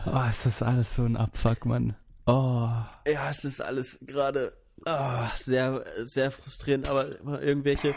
oh, 0.07 0.29
ist 0.29 0.47
das 0.47 0.63
alles 0.63 0.95
so 0.97 1.05
ein 1.05 1.17
Abfuck, 1.17 1.65
Mann. 1.65 1.95
Oh. 2.27 2.69
ja, 3.07 3.31
es 3.31 3.45
ist 3.45 3.61
alles 3.61 3.99
gerade 4.03 4.53
ah, 4.85 5.31
sehr, 5.37 5.85
sehr 6.03 6.31
frustrierend, 6.31 6.89
aber 6.89 7.21
immer 7.21 7.41
irgendwelche. 7.41 7.95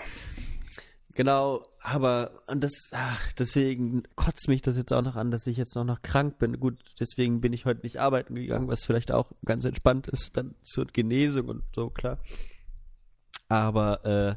Genau, 1.15 1.63
aber 1.81 2.43
und 2.45 2.63
das, 2.63 2.91
ach, 2.91 3.31
deswegen 3.33 4.03
kotzt 4.15 4.47
mich 4.47 4.61
das 4.61 4.77
jetzt 4.77 4.93
auch 4.93 5.01
noch 5.01 5.15
an, 5.15 5.31
dass 5.31 5.47
ich 5.47 5.57
jetzt 5.57 5.75
noch, 5.75 5.83
noch 5.83 6.03
krank 6.03 6.37
bin. 6.37 6.59
Gut, 6.59 6.77
deswegen 6.99 7.41
bin 7.41 7.53
ich 7.53 7.65
heute 7.65 7.81
nicht 7.81 7.97
arbeiten 7.97 8.35
gegangen, 8.35 8.67
was 8.67 8.85
vielleicht 8.85 9.11
auch 9.11 9.31
ganz 9.43 9.65
entspannt 9.65 10.07
ist, 10.07 10.37
dann 10.37 10.53
zur 10.61 10.85
Genesung 10.85 11.47
und 11.47 11.63
so, 11.73 11.89
klar. 11.89 12.19
Aber, 13.49 14.05
äh, 14.05 14.35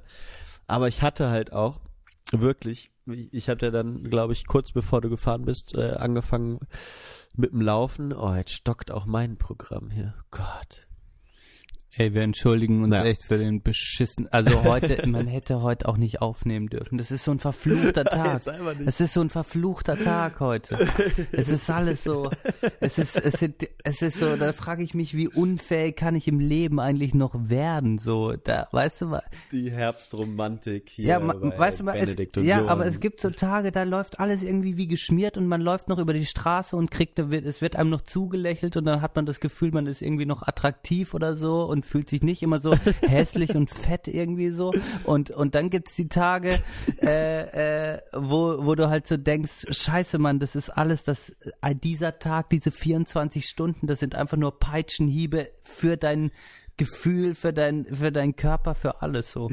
aber 0.66 0.88
ich 0.88 1.02
hatte 1.02 1.30
halt 1.30 1.52
auch 1.52 1.80
wirklich, 2.32 2.90
ich 3.06 3.48
hatte 3.48 3.70
dann, 3.70 4.04
glaube 4.04 4.32
ich, 4.32 4.46
kurz 4.46 4.72
bevor 4.72 5.00
du 5.00 5.10
gefahren 5.10 5.44
bist, 5.44 5.74
äh, 5.74 5.92
angefangen 5.92 6.60
mit 7.34 7.52
dem 7.52 7.60
Laufen. 7.60 8.12
Oh, 8.12 8.34
jetzt 8.34 8.52
stockt 8.52 8.90
auch 8.90 9.06
mein 9.06 9.36
Programm 9.36 9.90
hier. 9.90 10.14
Gott. 10.30 10.86
Ey, 11.96 12.14
wir 12.14 12.22
entschuldigen 12.22 12.84
uns 12.84 12.94
Ja. 12.94 13.04
echt 13.04 13.24
für 13.24 13.36
den 13.38 13.62
beschissen. 13.62 14.28
Also 14.32 14.62
heute, 14.62 15.04
man 15.08 15.26
hätte 15.26 15.60
heute 15.60 15.88
auch 15.88 15.96
nicht 15.96 16.22
aufnehmen 16.22 16.68
dürfen. 16.68 16.98
Das 16.98 17.10
ist 17.10 17.24
so 17.24 17.32
ein 17.32 17.40
verfluchter 17.40 18.04
Tag. 18.04 18.42
Es 18.86 19.00
ist 19.00 19.14
so 19.14 19.20
ein 19.20 19.28
verfluchter 19.28 19.98
Tag 19.98 20.38
heute. 20.38 20.86
Es 21.32 21.48
ist 21.48 21.68
alles 21.68 22.04
so. 22.04 22.30
Es 22.78 22.98
ist, 22.98 23.16
es 23.16 23.42
ist, 23.42 23.54
es 23.82 24.02
ist 24.02 24.18
so. 24.18 24.36
Da 24.36 24.52
frage 24.52 24.84
ich 24.84 24.94
mich, 24.94 25.16
wie 25.16 25.26
unfähig 25.26 25.96
kann 25.96 26.14
ich 26.14 26.28
im 26.28 26.38
Leben 26.38 26.78
eigentlich 26.78 27.12
noch 27.14 27.34
werden? 27.34 27.98
So, 27.98 28.34
da, 28.36 28.68
weißt 28.70 29.02
du 29.02 29.06
mal. 29.06 29.22
Die 29.50 29.70
Herbstromantik 29.72 30.90
hier 30.90 31.04
Ja, 31.06 31.18
bei 31.18 31.58
weißt 31.58 31.80
du 31.80 31.84
mal, 31.84 31.96
es, 31.96 32.16
ja, 32.36 32.66
aber 32.66 32.86
es 32.86 33.00
gibt 33.00 33.20
so 33.20 33.30
Tage, 33.30 33.72
da 33.72 33.82
läuft 33.82 34.20
alles 34.20 34.42
irgendwie 34.44 34.76
wie 34.76 34.86
geschmiert 34.86 35.36
und 35.36 35.46
man 35.46 35.60
läuft 35.60 35.88
noch 35.88 35.98
über 35.98 36.12
die 36.12 36.26
Straße 36.26 36.76
und 36.76 36.90
kriegt, 36.90 37.18
es 37.18 37.60
wird 37.60 37.74
einem 37.74 37.90
noch 37.90 38.02
zugelächelt 38.02 38.76
und 38.76 38.84
dann 38.84 39.02
hat 39.02 39.16
man 39.16 39.26
das 39.26 39.40
Gefühl, 39.40 39.70
man 39.72 39.86
ist 39.86 40.02
irgendwie 40.02 40.26
noch 40.26 40.46
attraktiv 40.46 41.14
oder 41.14 41.34
so 41.34 41.64
und 41.64 41.79
fühlt 41.82 42.08
sich 42.08 42.22
nicht 42.22 42.42
immer 42.42 42.60
so 42.60 42.74
hässlich 43.02 43.54
und 43.54 43.70
fett 43.70 44.08
irgendwie 44.08 44.50
so. 44.50 44.72
Und, 45.04 45.30
und 45.30 45.54
dann 45.54 45.70
gibt's 45.70 45.96
die 45.96 46.08
Tage, 46.08 46.58
äh, 47.02 47.94
äh, 47.94 47.98
wo, 48.12 48.64
wo 48.64 48.74
du 48.74 48.88
halt 48.88 49.06
so 49.06 49.16
denkst, 49.16 49.66
scheiße 49.70 50.18
Mann, 50.18 50.38
das 50.38 50.56
ist 50.56 50.70
alles, 50.70 51.04
das, 51.04 51.32
dieser 51.82 52.18
Tag, 52.18 52.50
diese 52.50 52.70
24 52.70 53.46
Stunden, 53.46 53.86
das 53.86 54.00
sind 54.00 54.14
einfach 54.14 54.36
nur 54.36 54.58
Peitschenhiebe 54.58 55.50
für 55.62 55.96
dein 55.96 56.30
Gefühl, 56.76 57.34
für 57.34 57.52
dein, 57.52 57.84
für 57.86 58.10
deinen 58.10 58.36
Körper, 58.36 58.74
für 58.74 59.02
alles 59.02 59.32
so. 59.32 59.50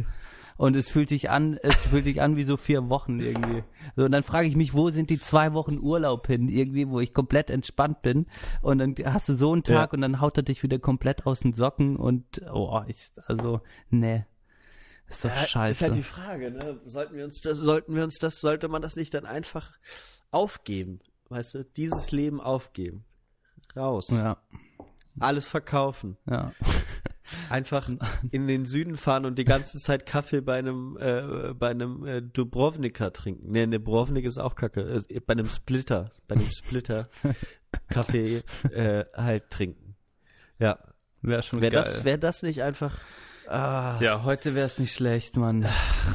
Und 0.58 0.76
es 0.76 0.90
fühlt 0.90 1.08
sich 1.10 1.30
an, 1.30 1.58
es 1.62 1.76
fühlt 1.86 2.06
sich 2.06 2.22
an 2.22 2.36
wie 2.36 2.44
so 2.44 2.58
vier 2.58 2.90
Wochen 2.90 3.20
irgendwie. 3.20 3.64
So, 3.96 4.06
und 4.06 4.12
dann 4.12 4.24
frage 4.24 4.48
ich 4.48 4.56
mich, 4.56 4.74
wo 4.74 4.90
sind 4.90 5.10
die 5.12 5.20
zwei 5.20 5.54
Wochen 5.54 5.78
Urlaub 5.80 6.26
hin? 6.28 6.50
Irgendwie, 6.50 6.90
wo 6.90 7.00
ich 7.00 7.14
komplett 7.14 7.50
entspannt 7.52 8.02
bin. 8.02 8.26
Und 8.62 8.80
dann 8.80 8.96
hast 9.06 9.30
du 9.30 9.36
so 9.36 9.54
einen 9.54 9.64
Tag 9.64 9.92
Ja. 9.92 9.96
und 9.96 10.02
dann 10.02 10.20
haut 10.20 10.36
er 10.38 10.44
dich 10.44 10.64
wieder 10.64 10.80
komplett 10.80 11.26
aus 11.28 11.42
den 11.42 11.54
Socken 11.54 11.96
und, 11.96 12.42
oh, 12.52 12.82
ich, 12.88 13.12
also, 13.28 13.62
nee. 13.90 14.26
Ist 15.08 15.24
doch 15.24 15.30
Ja, 15.30 15.36
scheiße. 15.38 15.72
Ist 15.72 15.82
halt 15.84 15.96
die 15.96 16.04
Frage, 16.04 16.52
ne? 16.52 16.82
Sollten 16.86 17.16
wir 17.16 17.24
uns 17.24 17.40
das, 17.42 17.58
sollten 17.60 17.96
wir 17.96 18.04
uns 18.04 18.18
das, 18.18 18.42
sollte 18.42 18.68
man 18.68 18.82
das 18.82 18.96
nicht 18.96 19.14
dann 19.14 19.26
einfach 19.26 19.72
aufgeben? 20.32 21.00
Weißt 21.30 21.54
du, 21.54 21.64
dieses 21.66 22.12
Leben 22.12 22.42
aufgeben. 22.42 23.06
Raus. 23.76 24.10
ja, 24.10 24.38
Alles 25.20 25.48
verkaufen. 25.48 26.18
ja. 26.30 26.52
Einfach 27.50 27.90
in 28.32 28.48
den 28.48 28.66
Süden 28.66 28.98
fahren 28.98 29.26
und 29.26 29.38
die 29.38 29.44
ganze 29.44 29.80
Zeit 29.80 30.06
Kaffee 30.06 30.42
bei 30.42 30.58
einem, 30.60 30.98
äh, 31.00 31.54
bei 31.54 31.70
einem 31.70 32.06
äh, 32.06 32.22
Dubrovniker 32.22 33.12
trinken. 33.14 33.52
Ne, 33.52 33.68
Dubrovnik 33.68 34.26
ist 34.26 34.38
auch 34.38 34.56
kacke. 34.56 34.82
Äh, 35.10 35.20
bei 35.20 35.34
einem 35.34 35.48
Splitter, 35.48 36.12
bei 36.28 36.36
einem 36.36 36.50
Splitter 36.50 37.10
Kaffee 37.90 38.44
äh, 38.72 39.06
halt 39.16 39.50
trinken. 39.50 39.96
Ja. 40.60 40.80
Wäre 41.22 41.44
schon 41.44 41.62
Wäre 41.62 41.74
geil. 41.74 41.84
das, 41.84 42.04
wär 42.06 42.18
das 42.18 42.44
nicht 42.44 42.62
einfach. 42.64 42.98
Ah, 43.48 43.98
ja, 44.02 44.24
heute 44.24 44.56
wäre 44.56 44.68
es 44.68 44.78
nicht 44.78 44.94
schlecht, 44.94 45.38
Mann. 45.38 45.66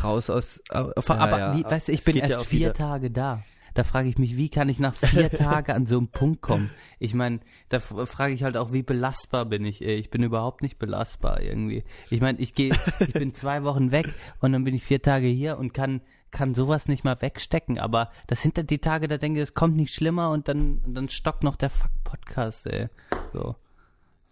Raus 0.05 0.29
aus. 0.31 0.61
Aber, 0.69 0.93
Ja, 1.09 1.39
ja. 1.39 1.57
Wie, 1.57 1.65
weißt 1.65 1.89
du, 1.89 1.93
ich 1.93 2.01
Es 2.01 2.05
bin 2.05 2.17
ja 2.17 2.25
erst 2.27 2.35
auch 2.43 2.45
vier 2.47 2.61
wieder- 2.61 2.75
Tage 2.75 3.11
da. 3.11 3.43
Da 3.75 3.85
frage 3.85 4.09
ich 4.09 4.19
mich, 4.19 4.37
wie 4.37 4.49
kann 4.49 4.69
ich 4.69 4.79
nach 4.79 4.95
vier 4.95 5.31
Tagen 5.31 5.73
an 5.73 5.87
so 5.87 5.99
einen 5.99 6.09
Punkt 6.09 6.43
kommen? 6.43 6.71
Ich 6.99 7.15
meine, 7.15 7.41
da 7.69 7.81
frage 7.81 8.35
ich 8.35 8.45
halt 8.45 8.57
auch, 8.57 8.73
wie 8.73 8.83
belastbar 8.83 9.47
bin 9.47 9.65
ich? 9.65 9.83
ey? 9.83 9.97
Ich 9.97 10.11
bin 10.11 10.23
überhaupt 10.23 10.63
nicht 10.63 10.79
belastbar 10.79 11.41
irgendwie. 11.41 11.85
Ich 12.11 12.21
meine, 12.21 12.39
ich 12.39 12.55
gehe, 12.55 12.75
ich 13.01 13.13
bin 13.13 13.35
zwei 13.35 13.65
Wochen 13.65 13.91
weg 13.91 14.13
und 14.41 14.53
dann 14.53 14.65
bin 14.65 14.75
ich 14.75 14.85
vier 14.85 15.03
Tage 15.03 15.27
hier 15.27 15.59
und 15.59 15.75
kann 15.75 16.03
kann 16.31 16.55
sowas 16.55 16.89
nicht 16.89 17.05
mal 17.05 17.21
wegstecken. 17.21 17.79
Aber 17.79 18.11
das 18.27 18.41
sind 18.41 18.57
dann 18.57 18.67
die 18.67 18.79
Tage, 18.79 19.07
da 19.07 19.19
denke 19.19 19.41
ich, 19.41 19.43
es 19.43 19.55
kommt 19.55 19.77
nicht 19.77 19.95
schlimmer 19.95 20.31
und 20.31 20.49
dann 20.49 20.81
dann 20.87 21.11
stockt 21.11 21.45
noch 21.45 21.57
der 21.57 21.69
Fuck-Podcast, 21.69 22.67
ey. 22.67 22.89
So. 23.33 23.57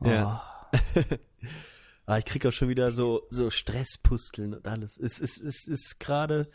Ja. 0.02 0.42
Ah, 2.10 2.18
ich 2.18 2.24
krieg 2.24 2.44
auch 2.44 2.50
schon 2.50 2.68
wieder 2.68 2.90
so, 2.90 3.22
so 3.30 3.50
Stresspusteln 3.50 4.54
und 4.54 4.66
alles. 4.66 4.98
Es 4.98 5.20
ist, 5.20 5.40
es 5.40 5.68
ist 5.68 6.00
gerade, 6.00 6.48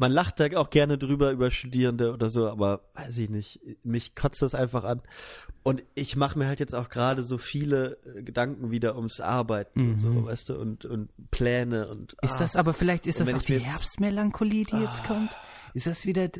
man 0.00 0.12
lacht 0.12 0.40
da 0.40 0.46
auch 0.56 0.70
gerne 0.70 0.96
drüber 0.96 1.30
über 1.30 1.50
Studierende 1.50 2.14
oder 2.14 2.30
so, 2.30 2.48
aber 2.48 2.80
weiß 2.94 3.18
ich 3.18 3.28
nicht, 3.28 3.60
mich 3.84 4.14
kotzt 4.14 4.40
das 4.40 4.54
einfach 4.54 4.82
an. 4.84 5.02
Und 5.62 5.82
ich 5.94 6.16
mache 6.16 6.38
mir 6.38 6.46
halt 6.46 6.58
jetzt 6.58 6.74
auch 6.74 6.88
gerade 6.88 7.22
so 7.22 7.36
viele 7.36 7.98
äh, 8.16 8.22
Gedanken 8.22 8.70
wieder 8.70 8.96
ums 8.96 9.20
Arbeiten 9.20 9.90
und 9.90 10.00
so, 10.00 10.24
weißt 10.24 10.48
du, 10.48 10.58
und, 10.58 10.86
und 10.86 11.10
Pläne 11.30 11.86
und. 11.88 12.14
Ist 12.22 12.32
ah. 12.32 12.38
das 12.38 12.56
aber 12.56 12.72
vielleicht 12.72 13.04
ist 13.06 13.20
das 13.20 13.32
auch 13.32 13.42
die 13.42 13.52
jetzt- 13.52 13.66
Ah. 13.66 13.72
Herbstmelancholie, 13.72 14.64
die 14.64 14.78
jetzt 14.78 15.04
kommt? 15.04 15.36
Ist 15.74 15.86
das 15.86 16.06
wieder 16.06 16.30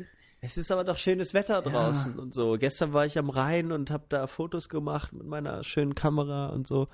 Es 0.41 0.57
ist 0.57 0.71
aber 0.71 0.83
doch 0.83 0.97
schönes 0.97 1.35
Wetter 1.35 1.61
draußen 1.61 2.17
und 2.17 2.33
so. 2.33 2.57
Gestern 2.57 2.93
war 2.93 3.05
ich 3.05 3.19
am 3.19 3.29
Rhein 3.29 3.71
und 3.71 3.91
habe 3.91 4.05
da 4.09 4.25
Fotos 4.25 4.69
gemacht 4.69 5.13
mit 5.13 5.27
meiner 5.27 5.63
schönen 5.63 5.93
Kamera 5.93 6.47
und 6.47 6.65
so. 6.65 6.87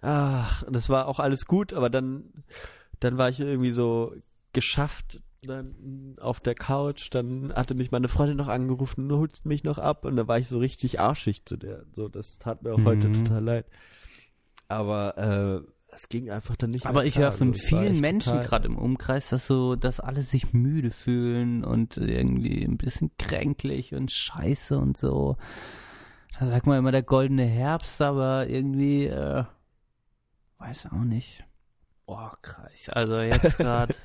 Ach, 0.00 0.62
und 0.62 0.74
das 0.74 0.88
war 0.88 1.06
auch 1.06 1.20
alles 1.20 1.44
gut, 1.44 1.74
aber 1.74 1.90
dann, 1.90 2.32
dann 2.98 3.18
war 3.18 3.28
ich 3.28 3.40
irgendwie 3.40 3.72
so 3.72 4.14
geschafft 4.54 5.20
dann 5.42 6.16
auf 6.20 6.40
der 6.40 6.54
Couch. 6.54 7.08
Dann 7.10 7.52
hatte 7.54 7.74
mich 7.74 7.90
meine 7.90 8.08
Freundin 8.08 8.36
noch 8.36 8.48
angerufen, 8.48 9.08
du 9.08 9.18
holst 9.18 9.44
mich 9.46 9.64
noch 9.64 9.78
ab 9.78 10.04
und 10.04 10.16
da 10.16 10.28
war 10.28 10.38
ich 10.38 10.48
so 10.48 10.58
richtig 10.58 11.00
arschig 11.00 11.44
zu 11.46 11.56
der. 11.56 11.84
So, 11.92 12.08
das 12.08 12.38
tat 12.38 12.62
mir 12.62 12.74
auch 12.74 12.84
heute 12.84 13.08
Mhm. 13.08 13.24
total 13.24 13.44
leid. 13.44 13.66
Aber 14.68 15.18
äh, 15.18 15.94
es 15.94 16.08
ging 16.08 16.30
einfach 16.30 16.54
dann 16.56 16.70
nicht. 16.70 16.86
Aber 16.86 17.04
ich 17.04 17.18
höre 17.18 17.32
von 17.32 17.48
Also, 17.48 17.60
vielen 17.66 18.00
Menschen 18.00 18.40
gerade 18.40 18.66
im 18.66 18.78
Umkreis, 18.78 19.30
dass 19.30 19.46
so, 19.46 19.74
dass 19.76 19.98
alle 19.98 20.22
sich 20.22 20.52
müde 20.52 20.90
fühlen 20.92 21.64
und 21.64 21.96
irgendwie 21.96 22.64
ein 22.64 22.76
bisschen 22.76 23.10
kränklich 23.18 23.94
und 23.94 24.12
scheiße 24.12 24.78
und 24.78 24.96
so. 24.96 25.36
Da 26.38 26.46
sagt 26.46 26.66
man 26.66 26.78
immer 26.78 26.92
der 26.92 27.02
goldene 27.02 27.44
Herbst, 27.44 28.00
aber 28.00 28.46
irgendwie, 28.48 29.06
äh, 29.06 29.44
weiß 30.58 30.86
auch 30.92 31.04
nicht. 31.04 31.44
Boah, 32.10 32.36
krass. 32.42 32.88
Also 32.88 33.20
jetzt 33.20 33.56
gerade. 33.58 33.94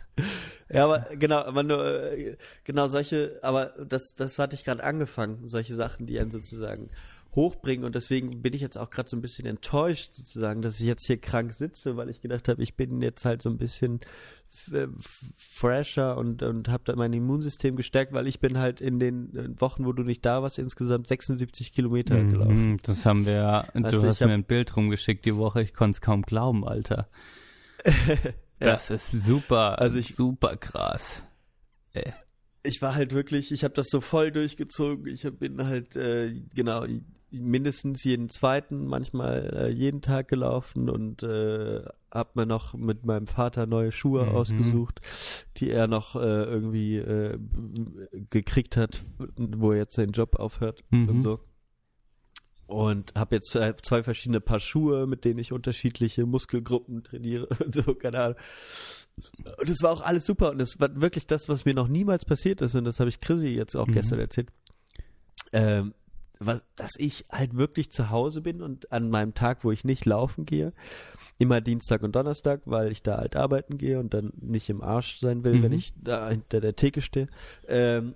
Ja, 0.68 0.86
aber 0.86 1.16
genau, 1.16 1.38
aber 1.38 1.62
nur, 1.62 1.86
äh, 1.86 2.38
genau 2.64 2.88
solche, 2.88 3.38
aber 3.44 3.74
das, 3.88 4.16
das 4.16 4.40
hatte 4.40 4.56
ich 4.56 4.64
gerade 4.64 4.84
angefangen, 4.84 5.46
solche 5.46 5.76
Sachen, 5.76 6.08
die 6.08 6.20
einen 6.20 6.32
sozusagen 6.32 6.90
hochbringen 7.36 7.86
und 7.86 7.94
deswegen 7.94 8.42
bin 8.42 8.54
ich 8.54 8.62
jetzt 8.62 8.76
auch 8.76 8.90
gerade 8.90 9.08
so 9.08 9.16
ein 9.16 9.22
bisschen 9.22 9.46
enttäuscht 9.46 10.14
sozusagen, 10.16 10.64
dass 10.64 10.80
ich 10.80 10.88
jetzt 10.88 11.06
hier 11.06 11.18
krank 11.22 11.54
sitze, 11.54 11.98
weil 11.98 12.10
ich 12.10 12.20
gedacht 12.22 12.48
habe, 12.50 12.64
ich 12.64 12.74
bin 12.76 13.00
jetzt 13.04 13.26
halt 13.26 13.44
so 13.44 13.50
ein 13.50 13.58
bisschen 13.58 14.00
f- 14.68 14.90
fresher 15.38 16.18
und, 16.18 16.42
und 16.42 16.68
habe 16.70 16.84
da 16.86 16.96
mein 16.96 17.14
Immunsystem 17.14 17.76
gestärkt, 17.76 18.12
weil 18.14 18.26
ich 18.26 18.40
bin 18.40 18.58
halt 18.58 18.82
in 18.82 19.00
den 19.00 19.36
äh, 19.36 19.62
Wochen, 19.62 19.86
wo 19.86 19.94
du 19.94 20.02
nicht 20.02 20.26
da 20.26 20.42
warst, 20.42 20.58
insgesamt 20.58 21.08
76 21.08 21.74
Kilometer 21.74 22.16
gelaufen. 22.32 22.72
Mhm, 22.72 22.78
das 22.82 23.06
haben 23.06 23.28
wir 23.28 23.34
ja. 23.34 23.68
Du 23.74 24.08
hast 24.08 24.22
mir 24.22 24.34
ein 24.34 24.46
Bild 24.46 24.76
rumgeschickt 24.76 25.26
die 25.26 25.36
Woche. 25.36 25.62
Ich 25.62 25.76
konnte 25.76 25.98
es 25.98 26.02
kaum 26.02 26.24
glauben, 26.24 26.66
Alter. 26.68 27.08
Das 28.60 28.90
ist 28.90 29.12
super, 29.12 29.80
Also 29.80 30.00
ich- 30.00 30.16
super 30.16 30.56
krass. 30.56 31.24
ich 32.64 32.82
war 32.82 32.96
halt 32.96 33.14
wirklich, 33.14 33.52
ich 33.52 33.64
habe 33.64 33.74
das 33.74 33.88
so 33.90 34.02
voll 34.02 34.32
durchgezogen. 34.32 35.08
Ich 35.14 35.26
hab- 35.26 35.40
bin 35.40 35.64
halt 35.66 35.96
äh, 35.96 36.34
genau 36.54 36.86
mindestens 37.32 38.04
jeden 38.06 38.30
zweiten, 38.30 38.86
manchmal 38.88 39.54
äh, 39.54 39.70
jeden 39.70 40.02
Tag 40.02 40.30
gelaufen 40.30 40.90
und 40.90 41.22
äh, 41.22 41.84
hab 42.12 42.36
mir 42.38 42.46
noch 42.46 42.74
mit 42.74 43.04
meinem 43.06 43.28
Vater 43.28 43.66
neue 43.66 43.92
Schuhe 43.92 44.24
Mhm. 44.24 44.30
ausgesucht, 44.32 45.02
die 45.58 45.70
er 45.70 45.88
noch 45.88 46.16
äh, 46.16 46.20
irgendwie 46.20 46.96
äh, 46.98 47.38
gekriegt 48.30 48.78
hat, 48.78 49.02
wo 49.38 49.72
er 49.74 49.80
jetzt 49.80 49.96
seinen 49.96 50.14
Job 50.14 50.38
aufhört 50.38 50.82
Mhm. 50.92 51.10
und 51.10 51.22
so. 51.22 51.40
Und 52.68 53.14
habe 53.16 53.36
jetzt 53.36 53.52
zwei 53.84 54.02
verschiedene 54.04 54.42
Paar 54.42 54.60
Schuhe, 54.60 55.06
mit 55.06 55.24
denen 55.24 55.38
ich 55.40 55.52
unterschiedliche 55.52 56.26
Muskelgruppen 56.26 57.04
trainiere 57.04 57.48
und 57.64 57.76
so, 57.76 57.94
keine 57.94 58.20
Ahnung. 58.20 58.38
Und 59.62 59.70
es 59.70 59.82
war 59.84 59.92
auch 59.92 60.02
alles 60.02 60.26
super 60.26 60.50
und 60.52 60.62
es 60.62 60.80
war 60.80 60.90
wirklich 61.00 61.28
das, 61.28 61.48
was 61.48 61.64
mir 61.66 61.74
noch 61.74 61.88
niemals 61.88 62.26
passiert 62.26 62.62
ist 62.62 62.76
und 62.76 62.86
das 62.86 63.00
habe 63.00 63.10
ich 63.10 63.22
Chrissy 63.22 63.48
jetzt 63.50 63.76
auch 63.76 63.88
Mhm. 63.88 63.94
gestern 63.94 64.20
erzählt. 64.20 64.50
Ähm, 65.54 65.94
was, 66.40 66.64
dass 66.76 66.92
ich 66.98 67.26
halt 67.32 67.56
wirklich 67.56 67.92
zu 67.92 68.10
Hause 68.10 68.42
bin 68.42 68.62
und 68.62 68.92
an 68.92 69.10
meinem 69.10 69.34
Tag, 69.36 69.64
wo 69.64 69.72
ich 69.72 69.86
nicht 69.86 70.04
laufen 70.06 70.46
gehe, 70.46 70.74
immer 71.38 71.62
Dienstag 71.62 72.04
und 72.04 72.14
Donnerstag, 72.16 72.62
weil 72.66 72.92
ich 72.92 73.04
da 73.04 73.18
halt 73.18 73.36
arbeiten 73.38 73.78
gehe 73.78 74.00
und 74.00 74.14
dann 74.14 74.34
nicht 74.42 74.70
im 74.70 74.82
Arsch 74.82 75.20
sein 75.20 75.44
will, 75.46 75.54
Mhm. 75.56 75.64
wenn 75.64 75.72
ich 75.72 75.94
da 76.02 76.30
hinter 76.30 76.60
der 76.60 76.76
Theke 76.76 77.02
stehe. 77.02 77.28
Ähm, 77.68 78.16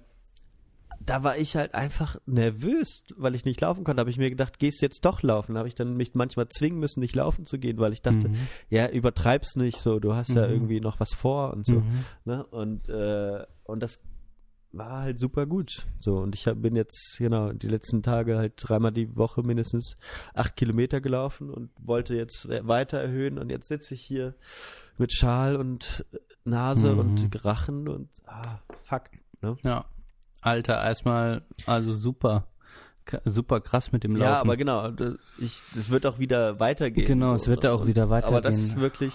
da 1.00 1.24
war 1.24 1.38
ich 1.38 1.56
halt 1.56 1.74
einfach 1.76 2.18
nervös, 2.26 3.02
weil 3.16 3.36
ich 3.36 3.46
nicht 3.46 3.62
laufen 3.62 3.84
konnte. 3.84 4.00
Habe 4.02 4.10
ich 4.10 4.18
mir 4.18 4.30
gedacht, 4.30 4.60
gehst 4.60 4.82
jetzt 4.82 5.04
doch 5.06 5.22
laufen. 5.24 5.58
Habe 5.58 5.68
ich 5.68 5.76
dann 5.76 5.96
mich 5.96 6.14
manchmal 6.16 6.50
zwingen 6.50 6.80
müssen, 6.80 7.00
nicht 7.00 7.16
laufen 7.16 7.46
zu 7.46 7.58
gehen, 7.58 7.78
weil 7.80 7.94
ich 7.94 8.02
dachte, 8.02 8.30
Mhm. 8.30 8.36
ja, 8.70 8.90
übertreib's 8.90 9.56
nicht 9.56 9.80
so, 9.80 10.00
du 10.00 10.14
hast 10.16 10.30
ja 10.30 10.46
Mhm. 10.48 10.54
irgendwie 10.54 10.80
noch 10.82 11.00
was 11.00 11.14
vor 11.14 11.54
und 11.54 11.66
so. 11.66 11.80
Mhm. 11.82 12.06
Ne? 12.26 12.46
Und, 12.46 12.90
äh, 12.90 13.46
und 13.64 13.82
das 13.82 14.00
war 14.72 15.02
halt 15.02 15.20
super 15.20 15.48
gut. 15.48 15.88
So, 16.00 16.18
und 16.18 16.36
ich 16.36 16.46
hab, 16.48 16.62
bin 16.62 16.76
jetzt, 16.76 17.16
genau, 17.18 17.52
die 17.54 17.68
letzten 17.70 18.04
Tage 18.04 18.38
halt 18.38 18.54
dreimal 18.58 18.92
die 18.92 19.16
Woche 19.16 19.42
mindestens 19.42 19.98
acht 20.36 20.56
Kilometer 20.56 21.02
gelaufen 21.02 21.50
und 21.50 21.72
wollte 21.80 22.16
jetzt 22.16 22.48
weiter 22.48 23.00
erhöhen 23.00 23.40
und 23.40 23.50
jetzt 23.50 23.68
sitze 23.68 23.96
ich 23.96 24.02
hier 24.02 24.36
mit 25.00 25.12
Schal 25.12 25.56
und 25.56 26.06
Nase 26.46 26.94
Mhm. 26.94 27.00
und 27.00 27.46
Rachen 27.46 27.88
und 27.88 28.10
ah, 28.28 28.60
fuck. 28.84 29.06
Ne? 29.42 29.56
Ja. 29.64 29.86
Alter, 30.42 30.82
erstmal, 30.84 31.44
also 31.66 31.94
super. 31.96 32.48
super 33.26 33.60
krass 33.60 33.92
mit 33.92 34.04
dem 34.04 34.16
Laufen. 34.16 34.24
Ja, 34.32 34.40
aber 34.40 34.56
genau, 34.56 34.92
das, 34.92 35.16
ich, 35.40 35.62
das 35.74 35.90
wird 35.90 36.06
auch 36.06 36.20
wieder 36.20 36.60
weitergehen. 36.60 37.08
Genau, 37.08 37.30
so, 37.30 37.36
es 37.36 37.48
wird 37.48 37.64
da 37.64 37.74
auch 37.74 37.88
wieder 37.88 38.04
Aber 38.04 38.12
das 38.12 38.56
weitergehen. 38.56 38.70
ist 38.70 38.76
wirklich, 38.76 39.14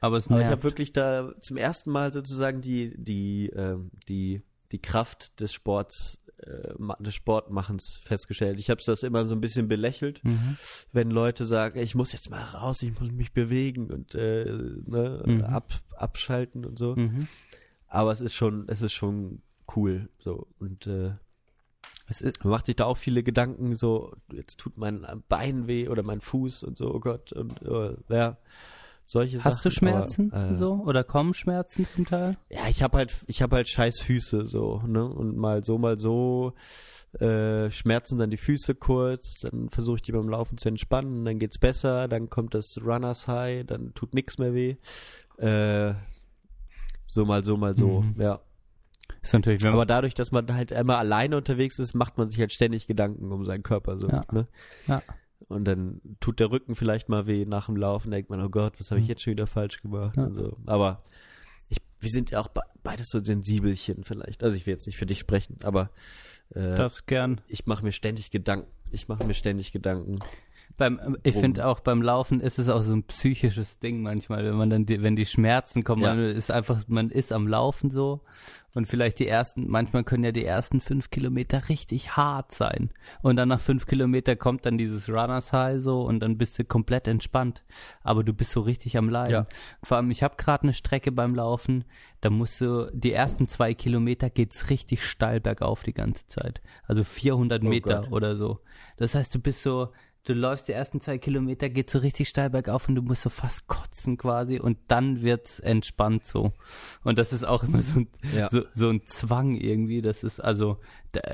aber 0.00 0.16
es 0.18 0.28
aber 0.28 0.36
ich 0.36 0.46
nervt. 0.46 0.52
habe 0.52 0.62
wirklich 0.62 0.92
da 0.92 1.32
zum 1.40 1.56
ersten 1.56 1.90
Mal 1.90 2.12
sozusagen 2.12 2.60
die, 2.60 2.94
die, 2.96 3.48
ähm, 3.56 3.90
die, 4.08 4.42
die 4.70 4.78
Kraft 4.80 5.40
des 5.40 5.52
Sports, 5.52 6.18
äh, 6.38 6.74
des 7.00 7.14
Sportmachens 7.16 8.00
festgestellt. 8.04 8.60
Ich 8.60 8.70
habe 8.70 8.80
das 8.84 9.02
immer 9.02 9.24
so 9.26 9.34
ein 9.34 9.40
bisschen 9.40 9.66
belächelt, 9.66 10.22
Mhm. 10.24 10.56
wenn 10.92 11.10
Leute 11.10 11.44
sagen, 11.44 11.80
ich 11.80 11.94
muss 11.96 12.12
jetzt 12.12 12.30
mal 12.30 12.42
raus, 12.42 12.82
ich 12.82 12.98
muss 13.00 13.10
mich 13.10 13.32
bewegen 13.32 13.90
und 13.90 14.14
äh, 14.14 14.44
ne, 14.44 15.22
Mhm. 15.26 15.40
ab, 15.42 15.72
abschalten 15.96 16.64
und 16.64 16.78
so. 16.78 16.94
Mhm. 16.94 17.26
Aber 17.88 18.12
es 18.12 18.20
ist 18.20 18.34
schon, 18.34 18.68
es 18.68 18.80
ist 18.80 18.92
schon 18.92 19.42
cool. 19.76 20.08
So 20.18 20.46
und 20.58 20.86
äh, 20.86 21.12
Es 22.08 22.20
ist, 22.20 22.44
man 22.44 22.50
macht 22.50 22.66
sich 22.66 22.76
da 22.76 22.84
auch 22.84 22.96
viele 22.98 23.22
Gedanken, 23.22 23.74
so, 23.74 24.12
jetzt 24.32 24.58
tut 24.58 24.76
mein 24.76 25.06
Bein 25.28 25.66
weh 25.66 25.88
oder 25.88 26.02
mein 26.02 26.20
Fuß 26.20 26.64
und 26.64 26.76
so, 26.76 26.92
oh 26.94 27.00
Gott, 27.00 27.32
und 27.32 27.62
äh, 27.62 27.96
ja, 28.08 28.36
solche 29.04 29.38
Sachen. 29.38 29.52
hast 29.52 29.64
du 29.64 29.70
Schmerzen 29.70 30.32
aber, 30.32 30.50
äh, 30.52 30.54
so 30.54 30.74
oder 30.74 31.04
kommen 31.04 31.32
Schmerzen 31.34 31.84
zum 31.86 32.04
Teil? 32.04 32.36
Ja, 32.50 32.68
ich 32.68 32.82
habe 32.82 32.98
halt, 32.98 33.16
ich 33.26 33.40
habe 33.42 33.56
halt 33.56 33.68
scheiß 33.68 34.00
Füße, 34.00 34.44
so, 34.46 34.82
ne, 34.86 35.04
und 35.04 35.36
mal 35.36 35.64
so, 35.64 35.78
mal 35.78 35.98
so, 35.98 36.52
äh, 37.18 37.70
schmerzen 37.70 38.18
dann 38.18 38.30
die 38.30 38.36
Füße 38.36 38.74
kurz, 38.74 39.40
dann 39.40 39.68
versuche 39.70 39.96
ich 39.96 40.02
die 40.02 40.12
beim 40.12 40.28
Laufen 40.28 40.58
zu 40.58 40.68
entspannen, 40.68 41.24
dann 41.24 41.38
geht's 41.38 41.58
besser, 41.58 42.08
dann 42.08 42.28
kommt 42.30 42.54
das 42.54 42.78
Runners 42.82 43.26
High, 43.26 43.64
dann 43.66 43.94
tut 43.94 44.12
nichts 44.14 44.38
mehr 44.38 44.54
weh, 44.54 44.76
äh, 45.38 45.94
so 47.06 47.24
mal 47.24 47.44
so, 47.44 47.56
mal 47.56 47.74
so, 47.76 48.02
Mhm. 48.02 48.20
ja. 48.20 48.40
Ist 49.20 49.32
natürlich, 49.32 49.62
wenn 49.62 49.68
Aber 49.70 49.78
man, 49.78 49.88
dadurch, 49.88 50.14
dass 50.14 50.32
man 50.32 50.52
halt 50.54 50.70
immer 50.72 50.98
alleine 50.98 51.36
unterwegs 51.36 51.78
ist, 51.78 51.94
macht 51.94 52.18
man 52.18 52.30
sich 52.30 52.38
halt 52.40 52.52
ständig 52.52 52.86
Gedanken 52.86 53.30
um 53.30 53.44
seinen 53.44 53.62
Körper. 53.62 53.98
So, 53.98 54.08
Ja. 54.08 54.24
ne? 54.32 54.46
Ja. 54.86 55.02
Und 55.48 55.64
dann 55.66 56.00
tut 56.20 56.40
der 56.40 56.50
Rücken 56.50 56.74
vielleicht 56.76 57.08
mal 57.08 57.26
weh 57.26 57.44
nach 57.44 57.66
dem 57.66 57.76
Laufen, 57.76 58.10
denkt 58.10 58.30
man, 58.30 58.40
oh 58.40 58.48
Gott, 58.48 58.74
was 58.78 58.90
habe 58.90 59.00
ich 59.00 59.06
Mhm. 59.06 59.10
jetzt 59.10 59.22
schon 59.22 59.32
wieder 59.32 59.46
falsch 59.46 59.82
gemacht? 59.82 60.16
Ja. 60.16 60.24
Und 60.24 60.34
so. 60.34 60.56
Aber 60.66 61.02
ich, 61.68 61.78
wir 62.00 62.10
sind 62.10 62.30
ja 62.30 62.40
auch 62.40 62.48
be 62.48 62.60
beides 62.82 63.08
so 63.10 63.22
Sensibelchen 63.22 64.02
vielleicht. 64.04 64.42
Also 64.42 64.56
ich 64.56 64.66
will 64.66 64.72
jetzt 64.74 64.86
nicht 64.86 64.96
für 64.96 65.06
dich 65.06 65.18
sprechen, 65.20 65.58
aber 65.62 65.90
äh, 66.54 66.74
darfst 66.74 67.06
gern. 67.06 67.40
ich 67.48 67.66
mache 67.66 67.84
mir 67.84 67.92
ständig 67.92 68.30
Gedanken. 68.30 68.68
Ich 68.90 69.08
mache 69.08 69.24
mir 69.24 69.34
ständig 69.34 69.72
Gedanken. 69.72 70.18
Beim, 70.78 71.16
ich 71.22 71.34
finde 71.36 71.66
auch 71.66 71.80
beim 71.80 72.00
Laufen 72.02 72.40
ist 72.40 72.58
es 72.58 72.68
auch 72.70 72.82
so 72.82 72.94
ein 72.94 73.04
psychisches 73.04 73.78
Ding 73.78 74.00
manchmal, 74.02 74.44
wenn 74.44 74.54
man 74.56 74.70
dann, 74.70 74.86
die, 74.86 75.02
wenn 75.02 75.16
die 75.16 75.26
Schmerzen 75.26 75.84
kommen, 75.84 76.02
Ja. 76.02 76.14
man 76.14 76.24
ist 76.24 76.50
einfach, 76.50 76.82
man 76.88 77.10
ist 77.10 77.30
am 77.32 77.46
Laufen 77.46 77.90
so 77.90 78.22
und 78.74 78.86
vielleicht 78.86 79.18
die 79.18 79.26
ersten, 79.26 79.68
manchmal 79.68 80.04
können 80.04 80.24
ja 80.24 80.32
die 80.32 80.44
ersten 80.44 80.80
fünf 80.80 81.10
Kilometer 81.10 81.68
richtig 81.68 82.16
hart 82.16 82.52
sein 82.52 82.90
und 83.22 83.36
dann 83.36 83.48
nach 83.48 83.60
fünf 83.60 83.86
Kilometer 83.86 84.36
kommt 84.36 84.64
dann 84.66 84.78
dieses 84.78 85.08
Runners 85.08 85.52
High 85.52 85.80
so 85.80 86.02
und 86.02 86.20
dann 86.20 86.38
bist 86.38 86.58
du 86.58 86.64
komplett 86.64 87.06
entspannt, 87.08 87.64
aber 88.02 88.24
du 88.24 88.32
bist 88.32 88.52
so 88.52 88.60
richtig 88.60 88.96
am 88.96 89.08
Leiden. 89.08 89.32
Ja. 89.32 89.46
Vor 89.82 89.96
allem, 89.96 90.10
ich 90.10 90.22
habe 90.22 90.36
gerade 90.36 90.64
eine 90.64 90.72
Strecke 90.72 91.12
beim 91.12 91.34
Laufen, 91.34 91.84
da 92.20 92.30
musst 92.30 92.60
du, 92.60 92.90
die 92.92 93.12
ersten 93.12 93.46
zwei 93.48 93.74
Kilometer 93.74 94.30
geht's 94.30 94.70
richtig 94.70 95.04
steil 95.04 95.40
bergauf 95.40 95.82
die 95.82 95.94
ganze 95.94 96.26
Zeit, 96.26 96.60
also 96.86 97.04
400 97.04 97.62
Oh 97.62 97.66
Meter 97.66 98.00
Gott. 98.02 98.12
oder 98.12 98.36
so. 98.36 98.60
Das 98.96 99.14
heißt, 99.14 99.34
du 99.34 99.38
bist 99.40 99.62
so, 99.62 99.92
du 100.24 100.34
läufst 100.34 100.68
die 100.68 100.72
ersten 100.72 101.00
zwei 101.00 101.18
Kilometer, 101.18 101.68
geht 101.68 101.90
so 101.90 101.98
richtig 101.98 102.28
steil 102.28 102.50
bergauf 102.50 102.88
und 102.88 102.94
du 102.94 103.02
musst 103.02 103.22
so 103.22 103.30
fast 103.30 103.66
kotzen 103.66 104.16
quasi 104.16 104.58
und 104.60 104.78
dann 104.88 105.22
wird's 105.22 105.58
entspannt 105.60 106.24
so. 106.24 106.52
Und 107.02 107.18
das 107.18 107.32
ist 107.32 107.44
auch 107.44 107.62
immer 107.64 107.82
so 107.82 108.00
ein, 108.00 108.08
Ja. 108.34 108.48
so, 108.50 108.62
so 108.74 108.88
ein 108.90 109.04
Zwang 109.06 109.54
irgendwie. 109.54 110.02
Das 110.02 110.22
ist 110.22 110.40
also, 110.40 110.78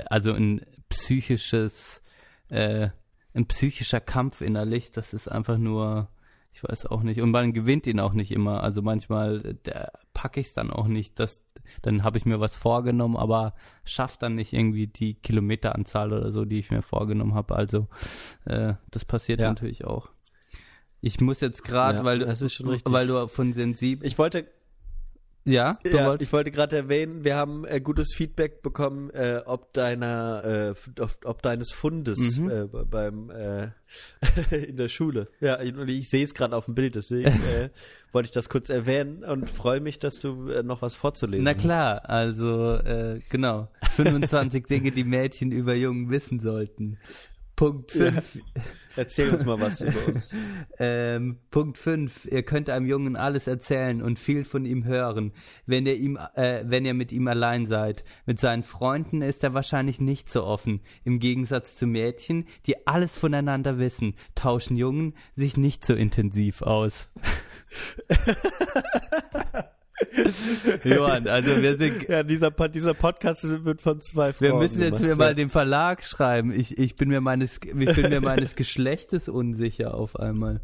also 0.09 0.33
ein 0.33 0.65
psychisches, 0.89 2.01
äh, 2.49 2.89
ein 3.33 3.45
psychischer 3.47 3.99
Kampf 4.01 4.41
innerlich. 4.41 4.91
Das 4.91 5.13
ist 5.13 5.27
einfach 5.27 5.57
nur, 5.57 6.09
ich 6.51 6.63
weiß 6.63 6.87
auch 6.87 7.03
nicht. 7.03 7.21
Und 7.21 7.31
man 7.31 7.53
gewinnt 7.53 7.85
ihn 7.87 7.99
auch 7.99 8.13
nicht 8.13 8.31
immer. 8.31 8.63
Also 8.63 8.81
manchmal 8.81 9.57
äh, 9.65 9.85
packe 10.13 10.39
ich 10.39 10.47
es 10.47 10.53
dann 10.53 10.71
auch 10.71 10.87
nicht. 10.87 11.19
Das, 11.19 11.41
dann 11.81 12.03
habe 12.03 12.17
ich 12.17 12.25
mir 12.25 12.39
was 12.39 12.55
vorgenommen, 12.55 13.15
aber 13.17 13.53
schafft 13.85 14.21
dann 14.23 14.35
nicht 14.35 14.53
irgendwie 14.53 14.87
die 14.87 15.13
Kilometeranzahl 15.15 16.13
oder 16.13 16.31
so, 16.31 16.45
die 16.45 16.59
ich 16.59 16.71
mir 16.71 16.81
vorgenommen 16.81 17.33
habe. 17.35 17.55
Also 17.55 17.87
äh, 18.45 18.73
das 18.91 19.05
passiert 19.05 19.39
Ja. 19.39 19.49
natürlich 19.49 19.85
auch. 19.85 20.09
Ich 21.01 21.21
muss 21.21 21.39
jetzt 21.39 21.63
gerade, 21.63 21.99
Ja, 21.99 22.03
weil, 22.03 22.19
du- 22.19 22.27
weil 22.85 23.07
du 23.07 23.27
von 23.27 23.53
sensibel. 23.53 24.05
Ich 24.05 24.17
wollte 24.17 24.45
ja, 25.49 25.77
Ja, 25.85 26.15
ich 26.19 26.31
wollte 26.31 26.51
gerade 26.51 26.75
erwähnen, 26.77 27.23
wir 27.23 27.35
haben 27.35 27.65
äh, 27.65 27.81
gutes 27.81 28.13
Feedback 28.15 28.61
bekommen, 28.61 29.09
äh, 29.11 29.41
ob 29.45 29.73
deiner, 29.73 30.73
äh, 30.97 31.01
ob, 31.01 31.17
ob 31.25 31.41
deines 31.41 31.71
Fundes 31.71 32.37
Mhm. 32.37 32.49
äh, 32.49 32.65
be- 32.67 32.85
beim 32.85 33.29
äh, 33.29 33.69
in 34.67 34.77
der 34.77 34.87
Schule. 34.89 35.27
Ja, 35.39 35.59
ich, 35.61 35.75
ich 35.75 36.09
sehe 36.09 36.23
es 36.23 36.33
gerade 36.33 36.55
auf 36.55 36.65
dem 36.65 36.75
Bild, 36.75 36.95
deswegen 36.95 37.29
äh, 37.43 37.69
wollte 38.11 38.27
ich 38.27 38.31
das 38.33 38.49
kurz 38.49 38.69
erwähnen 38.69 39.23
und 39.23 39.49
freue 39.49 39.79
mich, 39.81 39.99
dass 39.99 40.19
du 40.19 40.33
noch 40.63 40.81
was 40.81 40.95
vorzulesen 40.95 41.43
Na 41.43 41.51
hast. 41.51 41.61
klar, 41.61 42.09
also 42.09 42.75
äh, 42.75 43.19
genau. 43.29 43.67
25 43.95 44.65
Dinge, 44.67 44.91
die 44.91 45.03
Mädchen 45.03 45.51
über 45.51 45.73
Jungen 45.75 46.09
wissen 46.09 46.39
sollten. 46.39 46.97
Punkt 47.59 47.91
5. 47.91 48.39
Erzähl 48.95 49.29
uns 49.31 49.43
mal 49.43 49.59
was 49.59 49.81
über 49.81 50.07
uns. 50.07 50.33
Ähm, 50.81 51.39
Punkt 51.51 51.77
5. 51.77 52.25
Ihr 52.31 52.43
könnt 52.43 52.69
einem 52.69 52.85
Jungen 52.85 53.17
alles 53.17 53.47
erzählen 53.47 54.01
und 54.01 54.17
viel 54.17 54.45
von 54.45 54.63
ihm 54.63 54.85
hören, 54.85 55.33
wenn 55.65 55.85
ihr 55.85 55.95
ihm, 55.95 56.17
äh, 56.35 56.63
wenn 56.65 56.85
ihr 56.85 56.93
mit 56.93 57.11
ihm 57.11 57.27
allein 57.27 57.65
seid. 57.65 58.05
Mit 58.25 58.39
seinen 58.39 58.63
Freunden 58.63 59.21
ist 59.21 59.43
er 59.43 59.53
wahrscheinlich 59.53 59.99
nicht 59.99 60.29
so 60.29 60.45
offen. 60.45 60.79
Im 61.03 61.19
Gegensatz 61.19 61.75
zu 61.75 61.85
Mädchen, 61.85 62.47
die 62.65 62.87
alles 62.87 63.17
voneinander 63.17 63.77
wissen, 63.77 64.15
tauschen 64.35 64.77
Jungen 64.77 65.13
sich 65.35 65.57
nicht 65.57 65.85
so 65.85 65.95
intensiv 65.95 66.61
aus. 66.61 67.11
Johann, 70.83 71.27
also 71.27 71.61
wir 71.61 71.77
sind 71.77 72.07
Ja, 72.07 72.23
dieser, 72.23 72.51
dieser 72.51 72.93
Podcast 72.93 73.43
wird 73.65 73.81
von 73.81 74.01
zwei 74.01 74.33
Frauen 74.33 74.51
Wir 74.51 74.55
müssen 74.55 74.81
jetzt 74.81 75.01
mir 75.01 75.15
mal 75.15 75.35
dem 75.35 75.49
Verlag 75.49 76.03
schreiben. 76.03 76.51
Ich, 76.51 76.77
ich 76.77 76.95
bin 76.95 77.09
mir 77.09 77.21
meines, 77.21 77.59
ich 77.63 77.95
bin 77.95 78.09
mir 78.09 78.21
meines 78.21 78.55
Geschlechtes 78.57 79.29
unsicher 79.29 79.93
auf 79.93 80.15
einmal. 80.15 80.61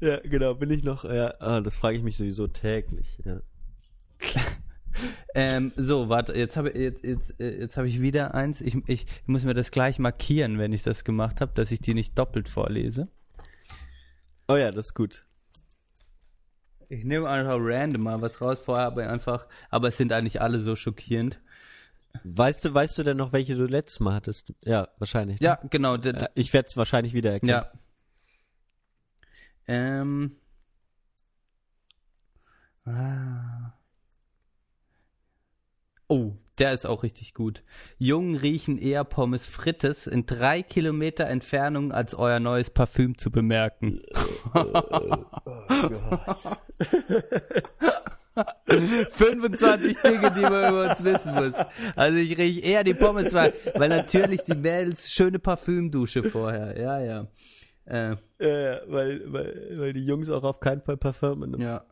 Ja, 0.00 0.18
genau, 0.20 0.54
bin 0.54 0.70
ich 0.70 0.84
noch, 0.84 1.04
ja, 1.04 1.34
ah, 1.40 1.60
das 1.60 1.76
frage 1.76 1.96
ich 1.96 2.02
mich 2.02 2.16
sowieso 2.16 2.46
täglich, 2.46 3.20
ja. 3.24 3.40
Ähm, 5.34 5.72
so, 5.76 6.08
warte, 6.08 6.34
jetzt 6.34 6.56
habe 6.56 6.70
jetzt, 6.78 7.02
jetzt, 7.02 7.34
jetzt 7.38 7.76
habe 7.76 7.88
ich 7.88 8.00
wieder 8.00 8.34
eins. 8.34 8.60
Ich, 8.60 8.76
ich 8.86 9.06
muss 9.26 9.44
mir 9.44 9.54
das 9.54 9.72
gleich 9.72 9.98
markieren, 9.98 10.58
wenn 10.58 10.72
ich 10.72 10.84
das 10.84 11.02
gemacht 11.02 11.40
habe, 11.40 11.52
dass 11.54 11.72
ich 11.72 11.80
die 11.80 11.94
nicht 11.94 12.16
doppelt 12.16 12.48
vorlese. 12.48 13.08
Oh 14.46 14.54
ja, 14.54 14.70
das 14.70 14.86
ist 14.86 14.94
gut. 14.94 15.24
Ich 16.88 17.04
nehme 17.04 17.28
einfach 17.28 17.56
random 17.58 18.02
mal 18.02 18.20
was 18.22 18.40
raus 18.40 18.60
vorher, 18.60 18.86
aber 18.86 19.08
einfach, 19.08 19.46
aber 19.70 19.88
es 19.88 19.96
sind 19.96 20.12
eigentlich 20.12 20.40
alle 20.40 20.60
so 20.62 20.76
schockierend. 20.76 21.40
Weißt 22.22 22.64
du, 22.64 22.72
weißt 22.72 22.96
du 22.98 23.02
denn 23.02 23.16
noch, 23.16 23.32
welche 23.32 23.56
du 23.56 23.66
letztes 23.66 24.00
Mal 24.00 24.14
hattest? 24.14 24.52
Ja, 24.62 24.88
wahrscheinlich. 24.98 25.40
ne? 25.40 25.46
Ja, 25.46 25.60
genau. 25.68 25.96
Ja, 25.96 26.28
ich 26.34 26.52
werde 26.52 26.68
es 26.68 26.76
wahrscheinlich 26.76 27.12
wieder 27.12 27.32
erkennen. 27.32 27.50
Ja. 27.50 27.72
Ähm. 29.66 30.36
Ah. 32.84 33.72
Oh, 36.08 36.36
der 36.58 36.72
ist 36.72 36.86
auch 36.86 37.02
richtig 37.02 37.34
gut. 37.34 37.62
Jungen 37.98 38.36
riechen 38.36 38.78
eher 38.78 39.04
Pommes 39.04 39.46
Frites 39.46 40.06
in 40.06 40.24
drei 40.26 40.62
Kilometer 40.62 41.26
Entfernung 41.26 41.92
als 41.92 42.14
euer 42.14 42.40
neues 42.40 42.70
Parfüm 42.70 43.18
zu 43.18 43.30
bemerken. 43.30 44.00
25 49.10 49.96
Dinge, 50.02 50.30
die 50.32 50.40
man 50.40 50.70
über 50.70 50.90
uns 50.90 51.04
wissen 51.04 51.34
muss. 51.34 51.54
Also 51.94 52.18
ich 52.18 52.36
rieche 52.36 52.60
eher 52.60 52.84
die 52.84 52.94
Pommes, 52.94 53.32
weil, 53.32 53.54
weil 53.74 53.88
natürlich 53.88 54.42
die 54.42 54.54
Mädels 54.56 55.10
schöne 55.10 55.38
Parfümdusche 55.38 56.24
vorher. 56.24 56.78
Ja, 56.80 57.00
ja. 57.00 57.26
Äh, 57.86 58.16
Äh, 58.38 58.80
weil, 58.88 59.32
weil, 59.32 59.78
weil 59.78 59.92
die 59.92 60.04
Jungs 60.04 60.28
auch 60.30 60.42
auf 60.42 60.60
keinen 60.60 60.82
Fall 60.82 60.96
Parfum 60.96 61.40
benutzen. 61.40 61.64
ja. 61.66 61.84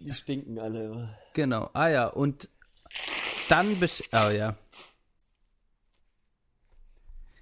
Die 0.00 0.12
stinken 0.12 0.58
alle 0.58 0.86
immer. 0.86 1.14
Genau. 1.34 1.70
Ah 1.72 1.88
ja, 1.88 2.06
und 2.08 2.48
dann 3.48 3.78
besch 3.78 4.02
oh 4.12 4.30
ja. 4.30 4.56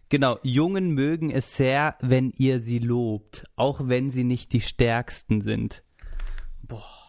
Genau, 0.08 0.38
Jungen 0.42 0.92
mögen 0.94 1.30
es 1.30 1.56
sehr, 1.56 1.96
wenn 2.00 2.32
ihr 2.36 2.60
sie 2.60 2.78
lobt, 2.78 3.46
auch 3.56 3.80
wenn 3.82 4.10
sie 4.10 4.22
nicht 4.22 4.52
die 4.52 4.60
stärksten 4.60 5.40
sind. 5.40 5.82
Boah. 6.62 7.04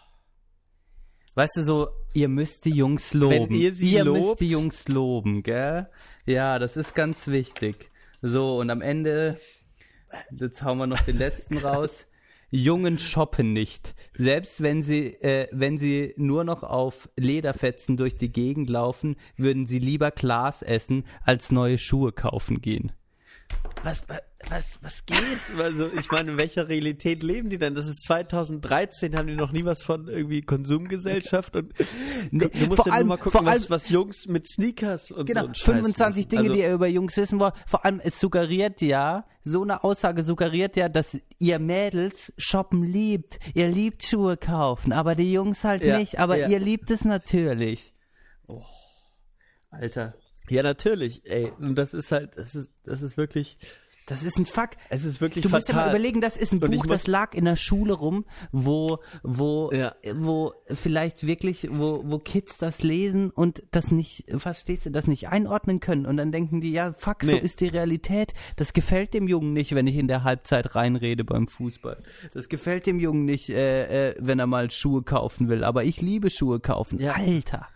Weißt 1.35 1.57
du 1.57 1.63
so, 1.63 1.89
ihr 2.13 2.29
müsst 2.29 2.65
die 2.65 2.71
Jungs 2.71 3.13
loben. 3.13 3.53
ihr 3.53 3.73
sie 3.73 3.95
müsst 3.95 4.05
lobt? 4.05 4.39
die 4.39 4.49
Jungs 4.49 4.87
loben, 4.87 5.43
gell? 5.43 5.89
Ja, 6.25 6.57
das 6.57 6.77
ist 6.77 6.95
ganz 6.95 7.27
wichtig. 7.27 7.91
So, 8.21 8.59
und 8.59 8.69
am 8.69 8.81
Ende, 8.81 9.39
jetzt 10.31 10.63
hauen 10.63 10.77
wir 10.77 10.87
noch 10.87 11.01
den 11.01 11.17
letzten 11.17 11.57
raus. 11.57 12.07
Jungen 12.55 12.99
shoppen 12.99 13.51
nicht. 13.51 13.95
Selbst 14.13 14.61
wenn 14.63 14.81
sie, 14.81 15.07
äh, 15.21 15.47
wenn 15.51 15.77
sie 15.77 16.13
nur 16.15 16.45
noch 16.45 16.63
auf 16.63 17.09
Lederfetzen 17.17 17.97
durch 17.97 18.15
die 18.15 18.31
Gegend 18.31 18.69
laufen, 18.69 19.17
würden 19.35 19.67
sie 19.67 19.79
lieber 19.79 20.11
Glas 20.11 20.61
essen, 20.61 21.03
als 21.21 21.51
neue 21.51 21.77
Schuhe 21.77 22.13
kaufen 22.13 22.61
gehen. 22.61 22.93
Was, 23.83 24.03
was, 24.49 24.71
was, 24.81 25.05
geht? 25.05 25.17
Also, 25.59 25.91
ich 25.93 26.09
meine, 26.09 26.31
in 26.31 26.37
welcher 26.37 26.67
Realität 26.69 27.21
leben 27.21 27.49
die 27.49 27.59
denn? 27.59 27.75
Das 27.75 27.87
ist 27.87 28.03
2013, 28.03 29.15
haben 29.15 29.27
die 29.27 29.35
noch 29.35 29.51
nie 29.51 29.63
was 29.63 29.83
von 29.83 30.07
irgendwie 30.07 30.41
Konsumgesellschaft 30.41 31.55
und 31.55 31.71
Nee, 32.31 32.47
du 32.49 32.65
musst 32.67 32.85
ja 32.87 32.93
allem- 32.93 33.07
nur 33.07 33.17
mal 33.17 33.23
gucken, 33.23 33.45
was, 33.45 33.69
was 33.69 33.89
Jungs 33.89 34.27
mit 34.27 34.49
Sneakers 34.49 35.11
und 35.11 35.27
Genau, 35.27 35.47
so 35.47 35.53
Scheiß 35.53 35.63
25 35.65 36.25
machen. 36.25 36.29
Dinge, 36.31 36.41
also, 36.41 36.53
die 36.53 36.59
ihr 36.61 36.73
über 36.73 36.87
Jungs 36.87 37.15
wissen 37.17 37.39
wollt. 37.39 37.53
Vor 37.67 37.85
allem, 37.85 37.99
es 38.03 38.19
suggeriert 38.19 38.81
ja, 38.81 39.27
so 39.43 39.61
eine 39.61 39.83
Aussage 39.83 40.23
suggeriert 40.23 40.75
ja, 40.77 40.89
dass 40.89 41.17
ihr 41.37 41.59
Mädels 41.59 42.33
shoppen 42.37 42.83
liebt. 42.83 43.37
Ihr 43.53 43.67
liebt 43.67 44.03
Schuhe 44.03 44.35
kaufen, 44.37 44.93
aber 44.93 45.13
die 45.13 45.31
Jungs 45.31 45.63
halt 45.63 45.83
Ja, 45.83 45.99
nicht. 45.99 46.17
Aber 46.19 46.37
ja. 46.37 46.47
ihr 46.47 46.59
liebt 46.59 46.89
es 46.89 47.05
natürlich. 47.05 47.93
Oh, 48.47 48.63
Alter. 49.69 50.15
Ja, 50.49 50.63
natürlich, 50.63 51.21
ey. 51.25 51.51
Und 51.59 51.75
das 51.75 51.93
ist 51.93 52.11
halt, 52.11 52.37
das 52.37 52.55
ist, 52.55 52.69
das 52.83 53.01
ist 53.01 53.17
wirklich, 53.17 53.57
Das 54.07 54.21
ist 54.21 54.37
ein 54.37 54.45
Fuck. 54.45 54.71
es 54.91 55.03
ist 55.03 55.19
wirklich 55.19 55.41
Du 55.41 55.49
musst 55.49 55.67
dir 55.67 55.73
fatal. 55.73 55.89
mal 55.89 55.95
überlegen, 55.95 56.21
das 56.21 56.37
ist 56.37 56.53
ein 56.53 56.61
Und 56.61 56.69
Buch, 56.75 56.85
das 56.85 57.07
lag 57.07 57.33
in 57.33 57.45
der 57.45 57.55
Schule 57.55 57.93
rum, 57.93 58.25
wo, 58.51 58.99
wo, 59.23 59.71
Ja. 59.73 59.95
wo 60.13 60.53
vielleicht 60.71 61.25
wirklich, 61.25 61.67
wo, 61.71 62.03
wo 62.05 62.19
Kids 62.19 62.59
das 62.59 62.83
lesen 62.83 63.31
und 63.31 63.63
das 63.71 63.89
nicht, 63.89 64.25
verstehst 64.37 64.85
du, 64.85 64.91
das 64.91 65.07
nicht 65.07 65.29
einordnen 65.29 65.79
können. 65.79 66.05
Und 66.05 66.17
dann 66.17 66.31
denken 66.31 66.61
die, 66.61 66.71
ja, 66.71 66.93
fuck, 66.93 67.23
so 67.23 67.31
Nee. 67.31 67.39
ist 67.39 67.61
die 67.61 67.67
Realität. 67.69 68.35
Das 68.57 68.73
gefällt 68.73 69.15
dem 69.15 69.27
Jungen 69.27 69.53
nicht, 69.53 69.73
wenn 69.73 69.87
ich 69.87 69.95
in 69.95 70.07
der 70.07 70.23
Halbzeit 70.23 70.75
reinrede 70.75 71.23
beim 71.23 71.47
Fußball. 71.47 72.03
Das 72.35 72.47
gefällt 72.47 72.85
dem 72.85 72.99
Jungen 72.99 73.25
nicht, 73.25 73.49
äh, 73.49 74.09
äh, 74.11 74.15
wenn 74.19 74.37
er 74.37 74.45
mal 74.45 74.69
Schuhe 74.69 75.01
kaufen 75.01 75.49
will. 75.49 75.63
Aber 75.63 75.83
ich 75.83 75.99
liebe 76.01 76.29
Schuhe 76.29 76.59
kaufen. 76.59 76.99
Ja. 76.99 77.13
Alter. 77.13 77.69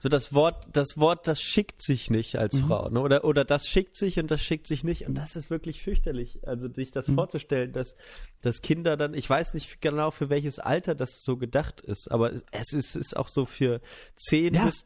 So 0.00 0.08
das 0.08 0.32
Wort, 0.32 0.66
das 0.72 0.96
Wort, 0.96 1.26
das 1.26 1.40
schickt 1.42 1.82
sich 1.82 2.08
nicht 2.10 2.36
als 2.36 2.54
Mhm. 2.54 2.66
Frau, 2.68 2.88
ne? 2.88 3.00
Oder 3.00 3.24
oder 3.24 3.44
das 3.44 3.66
schickt 3.66 3.96
sich 3.96 4.18
und 4.20 4.30
das 4.30 4.40
schickt 4.40 4.66
sich 4.68 4.84
nicht. 4.84 5.06
Und 5.08 5.14
das 5.16 5.34
ist 5.34 5.50
wirklich 5.50 5.82
fürchterlich. 5.82 6.38
Also 6.46 6.72
sich 6.72 6.90
Mhm. 6.90 6.94
das 6.94 7.06
vorzustellen, 7.10 7.72
dass, 7.72 7.96
dass 8.42 8.62
Kinder 8.62 8.96
dann, 8.96 9.12
ich 9.14 9.28
weiß 9.28 9.54
nicht 9.54 9.80
genau 9.80 10.10
für 10.12 10.30
welches 10.30 10.60
Alter 10.60 10.94
das 10.94 11.22
so 11.24 11.36
gedacht 11.36 11.80
ist, 11.80 12.10
aber 12.12 12.32
es 12.32 12.44
es 12.52 12.72
ist, 12.72 12.94
ist 12.96 13.16
auch 13.16 13.28
so 13.28 13.44
für 13.44 13.80
10 14.16 14.54
Ja. 14.54 14.66
bis 14.66 14.84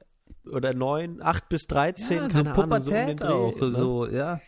oder 0.51 0.73
9, 0.73 1.21
8 1.23 1.49
bis 1.51 1.67
13, 1.67 2.17
Ja, 2.17 2.23
so 2.29 2.33
keine 2.33 2.55
Ahnung, 2.55 2.83
so 2.83 2.91
um 2.95 3.07
den 3.07 3.17
Dreh, 3.19 3.27
auch, 3.29 3.55
ne? 3.61 3.77
so, 3.79 4.07
ja. 4.09 4.41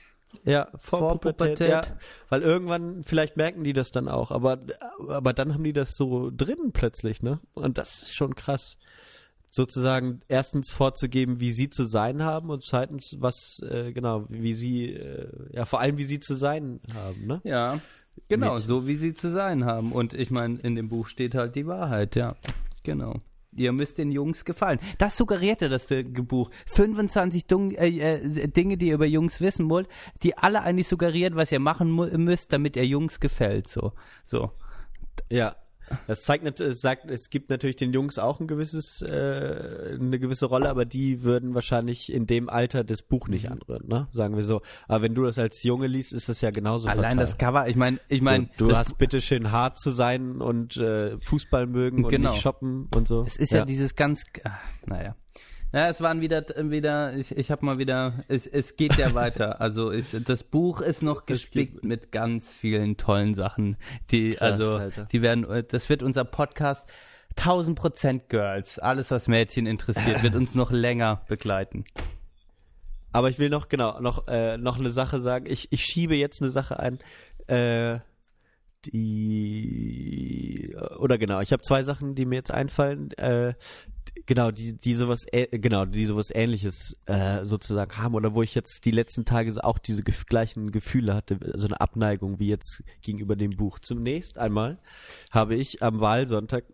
Ja, 0.45 0.69
vor, 0.81 0.99
Vor 0.99 1.21
Pubertät, 1.21 1.59
Pubertät. 1.59 1.69
ja. 1.69 1.83
Weil 2.29 2.43
irgendwann, 2.43 3.05
vielleicht 3.05 3.37
merken 3.37 3.63
die 3.65 3.73
das 3.73 3.91
dann 3.93 4.09
auch, 4.09 4.31
aber, 4.33 4.59
aber 5.09 5.33
dann 5.33 5.55
haben 5.55 5.63
die 5.63 5.73
das 5.73 5.95
so 5.95 6.31
drin 6.35 6.73
plötzlich, 6.73 7.23
ne? 7.23 7.39
Und 7.53 7.79
das 7.79 8.03
ist 8.03 8.15
schon 8.17 8.35
krass. 8.35 8.75
Sozusagen 9.55 10.21
erstens 10.27 10.73
vorzugeben, 10.73 11.39
wie 11.39 11.53
sie 11.53 11.71
zu 11.71 11.85
sein 11.85 12.25
haben 12.25 12.51
und 12.51 12.65
zweitens, 12.65 13.15
was, 13.21 13.61
äh, 13.61 13.93
genau, 13.93 14.27
wie 14.29 14.53
sie, 14.53 14.87
äh, 14.87 15.29
ja, 15.53 15.65
vor 15.65 15.79
allem, 15.79 15.97
wie 15.97 16.03
sie 16.03 16.19
zu 16.19 16.35
sein 16.35 16.81
haben, 16.93 17.25
ne? 17.25 17.41
Ja, 17.45 17.81
genau, 18.27 18.57
Mit. 18.57 18.65
so 18.65 18.89
wie 18.89 18.97
sie 18.97 19.15
zu 19.15 19.31
sein 19.31 19.65
haben. 19.65 19.93
Und 19.93 20.13
ich 20.13 20.33
meine, 20.33 20.59
in 20.59 20.75
dem 20.75 20.89
Buch 20.89 21.07
steht 21.07 21.37
halt 21.37 21.55
die 21.55 21.69
Wahrheit, 21.69 22.17
ja. 22.17 22.35
Genau. 22.83 23.21
Ihr 23.53 23.71
müsst 23.71 23.99
den 23.99 24.11
Jungs 24.11 24.45
gefallen. 24.45 24.81
Das 24.99 25.17
suggerierte 25.17 25.69
das 25.69 25.89
äh, 25.93 26.03
Buch. 26.03 26.51
25 26.67 27.47
Dung, 27.47 27.71
äh, 27.77 27.91
äh, 27.91 28.49
Dinge, 28.49 28.77
die 28.77 28.89
ihr 28.89 28.95
über 28.95 29.07
Jungs 29.07 29.41
wissen 29.41 29.71
wollt, 29.71 29.87
die 30.25 30.37
alle 30.37 30.63
eigentlich 30.63 30.89
suggerieren, 30.89 31.37
was 31.37 31.53
ihr 31.53 31.61
machen 31.61 31.95
müsst, 31.95 32.53
damit 32.53 32.75
ihr 32.75 32.87
Jungs 32.87 33.21
gefällt. 33.21 33.69
So. 33.69 33.93
So. 34.25 34.51
Ja. 35.31 35.55
Das 36.07 36.23
zeigt, 36.23 36.59
sagt, 36.59 37.11
es 37.11 37.31
gibt 37.31 37.51
natürlich 37.51 37.77
den 37.77 37.93
Jungs 37.93 38.19
auch 38.19 38.41
ein 38.41 38.47
gewisses, 38.47 39.03
äh, 39.03 39.97
eine 40.01 40.19
gewisse 40.19 40.47
Rolle, 40.47 40.71
aber 40.71 40.85
die 40.85 41.23
würden 41.23 41.55
wahrscheinlich 41.55 42.13
in 42.13 42.27
dem 42.27 42.49
Alter 42.49 42.85
das 42.85 43.03
Buch 43.03 43.29
nicht 43.29 43.51
anrühren, 43.51 43.87
ne? 43.89 44.09
Sagen 44.13 44.37
wir 44.37 44.45
so. 44.45 44.63
Aber 44.89 45.03
wenn 45.05 45.15
du 45.15 45.25
das 45.25 45.39
als 45.39 45.63
Junge 45.63 45.87
liest, 45.87 46.13
ist 46.13 46.29
das 46.29 46.41
ja 46.41 46.51
genauso 46.51 46.89
Allein 46.89 47.17
fatal. 47.19 47.25
das 47.27 47.39
Cover, 47.39 47.69
ich 47.69 47.77
meine, 47.77 48.01
ich 48.09 48.23
meine, 48.23 48.49
so, 48.59 48.69
du 48.69 48.77
hast 48.77 48.99
bitte 48.99 49.21
schön 49.21 49.51
hart 49.53 49.79
zu 49.79 49.91
sein 49.91 50.41
und 50.41 50.77
äh, 50.77 51.19
Fußball 51.21 51.67
mögen 51.67 52.05
und 52.05 52.11
Genau. 52.11 52.33
nicht 52.33 52.43
shoppen 52.43 52.89
und 52.95 53.09
so. 53.09 53.23
Es 53.27 53.37
ist 53.37 53.53
ja, 53.53 53.65
dieses 53.65 53.95
ganz, 53.95 54.25
ah, 54.45 54.51
naja. 54.87 55.17
Ja, 55.75 55.89
es 55.89 56.01
waren 56.01 56.21
wieder, 56.21 56.45
wieder 56.71 57.17
ich, 57.17 57.37
ich 57.37 57.51
habe 57.51 57.67
mal 57.67 57.79
wieder, 57.79 58.23
es, 58.29 58.47
es 58.47 58.77
geht 58.77 58.97
ja 58.97 59.13
weiter. 59.13 59.61
Also 59.65 59.91
es, 59.91 60.15
das 60.25 60.45
Buch 60.45 60.81
ist 60.81 61.03
noch 61.03 61.23
Es 61.23 61.27
gespickt 61.27 61.85
mit 61.85 62.13
ganz 62.13 62.53
vielen 62.53 62.97
tollen 62.97 63.35
Sachen, 63.35 63.77
die, 64.13 64.35
Krass, 64.35 64.53
also, 64.53 64.77
Alter. 64.77 65.09
die 65.11 65.21
werden, 65.21 65.45
das 65.69 65.89
wird 65.89 66.05
unser 66.05 66.25
Podcast 66.25 66.89
1000 67.37 67.77
Prozent 67.77 68.29
Girls, 68.29 68.79
alles 68.79 69.11
was 69.11 69.27
Mädchen 69.27 69.67
interessiert, 69.67 70.23
wird 70.23 70.37
uns 70.37 70.55
noch 70.55 70.71
länger 70.71 71.23
begleiten. 71.27 71.83
Aber 73.11 73.29
ich 73.29 73.41
will 73.41 73.49
noch, 73.49 73.69
genau, 73.69 74.01
noch, 74.01 74.29
äh, 74.29 74.57
noch 74.57 74.79
eine 74.79 74.93
Sache 74.93 75.21
sagen. 75.21 75.47
Ich, 75.49 75.73
ich 75.73 75.85
schiebe 75.85 76.15
jetzt 76.15 76.41
eine 76.41 76.51
Sache 76.51 76.79
ein, 76.79 77.01
äh, 77.49 77.99
die, 78.93 80.75
oder 80.99 81.19
genau, 81.19 81.41
ich 81.41 81.53
habe 81.53 81.63
zwei 81.63 81.83
Sachen, 81.83 82.15
die 82.15 82.27
mir 82.27 82.37
jetzt 82.37 82.51
einfallen, 82.51 83.11
äh, 83.13 83.55
genau, 84.27 84.51
die, 84.51 84.75
die 84.75 84.95
sowas, 84.95 85.25
äh, 85.33 85.59
genau, 85.59 85.85
die 85.85 86.07
sowas 86.07 86.31
ähnliches 86.33 86.97
äh, 87.07 87.45
sozusagen 87.45 87.97
haben 87.97 88.15
oder 88.15 88.35
wo 88.35 88.43
ich 88.43 88.55
jetzt 88.55 88.85
die 88.85 88.91
letzten 88.91 89.25
Tage 89.25 89.53
auch 89.65 89.79
diese 89.79 90.03
gef 90.03 90.27
gleichen 90.27 90.71
Gefühle 90.73 91.15
hatte, 91.15 91.39
so 91.55 91.67
eine 91.67 91.81
Abneigung 91.81 92.39
wie 92.39 92.49
jetzt 92.49 92.83
gegenüber 93.03 93.37
dem 93.37 93.51
Buch. 93.57 93.79
Zunächst 93.79 94.39
einmal 94.39 94.79
habe 95.31 95.55
ich 95.55 95.83
am 95.83 96.01
Wahlsonntag, 96.01 96.65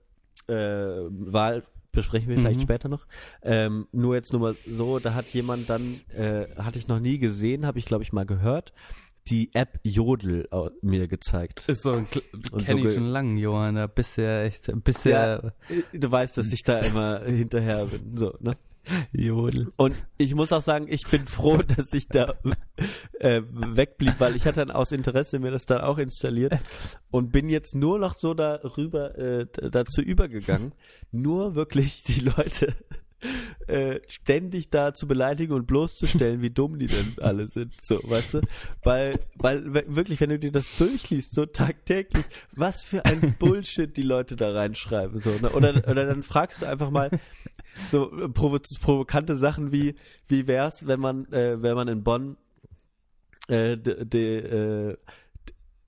äh, 0.49 0.55
Wahl 0.55 1.65
besprechen 1.93 2.29
wir 2.29 2.37
vielleicht 2.37 2.61
Mhm. 2.61 2.65
später 2.65 2.89
noch, 2.89 3.07
ähm, 3.43 3.89
nur 3.93 4.15
jetzt 4.15 4.33
nur 4.33 4.41
mal 4.41 4.57
so, 4.65 5.01
da 5.01 5.15
hat 5.15 5.33
jemand 5.33 5.69
dann, 5.71 6.03
äh, 6.11 6.47
hatte 6.57 6.79
ich 6.79 6.87
noch 6.87 7.01
nie 7.01 7.19
gesehen, 7.19 7.67
habe 7.67 7.81
ich 7.81 7.85
glaube 7.85 8.05
ich 8.05 8.13
mal 8.13 8.27
gehört, 8.27 8.73
die 9.31 9.51
App 9.55 9.79
Jodel 9.83 10.47
au- 10.51 10.71
mir 10.83 11.07
gezeigt. 11.09 11.65
Ist 11.69 11.83
so, 11.83 11.91
Und 11.93 12.11
kenn 12.11 12.79
so 12.79 12.89
ich 12.89 12.95
schon 12.95 13.07
lang, 13.07 13.37
Johann, 13.37 13.77
da 13.77 13.87
bist 13.87 14.17
du 14.19 14.23
ja 14.23 14.43
echt, 14.43 14.71
bist 14.85 15.05
du 15.05 15.11
ja, 15.11 15.37
äh, 15.37 15.51
du 15.93 16.11
weißt, 16.11 16.37
dass 16.37 16.53
ich 16.53 16.63
da 16.65 16.81
immer 16.81 17.21
hinterher 17.25 17.87
bin, 17.87 18.17
so, 18.17 18.35
ne? 18.41 18.57
Jodel. 19.13 19.71
Und 19.77 19.95
ich 20.17 20.35
muss 20.35 20.53
auch 20.53 20.63
sagen, 20.63 20.87
ich 20.89 21.07
bin 21.07 21.27
froh, 21.27 21.59
dass 21.77 21.93
ich 21.93 22.09
da 22.09 22.35
äh, 23.19 23.43
wegblieb, 23.51 24.15
weil 24.19 24.37
ich 24.37 24.47
hatte 24.47 24.57
dann 24.61 24.71
aus 24.71 24.91
Interesse 24.93 25.39
mir 25.39 25.51
das 25.51 25.67
dann 25.67 25.83
auch 25.83 25.99
installiert 25.99 26.59
und 27.11 27.31
bin 27.31 27.49
jetzt 27.51 27.75
nur 27.75 27.99
noch 27.99 28.15
so 28.15 28.33
darüber 28.35 29.17
äh, 29.19 29.47
dazu 29.71 30.01
übergegangen, 30.01 30.73
nur 31.13 31.55
wirklich 31.55 32.03
die 32.05 32.21
Leute 32.21 32.75
äh, 33.67 34.01
ständig 34.09 34.71
da 34.71 34.95
zu 34.95 35.07
beleidigen 35.07 35.53
und 35.53 35.67
bloßzustellen, 35.67 36.43
wie 36.43 36.51
dumm 36.51 36.79
die 36.79 36.87
denn 36.87 37.15
alle 37.21 37.49
sind, 37.49 37.73
so, 37.83 38.01
weißt 38.03 38.35
du? 38.35 38.41
Weil, 38.83 39.21
weil 39.37 39.65
wirklich, 39.95 40.21
wenn 40.21 40.31
du 40.31 40.39
dir 40.39 40.53
das 40.53 40.77
durchliest, 40.79 41.35
so 41.35 41.47
tagtäglich, 41.47 42.25
was 42.55 42.83
für 42.83 43.05
ein 43.05 43.37
Bullshit 43.39 43.97
die 43.97 44.03
Leute 44.03 44.37
da 44.37 44.53
reinschreiben, 44.53 45.21
so, 45.21 45.31
ne? 45.31 45.51
Oder, 45.51 45.89
oder 45.89 46.07
dann 46.07 46.23
fragst 46.23 46.63
du 46.63 46.67
einfach 46.67 46.91
mal, 46.91 47.11
so 47.91 48.11
provo 48.33 48.59
provokante 48.81 49.37
Sachen 49.37 49.73
wie 49.73 49.95
wie 50.29 50.47
wär's, 50.47 50.87
wenn 50.87 51.01
man 51.01 51.33
äh, 51.33 51.63
wenn 51.63 51.75
man 51.75 51.89
in 51.89 52.03
Bonn 52.03 52.37
äh, 53.49 53.77
de, 53.77 54.05
de, 54.05 54.91
äh, 54.91 54.97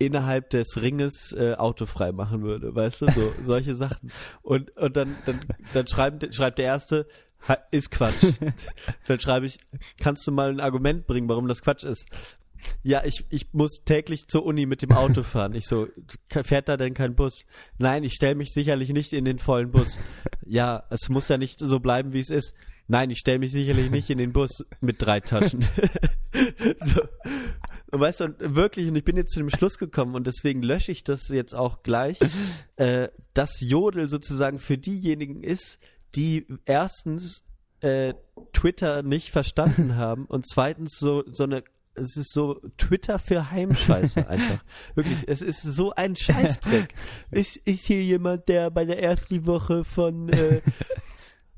innerhalb 0.07 0.51
des 0.51 0.81
Ringes 0.81 1.33
äh, 1.33 1.55
autofrei 1.55 2.13
machen 2.13 2.43
würde, 2.43 2.75
weißt 2.75 3.03
du, 3.03 3.11
so 3.11 3.33
solche 3.43 3.75
Sachen. 3.75 4.11
Und 4.43 4.77
und 4.77 4.97
dann 4.97 5.17
dann 5.27 5.41
dann 5.75 5.87
schreibt 5.87 6.35
schreibt 6.35 6.59
der 6.59 6.67
erste 6.67 7.07
"Ha- 7.49 7.59
ist 7.71 7.91
Quatsch. 7.91 8.25
dann 9.07 9.21
schreibe 9.21 9.47
ich, 9.47 9.59
kannst 9.99 10.27
du 10.27 10.33
mal 10.33 10.51
ein 10.51 10.61
Argument 10.61 11.07
bringen, 11.07 11.29
warum 11.29 11.49
das 11.49 11.63
Quatsch 11.63 11.85
ist? 11.85 12.07
Ja, 12.85 13.03
ich, 13.05 13.25
ich 13.29 13.53
muss 13.53 13.83
täglich 13.85 14.29
zur 14.29 14.45
Uni 14.45 14.67
mit 14.67 14.83
dem 14.83 14.93
Auto 14.93 15.25
fahren. 15.25 15.53
Ich 15.55 15.67
so, 15.67 15.89
fährt 16.29 16.69
da 16.69 16.77
denn 16.77 16.95
kein 16.95 17.17
Bus? 17.17 17.45
Nein, 17.79 18.05
ich 18.05 18.13
stelle 18.13 18.37
mich 18.37 18.53
sicherlich 18.53 18.91
nicht 18.91 19.13
in 19.13 19.25
den 19.25 19.39
vollen 19.41 19.73
Bus. 19.73 19.99
Ja, 20.47 20.85
es 20.91 21.09
muss 21.09 21.27
ja 21.27 21.39
nicht 21.39 21.59
so 21.59 21.81
bleiben, 21.81 22.13
wie 22.13 22.21
es 22.21 22.31
ist. 22.31 22.55
Nein, 22.87 23.11
ich 23.11 23.19
stelle 23.19 23.41
mich 23.41 23.51
sicherlich 23.51 23.91
nicht 23.91 24.11
in 24.11 24.19
den 24.19 24.33
Bus 24.33 24.65
mit 24.81 25.03
drei 25.03 25.19
Taschen. 25.19 25.65
so. 26.85 27.03
Und 27.93 28.01
weißt 28.01 28.21
du, 28.21 28.25
und 28.25 28.57
wirklich, 28.57 28.89
und 28.89 28.97
ich 28.97 29.05
bin 29.05 29.17
jetzt 29.17 29.33
zu 29.33 29.39
dem 29.39 29.51
Schluss 29.51 29.77
gekommen 29.77 30.15
und 30.15 30.27
deswegen 30.27 30.63
lösche 30.63 30.91
ich 30.91 31.05
das 31.05 31.29
jetzt 31.29 31.55
auch 31.55 31.83
gleich, 31.83 32.19
äh, 32.77 33.09
dass 33.35 33.61
Jodel 33.61 34.09
sozusagen 34.09 34.59
für 34.59 34.79
diejenigen 34.79 35.45
ist, 35.45 35.79
die 36.15 36.47
erstens 36.65 37.45
äh, 37.81 38.15
Twitter 38.55 39.03
nicht 39.03 39.31
verstanden 39.31 39.97
haben 39.97 40.25
und 40.25 40.47
zweitens 40.49 40.99
so, 40.99 41.23
so 41.31 41.45
eine 41.45 41.65
es 41.95 42.17
ist 42.17 42.33
so 42.33 42.59
Twitter 42.79 43.19
für 43.19 43.51
Heimscheiße 43.51 44.27
einfach. 44.29 44.65
Wirklich, 44.95 45.19
es 45.27 45.43
ist 45.43 45.61
so 45.61 45.93
ein 45.93 46.17
Scheißdreck. 46.17 46.95
Ist, 47.31 47.59
ist 47.59 47.85
hier 47.85 48.03
jemand, 48.03 48.49
der 48.49 48.71
bei 48.71 48.87
der 48.87 49.03
ersten 49.03 49.45
Woche 49.45 49.85
von 49.85 50.31
äh, 50.31 50.63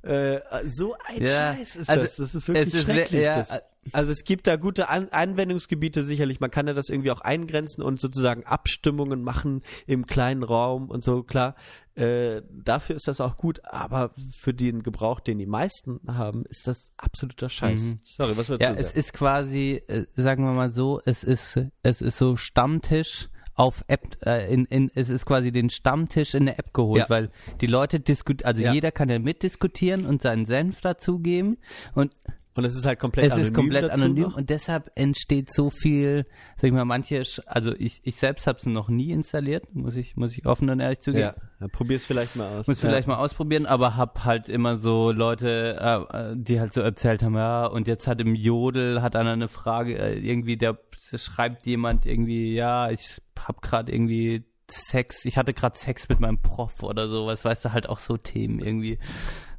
äh, 0.02 0.40
so 0.64 0.96
ein 1.06 1.22
Ja, 1.22 1.54
Scheiß 1.54 1.76
ist 1.76 1.88
also 1.88 2.02
das. 2.02 2.16
Das 2.16 2.34
ist 2.34 2.48
wirklich 2.48 2.66
es 2.66 2.74
ist, 2.74 2.84
schrecklich. 2.84 3.22
ja, 3.22 3.36
das. 3.36 3.62
Also 3.92 4.12
es 4.12 4.24
gibt 4.24 4.46
da 4.46 4.56
gute 4.56 4.88
An 4.88 5.08
Anwendungsgebiete 5.10 6.04
sicherlich. 6.04 6.40
Man 6.40 6.50
kann 6.50 6.66
ja 6.66 6.72
das 6.74 6.88
irgendwie 6.88 7.10
auch 7.10 7.20
eingrenzen 7.20 7.82
und 7.82 8.00
sozusagen 8.00 8.44
Abstimmungen 8.44 9.22
machen 9.22 9.62
im 9.86 10.04
kleinen 10.06 10.42
Raum 10.42 10.90
und 10.90 11.04
so, 11.04 11.22
klar. 11.22 11.54
Äh, 11.96 12.42
dafür 12.50 12.96
ist 12.96 13.06
das 13.06 13.20
auch 13.20 13.36
gut, 13.36 13.64
aber 13.64 14.10
für 14.36 14.52
den 14.52 14.82
Gebrauch, 14.82 15.20
den 15.20 15.38
die 15.38 15.46
meisten 15.46 16.00
haben, 16.08 16.44
ist 16.46 16.66
das 16.66 16.90
absoluter 16.96 17.48
Scheiß. 17.48 17.80
Mhm. 17.82 18.00
Sorry, 18.04 18.36
was 18.36 18.48
würdest 18.48 18.68
Ja, 18.68 18.76
es 18.76 18.90
ist 18.90 19.12
quasi, 19.12 19.80
äh, 19.86 20.04
sagen 20.16 20.44
wir 20.44 20.52
mal 20.52 20.72
so, 20.72 21.00
es 21.04 21.22
ist, 21.22 21.60
es 21.84 22.02
ist 22.02 22.18
so 22.18 22.34
Stammtisch 22.36 23.28
auf 23.54 23.84
App, 23.86 24.16
äh, 24.26 24.52
in, 24.52 24.64
in, 24.64 24.90
es 24.96 25.08
ist 25.08 25.26
quasi 25.26 25.52
den 25.52 25.70
Stammtisch 25.70 26.34
in 26.34 26.46
der 26.46 26.58
App 26.58 26.74
geholt, 26.74 27.02
Ja. 27.02 27.08
weil 27.10 27.30
die 27.60 27.68
Leute 27.68 28.00
diskutieren, 28.00 28.48
also 28.48 28.62
Ja. 28.64 28.72
jeder 28.72 28.90
kann 28.90 29.08
ja 29.08 29.20
mitdiskutieren 29.20 30.04
und 30.06 30.20
seinen 30.22 30.46
Senf 30.46 30.80
dazugeben 30.80 31.58
und 31.94 32.12
Und 32.56 32.64
es 32.64 32.76
ist 32.76 32.86
halt 32.86 33.00
komplett 33.00 33.26
es 33.26 33.32
anonym 33.32 33.46
ist 33.48 33.54
komplett 33.54 33.90
anonym 33.90 34.22
noch. 34.24 34.36
und 34.36 34.48
deshalb 34.48 34.92
entsteht 34.94 35.52
so 35.52 35.70
viel, 35.70 36.24
sag 36.56 36.68
ich 36.68 36.72
mal, 36.72 36.84
manche, 36.84 37.24
also 37.46 37.74
ich, 37.76 38.00
ich 38.04 38.14
selbst 38.14 38.46
habe 38.46 38.58
es 38.58 38.66
noch 38.66 38.88
nie 38.88 39.10
installiert, 39.10 39.74
muss 39.74 39.96
ich, 39.96 40.16
muss 40.16 40.36
ich 40.36 40.46
offen 40.46 40.70
und 40.70 40.78
ehrlich 40.78 41.00
zugeben. 41.00 41.22
Ja, 41.24 41.34
dann 41.58 41.70
probier's 41.70 42.04
vielleicht 42.04 42.36
mal 42.36 42.58
aus. 42.58 42.68
Muss 42.68 42.78
vielleicht 42.78 43.08
ja. 43.08 43.14
mal 43.14 43.20
ausprobieren, 43.20 43.66
aber 43.66 43.96
hab 43.96 44.24
halt 44.24 44.48
immer 44.48 44.78
so 44.78 45.10
Leute, 45.10 45.76
äh, 46.12 46.30
äh, 46.30 46.36
die 46.36 46.60
halt 46.60 46.72
so 46.72 46.80
erzählt 46.80 47.24
haben, 47.24 47.34
ja, 47.34 47.66
und 47.66 47.88
jetzt 47.88 48.06
hat 48.06 48.20
im 48.20 48.36
Jodel, 48.36 49.02
hat 49.02 49.16
einer 49.16 49.32
eine 49.32 49.48
Frage, 49.48 49.98
äh, 49.98 50.18
irgendwie, 50.18 50.56
der 50.56 50.78
schreibt 51.12 51.66
jemand 51.66 52.06
irgendwie, 52.06 52.54
ja, 52.54 52.90
ich 52.90 53.20
hab 53.36 53.62
gerade 53.62 53.92
irgendwie 53.92 54.44
Sex, 54.70 55.24
ich 55.24 55.36
hatte 55.36 55.54
gerade 55.54 55.76
Sex 55.76 56.08
mit 56.08 56.20
meinem 56.20 56.40
Prof 56.40 56.82
oder 56.82 57.08
sowas, 57.08 57.44
weißt 57.44 57.66
du, 57.66 57.72
halt 57.72 57.88
auch 57.88 57.98
so 57.98 58.16
Themen 58.16 58.60
irgendwie. 58.60 58.98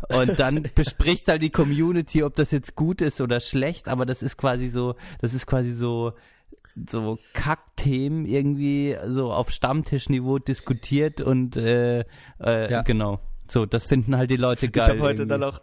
Und 0.10 0.40
dann 0.40 0.64
bespricht 0.76 1.28
halt 1.28 1.42
die 1.42 1.50
Community, 1.50 2.24
ob 2.24 2.36
das 2.36 2.52
jetzt 2.52 2.76
gut 2.76 3.02
ist 3.02 3.22
oder 3.22 3.40
schlecht, 3.40 3.88
aber 3.88 4.06
das 4.06 4.22
ist 4.24 4.38
quasi 4.38 4.68
so, 4.68 4.96
das 5.22 5.34
ist 5.34 5.48
quasi 5.48 5.74
so, 5.74 6.14
so 6.90 7.18
Kackthemen 7.34 8.26
irgendwie 8.26 8.96
so 9.08 9.32
auf 9.32 9.50
Stammtischniveau 9.52 10.40
diskutiert 10.40 11.22
und 11.22 11.58
äh, 11.58 12.02
äh, 12.40 12.72
Ja. 12.72 12.82
genau. 12.82 13.20
So, 13.48 13.66
das 13.68 13.86
finden 13.86 14.18
halt 14.18 14.32
die 14.32 14.38
Leute 14.38 14.66
Ich 14.66 14.72
geil. 14.72 14.88
habe 14.90 15.02
heute 15.02 15.22
irgendwie. 15.24 15.28
dann 15.30 15.44
auch 15.44 15.62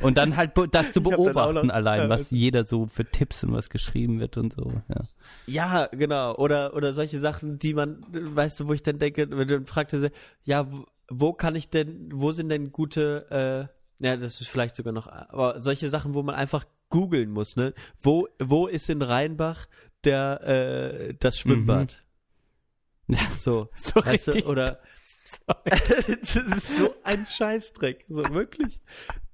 und 0.00 0.16
dann 0.16 0.36
halt 0.36 0.52
das 0.72 0.92
zu 0.92 1.00
Ich 1.02 1.04
beobachten 1.10 1.66
noch- 1.66 1.74
allein, 1.74 2.02
ja, 2.02 2.08
was 2.08 2.20
es- 2.22 2.30
jeder 2.30 2.64
so 2.64 2.86
für 2.86 3.04
Tipps 3.04 3.44
und 3.44 3.52
was 3.52 3.68
geschrieben 3.68 4.18
wird 4.18 4.36
und 4.38 4.54
so. 4.54 4.72
Ja. 4.88 5.04
Ja, 5.46 5.86
genau. 5.92 6.34
Oder, 6.36 6.74
oder 6.74 6.92
solche 6.94 7.18
Sachen, 7.18 7.58
die 7.58 7.74
man, 7.74 8.02
weißt 8.10 8.60
du, 8.60 8.68
wo 8.68 8.72
ich 8.72 8.82
dann 8.82 8.98
denke, 8.98 9.28
wenn 9.30 9.46
du 9.48 9.64
fragte 9.66 10.00
sie, 10.00 10.10
ja, 10.44 10.66
wo, 11.08 11.32
kann 11.32 11.56
ich 11.56 11.70
denn, 11.70 12.10
wo 12.12 12.32
sind 12.32 12.48
denn 12.48 12.72
gute, 12.72 13.70
äh, 14.00 14.04
ja, 14.06 14.16
das 14.16 14.40
ist 14.40 14.48
vielleicht 14.48 14.76
sogar 14.76 14.92
noch, 14.92 15.06
aber 15.06 15.62
solche 15.62 15.90
Sachen, 15.90 16.14
wo 16.14 16.22
man 16.22 16.34
einfach 16.34 16.64
googeln 16.90 17.30
muss, 17.30 17.56
ne? 17.56 17.74
Wo, 18.00 18.28
wo 18.38 18.66
ist 18.66 18.88
in 18.88 19.02
Rheinbach 19.02 19.66
der, 20.04 20.40
äh, 20.42 21.14
das 21.18 21.38
Schwimmbad? 21.38 21.92
Ja. 21.92 23.18
So, 23.38 23.70
So 23.72 24.04
weißt 24.04 24.26
du, 24.28 24.46
oder, 24.46 24.80
das 25.64 26.36
ist 26.36 26.76
so 26.76 26.94
ein 27.04 27.24
Scheißdreck, 27.24 28.04
so 28.10 28.22
wirklich. 28.34 28.80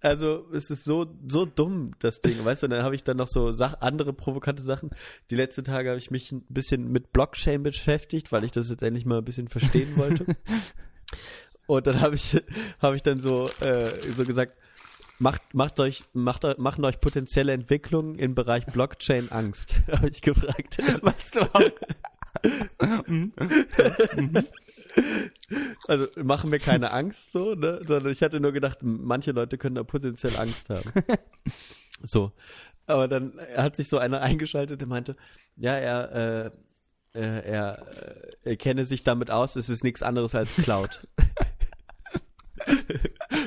Also 0.01 0.49
es 0.53 0.71
ist 0.71 0.85
so 0.85 1.07
so 1.27 1.45
dumm 1.45 1.93
das 1.99 2.21
Ding, 2.21 2.45
weißt 2.45 2.63
du? 2.63 2.67
Und 2.67 2.71
dann 2.71 2.85
habe 2.85 2.95
ich 2.95 3.03
dann 3.03 3.17
noch 3.17 3.27
so 3.27 3.51
Sach 3.51 3.81
andere 3.81 4.13
provokante 4.13 4.63
Sachen. 4.63 4.91
Die 5.31 5.35
letzten 5.35 5.65
Tage 5.65 5.89
habe 5.89 5.99
ich 5.99 6.13
mich 6.13 6.31
ein 6.31 6.45
bisschen 6.49 6.93
mit 6.93 7.13
Blockchain 7.13 7.63
beschäftigt, 7.65 8.31
weil 8.31 8.45
ich 8.45 8.53
das 8.53 8.71
jetzt 8.71 8.83
endlich 8.83 9.07
mal 9.07 9.19
ein 9.19 9.25
bisschen 9.25 9.49
verstehen 9.49 9.97
wollte. 9.97 10.27
Und 11.67 11.87
dann 11.87 12.01
habe 12.01 12.15
ich 12.15 12.41
habe 12.83 12.97
ich 12.97 13.03
dann 13.03 13.21
so 13.21 13.49
äh, 13.61 13.91
so 14.13 14.25
gesagt, 14.25 14.57
macht 15.19 15.55
macht 15.55 15.81
euch 15.81 16.05
macht 16.13 16.45
machen 16.59 16.85
euch 16.85 17.01
potenzielle 17.01 17.53
Entwicklungen 17.53 18.17
im 18.17 18.35
Bereich 18.35 18.67
Blockchain 18.67 19.31
Angst, 19.31 19.77
habe 19.93 20.09
ich 20.09 20.21
gefragt. 20.21 20.79
Was 21.03 21.31
du 21.31 21.43
auch. 21.43 21.71
Also 25.89 26.07
machen 26.23 26.51
mir 26.51 26.61
keine 26.61 26.93
Angst 26.93 27.33
so, 27.33 27.55
ne? 27.55 27.81
Sondern 27.87 28.13
ich 28.13 28.23
hatte 28.23 28.41
nur 28.41 28.53
gedacht, 28.53 28.79
manche 28.83 29.33
Leute 29.33 29.59
können 29.59 29.75
da 29.75 29.83
potenziell 29.83 30.37
Angst 30.37 30.71
haben. 30.71 30.91
so. 32.03 32.33
Aber 32.87 33.09
dann 33.09 33.39
hat 33.57 33.77
sich 33.77 33.89
so 33.89 33.99
einer 33.99 34.21
eingeschaltet, 34.21 34.81
der 34.81 34.89
meinte, 34.89 35.17
ja, 35.57 35.77
er, 35.77 36.53
äh, 37.15 37.19
äh, 37.19 37.51
er, 37.51 37.87
äh, 38.43 38.51
er 38.51 38.57
kenne 38.57 38.85
sich 38.85 39.03
damit 39.03 39.31
aus, 39.31 39.57
es 39.57 39.69
ist 39.69 39.85
nichts 39.85 40.03
anderes 40.03 40.35
als 40.35 40.55
Cloud. 40.55 41.07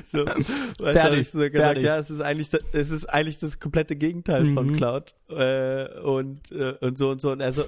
So, 0.05 0.25
weißt 0.25 0.49
du, 0.79 0.85
hab 0.85 0.91
Fertig, 0.93 1.19
ich 1.21 1.29
so 1.31 1.39
gesagt, 1.39 1.53
fertig. 1.55 1.83
ja, 1.83 1.97
es 1.97 2.09
ist 2.09 2.21
eigentlich, 2.21 2.49
das- 2.49 2.61
es 2.73 2.91
ist 2.91 3.05
eigentlich 3.05 3.37
das 3.37 3.59
komplette 3.59 3.95
Gegenteil 3.95 4.53
von 4.53 4.67
Mhm. 4.67 4.75
Cloud 4.77 5.13
äh, 5.29 5.99
und 6.01 6.51
äh, 6.51 6.73
und 6.81 6.97
so 6.97 7.09
und 7.11 7.21
so 7.21 7.31
und 7.31 7.39
er 7.41 7.53
so, 7.53 7.63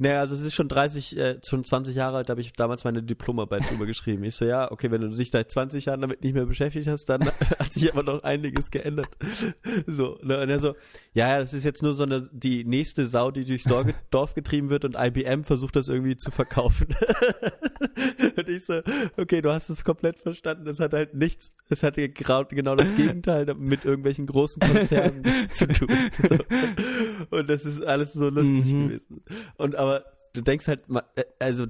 naja, 0.00 0.20
also 0.20 0.34
es 0.34 0.40
ist 0.40 0.54
schon 0.54 0.68
30, 0.68 1.16
äh, 1.16 1.38
schon 1.46 1.62
20 1.62 1.94
Jahre 1.94 2.16
alt, 2.16 2.28
da 2.28 2.32
habe 2.32 2.40
ich 2.40 2.52
damals 2.54 2.84
meine 2.84 3.02
Diplomarbeit 3.02 3.70
drüber 3.70 3.86
geschrieben. 3.86 4.24
Ich 4.24 4.34
so, 4.34 4.44
ja, 4.46 4.70
okay, 4.72 4.90
wenn 4.90 5.02
du 5.02 5.08
dich 5.08 5.30
seit 5.30 5.50
20 5.50 5.84
Jahren 5.84 6.00
damit 6.00 6.22
nicht 6.24 6.34
mehr 6.34 6.46
beschäftigt 6.46 6.88
hast, 6.88 7.04
dann 7.10 7.24
hat 7.58 7.72
sich 7.72 7.92
aber 7.92 8.02
noch 8.02 8.22
einiges 8.22 8.70
geändert. 8.70 9.08
So, 9.86 10.18
ne? 10.22 10.40
und 10.40 10.48
er 10.48 10.58
so, 10.58 10.74
ja, 11.12 11.28
ja, 11.28 11.38
das 11.38 11.52
ist 11.54 11.64
jetzt 11.64 11.82
nur 11.82 11.94
so 11.94 12.02
eine, 12.04 12.28
die 12.32 12.64
nächste 12.64 13.06
Sau, 13.06 13.30
die 13.30 13.44
durchs 13.44 13.64
Dorf, 14.10 14.34
getrieben 14.34 14.70
wird 14.70 14.84
und 14.84 14.96
IBM 14.98 15.44
versucht 15.44 15.76
das 15.76 15.88
irgendwie 15.88 16.16
zu 16.16 16.30
verkaufen. 16.30 16.88
und 18.36 18.48
ich 18.48 18.64
so, 18.64 18.80
okay, 19.16 19.40
du 19.42 19.52
hast 19.52 19.68
es 19.68 19.84
komplett 19.84 20.18
verstanden, 20.18 20.66
es 20.68 20.80
hat 20.80 20.92
halt 20.92 21.14
nichts, 21.14 21.52
es 21.68 21.82
hatte 21.82 22.08
grau- 22.08 22.44
genau 22.44 22.74
das 22.76 22.94
Gegenteil 22.96 23.46
mit 23.54 23.84
irgendwelchen 23.84 24.26
großen 24.26 24.60
Konzernen 24.60 25.22
zu 25.52 25.66
tun. 25.68 25.88
So. 26.28 26.38
Und 27.36 27.50
das 27.50 27.64
ist 27.64 27.82
alles 27.84 28.12
so 28.12 28.28
lustig 28.28 28.66
Mhm. 28.72 28.88
gewesen. 28.88 29.22
Und 29.56 29.76
aber 29.76 29.89
du 30.32 30.40
denkst 30.40 30.68
halt, 30.68 30.84
äh, 31.16 31.24
also 31.38 31.66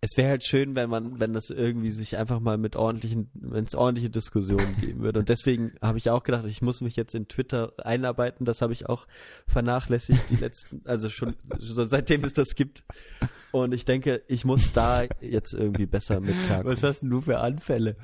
es 0.00 0.16
wäre 0.16 0.28
halt 0.28 0.44
schön, 0.44 0.76
wenn 0.76 0.88
man, 0.88 1.18
wenn 1.18 1.32
das 1.32 1.50
irgendwie 1.50 1.90
sich 1.90 2.16
einfach 2.16 2.38
mal 2.38 2.56
mit 2.56 2.76
ordentlichen, 2.76 3.30
wenn 3.34 3.64
es 3.64 3.74
ordentliche 3.74 4.10
Diskussionen 4.10 4.76
geben 4.80 5.02
würde. 5.02 5.18
Und 5.18 5.28
deswegen 5.28 5.72
habe 5.82 5.98
ich 5.98 6.10
auch 6.10 6.22
gedacht, 6.22 6.44
ich 6.46 6.62
muss 6.62 6.80
mich 6.80 6.94
jetzt 6.94 7.16
in 7.16 7.26
Twitter 7.26 7.72
einarbeiten. 7.78 8.44
Das 8.44 8.62
habe 8.62 8.72
ich 8.72 8.88
auch 8.88 9.08
vernachlässigt 9.48 10.30
die 10.30 10.36
letzten, 10.36 10.82
also 10.84 11.08
schon, 11.08 11.34
schon 11.60 11.88
seitdem 11.88 12.22
es 12.22 12.32
das 12.32 12.54
gibt. 12.54 12.84
Und 13.50 13.74
ich 13.74 13.84
denke, 13.84 14.22
ich 14.28 14.44
muss 14.44 14.72
da 14.72 15.04
jetzt 15.20 15.52
irgendwie 15.52 15.86
besser 15.86 16.20
mit 16.20 16.34
klarkommen. 16.46 16.76
Was 16.76 16.82
hast 16.84 17.00
denn 17.00 17.10
du 17.10 17.20
für 17.20 17.40
Anfälle? 17.40 17.96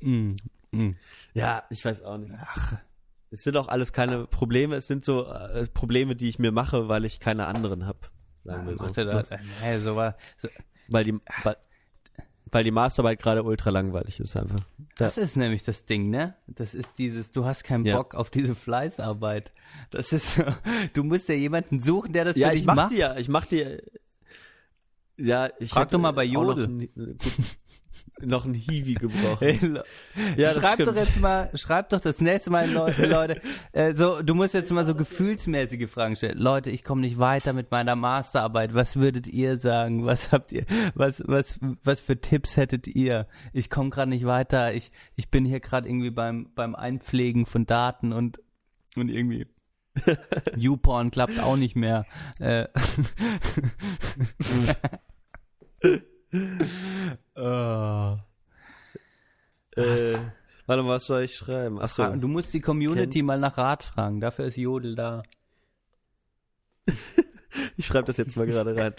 Mm, 0.00 0.32
mm. 0.72 0.96
Ja, 1.32 1.62
ich 1.70 1.82
weiß 1.82 2.02
auch 2.02 2.18
nicht. 2.18 2.32
Ach. 2.36 2.74
Es 3.30 3.42
sind 3.42 3.56
auch 3.56 3.68
alles 3.68 3.92
keine 3.92 4.26
Probleme, 4.26 4.76
es 4.76 4.86
sind 4.86 5.04
so 5.04 5.26
äh, 5.26 5.66
Probleme, 5.66 6.16
die 6.16 6.28
ich 6.28 6.38
mir 6.38 6.50
mache, 6.50 6.88
weil 6.88 7.04
ich 7.04 7.20
keine 7.20 7.46
anderen 7.46 7.86
habe. 7.86 7.98
Sagen 8.52 8.66
wir 8.66 8.76
so. 8.76 8.84
Macht 8.84 8.98
er 8.98 9.04
da, 9.04 9.24
nee, 9.62 9.78
so 9.78 9.96
war, 9.96 10.16
so, 10.40 10.48
Weil 10.88 11.04
die, 11.04 11.14
weil, 11.42 11.56
weil 12.50 12.64
die 12.64 12.70
Masterarbeit 12.70 13.20
gerade 13.20 13.42
ultra 13.42 13.70
langweilig 13.70 14.20
ist 14.20 14.36
einfach. 14.36 14.60
Da, 14.96 15.04
Das 15.04 15.18
ist 15.18 15.36
nämlich 15.36 15.62
das 15.62 15.84
Ding, 15.84 16.10
ne? 16.10 16.34
Das 16.46 16.74
ist 16.74 16.98
dieses, 16.98 17.30
du 17.30 17.44
hast 17.44 17.62
keinen 17.64 17.84
Ja. 17.84 17.96
Bock 17.96 18.14
auf 18.14 18.30
diese 18.30 18.54
Fleißarbeit. 18.54 19.52
Das 19.90 20.12
ist, 20.12 20.42
du 20.94 21.04
musst 21.04 21.28
ja 21.28 21.34
jemanden 21.34 21.80
suchen, 21.80 22.12
der 22.12 22.24
das 22.24 22.36
ja, 22.36 22.48
für 22.48 22.54
ich 22.54 22.60
dich 22.60 22.66
mach 22.66 22.74
macht. 22.76 22.92
ja, 22.92 23.16
ich 23.16 23.28
mach 23.28 23.46
die. 23.46 23.78
Ja, 25.18 25.50
ich 25.58 25.70
Frag 25.70 25.88
doch 25.88 25.98
mal 25.98 26.12
bei 26.12 26.24
Jodel. 26.24 26.64
Einen, 26.64 27.18
noch 28.20 28.44
einen 28.44 28.54
Hiwi 28.54 28.94
Lo- 28.94 29.38
Ja, 30.36 30.52
schreib 30.52 30.78
doch 30.84 30.94
jetzt 30.96 31.20
mal, 31.20 31.50
schreib 31.54 31.88
doch 31.90 32.00
das 32.00 32.20
nächste 32.20 32.50
Mal, 32.50 32.70
Leu- 32.70 32.92
Leute, 33.06 33.40
äh, 33.72 33.92
so, 33.92 34.22
du 34.22 34.34
musst 34.34 34.54
jetzt 34.54 34.72
mal 34.72 34.86
so 34.86 34.94
gefühlsmäßige 34.94 35.90
Fragen 35.90 36.16
stellen. 36.16 36.38
Leute, 36.38 36.70
ich 36.70 36.84
komme 36.84 37.00
nicht 37.02 37.18
weiter 37.18 37.52
mit 37.52 37.70
meiner 37.70 37.96
Masterarbeit. 37.96 38.74
Was 38.74 38.96
würdet 38.96 39.26
ihr 39.26 39.56
sagen? 39.58 40.04
Was 40.06 40.32
habt 40.32 40.52
ihr, 40.52 40.64
was, 40.94 41.22
was, 41.26 41.58
was 41.84 42.00
für 42.00 42.20
Tipps 42.20 42.56
hättet 42.56 42.86
ihr? 42.86 43.26
Ich 43.52 43.70
komme 43.70 43.90
gerade 43.90 44.10
nicht 44.10 44.26
weiter. 44.26 44.74
Ich, 44.74 44.90
ich 45.16 45.30
bin 45.30 45.44
hier 45.44 45.60
gerade 45.60 45.88
irgendwie 45.88 46.10
beim, 46.10 46.50
beim 46.54 46.74
Einpflegen 46.74 47.46
von 47.46 47.66
Daten 47.66 48.12
und, 48.12 48.40
und 48.96 49.08
irgendwie 49.10 49.46
YouPorn 50.56 51.10
klappt 51.10 51.40
auch 51.40 51.56
nicht 51.56 51.74
mehr. 51.76 52.06
Äh, 52.38 52.66
oh. 57.36 58.16
Äh, 59.76 60.18
warte 60.66 60.82
mal, 60.82 60.88
was 60.88 61.06
soll 61.06 61.22
ich 61.22 61.36
schreiben? 61.36 61.80
Achso. 61.80 62.16
Du 62.16 62.28
musst 62.28 62.52
die 62.52 62.60
Community 62.60 63.18
Kennt- 63.18 63.26
mal 63.26 63.38
nach 63.38 63.56
Rat 63.56 63.84
fragen. 63.84 64.20
Dafür 64.20 64.46
ist 64.46 64.56
Jodel 64.56 64.94
da. 64.94 65.22
Ich 67.76 67.86
schreibe 67.86 68.06
das 68.06 68.16
jetzt 68.18 68.36
mal 68.36 68.46
gerade 68.46 68.76
rein. 68.76 68.94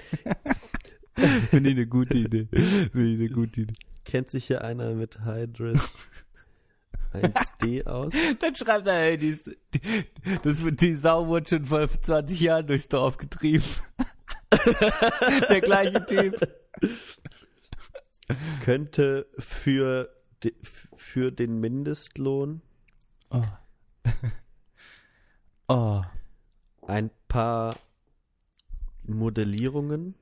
Finde 1.49 1.69
ich 1.69 1.75
eine 1.75 1.87
gute 1.87 2.17
Idee. 2.17 2.47
Finde 2.51 3.09
ich 3.09 3.19
eine 3.19 3.29
gute 3.29 3.61
Idee. 3.61 3.73
Kennt 4.05 4.29
sich 4.29 4.47
hier 4.47 4.63
einer 4.63 4.93
mit 4.93 5.23
Hydris 5.23 6.07
1D 7.13 7.85
aus? 7.85 8.13
Dann 8.39 8.55
schreibt 8.55 8.87
er, 8.87 8.93
hey, 8.93 9.17
die, 9.17 9.37
die, 9.73 10.05
das, 10.43 10.63
die 10.63 10.95
Sau 10.95 11.27
wurde 11.27 11.49
schon 11.49 11.65
vor 11.65 11.87
20 11.87 12.39
Jahren 12.39 12.67
durchs 12.67 12.87
Dorf 12.87 13.17
getrieben. 13.17 13.63
Der 15.49 15.61
gleiche 15.61 16.05
Typ. 16.05 16.47
Könnte 18.63 19.27
für, 19.39 20.09
für 20.95 21.31
den 21.31 21.59
Mindestlohn 21.59 22.61
Oh. 23.31 23.43
Oh. 25.67 26.01
ein 26.87 27.11
paar 27.27 27.75
Modellierungen. 29.03 30.15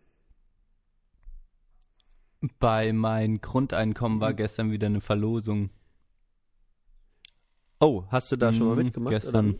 Bei 2.60 2.91
mein 2.93 3.39
Grundeinkommen 3.41 4.20
war 4.20 4.34
gestern 4.34 4.72
wieder 4.72 4.88
eine 4.88 5.02
Verlosung. 5.02 5.70
Oh, 7.80 8.06
hast 8.10 8.32
du 8.32 8.36
da 8.36 8.52
schon 8.54 8.68
mal 8.68 8.76
Mhm, 8.76 8.84
mitgemacht? 8.86 9.12
Gestern. 9.14 9.50
Oder? 9.52 9.58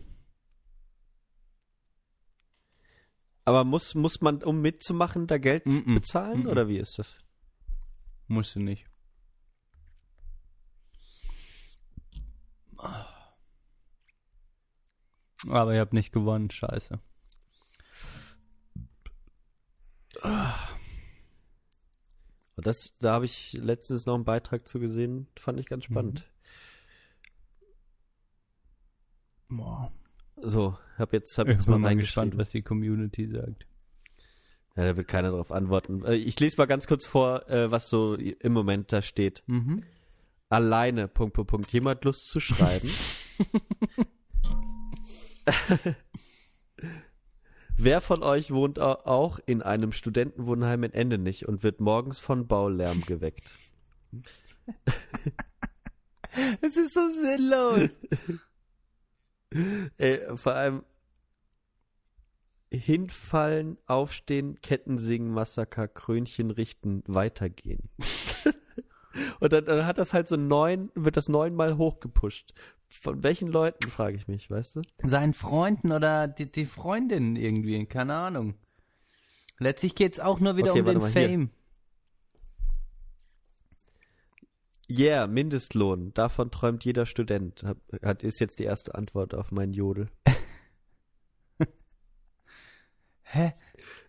Aber 3.48 3.64
muss, 3.64 3.94
muss 3.94 4.20
man, 4.20 4.42
um 4.42 4.60
mitzumachen, 4.60 5.26
da 5.26 5.38
Geld 5.38 5.64
Mhm. 5.64 5.94
bezahlen? 5.94 6.40
Mhm. 6.40 6.48
Oder 6.48 6.68
wie 6.68 6.76
ist 6.76 6.98
das? 6.98 7.16
Musste 8.26 8.60
nicht. 8.60 8.84
Aber 15.46 15.72
ich 15.72 15.80
habe 15.80 15.96
nicht 15.96 16.12
gewonnen, 16.12 16.50
scheiße. 16.50 17.00
Das, 22.56 22.94
da 22.98 23.14
habe 23.14 23.24
ich 23.24 23.54
letztens 23.54 24.04
noch 24.04 24.14
einen 24.14 24.24
Beitrag 24.24 24.68
zu 24.68 24.78
gesehen, 24.78 25.26
fand 25.38 25.58
ich 25.58 25.64
ganz 25.64 25.84
spannend. 25.84 26.30
Boah. 29.48 29.90
So, 30.42 30.78
hab 30.96 31.12
jetzt, 31.12 31.36
hab 31.38 31.48
Ich 31.48 31.54
jetzt 31.54 31.64
bin 31.66 31.72
mal 31.72 31.78
mal 31.90 31.96
gespannt, 31.96 32.36
was 32.38 32.50
die 32.50 32.62
Community 32.62 33.28
sagt. 33.28 33.66
Ja, 34.76 34.84
da 34.84 34.96
wird 34.96 35.08
keiner 35.08 35.30
drauf 35.30 35.50
antworten. 35.52 36.04
Äh, 36.04 36.14
Ich 36.16 36.38
lese 36.38 36.56
mal 36.58 36.66
ganz 36.66 36.86
kurz 36.86 37.06
vor, 37.06 37.48
äh, 37.48 37.70
was 37.70 37.88
so 37.90 38.14
im 38.14 38.52
Moment 38.52 38.92
da 38.92 39.02
steht. 39.02 39.42
Mhm. 39.46 39.82
Alleine, 40.48 41.08
Punkt, 41.08 41.34
Punkt, 41.34 41.50
Punkt. 41.50 41.72
Jemand 41.72 42.04
Lust 42.04 42.28
zu 42.28 42.40
schreiben? 42.40 42.88
Wer 47.76 48.00
von 48.00 48.22
euch 48.22 48.50
wohnt 48.50 48.78
au- 48.80 49.04
auch 49.04 49.38
in 49.46 49.62
einem 49.62 49.92
Studentenwohnheim 49.92 50.82
in 50.84 50.92
Endenich 50.92 51.46
und 51.46 51.62
wird 51.62 51.80
morgens 51.80 52.18
von 52.18 52.46
Baulärm 52.46 53.02
geweckt? 53.06 53.50
Es 56.60 56.76
ist 56.76 56.94
so 56.94 57.08
sinnlos. 57.08 57.98
Ey, 59.50 60.20
vor 60.36 60.54
allem 60.54 60.82
hinfallen, 62.70 63.78
aufstehen, 63.86 64.60
Ketten 64.60 64.98
singen, 64.98 65.30
Massaker, 65.30 65.88
Krönchen 65.88 66.50
richten, 66.50 67.02
weitergehen. 67.06 67.88
und 69.40 69.52
dann, 69.52 69.64
dann 69.64 69.86
hat 69.86 69.98
das 69.98 70.12
halt 70.12 70.28
so 70.28 70.36
neun, 70.36 70.90
wird 70.94 71.16
das 71.16 71.28
neunmal 71.28 71.78
hochgepusht. 71.78 72.52
Von 72.88 73.22
welchen 73.22 73.48
Leuten, 73.48 73.88
frage 73.88 74.16
ich 74.16 74.28
mich, 74.28 74.50
weißt 74.50 74.76
du? 74.76 74.82
Seinen 75.02 75.34
Freunden 75.34 75.92
oder 75.92 76.26
die, 76.28 76.50
die 76.50 76.66
Freundinnen 76.66 77.36
irgendwie, 77.36 77.84
keine 77.86 78.14
Ahnung. 78.14 78.54
Letztlich 79.58 79.94
geht's 79.94 80.20
auch 80.20 80.40
nur 80.40 80.56
wieder 80.56 80.72
Okay, 80.72 80.80
um 80.80 80.86
den 80.86 80.98
mal, 80.98 81.10
hier. 81.10 81.28
Fame. 81.28 81.50
Yeah, 84.90 85.26
Mindestlohn. 85.26 86.14
Davon 86.14 86.50
träumt 86.50 86.82
jeder 86.84 87.04
Student. 87.04 87.62
Hat, 87.62 87.76
hat, 88.02 88.22
ist 88.22 88.40
jetzt 88.40 88.58
die 88.58 88.64
erste 88.64 88.94
Antwort 88.94 89.34
auf 89.34 89.52
meinen 89.52 89.74
Jodel. 89.74 90.08
Hä? 93.22 93.52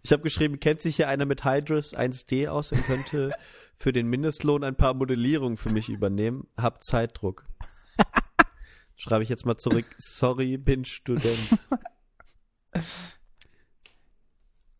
Ich 0.01 0.13
habe 0.13 0.23
geschrieben, 0.23 0.61
kennt 0.61 0.81
sich 0.81 0.95
hier 0.95 1.09
einer 1.09 1.25
mit 1.25 1.43
Hydrus 1.43 1.93
1D 1.93 2.47
aus 2.47 2.71
und 2.71 2.81
könnte 2.85 3.33
für 3.75 3.91
den 3.91 4.07
Mindestlohn 4.07 4.63
ein 4.63 4.75
paar 4.77 4.93
Modellierungen 4.93 5.57
für 5.57 5.69
mich 5.69 5.89
übernehmen? 5.89 6.47
Hab 6.55 6.81
Zeitdruck. 6.81 7.45
Schreibe 8.95 9.23
ich 9.23 9.29
jetzt 9.29 9.45
mal 9.45 9.57
zurück. 9.57 9.85
Sorry, 9.97 10.57
bin 10.57 10.85
Student. 10.85 11.59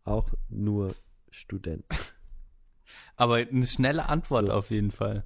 Auch 0.06 0.30
nur 0.48 0.96
Student. 1.30 1.86
Aber 3.18 3.36
eine 3.36 3.68
schnelle 3.68 4.08
Antwort 4.08 4.48
So. 4.48 4.54
auf 4.54 4.72
jeden 4.72 4.92
Fall. 4.92 5.26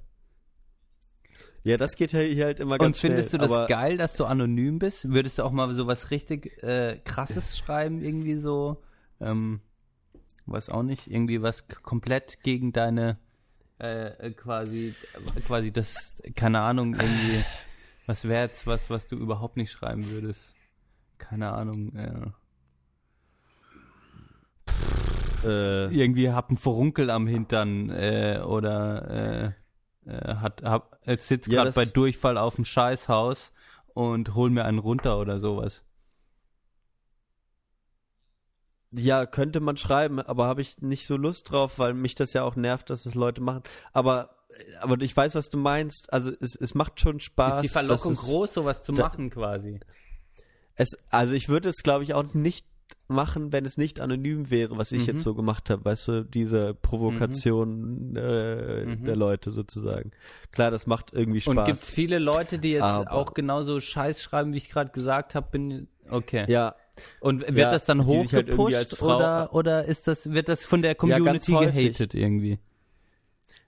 Ja, 1.64 1.78
das 1.78 1.96
geht 1.96 2.12
ja 2.12 2.20
hier 2.20 2.44
halt 2.44 2.60
immer 2.60 2.76
ganz 2.76 2.98
Und 2.98 3.00
findest 3.00 3.30
schnell. 3.30 3.40
du 3.40 3.48
das 3.56 3.68
geil, 3.68 3.96
dass 3.96 4.16
du 4.16 4.26
anonym 4.26 4.78
bist? 4.78 5.10
Würdest 5.10 5.38
du 5.38 5.44
auch 5.44 5.50
mal 5.50 5.72
so 5.72 5.86
was 5.86 6.10
richtig 6.10 6.62
äh, 6.62 7.00
krasses 7.04 7.56
schreiben, 7.56 8.02
irgendwie 8.02 8.36
so? 8.36 8.82
Ähm, 9.18 9.60
weiß 10.44 10.68
auch 10.68 10.82
nicht, 10.82 11.10
irgendwie 11.10 11.40
was 11.40 11.66
komplett 11.66 12.42
gegen 12.42 12.72
deine 12.72 13.18
äh, 13.80 14.08
äh, 14.08 14.30
quasi 14.32 14.94
quasi 15.46 15.72
das, 15.72 16.14
keine 16.36 16.60
Ahnung, 16.60 16.94
irgendwie, 16.94 17.44
was 18.06 18.28
wäre 18.28 18.44
jetzt 18.44 18.66
was, 18.66 18.90
was 18.90 19.06
du 19.06 19.16
überhaupt 19.16 19.56
nicht 19.56 19.72
schreiben 19.72 20.10
würdest? 20.10 20.54
Keine 21.16 21.50
Ahnung, 21.50 21.96
äh, 21.96 22.30
Äh, 25.44 25.94
irgendwie 25.94 26.30
hab 26.30 26.48
einen 26.48 26.56
Furunkel 26.56 27.10
am 27.10 27.26
Hintern 27.26 27.90
äh, 27.90 28.40
oder 28.46 29.54
äh, 30.06 30.34
hat 30.36 30.62
hab, 30.62 30.98
äh, 31.06 31.16
sitzt 31.18 31.48
Ja, 31.48 31.64
gerade 31.64 31.72
bei 31.72 31.84
Durchfall 31.84 32.38
auf 32.38 32.56
dem 32.56 32.64
Scheißhaus 32.64 33.52
und 33.94 34.34
hol 34.34 34.50
mir 34.50 34.64
einen 34.64 34.78
runter 34.78 35.18
oder 35.18 35.40
sowas. 35.40 35.82
Ja, 38.92 39.26
könnte 39.26 39.58
man 39.60 39.76
schreiben, 39.76 40.20
aber 40.20 40.46
habe 40.46 40.62
ich 40.62 40.80
nicht 40.80 41.06
so 41.06 41.16
Lust 41.16 41.50
drauf, 41.50 41.78
weil 41.78 41.94
mich 41.94 42.14
das 42.14 42.32
ja 42.32 42.44
auch 42.44 42.54
nervt, 42.54 42.90
dass 42.90 43.02
das 43.02 43.14
Leute 43.16 43.40
machen. 43.40 43.64
Aber, 43.92 44.30
aber 44.80 45.00
ich 45.02 45.16
weiß, 45.16 45.34
was 45.34 45.48
du 45.48 45.58
meinst. 45.58 46.12
Also 46.12 46.30
es, 46.40 46.54
es 46.54 46.74
macht 46.74 47.00
schon 47.00 47.18
Spaß. 47.18 47.64
Ist 47.64 47.70
die 47.70 47.72
Verlockung 47.72 48.12
dass 48.12 48.22
es, 48.22 48.28
groß, 48.28 48.54
sowas 48.54 48.82
zu 48.82 48.92
da- 48.92 49.02
machen 49.02 49.30
quasi? 49.30 49.80
Es, 50.76 50.90
also 51.10 51.34
ich 51.34 51.48
würde 51.48 51.68
es, 51.68 51.82
glaube 51.82 52.04
ich, 52.04 52.14
auch 52.14 52.34
nicht 52.34 52.66
machen, 53.06 53.52
wenn 53.52 53.64
es 53.66 53.76
nicht 53.76 54.00
anonym 54.00 54.50
wäre, 54.50 54.78
was 54.78 54.90
ich 54.92 55.02
Mhm. 55.02 55.06
jetzt 55.14 55.22
so 55.24 55.34
gemacht 55.34 55.68
habe. 55.70 55.84
Weißt 55.84 56.08
du, 56.08 56.24
diese 56.24 56.74
Provokation 56.74 58.16
äh, 58.16 58.84
Mhm. 58.86 59.04
der 59.04 59.16
Leute 59.16 59.52
sozusagen. 59.52 60.10
Klar, 60.52 60.70
das 60.70 60.86
macht 60.86 61.12
irgendwie 61.12 61.40
Spaß. 61.40 61.56
Und 61.58 61.64
gibt 61.64 61.78
es 61.78 61.90
viele 61.90 62.18
Leute, 62.18 62.58
die 62.58 62.72
jetzt 62.72 62.82
Aber- 62.82 63.12
auch 63.12 63.34
genauso 63.34 63.80
Scheiß 63.80 64.22
schreiben, 64.22 64.52
wie 64.52 64.58
ich 64.58 64.70
gerade 64.70 64.90
gesagt 64.90 65.34
habe? 65.34 65.48
Bin 65.50 65.88
okay. 66.10 66.44
ja, 66.48 66.74
Und 67.20 67.40
wird 67.40 67.58
Ja, 67.58 67.70
das 67.72 67.86
dann 67.86 68.06
halt 68.06 68.08
hochgepusht 68.08 68.96
Frau- 68.96 69.16
oder 69.16 69.48
oder 69.52 69.84
ist 69.84 70.06
das 70.06 70.32
wird 70.32 70.48
das 70.48 70.64
von 70.64 70.80
der 70.80 70.92
Ja, 70.92 70.94
Community 70.94 71.50
häufig. 71.52 71.74
gehatet 71.74 72.14
irgendwie? 72.14 72.58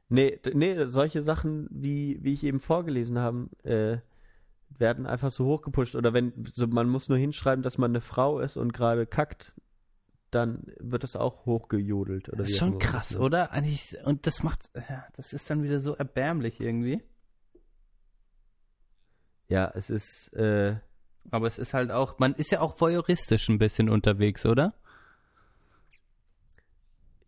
Nee, 0.08 0.38
nee, 0.54 0.84
solche 0.84 1.20
Sachen, 1.20 1.66
wie, 1.70 2.18
wie 2.22 2.32
ich 2.34 2.44
eben 2.44 2.60
vorgelesen 2.60 3.18
habe, 3.18 3.48
äh, 3.64 3.96
werden 4.70 5.06
einfach 5.06 5.30
so 5.30 5.46
hochgepusht. 5.46 5.94
Oder 5.94 6.12
wenn, 6.12 6.32
so, 6.52 6.66
man 6.66 6.88
muss 6.88 7.08
nur 7.08 7.18
hinschreiben, 7.18 7.62
dass 7.62 7.78
man 7.78 7.90
eine 7.90 8.00
Frau 8.00 8.40
ist 8.40 8.56
und 8.56 8.72
gerade 8.72 9.06
kackt, 9.06 9.54
dann 10.30 10.64
wird 10.80 11.02
das 11.02 11.16
auch 11.16 11.46
hochgejodelt. 11.46 12.28
Oder 12.28 12.38
Das 12.38 12.50
ist 12.50 12.58
schon 12.58 12.78
krass, 12.78 13.16
oder? 13.16 13.52
Eigentlich, 13.52 13.96
und 14.04 14.26
das 14.26 14.42
macht, 14.42 14.70
ja, 14.74 15.06
das 15.14 15.32
ist 15.32 15.48
dann 15.48 15.62
wieder 15.62 15.80
so 15.80 15.94
erbärmlich 15.94 16.60
irgendwie. 16.60 17.02
Ja, 19.48 19.70
es 19.74 19.90
ist, 19.90 20.32
äh, 20.34 20.76
Aber 21.30 21.46
es 21.46 21.58
ist 21.58 21.74
halt 21.74 21.90
auch, 21.90 22.18
man 22.18 22.34
ist 22.34 22.50
ja 22.50 22.60
auch 22.60 22.80
voyeuristisch 22.80 23.48
ein 23.48 23.58
bisschen 23.58 23.88
unterwegs, 23.88 24.44
oder? 24.46 24.74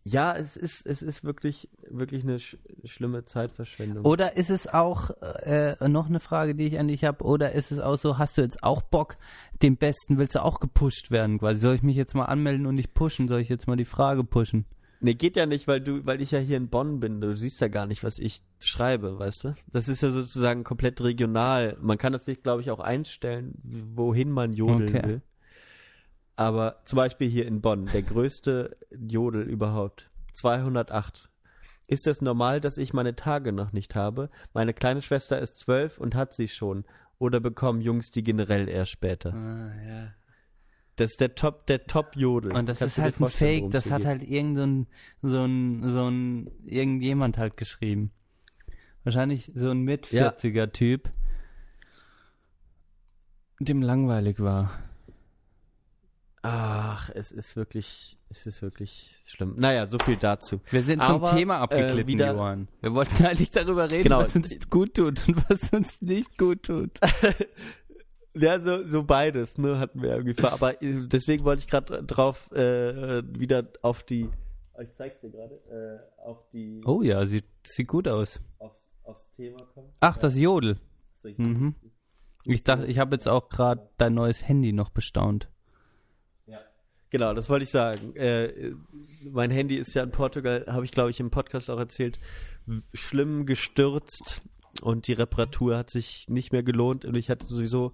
Ja, 0.03 0.35
es 0.35 0.57
ist, 0.57 0.85
es 0.85 1.01
ist 1.01 1.23
wirklich, 1.23 1.69
wirklich 1.89 2.23
eine 2.23 2.39
sch 2.39 2.57
schlimme 2.85 3.25
Zeitverschwendung. 3.25 4.05
Oder 4.05 4.37
ist 4.37 4.49
es 4.49 4.67
auch, 4.67 5.11
äh, 5.43 5.75
noch 5.87 6.07
eine 6.07 6.19
Frage, 6.19 6.55
die 6.55 6.65
ich 6.67 6.79
an 6.79 6.87
dich 6.87 7.03
habe, 7.03 7.23
oder 7.23 7.51
ist 7.51 7.71
es 7.71 7.79
auch 7.79 7.97
so, 7.97 8.17
hast 8.17 8.37
du 8.37 8.41
jetzt 8.41 8.63
auch 8.63 8.81
Bock, 8.81 9.17
den 9.61 9.77
Besten, 9.77 10.17
willst 10.17 10.35
du 10.35 10.43
auch 10.43 10.59
gepusht 10.59 11.11
werden 11.11 11.39
quasi? 11.39 11.59
Soll 11.59 11.75
ich 11.75 11.83
mich 11.83 11.95
jetzt 11.95 12.15
mal 12.15 12.25
anmelden 12.25 12.65
und 12.65 12.77
dich 12.77 12.93
pushen? 12.93 13.27
Soll 13.27 13.41
ich 13.41 13.49
jetzt 13.49 13.67
mal 13.67 13.75
die 13.75 13.85
Frage 13.85 14.23
pushen? 14.23 14.65
Nee, 15.01 15.13
geht 15.13 15.37
ja 15.37 15.45
nicht, 15.45 15.65
weil 15.67 15.79
du, 15.79 16.05
weil 16.05 16.21
ich 16.21 16.31
ja 16.31 16.39
hier 16.39 16.57
in 16.57 16.67
Bonn 16.67 16.99
bin. 16.99 17.21
Du 17.21 17.35
siehst 17.37 17.61
ja 17.61 17.69
gar 17.69 17.85
nicht, 17.85 18.03
was 18.03 18.19
ich 18.19 18.41
schreibe, 18.61 19.17
weißt 19.17 19.43
du? 19.45 19.55
Das 19.71 19.87
ist 19.87 20.01
ja 20.01 20.11
sozusagen 20.11 20.65
komplett 20.65 20.99
regional. 21.01 21.77
Man 21.79 21.97
kann 21.97 22.11
das 22.11 22.25
sich, 22.25 22.43
glaube 22.43 22.61
ich, 22.61 22.69
auch 22.69 22.81
einstellen, 22.81 23.53
wohin 23.95 24.29
man 24.29 24.51
jodeln 24.51 24.95
Okay. 24.97 25.07
will. 25.07 25.21
Aber 26.39 26.79
zum 26.85 26.95
Beispiel 26.95 27.29
hier 27.29 27.45
in 27.45 27.59
Bonn, 27.59 27.87
der 27.87 28.01
größte 28.01 28.77
Jodel 28.97 29.41
überhaupt, 29.41 30.09
208. 30.31 31.29
Ist 31.85 32.07
es 32.07 32.21
normal, 32.21 32.61
dass 32.61 32.77
ich 32.77 32.93
meine 32.93 33.13
Tage 33.17 33.51
noch 33.51 33.73
nicht 33.73 33.93
habe? 33.93 34.29
Meine 34.53 34.73
kleine 34.73 35.01
Schwester 35.01 35.37
ist 35.39 35.59
zwölf 35.59 35.97
und 35.97 36.15
hat 36.15 36.33
sie 36.33 36.47
schon. 36.47 36.85
Oder 37.17 37.41
bekommen 37.41 37.81
Jungs 37.81 38.11
die 38.11 38.23
generell 38.23 38.69
erst 38.69 38.91
später? 38.91 39.33
Ah, 39.33 39.73
ja. 39.85 40.13
Das 40.95 41.11
ist 41.11 41.19
der 41.19 41.35
Top, 41.35 41.65
der 41.67 41.87
Top-Jodel. 41.87 42.53
Und 42.55 42.69
das 42.69 42.79
Kannst 42.79 42.97
ist 42.97 43.03
halt 43.03 43.19
ein 43.19 43.27
Fake, 43.27 43.71
das 43.71 43.91
hat 43.91 43.97
geht? 43.97 44.07
halt 44.07 44.23
irgend 44.23 44.55
so 44.55 44.63
ein, 44.63 44.87
so 45.21 45.43
ein, 45.43 45.89
so 45.91 46.07
ein, 46.09 46.51
irgendjemand 46.63 47.37
halt 47.37 47.57
geschrieben. 47.57 48.11
Wahrscheinlich 49.03 49.51
so 49.55 49.71
ein 49.71 49.81
mit 49.81 50.09
Ja. 50.13 50.29
40er 50.29 50.71
Typ, 50.71 51.09
dem 53.59 53.81
langweilig 53.81 54.39
war. 54.39 54.71
Ach, 56.41 57.09
es 57.13 57.31
ist 57.33 57.55
wirklich, 57.57 58.17
es 58.29 58.45
ist 58.45 58.61
wirklich 58.61 59.17
schlimm. 59.25 59.55
Naja, 59.57 59.87
so 59.87 59.99
viel 59.99 60.15
dazu. 60.15 60.61
Wir 60.71 60.83
sind 60.83 61.03
vom 61.03 61.15
Aber, 61.23 61.35
Thema 61.35 61.55
äh, 61.55 61.61
abgeglitten, 61.63 62.07
wieder- 62.07 62.33
Johann. 62.33 62.67
Wir 62.81 62.93
wollten 62.93 63.23
eigentlich 63.25 63.51
darüber 63.51 63.91
reden, 63.91 64.03
Genau. 64.03 64.19
was 64.19 64.35
uns 64.35 64.69
gut 64.69 64.93
tut 64.95 65.27
und 65.27 65.49
was 65.49 65.69
uns 65.73 66.01
nicht 66.01 66.37
gut 66.37 66.63
tut. 66.63 66.91
Ja, 68.35 68.59
so, 68.59 68.87
so 68.87 69.03
beides, 69.03 69.57
ne, 69.57 69.79
hatten 69.79 70.03
wir 70.03 70.11
irgendwie 70.11 70.39
vor. 70.39 70.53
Aber 70.53 70.81
äh, 70.83 71.07
deswegen 71.07 71.43
wollte 71.43 71.61
ich 71.63 71.67
gerade 71.67 72.03
drauf 72.03 72.49
äh, 72.51 73.23
wieder 73.37 73.67
auf 73.81 74.03
die. 74.03 74.29
Ich 74.81 74.91
zeig's 74.91 75.19
dir 75.19 75.31
gerade. 75.31 75.55
Äh, 75.67 76.21
auf 76.21 76.47
die. 76.53 76.79
Oh 76.85 77.01
ja, 77.01 77.25
sieht, 77.25 77.45
sieht 77.67 77.87
gut 77.87 78.07
aus. 78.07 78.39
Aufs, 78.59 78.77
aufs 79.03 79.25
Thema 79.35 79.65
kommen. 79.73 79.89
Ach, 79.99 80.15
das 80.17 80.37
Jodel. 80.37 80.77
So, 81.15 81.27
ich- 81.27 81.39
Mhm. 81.39 81.75
Ich 82.45 82.63
dachte, 82.63 82.85
ich 82.85 82.99
habe 82.99 83.15
jetzt 83.15 83.27
auch 83.27 83.49
gerade 83.49 83.89
dein 83.97 84.13
neues 84.13 84.47
Handy 84.47 84.73
noch 84.73 84.89
bestaunt. 84.89 85.49
Genau, 87.09 87.33
das 87.33 87.49
wollte 87.49 87.63
ich 87.63 87.71
sagen. 87.71 88.15
Äh, 88.15 88.73
mein 89.31 89.51
Handy 89.51 89.75
ist 89.75 89.93
ja 89.95 90.03
in 90.03 90.11
Portugal, 90.11 90.65
habe 90.67 90.85
ich 90.85 90.91
glaube 90.91 91.09
ich 91.09 91.19
im 91.19 91.31
Podcast 91.31 91.69
auch 91.69 91.79
erzählt, 91.79 92.19
schlimm 92.93 93.45
gestürzt 93.45 94.41
und 94.81 95.07
die 95.07 95.13
Reparatur 95.13 95.77
hat 95.77 95.89
sich 95.89 96.29
nicht 96.29 96.51
mehr 96.51 96.63
gelohnt 96.63 97.05
und 97.05 97.15
ich 97.15 97.29
hatte 97.29 97.47
sowieso 97.47 97.93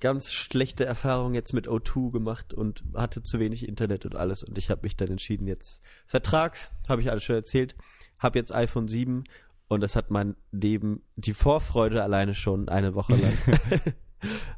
ganz 0.00 0.32
schlechte 0.32 0.84
Erfahrungen 0.84 1.34
jetzt 1.34 1.52
mit 1.52 1.68
O2 1.68 2.12
gemacht 2.12 2.54
und 2.54 2.84
hatte 2.94 3.22
zu 3.22 3.40
wenig 3.40 3.68
Internet 3.68 4.04
und 4.04 4.16
alles 4.16 4.42
und 4.42 4.58
ich 4.58 4.70
habe 4.70 4.82
mich 4.82 4.96
dann 4.96 5.08
entschieden 5.08 5.46
jetzt 5.46 5.80
Vertrag, 6.06 6.56
habe 6.88 7.02
ich 7.02 7.10
alles 7.10 7.24
schon 7.24 7.36
erzählt, 7.36 7.74
habe 8.18 8.38
jetzt 8.38 8.54
iPhone 8.54 8.88
7 8.88 9.24
und 9.68 9.80
das 9.80 9.96
hat 9.96 10.10
mein 10.10 10.36
Leben, 10.52 11.02
die 11.16 11.34
Vorfreude 11.34 12.02
alleine 12.02 12.34
schon 12.34 12.68
eine 12.68 12.94
Woche 12.94 13.16
lang 13.16 13.32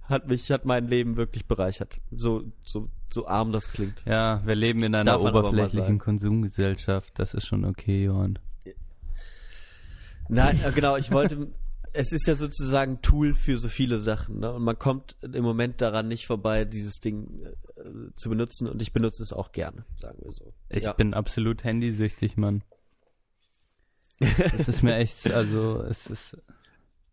hat 0.02 0.28
mich, 0.28 0.50
hat 0.50 0.64
mein 0.64 0.88
Leben 0.88 1.16
wirklich 1.16 1.46
bereichert. 1.46 2.00
So, 2.10 2.44
so, 2.62 2.88
so 3.12 3.26
arm 3.26 3.52
das 3.52 3.70
klingt. 3.70 4.02
Ja, 4.06 4.40
wir 4.44 4.54
leben 4.54 4.82
in 4.82 4.94
einer 4.94 5.04
Darf 5.04 5.22
oberflächlichen. 5.22 5.98
Konsumgesellschaft. 5.98 7.18
Das 7.18 7.34
ist 7.34 7.46
schon 7.46 7.64
okay, 7.64 8.04
Johann. 8.04 8.38
Nein, 10.28 10.60
genau, 10.74 10.96
ich 10.96 11.12
wollte, 11.12 11.48
es 11.92 12.12
ist 12.12 12.26
ja 12.26 12.34
sozusagen 12.34 12.94
ein 12.94 13.02
Tool 13.02 13.34
für 13.34 13.58
so 13.58 13.68
viele 13.68 13.98
Sachen, 13.98 14.40
ne? 14.40 14.52
Und 14.52 14.62
man 14.62 14.78
kommt 14.78 15.16
im 15.22 15.44
Moment 15.44 15.80
daran 15.80 16.08
nicht 16.08 16.26
vorbei, 16.26 16.64
dieses 16.64 17.00
Ding 17.00 17.44
äh, 17.44 17.82
zu 18.14 18.28
benutzen 18.28 18.68
und 18.68 18.82
ich 18.82 18.92
benutze 18.92 19.22
es 19.22 19.32
auch 19.32 19.52
gerne, 19.52 19.84
sagen 20.00 20.18
wir 20.22 20.32
so. 20.32 20.52
Ich 20.68 20.84
ja. 20.84 20.92
bin 20.92 21.14
absolut 21.14 21.64
handysüchtig, 21.64 22.36
Mann. 22.36 22.62
Das 24.18 24.68
ist 24.68 24.82
mir 24.82 24.96
echt, 24.96 25.30
also 25.30 25.82
es 25.82 26.06
ist. 26.06 26.38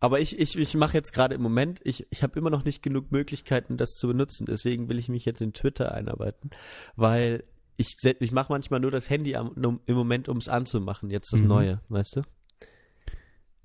Aber 0.04 0.20
ich, 0.20 0.38
ich, 0.38 0.58
ich 0.58 0.74
mache 0.74 0.92
jetzt 0.92 1.14
gerade 1.14 1.34
im 1.34 1.40
Moment, 1.40 1.80
ich, 1.82 2.06
ich 2.10 2.22
habe 2.22 2.38
immer 2.38 2.50
noch 2.50 2.66
nicht 2.66 2.82
genug 2.82 3.10
Möglichkeiten, 3.10 3.78
das 3.78 3.94
zu 3.94 4.06
benutzen. 4.06 4.44
Deswegen 4.44 4.90
will 4.90 4.98
ich 4.98 5.08
mich 5.08 5.24
jetzt 5.24 5.40
in 5.40 5.54
Twitter 5.54 5.94
einarbeiten, 5.94 6.50
weil 6.94 7.44
ich, 7.78 7.96
ich 8.02 8.30
mache 8.30 8.52
manchmal 8.52 8.80
nur 8.80 8.90
das 8.90 9.08
Handy 9.08 9.34
am, 9.34 9.48
um, 9.52 9.80
im 9.86 9.96
Moment, 9.96 10.28
um 10.28 10.36
es 10.36 10.46
anzumachen, 10.46 11.08
jetzt 11.08 11.32
das 11.32 11.40
Mhm. 11.40 11.48
Neue, 11.48 11.80
weißt 11.88 12.16
du? 12.16 12.22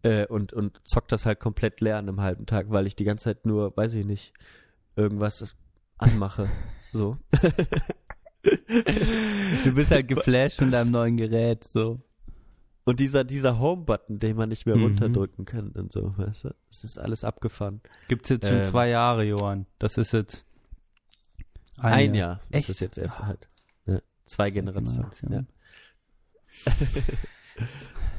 Äh, 0.04 0.28
und, 0.28 0.54
und 0.54 0.80
zock 0.86 1.10
das 1.10 1.26
halt 1.26 1.42
komplett 1.42 1.82
leer 1.82 1.98
an 1.98 2.08
einem 2.08 2.22
halben 2.22 2.46
Tag, 2.46 2.68
weil 2.70 2.88
ich 2.88 2.96
die 2.96 3.04
ganze 3.04 3.26
Zeit 3.26 3.46
nur, 3.46 3.76
weiß 3.76 3.94
ich 3.96 4.06
nicht, 4.06 4.32
irgendwas 4.96 5.58
anmache. 5.98 6.50
so. 6.94 7.18
Du 9.66 9.74
bist 9.74 9.92
halt 9.92 10.08
geflasht 10.08 10.60
von 10.60 10.72
deinem 10.72 10.92
neuen 10.92 11.18
Gerät, 11.18 11.66
so. 11.66 12.00
Und 12.90 13.00
dieser, 13.00 13.24
dieser 13.24 13.60
Home-Button, 13.60 14.18
den 14.18 14.36
man 14.36 14.50
nicht 14.50 14.66
mehr 14.66 14.76
Mhm. 14.76 14.82
runterdrücken 14.82 15.46
kann 15.46 15.70
und 15.74 15.92
so, 15.92 16.18
weißt 16.18 16.46
du? 16.46 16.56
Das 16.72 16.84
ist 16.84 16.98
alles 16.98 17.24
abgefahren. 17.24 17.82
Gibt's 18.08 18.30
jetzt 18.30 18.48
schon 18.48 18.62
Ähm. 18.62 18.66
zwei 18.66 18.90
Jahre, 18.90 19.24
Johann. 19.26 19.68
Das 19.78 20.00
ist 20.00 20.12
jetzt 20.12 20.44
Ein, 21.78 22.16
Jahr 22.16 22.42
ist 22.50 22.56
Echt? 22.56 22.70
das 22.70 22.80
jetzt 22.80 22.98
erst 22.98 23.20
halt. 23.20 23.48
Ja, 23.86 24.00
zwei 24.26 24.50
Generationen. 24.50 25.12
Generation. 25.12 25.48
Ja. 27.58 27.64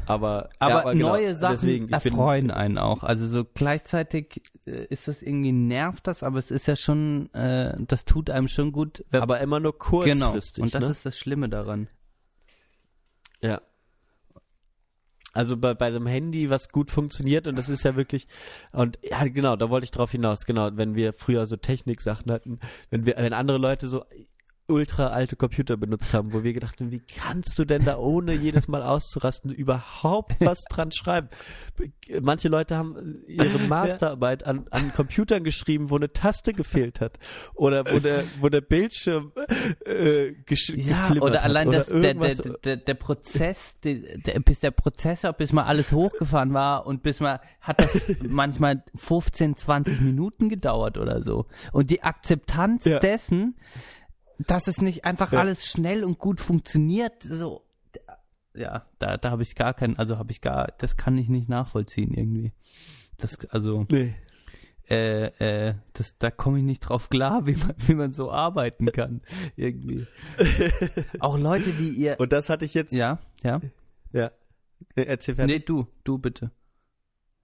Aber, 0.07 0.51
Aber, 0.61 0.85
ja, 0.87 0.93
genau, 0.93 1.09
neue 1.09 1.35
Sachen 1.35 1.55
deswegen, 1.57 1.89
erfreuen 1.89 2.53
einen 2.53 2.79
auch. 2.79 3.03
Also 3.03 3.27
so 3.27 3.45
gleichzeitig 3.45 4.41
äh, 4.67 4.85
ist 4.87 5.09
das 5.09 5.21
irgendwie 5.21 5.51
nervt 5.51 6.07
das, 6.07 6.23
aber 6.23 6.39
es 6.39 6.53
ist 6.53 6.69
ja 6.69 6.77
schon, 6.77 7.35
äh, 7.35 7.77
das 7.89 8.05
tut 8.05 8.31
einem 8.31 8.47
schon 8.47 8.71
gut. 8.71 9.05
Aber 9.11 9.41
immer 9.41 9.59
nur 9.59 9.73
genau. 9.73 10.31
kurzfristig. 10.31 10.63
Und 10.63 10.75
das 10.77 10.83
ne? 10.83 10.91
ist 10.91 11.05
das 11.07 11.19
Schlimme 11.19 11.49
daran. 11.49 11.89
Ja. 13.43 13.61
Also 15.33 15.57
bei, 15.57 15.75
bei 15.75 15.91
dem 15.91 16.07
Handy, 16.07 16.51
was 16.51 16.71
gut 16.71 16.91
funktioniert, 16.91 17.47
und 17.47 17.57
das 17.57 17.69
ist 17.69 17.85
ja 17.85 17.97
wirklich, 17.97 18.27
und 18.73 18.99
ja, 19.03 19.25
genau, 19.25 19.57
da 19.57 19.71
wollte 19.71 19.85
ich 19.85 19.91
drauf 19.91 20.11
hinaus, 20.11 20.45
genau, 20.45 20.71
wenn 20.75 20.95
wir 20.95 21.13
früher 21.13 21.47
so 21.47 21.57
Technik-Sachen 21.57 22.31
hatten, 22.33 22.59
wenn 22.91 23.07
wir, 23.07 23.17
wenn 23.17 23.33
andere 23.33 23.59
Leute 23.59 23.89
so 23.89 24.05
ultra 24.71 25.09
alte 25.09 25.37
Computer 25.37 25.77
benutzt 25.77 26.15
haben, 26.15 26.33
wo 26.33 26.43
wir 26.45 26.53
gedacht 26.53 26.81
haben, 26.81 26.91
wie 26.91 27.01
kannst 27.01 27.59
du 27.59 27.65
denn 27.65 27.85
da 27.85 27.99
ohne 27.99 28.35
jedes 28.35 28.69
Mal 28.69 28.83
auszurasten 28.83 29.51
überhaupt 29.51 30.35
was 30.41 30.63
dran 30.71 30.93
schreiben? 30.93 31.29
Manche 32.21 32.49
Leute 32.49 32.77
haben 32.77 33.23
ihre 33.27 33.59
Masterarbeit 33.69 34.45
an, 34.47 34.67
an 34.71 34.93
Computern 34.93 35.45
geschrieben, 35.45 35.91
wo 35.91 35.97
eine 35.97 36.13
Taste 36.13 36.53
gefehlt 36.53 37.01
hat 37.01 37.19
oder 37.55 37.85
wo 37.91 37.99
der, 37.99 38.25
wo 38.41 38.49
der 38.49 38.61
Bildschirm 38.61 39.33
äh, 39.87 40.33
Ja, 40.75 41.11
oder 41.21 41.39
hat 41.39 41.45
allein 41.45 41.69
oder 41.69 41.79
das, 41.79 41.89
der, 41.89 42.15
der, 42.15 42.35
der, 42.35 42.77
der 42.77 42.95
Prozess, 42.95 43.79
der, 43.81 44.41
bis 44.41 44.61
der 44.61 44.71
Prozessor, 44.71 45.33
bis 45.33 45.53
mal 45.53 45.65
alles 45.65 45.93
hochgefahren 45.93 46.53
war 46.55 46.87
und 46.87 47.03
bis 47.03 47.21
mal, 47.21 47.41
hat 47.61 47.81
das 47.81 48.07
manchmal 48.23 48.83
15, 48.95 49.57
20 49.57 50.01
Minuten 50.01 50.49
gedauert 50.49 50.99
oder 50.99 51.23
so. 51.23 51.47
Und 51.73 51.91
die 51.91 52.03
Akzeptanz 52.03 52.85
Ja. 52.85 52.99
dessen, 52.99 53.57
dass 54.47 54.67
es 54.69 54.81
nicht 54.81 55.05
einfach 55.05 55.33
Ja. 55.33 55.41
alles 55.41 55.67
schnell 55.67 56.05
und 56.05 56.19
gut 56.19 56.41
funktioniert, 56.41 57.23
so, 57.23 57.63
ja, 58.55 58.87
da, 58.99 59.17
da 59.17 59.31
habe 59.31 59.43
ich 59.43 59.55
gar 59.55 59.75
keinen, 59.75 59.97
also 59.99 60.19
habe 60.19 60.33
ich 60.33 60.41
gar, 60.41 60.73
das 60.79 60.97
kann 60.97 61.17
ich 61.19 61.29
nicht 61.29 61.49
nachvollziehen 61.49 62.13
irgendwie. 62.15 62.53
Das, 63.17 63.39
also, 63.51 63.87
Nee. 63.91 64.15
äh, 64.89 65.27
äh, 65.69 65.75
das, 65.93 66.19
da 66.19 66.31
komme 66.31 66.59
ich 66.59 66.65
nicht 66.65 66.81
drauf 66.81 67.11
klar, 67.11 67.47
wie 67.47 67.57
man, 67.57 67.75
wie 67.79 67.95
man 67.95 68.13
so 68.13 68.31
arbeiten 68.33 68.87
kann, 68.93 69.21
irgendwie. 69.57 70.07
Auch 71.21 71.39
Leute, 71.39 71.71
die 71.73 71.91
ihr, 71.91 72.19
Und 72.19 72.33
das 72.33 72.49
hatte 72.49 72.65
ich 72.65 72.75
jetzt. 72.75 72.93
ja, 72.93 73.19
ja. 73.43 73.61
Ja. 74.13 74.31
Erzähl 74.97 75.35
fertig. 75.37 75.59
Nee, 75.59 75.65
du, 75.65 75.87
du 76.05 76.19
bitte. 76.19 76.51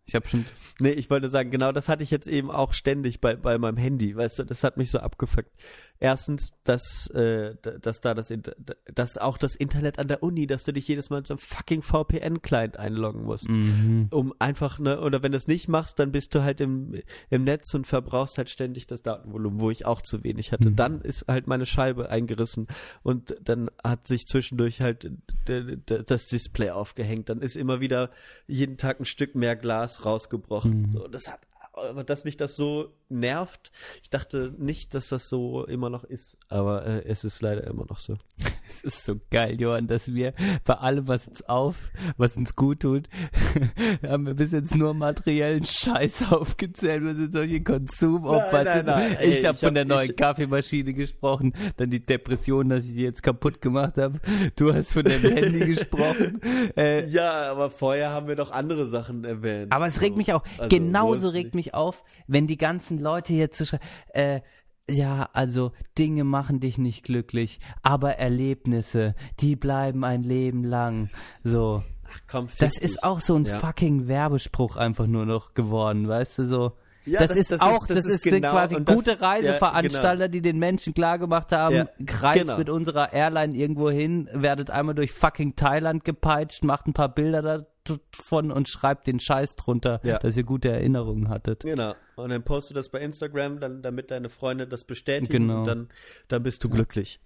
Ich 0.09 0.14
habe 0.14 0.26
schon. 0.26 0.47
Nee, 0.80 0.90
ich 0.92 1.11
wollte 1.11 1.28
sagen, 1.28 1.51
genau 1.51 1.72
das 1.72 1.88
hatte 1.88 2.03
ich 2.03 2.11
jetzt 2.11 2.28
eben 2.28 2.51
auch 2.51 2.72
ständig 2.72 3.20
bei, 3.20 3.34
bei 3.36 3.59
meinem 3.59 3.76
Handy, 3.76 4.16
weißt 4.16 4.38
du, 4.38 4.44
das 4.44 4.62
hat 4.64 4.76
mich 4.76 4.90
so 4.90 4.99
abgefuckt. 5.01 5.51
Erstens, 5.99 6.55
dass, 6.64 7.09
äh, 7.11 7.55
dass 7.80 8.01
da 8.01 8.14
das, 8.14 8.30
Inter 8.30 8.55
dass 8.92 9.16
auch 9.16 9.38
das 9.38 9.57
Internet 9.57 9.99
an 9.99 10.09
der 10.09 10.22
Uni, 10.22 10.47
dass 10.47 10.64
du 10.64 10.72
dich 10.72 10.86
jedes 10.88 11.11
Mal 11.11 11.18
in 11.18 11.24
so 11.24 11.34
einem 11.34 11.38
fucking 11.38 11.82
VPN-Client 11.82 12.76
einloggen 12.78 13.24
musst. 13.24 13.49
Mhm. 13.49 14.09
Um 14.11 14.34
einfach, 14.38 14.78
ne, 14.78 15.01
oder 15.01 15.22
wenn 15.22 15.32
du 15.32 15.38
es 15.38 15.47
nicht 15.47 15.68
machst, 15.68 15.99
dann 15.99 16.12
bist 16.12 16.34
du 16.34 16.42
halt 16.42 16.61
im, 16.61 17.01
im 17.30 17.44
Netz 17.44 17.72
und 17.74 17.86
verbrauchst 17.86 18.36
halt 18.36 18.51
ständig 18.51 18.86
das 18.86 19.03
Datenvolumen, 19.03 19.61
wo 19.61 19.70
ich 19.70 19.86
auch 19.86 20.03
zu 20.03 20.22
wenig 20.22 20.53
hatte. 20.53 20.70
Mhm. 20.70 20.76
Dann 20.76 21.01
ist 21.01 21.26
halt 21.28 21.47
meine 21.47 21.66
Scheibe 21.66 22.11
eingerissen 22.11 22.66
und 23.03 23.36
dann 23.42 23.70
hat 23.82 24.07
sich 24.07 24.26
zwischendurch 24.26 24.80
halt 24.80 25.11
das 25.47 26.26
Display 26.26 26.70
aufgehängt. 26.70 27.28
Dann 27.28 27.40
ist 27.40 27.57
immer 27.57 27.80
wieder 27.80 28.11
jeden 28.47 28.76
Tag 28.76 29.01
ein 29.01 29.05
Stück 29.07 29.34
mehr 29.34 29.57
Glas 29.57 30.05
rausgebrochen. 30.05 30.82
Mhm. 30.82 30.90
So, 30.90 31.09
das 31.09 31.28
hat, 31.28 31.40
aber 31.77 32.05
dass 32.05 32.24
mich 32.24 32.37
das 32.37 32.57
so 32.57 32.93
nervt, 33.09 33.70
ich 34.03 34.11
dachte 34.11 34.55
nicht, 34.57 34.95
dass 34.95 35.09
das 35.09 35.29
so 35.29 35.64
immer 35.66 35.91
noch 35.91 36.05
ist, 36.05 36.37
aber 36.49 36.87
äh, 36.87 37.05
es 37.05 37.24
ist 37.24 37.43
leider 37.43 37.64
immer 37.64 37.87
noch 37.87 37.99
so. 37.99 38.18
Es 38.77 38.85
ist 38.85 39.05
so 39.05 39.17
geil, 39.31 39.61
Johann, 39.61 39.87
dass 39.87 40.12
wir 40.12 40.33
bei 40.64 40.75
allem, 40.75 41.09
was 41.09 41.29
uns 41.29 41.43
auf, 41.49 41.91
was 42.17 42.37
uns 42.37 42.55
gut 42.57 42.81
tut, 42.81 43.09
haben 44.07 44.27
wir 44.27 44.35
bis 44.35 44.53
jetzt 44.53 44.75
nur 44.75 44.93
materiellen 44.95 45.64
Scheiß 45.64 46.25
aufgezählt. 46.33 47.03
Wir 47.05 47.14
sind 47.14 47.33
solche 47.33 47.62
Konsumopfer. 47.62 48.64
Nein, 48.64 48.85
nein, 48.87 49.12
nein. 49.14 49.17
Ich 49.21 49.45
habe 49.47 49.57
von 49.57 49.69
hab- 49.69 49.75
der 49.75 49.85
neuen 49.85 50.11
ich- 50.11 50.17
Kaffeemaschine 50.17 50.93
gesprochen, 50.95 51.55
dann 51.77 51.91
die 51.91 52.05
Depression, 52.05 52.69
dass 52.69 52.85
ich 52.85 52.95
die 52.95 53.03
jetzt 53.03 53.23
kaputt 53.23 53.61
gemacht 53.61 53.97
habe. 53.99 54.21
Du 54.57 54.73
hast 54.73 54.93
von 54.93 55.05
dem 55.05 55.23
Handy 55.23 55.61
gesprochen. 55.67 56.41
Äh, 56.77 57.09
Ja, 57.09 57.51
aber 57.53 57.71
vorher 57.71 58.11
haben 58.11 58.29
wir 58.29 58.37
doch 58.37 58.51
andere 58.51 58.87
Sachen 58.87 59.25
erwähnt. 59.25 59.73
Aber 59.73 59.87
es 59.87 60.01
regt 60.01 60.17
mich 60.17 60.33
auch, 60.33 60.43
Also, 60.59 60.69
genauso 60.77 61.29
regt 61.29 61.55
mich 61.55 61.75
auf, 61.75 62.03
wenn 62.27 62.47
die 62.47 62.57
ganzen 62.57 62.99
Leute 62.99 63.33
jetzt 63.33 63.59
so 63.59 63.64
schreiben, 63.64 63.85
äh, 64.12 64.41
ja, 64.89 65.28
also 65.32 65.72
Dinge 65.99 66.24
machen 66.24 66.61
dich 66.61 66.78
nicht 66.78 67.03
glücklich, 67.05 67.61
aber 67.82 68.18
Erlebnisse, 68.18 69.14
die 69.41 69.57
bleiben 69.57 70.05
ein 70.05 70.22
Leben 70.22 70.64
lang. 70.64 71.11
So. 71.43 71.82
Ach 72.12 72.20
komm, 72.30 72.49
Das 72.59 72.74
dich. 72.74 72.82
ist 72.84 73.03
auch 73.05 73.20
so 73.20 73.34
ein 73.37 73.45
Ja. 73.45 73.59
fucking 73.59 74.07
Werbespruch 74.09 74.76
einfach 74.76 75.07
nur 75.07 75.26
noch 75.26 75.55
geworden, 75.55 76.09
weißt 76.09 76.39
du 76.39 76.47
so. 76.47 76.72
Ja, 77.05 77.20
das, 77.20 77.28
das- 77.28 77.37
ist 77.37 77.51
das 77.53 77.61
auch, 77.61 77.82
ist- 77.82 77.91
das, 77.91 77.97
das 78.03 78.07
ist, 78.07 78.22
sind 78.22 78.34
genau- 78.34 78.51
quasi 78.51 78.76
gute 78.76 79.20
Reiseveranstalter, 79.20 80.22
ja, 80.24 80.28
die 80.28 80.43
den 80.43 80.59
Menschen 80.59 80.93
klargemacht 80.95 81.53
haben, 81.53 81.74
Ja, 81.76 81.89
reist 82.20 82.41
genau. 82.43 82.59
mit 82.59 82.68
unserer 82.68 83.12
Airline 83.12 83.55
irgendwo 83.55 83.91
hin, 83.91 84.28
werdet 84.32 84.70
einmal 84.70 84.95
durch 84.97 85.12
fucking 85.12 85.55
Thailand 85.57 86.05
gepeitscht, 86.05 86.64
macht 86.64 86.87
ein 86.89 86.95
paar 86.95 87.09
Bilder 87.09 87.66
davon 87.89 88.51
und 88.51 88.68
schreibt 88.68 89.07
den 89.07 89.20
Scheiß 89.20 89.57
drunter, 89.57 90.01
Ja. 90.05 90.18
dass 90.18 90.37
ihr 90.37 90.45
gute 90.45 90.68
Erinnerungen 90.70 91.28
hattet. 91.28 91.61
Genau. 91.61 91.95
Und 92.16 92.30
dann 92.30 92.43
postest 92.45 92.70
du 92.70 92.74
das 92.74 92.89
bei 92.91 93.01
Instagram, 93.01 93.61
dann, 93.61 93.82
damit 93.82 94.11
deine 94.11 94.28
Freunde 94.28 94.66
das 94.66 94.84
bestätigen 94.84 95.49
Genau. 95.49 95.61
und 95.61 95.64
dann, 95.66 95.89
dann 96.28 96.43
bist 96.43 96.62
du 96.64 96.68
glücklich. 96.68 97.20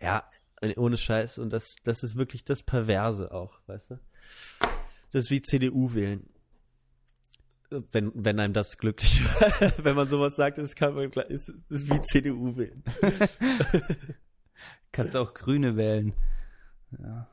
Ja, 0.00 0.24
ohne 0.76 0.96
Scheiß. 0.96 1.38
Und 1.38 1.50
das, 1.52 1.74
das 1.84 2.02
ist 2.02 2.16
wirklich 2.16 2.44
das 2.44 2.62
Perverse 2.62 3.32
auch, 3.32 3.58
weißt 3.66 3.90
du? 3.90 3.98
Das 5.12 5.24
ist 5.24 5.30
wie 5.30 5.42
CDU 5.42 5.94
wählen. 5.94 6.28
wenn, 7.92 8.10
wenn 8.14 8.40
einem 8.40 8.52
das 8.52 8.78
glücklich, 8.78 9.22
wenn 9.78 9.94
man 9.96 10.08
sowas 10.08 10.34
sagt, 10.36 10.58
ist, 10.58 10.74
kann 10.76 10.94
man, 10.94 11.10
ist, 11.28 11.52
ist 11.68 11.90
wie 11.92 12.02
CDU 12.02 12.56
wählen. 12.56 12.82
Kannst 14.92 15.16
auch 15.16 15.34
Grüne 15.34 15.76
wählen. 15.76 16.12
Ja. 16.98 17.28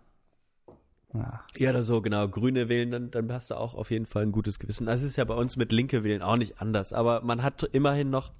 Ja. 1.14 1.41
Ja, 1.58 1.70
oder 1.72 1.84
so, 1.84 2.01
genau. 2.01 2.28
Grüne 2.28 2.70
wählen, 2.70 2.91
dann, 2.91 3.12
dann 3.12 3.32
hast 3.32 3.49
du 3.51 3.55
auch 3.55 3.74
auf 3.76 3.91
jeden 3.91 4.05
Fall 4.05 4.24
ein 4.24 4.32
gutes 4.32 4.60
Gewissen. 4.60 4.86
Das 4.86 5.03
ist 5.03 5.16
ja 5.16 5.24
bei 5.24 5.36
uns 5.36 5.55
mit 5.55 5.72
Linke 5.72 6.03
wählen 6.03 6.22
auch 6.22 6.36
nicht 6.38 6.62
anders. 6.62 6.93
Aber 6.93 7.22
man 7.22 7.43
hat 7.43 7.64
immerhin 7.64 8.10
noch, 8.10 8.34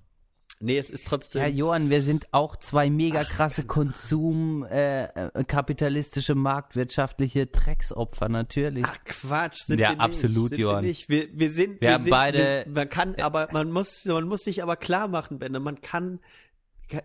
nee, 0.60 0.78
es 0.78 0.90
ist 0.90 1.06
trotzdem, 1.08 1.42
Ja, 1.42 1.48
Johann, 1.48 1.90
wir 1.90 2.02
sind 2.02 2.28
auch 2.34 2.58
zwei 2.58 2.90
mega 2.90 3.24
krasse 3.24 3.64
Konsum, 3.64 4.66
äh, 4.66 5.06
äh, 5.06 5.44
kapitalistische, 5.46 6.36
marktwirtschaftliche 6.36 7.46
Drecksopfer, 7.48 8.28
natürlich. 8.28 8.84
Ach 8.86 8.98
Quatsch, 9.06 9.66
sind 9.66 9.80
Ja, 9.80 9.90
wir 9.90 9.96
nicht, 9.96 10.02
absolut, 10.02 10.50
sind 10.50 10.60
Johann. 10.60 10.84
Wir, 10.84 10.90
nicht. 10.90 11.10
wir, 11.10 11.28
wir 11.34 11.50
sind, 11.52 11.80
Wir 11.82 11.94
haben 11.94 12.04
sind, 12.04 12.12
beide- 12.12 12.66
Wir, 12.66 12.74
man 12.74 12.90
kann, 12.90 13.16
aber 13.16 13.48
man 13.54 13.72
muss, 13.72 14.04
man 14.06 14.28
muss 14.28 14.42
sich 14.42 14.62
aber 14.62 14.76
klar 14.76 15.08
machen, 15.08 15.40
Benne, 15.40 15.60
man 15.62 15.80
kann 15.82 16.20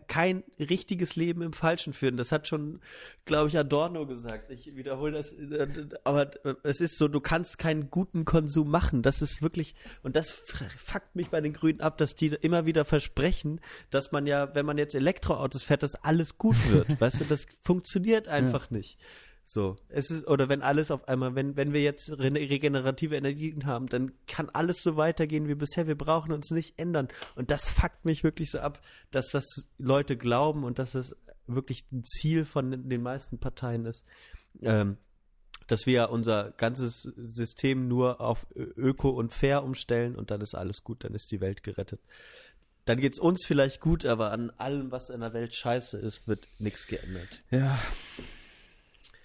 kein 0.09 0.45
richtiges 0.59 1.16
Leben 1.16 1.43
im 1.43 1.53
Falschen 1.53 1.93
führen. 1.93 2.16
Das 2.16 2.33
hat 2.33 2.47
schon, 2.47 2.80
glaube 3.24 3.49
ich, 3.49 3.59
Adorno 3.59 4.07
gesagt. 4.07 4.51
Ich 4.51 4.76
wiederhole 4.76 5.12
das, 5.12 5.33
äh, 5.33 5.66
aber 6.05 6.45
äh, 6.45 6.55
es 6.62 6.80
ist 6.80 6.99
so, 6.99 7.09
du 7.09 7.20
kannst 7.20 7.59
keinen 7.59 7.91
guten 7.91 8.24
Konsum 8.24 8.70
machen. 8.70 9.03
Das 9.03 9.22
ist 9.22 9.43
wirklich, 9.43 9.74
und 10.03 10.16
das 10.16 10.33
fuckt 10.33 11.16
mich 11.16 11.30
bei 11.30 11.41
den 11.41 11.53
Grünen 11.53 11.80
ab, 11.80 11.99
dass 11.99 12.14
die 12.14 12.28
immer 12.28 12.66
wieder 12.66 12.85
versprechen, 12.85 13.61
dass 13.91 14.12
man 14.12 14.26
ja, 14.26 14.55
wenn 14.55 14.66
man 14.66 14.78
jetzt 14.78 14.95
Elektroautos 14.95 15.62
fährt, 15.62 15.83
dass 15.83 15.97
alles 15.97 16.39
gut 16.39 16.57
wird. 16.70 16.89
weißt 17.01 17.20
du, 17.20 17.24
das 17.24 17.47
funktioniert 17.61 18.28
einfach 18.28 18.70
nicht. 18.70 18.99
So, 19.45 19.76
es 19.88 20.11
ist, 20.11 20.26
oder 20.28 20.49
wenn 20.49 20.62
alles 20.62 20.90
auf 20.90 21.09
einmal, 21.09 21.34
wenn, 21.34 21.57
wenn 21.57 21.72
wir 21.72 21.82
jetzt 21.82 22.11
re 22.18 22.32
regenerative 22.32 23.16
Energien 23.16 23.66
haben, 23.66 23.88
dann 23.88 24.12
kann 24.26 24.49
alles 24.51 24.82
so 24.82 24.97
weitergehen 24.97 25.49
wie 25.49 25.55
bisher. 25.55 25.86
Wir 25.86 25.99
brauchen 25.99 26.32
uns 26.32 26.51
nicht 26.51 26.78
ändern. 26.78 27.09
Und 27.34 27.51
das 27.51 27.68
fuckt 27.68 28.05
mich 28.05 28.24
wirklich 28.24 28.51
so 28.51 28.61
ab, 28.61 28.80
dass 29.11 29.30
das 29.30 29.68
Leute 29.78 30.16
glauben 30.16 30.64
und 30.64 30.78
dass 30.78 30.93
das 30.93 31.16
wirklich 31.47 31.84
ein 31.93 32.05
Ziel 32.05 32.45
von 32.45 32.88
den, 32.88 33.03
meisten 33.03 33.38
Parteien 33.38 33.84
ist, 33.84 34.05
ähm, 34.62 34.97
dass 35.66 35.86
wir 35.86 36.11
unser 36.11 36.53
ganzes 36.53 37.03
System 37.03 37.88
nur 37.88 38.20
auf 38.20 38.47
Öko 38.55 39.11
und 39.11 39.32
Fair 39.32 39.64
umstellen 39.64 40.16
und 40.16 40.30
dann 40.30 40.40
ist 40.40 40.55
alles 40.55 40.84
gut, 40.84 41.05
dann 41.05 41.14
ist 41.14 41.30
die 41.32 41.40
Welt 41.40 41.62
gerettet. 41.62 42.01
Dann 42.84 43.01
geht's 43.01 43.18
uns 43.18 43.45
vielleicht 43.47 43.80
gut, 43.80 44.05
aber 44.05 44.32
an 44.32 44.51
allem, 44.59 44.90
was 44.90 45.09
in 45.09 45.20
der 45.20 45.32
Welt 45.34 45.55
scheiße 45.55 45.99
ist, 45.99 46.26
wird 46.26 46.40
nichts 46.59 46.86
geändert. 46.86 47.43
Ja. 47.51 47.78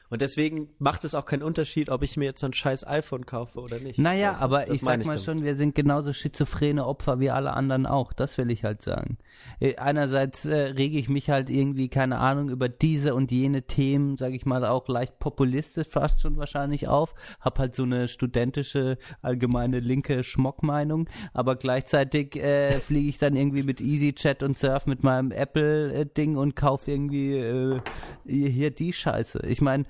Und 0.10 0.22
deswegen 0.22 0.70
macht 0.80 1.03
es 1.03 1.16
auch 1.16 1.26
keinen 1.26 1.43
Unterschied, 1.43 1.89
ob 1.89 2.01
ich 2.01 2.16
mir 2.16 2.26
jetzt 2.26 2.39
so 2.39 2.45
ein 2.45 2.53
scheiß 2.53 2.88
iPhone 2.88 3.26
kaufe 3.26 3.60
oder 3.60 3.80
nicht. 3.80 3.99
Naja, 3.99 4.34
du, 4.34 4.39
aber 4.39 4.70
ich 4.70 4.82
sag 4.82 4.99
mal 4.99 5.16
damit. 5.16 5.24
schon, 5.24 5.43
wir 5.43 5.58
sind 5.58 5.76
genauso 5.76 6.14
schizophrene 6.14 6.86
Opfer 6.86 7.20
wie 7.20 7.30
alle 7.30 7.51
anderen 7.51 7.86
auch. 7.86 8.14
Das 8.14 8.38
will 8.38 8.49
ich 8.49 8.64
halt 8.64 8.82
sagen. 8.82 9.18
Äh, 9.60 9.76
Einerseits 9.78 10.46
äh, 10.46 10.56
rege 10.56 10.98
ich 10.98 11.10
mich 11.10 11.30
halt 11.30 11.50
irgendwie, 11.50 11.90
keine 11.90 12.18
Ahnung, 12.20 12.50
über 12.50 12.70
diese 12.70 13.16
und 13.16 13.32
jene 13.32 13.64
Themen, 13.64 14.18
sage 14.18 14.36
ich 14.36 14.46
mal, 14.46 14.66
auch 14.66 14.88
leicht 14.88 15.20
populistisch 15.20 15.88
fast 15.88 16.22
schon 16.22 16.38
wahrscheinlich 16.38 16.88
auf. 16.88 17.14
Hab 17.40 17.60
halt 17.60 17.76
so 17.76 17.84
eine 17.84 18.08
studentische, 18.08 18.98
allgemeine 19.22 19.80
linke 19.80 20.24
Schmockmeinung. 20.24 21.10
Aber 21.34 21.56
gleichzeitig 21.56 22.36
äh, 22.36 22.80
fliege 22.80 23.10
ich 23.10 23.18
dann 23.18 23.36
irgendwie 23.36 23.64
mit 23.64 23.82
EasyChat 23.82 24.44
und 24.44 24.58
Surf 24.58 24.86
mit 24.86 25.04
meinem 25.04 25.32
Apple-Ding 25.32 26.38
und 26.38 26.56
kaufe 26.56 26.92
irgendwie 26.92 27.36
äh, 27.36 27.80
hier 28.26 28.72
die 28.72 28.94
Scheiße. 28.94 29.40
Ich 29.48 29.62
meine, 29.62 29.86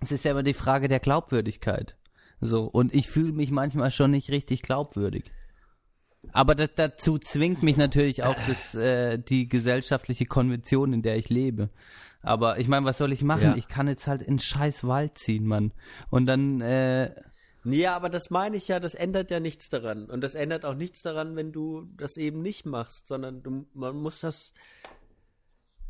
es 0.00 0.12
ist 0.12 0.24
ja 0.24 0.32
immer 0.32 0.42
die 0.42 0.54
Frage 0.54 0.88
der 0.88 1.00
Glaubwürdigkeit. 1.00 1.96
So, 2.40 2.64
und 2.64 2.94
ich 2.94 3.08
fühle 3.08 3.32
mich 3.32 3.50
manchmal 3.50 3.90
schon 3.90 4.10
nicht 4.10 4.30
richtig 4.30 4.62
glaubwürdig. 4.62 5.32
Aber 6.32 6.54
das, 6.54 6.70
dazu 6.74 7.18
zwingt 7.18 7.62
mich 7.62 7.76
natürlich 7.76 8.24
auch 8.24 8.36
das, 8.46 8.74
äh, 8.74 9.18
die 9.18 9.48
gesellschaftliche 9.48 10.26
Konvention, 10.26 10.92
in 10.92 11.02
der 11.02 11.16
ich 11.16 11.28
lebe. 11.28 11.70
Aber 12.22 12.58
ich 12.58 12.68
meine, 12.68 12.84
was 12.84 12.98
soll 12.98 13.12
ich 13.12 13.22
machen? 13.22 13.42
Ja. 13.42 13.56
Ich 13.56 13.68
kann 13.68 13.88
jetzt 13.88 14.06
halt 14.06 14.20
in 14.22 14.38
scheiß 14.38 14.86
Wald 14.86 15.16
ziehen, 15.18 15.46
Mann. 15.46 15.72
Und 16.10 16.26
dann, 16.26 16.60
äh, 16.60 17.14
Ja, 17.64 17.94
aber 17.96 18.08
das 18.08 18.30
meine 18.30 18.56
ich 18.56 18.68
ja, 18.68 18.80
das 18.80 18.94
ändert 18.94 19.30
ja 19.30 19.40
nichts 19.40 19.68
daran. 19.70 20.06
Und 20.06 20.20
das 20.20 20.34
ändert 20.34 20.64
auch 20.64 20.74
nichts 20.74 21.02
daran, 21.02 21.36
wenn 21.36 21.52
du 21.52 21.88
das 21.96 22.16
eben 22.16 22.42
nicht 22.42 22.66
machst, 22.66 23.08
sondern 23.08 23.42
du, 23.42 23.66
man 23.74 23.96
muss 23.96 24.20
das. 24.20 24.54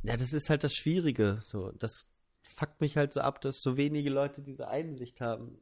Ja, 0.03 0.17
das 0.17 0.33
ist 0.33 0.51
halt 0.51 0.63
das 0.63 0.75
Schwierige. 0.75 1.39
So, 1.41 1.73
das 1.73 2.07
fuckt 2.55 2.81
mich 2.81 2.97
halt 2.97 3.13
so 3.13 3.21
ab, 3.21 3.41
dass 3.41 3.61
so 3.61 3.77
wenige 3.77 4.11
Leute 4.11 4.43
diese 4.43 4.69
Einsicht 4.69 5.21
haben. 5.21 5.59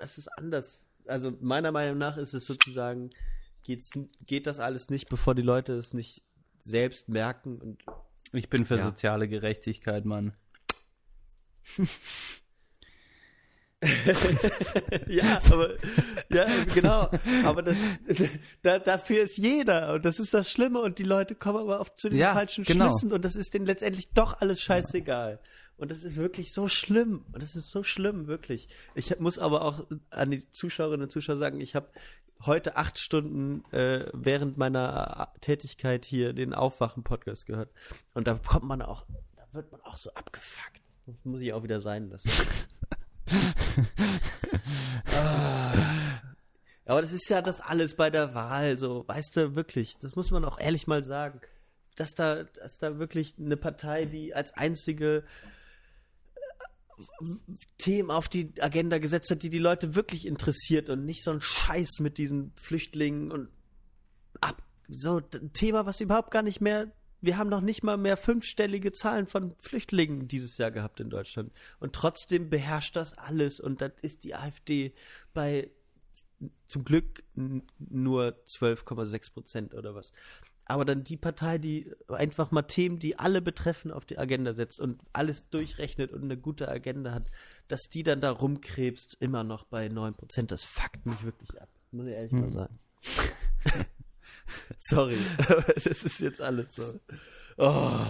Es 0.00 0.18
ist 0.18 0.28
anders. 0.28 0.90
Also 1.06 1.32
meiner 1.40 1.72
Meinung 1.72 1.98
nach 1.98 2.16
ist 2.16 2.34
es 2.34 2.44
sozusagen, 2.44 3.10
geht's, 3.62 3.90
geht 4.26 4.46
das 4.46 4.58
alles 4.58 4.90
nicht, 4.90 5.08
bevor 5.08 5.34
die 5.34 5.42
Leute 5.42 5.72
es 5.74 5.94
nicht 5.94 6.22
selbst 6.58 7.08
merken 7.08 7.58
und 7.60 7.82
ich 8.32 8.48
bin 8.48 8.64
für 8.64 8.76
Ja. 8.76 8.84
soziale 8.84 9.28
Gerechtigkeit, 9.28 10.04
Mann. 10.04 10.34
ja, 15.06 15.40
aber 15.50 15.70
ja, 16.28 16.46
genau. 16.74 17.08
Aber 17.44 17.62
das, 17.62 17.76
da, 18.62 18.78
dafür 18.78 19.22
ist 19.22 19.38
jeder 19.38 19.94
und 19.94 20.04
das 20.04 20.20
ist 20.20 20.34
das 20.34 20.50
Schlimme 20.50 20.80
und 20.80 20.98
die 20.98 21.04
Leute 21.04 21.34
kommen 21.34 21.58
aber 21.58 21.80
oft 21.80 21.98
zu 21.98 22.10
den 22.10 22.18
Ja, 22.18 22.34
falschen 22.34 22.64
genau. 22.64 22.90
Schlüssen 22.90 23.12
und 23.12 23.24
das 23.24 23.36
ist 23.36 23.54
denen 23.54 23.64
letztendlich 23.66 24.10
doch 24.10 24.40
alles 24.40 24.60
scheißegal. 24.60 25.40
Und 25.78 25.90
das 25.90 26.04
ist 26.04 26.16
wirklich 26.16 26.52
so 26.52 26.68
schlimm. 26.68 27.24
Und 27.32 27.42
das 27.42 27.56
ist 27.56 27.70
so 27.70 27.82
schlimm, 27.82 28.26
wirklich. 28.26 28.68
Ich 28.94 29.18
muss 29.18 29.38
aber 29.38 29.62
auch 29.62 29.86
an 30.10 30.30
die 30.30 30.46
Zuschauerinnen 30.50 31.04
und 31.04 31.10
Zuschauer 31.10 31.38
sagen, 31.38 31.58
ich 31.62 31.74
habe 31.74 31.88
heute 32.46 32.76
acht 32.76 32.98
Stunden 32.98 33.64
äh, 33.72 34.06
während 34.12 34.56
meiner 34.56 35.32
Tätigkeit 35.40 36.04
hier 36.04 36.32
den 36.32 36.54
Aufwachen-Podcast 36.54 37.46
gehört. 37.46 37.70
Und 38.14 38.26
da 38.26 38.34
kommt 38.34 38.64
man 38.64 38.82
auch, 38.82 39.04
da 39.36 39.42
wird 39.52 39.70
man 39.72 39.80
auch 39.82 39.96
so 39.96 40.12
abgefuckt. 40.14 40.80
Das 41.06 41.16
muss 41.24 41.40
ich 41.40 41.52
auch 41.52 41.62
wieder 41.62 41.80
sein 41.80 42.08
lassen. 42.08 42.30
Ah. 45.14 45.72
Aber 46.86 47.02
das 47.02 47.12
ist 47.12 47.28
ja 47.30 47.40
das 47.40 47.60
alles 47.60 47.94
bei 47.94 48.10
der 48.10 48.34
Wahl, 48.34 48.76
so, 48.76 49.06
weißt 49.06 49.36
du, 49.36 49.54
wirklich, 49.54 49.96
das 49.98 50.16
muss 50.16 50.32
man 50.32 50.44
auch 50.44 50.58
ehrlich 50.58 50.88
mal 50.88 51.04
sagen, 51.04 51.40
dass 51.94 52.14
da, 52.14 52.42
dass 52.42 52.78
da 52.78 52.98
wirklich 52.98 53.34
eine 53.38 53.56
Partei, 53.56 54.06
die 54.06 54.34
als 54.34 54.54
einzige 54.54 55.18
äh, 55.18 55.22
Themen 57.78 58.10
auf 58.10 58.28
die 58.28 58.52
Agenda 58.60 58.98
gesetzt 58.98 59.30
hat, 59.30 59.42
die 59.42 59.50
die 59.50 59.58
Leute 59.58 59.94
wirklich 59.94 60.26
interessiert 60.26 60.90
und 60.90 61.04
nicht 61.04 61.22
so 61.22 61.30
ein 61.30 61.40
Scheiß 61.40 62.00
mit 62.00 62.18
diesen 62.18 62.52
Flüchtlingen 62.56 63.30
und 63.30 63.48
ab, 64.40 64.62
so 64.88 65.18
ein 65.18 65.52
Thema, 65.52 65.86
was 65.86 66.00
überhaupt 66.00 66.30
gar 66.30 66.42
nicht 66.42 66.60
mehr, 66.60 66.92
wir 67.20 67.36
haben 67.36 67.50
noch 67.50 67.60
nicht 67.60 67.82
mal 67.82 67.96
mehr 67.96 68.16
fünfstellige 68.16 68.92
Zahlen 68.92 69.26
von 69.26 69.54
Flüchtlingen 69.60 70.26
dieses 70.26 70.56
Jahr 70.58 70.70
gehabt 70.70 71.00
in 71.00 71.10
Deutschland. 71.10 71.52
Und 71.78 71.94
trotzdem 71.94 72.48
beherrscht 72.48 72.96
das 72.96 73.16
alles 73.16 73.60
und 73.60 73.82
dann 73.82 73.92
ist 74.02 74.24
die 74.24 74.34
AfD 74.34 74.94
bei 75.34 75.70
zum 76.68 76.84
Glück 76.84 77.22
nur 77.34 78.36
12,6 78.46 79.32
Prozent 79.32 79.74
oder 79.74 79.94
was. 79.94 80.12
Aber 80.70 80.84
dann 80.84 81.02
die 81.02 81.16
Partei, 81.16 81.58
die 81.58 81.92
einfach 82.06 82.52
mal 82.52 82.62
Themen, 82.62 83.00
die 83.00 83.18
alle 83.18 83.42
betreffen, 83.42 83.90
auf 83.90 84.04
die 84.04 84.18
Agenda 84.18 84.52
setzt 84.52 84.78
und 84.78 85.00
alles 85.12 85.48
durchrechnet 85.50 86.12
und 86.12 86.22
eine 86.22 86.36
gute 86.36 86.68
Agenda 86.68 87.12
hat, 87.12 87.24
dass 87.66 87.88
die 87.90 88.04
dann 88.04 88.20
da 88.20 88.30
rumkrebst, 88.30 89.16
immer 89.18 89.42
noch 89.42 89.64
bei 89.64 89.88
9 89.88 90.14
Prozent, 90.14 90.52
das 90.52 90.62
fuckt 90.62 91.06
mich 91.06 91.24
wirklich 91.24 91.60
ab. 91.60 91.68
Muss 91.90 92.06
ich 92.06 92.14
ehrlich 92.14 92.30
mal 92.30 92.50
sagen. 92.50 92.78
Sorry, 94.78 95.18
aber 95.48 95.62
das 95.74 95.86
ist 95.86 96.20
jetzt 96.20 96.40
alles 96.40 96.72
so. 96.72 97.00
Oh. 97.56 98.06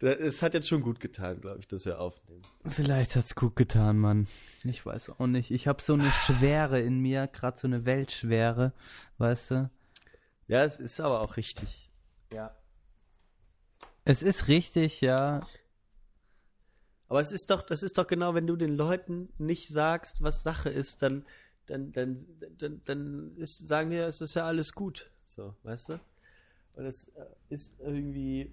Es 0.00 0.42
hat 0.42 0.54
jetzt 0.54 0.66
schon 0.66 0.82
gut 0.82 0.98
getan, 0.98 1.40
glaube 1.40 1.60
ich, 1.60 1.68
dass 1.68 1.84
wir 1.84 2.00
aufnehmen. 2.00 2.42
Vielleicht 2.66 3.14
hat's 3.14 3.36
gut 3.36 3.54
getan, 3.54 3.98
Mann. 3.98 4.26
Ich 4.64 4.84
weiß 4.84 5.10
auch 5.10 5.28
nicht. 5.28 5.52
Ich 5.52 5.68
habe 5.68 5.80
so 5.80 5.92
eine 5.94 6.10
Schwere 6.26 6.80
in 6.80 6.98
mir, 6.98 7.28
gerade 7.28 7.56
so 7.56 7.68
eine 7.68 7.86
Weltschwere, 7.86 8.72
weißt 9.18 9.52
du? 9.52 9.70
Ja, 10.52 10.64
es 10.64 10.78
ist 10.78 11.00
aber 11.00 11.22
auch 11.22 11.38
richtig. 11.38 11.90
Ja. 12.30 12.54
Es 14.04 14.22
ist 14.22 14.48
richtig, 14.48 15.00
ja. 15.00 15.40
Aber 17.08 17.20
es 17.20 17.32
ist 17.32 17.48
doch, 17.48 17.62
das 17.62 17.82
ist 17.82 17.96
doch 17.96 18.06
genau, 18.06 18.34
wenn 18.34 18.46
du 18.46 18.56
den 18.56 18.76
Leuten 18.76 19.32
nicht 19.38 19.68
sagst, 19.68 20.22
was 20.22 20.42
Sache 20.42 20.68
ist, 20.68 21.00
dann, 21.00 21.24
dann, 21.64 21.92
dann, 21.92 22.26
dann, 22.58 22.82
dann 22.84 23.36
ist, 23.38 23.66
sagen 23.66 23.88
die, 23.88 23.96
es 23.96 24.20
ist 24.20 24.34
ja 24.34 24.44
alles 24.44 24.74
gut. 24.74 25.10
So, 25.24 25.56
weißt 25.62 25.88
du? 25.88 26.00
Und 26.76 26.84
es 26.84 27.08
äh, 27.08 27.24
ist 27.48 27.80
irgendwie. 27.80 28.52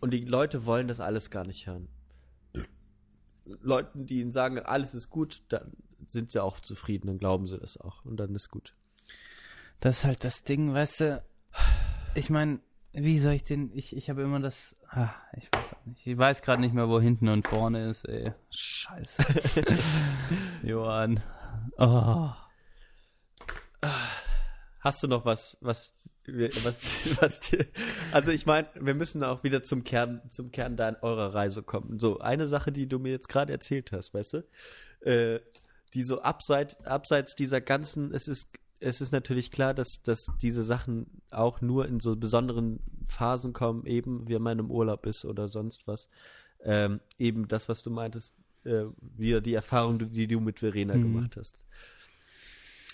Und 0.00 0.12
die 0.12 0.24
Leute 0.24 0.64
wollen 0.64 0.88
das 0.88 0.98
alles 0.98 1.28
gar 1.28 1.44
nicht 1.44 1.66
hören. 1.66 1.88
Leuten, 3.44 4.06
die 4.06 4.22
ihnen 4.22 4.32
sagen, 4.32 4.60
alles 4.60 4.94
ist 4.94 5.10
gut, 5.10 5.42
dann 5.50 5.76
sind 6.08 6.32
sie 6.32 6.42
auch 6.42 6.58
zufrieden, 6.60 7.06
dann 7.06 7.18
glauben 7.18 7.48
sie 7.48 7.58
das 7.58 7.76
auch. 7.76 8.02
Und 8.06 8.16
dann 8.16 8.34
ist 8.34 8.48
gut. 8.48 8.74
Das 9.80 9.98
ist 9.98 10.04
halt 10.04 10.24
das 10.24 10.42
Ding, 10.42 10.72
weißt 10.72 11.00
du. 11.00 11.22
Ich 12.14 12.30
meine, 12.30 12.60
wie 12.92 13.18
soll 13.18 13.34
ich 13.34 13.44
den. 13.44 13.70
Ich, 13.74 13.94
ich 13.94 14.08
habe 14.08 14.22
immer 14.22 14.40
das. 14.40 14.74
Ah, 14.88 15.10
ich 15.36 15.52
weiß 15.52 15.74
auch 15.74 15.86
nicht. 15.86 16.06
Ich 16.06 16.16
weiß 16.16 16.42
gerade 16.42 16.62
nicht 16.62 16.74
mehr, 16.74 16.88
wo 16.88 17.00
hinten 17.00 17.28
und 17.28 17.46
vorne 17.46 17.90
ist, 17.90 18.04
ey. 18.08 18.32
Scheiße. 18.50 19.22
Johann. 20.62 21.22
Oh. 21.76 22.30
hast 24.80 25.02
du 25.02 25.08
noch 25.08 25.24
was, 25.24 25.56
was, 25.60 25.94
was, 26.26 27.20
was 27.20 27.40
dir, 27.40 27.66
also 28.12 28.30
ich 28.30 28.46
meine, 28.46 28.68
wir 28.74 28.94
müssen 28.94 29.22
auch 29.22 29.44
wieder 29.44 29.62
zum 29.62 29.84
Kern, 29.84 30.22
zum 30.30 30.50
Kern 30.50 30.76
deiner 30.76 31.02
eurer 31.02 31.34
Reise 31.34 31.62
kommen. 31.62 31.98
So, 31.98 32.18
eine 32.20 32.46
Sache, 32.46 32.72
die 32.72 32.88
du 32.88 32.98
mir 32.98 33.12
jetzt 33.12 33.28
gerade 33.28 33.52
erzählt 33.52 33.92
hast, 33.92 34.14
weißt 34.14 34.34
du, 34.34 35.08
äh, 35.08 35.40
die 35.94 36.02
so 36.02 36.22
abseits, 36.22 36.80
abseits 36.84 37.34
dieser 37.34 37.60
ganzen, 37.60 38.14
es 38.14 38.28
ist, 38.28 38.48
es 38.80 39.00
ist 39.00 39.12
natürlich 39.12 39.50
klar, 39.50 39.74
dass, 39.74 40.02
dass 40.02 40.26
diese 40.42 40.62
Sachen 40.62 41.06
auch 41.30 41.60
nur 41.60 41.86
in 41.86 42.00
so 42.00 42.16
besonderen 42.16 42.80
Phasen 43.08 43.52
kommen, 43.52 43.86
eben 43.86 44.28
wie 44.28 44.38
man 44.38 44.58
im 44.58 44.70
Urlaub 44.70 45.06
ist 45.06 45.24
oder 45.24 45.48
sonst 45.48 45.86
was. 45.86 46.08
Ähm, 46.62 47.00
eben 47.18 47.48
das, 47.48 47.68
was 47.68 47.82
du 47.82 47.90
meintest, 47.90 48.34
äh, 48.64 48.84
wieder 49.00 49.40
die 49.40 49.54
Erfahrung, 49.54 49.98
die 50.12 50.26
du 50.26 50.40
mit 50.40 50.58
Verena 50.60 50.96
Mhm. 50.96 51.02
gemacht 51.02 51.36
hast. 51.36 51.58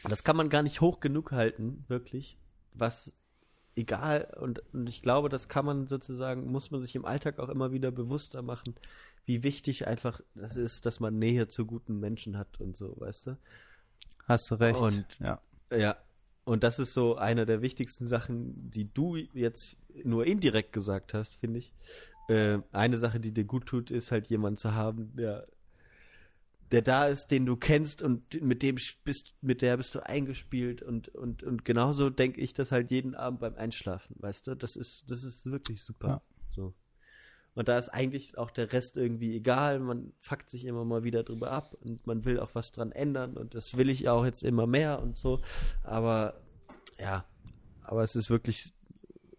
Das 0.08 0.24
kann 0.24 0.36
man 0.36 0.48
gar 0.48 0.62
nicht 0.62 0.80
hoch 0.80 1.00
genug 1.00 1.32
halten, 1.32 1.84
wirklich. 1.88 2.36
Was 2.74 3.14
egal, 3.76 4.34
und, 4.40 4.62
und 4.74 4.88
ich 4.88 5.00
glaube, 5.02 5.28
das 5.28 5.48
kann 5.48 5.64
man 5.64 5.86
sozusagen, 5.86 6.50
muss 6.50 6.70
man 6.70 6.82
sich 6.82 6.94
im 6.94 7.04
Alltag 7.04 7.38
auch 7.38 7.48
immer 7.48 7.72
wieder 7.72 7.90
bewusster 7.90 8.42
machen, 8.42 8.74
wie 9.24 9.42
wichtig 9.42 9.86
einfach 9.86 10.20
das 10.34 10.56
ist, 10.56 10.84
dass 10.84 10.98
man 11.00 11.18
Nähe 11.18 11.46
zu 11.48 11.64
guten 11.64 12.00
Menschen 12.00 12.36
hat 12.36 12.60
und 12.60 12.76
so, 12.76 12.94
weißt 12.98 13.26
du? 13.28 13.38
Hast 14.26 14.50
du 14.50 14.56
recht. 14.56 14.80
Und- 14.80 15.06
ja. 15.20 15.40
Ja. 15.80 15.96
Und 16.44 16.64
das 16.64 16.78
ist 16.78 16.94
so 16.94 17.16
eine 17.16 17.46
der 17.46 17.62
wichtigsten 17.62 18.06
Sachen, 18.06 18.70
die 18.70 18.92
du 18.92 19.16
jetzt 19.16 19.76
nur 20.04 20.26
indirekt 20.26 20.72
gesagt 20.72 21.14
hast, 21.14 21.36
finde 21.36 21.60
ich. 21.60 21.72
Äh, 22.28 22.58
eine 22.72 22.98
Sache, 22.98 23.20
die 23.20 23.32
dir 23.32 23.44
gut 23.44 23.66
tut, 23.66 23.90
ist 23.90 24.10
halt 24.10 24.28
jemanden 24.28 24.56
zu 24.56 24.74
haben, 24.74 25.14
der, 25.14 25.46
der 26.72 26.82
da 26.82 27.06
ist, 27.06 27.28
den 27.28 27.46
du 27.46 27.56
kennst 27.56 28.02
und 28.02 28.42
mit 28.42 28.62
dem 28.62 28.76
bist, 29.04 29.34
mit 29.40 29.62
der 29.62 29.76
bist 29.76 29.94
du 29.94 30.04
eingespielt 30.04 30.82
und, 30.82 31.08
und, 31.10 31.42
und 31.42 31.64
genauso 31.64 32.10
denke 32.10 32.40
ich 32.40 32.54
das 32.54 32.72
halt 32.72 32.90
jeden 32.90 33.14
Abend 33.14 33.40
beim 33.40 33.54
Einschlafen, 33.54 34.16
weißt 34.18 34.46
du? 34.46 34.56
Das 34.56 34.74
ist, 34.74 35.10
das 35.10 35.22
ist 35.22 35.50
wirklich 35.50 35.82
super. 35.82 36.08
Ja. 36.08 36.22
So. 36.50 36.74
Und 37.54 37.68
da 37.68 37.78
ist 37.78 37.90
eigentlich 37.90 38.38
auch 38.38 38.50
der 38.50 38.72
Rest 38.72 38.96
irgendwie 38.96 39.36
egal. 39.36 39.78
Man 39.78 40.12
fuckt 40.20 40.48
sich 40.48 40.64
immer 40.64 40.84
mal 40.84 41.04
wieder 41.04 41.22
drüber 41.22 41.50
ab 41.50 41.74
und 41.80 42.06
man 42.06 42.24
will 42.24 42.40
auch 42.40 42.54
was 42.54 42.72
dran 42.72 42.92
ändern 42.92 43.36
und 43.36 43.54
das 43.54 43.76
will 43.76 43.90
ich 43.90 44.08
auch 44.08 44.24
jetzt 44.24 44.42
immer 44.42 44.66
mehr 44.66 45.02
und 45.02 45.18
so. 45.18 45.40
Aber 45.82 46.40
ja, 46.98 47.24
aber 47.82 48.02
es 48.02 48.16
ist 48.16 48.30
wirklich 48.30 48.72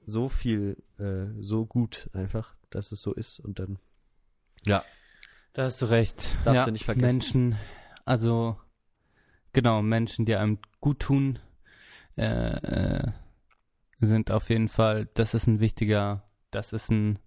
so 0.05 0.29
viel, 0.29 0.77
äh, 0.99 1.25
so 1.41 1.65
gut 1.65 2.09
einfach, 2.13 2.55
dass 2.69 2.91
es 2.91 3.01
so 3.01 3.13
ist 3.13 3.39
und 3.39 3.59
dann. 3.59 3.79
Ja. 4.65 4.83
Da 5.53 5.65
hast 5.65 5.81
du 5.81 5.85
recht. 5.85 6.17
Das 6.17 6.43
darfst 6.43 6.67
du 6.67 6.71
nicht 6.71 6.85
vergessen. 6.85 7.05
Menschen, 7.05 7.59
also 8.05 8.57
genau, 9.53 9.81
Menschen, 9.81 10.25
die 10.25 10.35
einem 10.35 10.59
gut 10.81 10.99
tun, 10.99 11.39
äh, 12.17 12.25
äh, 12.25 13.11
sind 13.99 14.31
auf 14.31 14.49
jeden 14.49 14.67
Fall, 14.67 15.07
das 15.13 15.33
ist 15.33 15.47
ein 15.47 15.59
wichtiger, 15.59 16.23
das 16.51 16.73
ist 16.73 16.91
ein, 16.91 17.19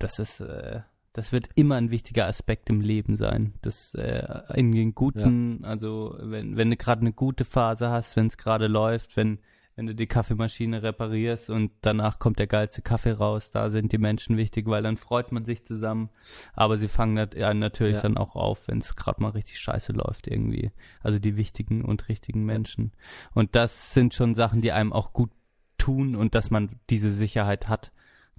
das 0.00 0.18
ist, 0.18 0.40
äh, 0.40 0.80
das 1.12 1.32
wird 1.32 1.48
immer 1.54 1.76
ein 1.76 1.90
wichtiger 1.90 2.26
Aspekt 2.26 2.68
im 2.70 2.80
Leben 2.80 3.16
sein. 3.16 3.54
Das 3.62 3.94
äh, 3.94 4.42
in 4.54 4.72
den 4.72 4.94
guten, 4.94 5.64
also 5.64 6.16
wenn, 6.20 6.56
wenn 6.56 6.70
du 6.70 6.76
gerade 6.76 7.00
eine 7.02 7.12
gute 7.12 7.44
Phase 7.44 7.90
hast, 7.90 8.16
wenn 8.16 8.26
es 8.26 8.36
gerade 8.36 8.66
läuft, 8.66 9.16
wenn 9.16 9.38
wenn 9.76 9.86
du 9.86 9.94
die 9.94 10.08
Kaffeemaschine 10.08 10.82
reparierst 10.82 11.48
und 11.48 11.72
danach 11.80 12.18
kommt 12.18 12.38
der 12.38 12.46
geilste 12.46 12.82
Kaffee 12.82 13.12
raus, 13.12 13.50
da 13.50 13.70
sind 13.70 13.92
die 13.92 13.98
Menschen 13.98 14.36
wichtig, 14.36 14.66
weil 14.66 14.82
dann 14.82 14.98
freut 14.98 15.32
man 15.32 15.46
sich 15.46 15.64
zusammen. 15.64 16.10
Aber 16.52 16.76
sie 16.76 16.86
fangen 16.86 17.14
nat 17.14 17.34
ja, 17.34 17.54
natürlich 17.54 17.96
Ja. 17.96 18.02
dann 18.02 18.18
auch 18.18 18.36
auf, 18.36 18.68
wenn 18.68 18.78
es 18.78 18.94
gerade 18.94 19.22
mal 19.22 19.30
richtig 19.30 19.58
scheiße 19.58 19.92
läuft 19.92 20.26
irgendwie. 20.26 20.70
Also 21.02 21.18
die 21.18 21.36
wichtigen 21.36 21.82
und 21.82 22.10
richtigen 22.10 22.44
Menschen. 22.44 22.92
Und 23.32 23.54
das 23.54 23.94
sind 23.94 24.12
schon 24.12 24.34
Sachen, 24.34 24.60
die 24.60 24.72
einem 24.72 24.92
auch 24.92 25.14
gut 25.14 25.30
tun 25.78 26.14
und 26.14 26.34
dass 26.34 26.50
man 26.50 26.78
diese 26.90 27.10
Sicherheit 27.10 27.68
hat. 27.68 27.90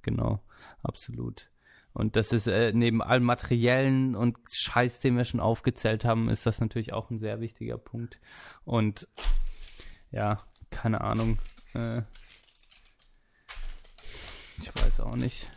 Genau, 0.04 0.42
absolut. 0.84 1.50
Und 1.94 2.16
das 2.16 2.32
ist 2.32 2.48
äh, 2.48 2.72
neben 2.74 3.02
allem 3.02 3.24
materiellen 3.24 4.16
und 4.16 4.38
Scheiß, 4.50 5.02
den 5.02 5.18
wir 5.18 5.26
schon 5.26 5.40
aufgezählt 5.40 6.06
haben, 6.06 6.30
ist 6.30 6.46
das 6.46 6.60
natürlich 6.62 6.94
auch 6.94 7.10
ein 7.10 7.20
sehr 7.20 7.42
wichtiger 7.42 7.78
Punkt. 7.78 8.20
Und 8.64 9.08
ja, 10.12 10.40
keine 10.70 11.02
Ahnung. 11.02 11.38
Äh, 11.74 12.04
ich 14.62 14.74
weiß 14.76 15.02
auch 15.02 15.16
nicht. 15.16 15.48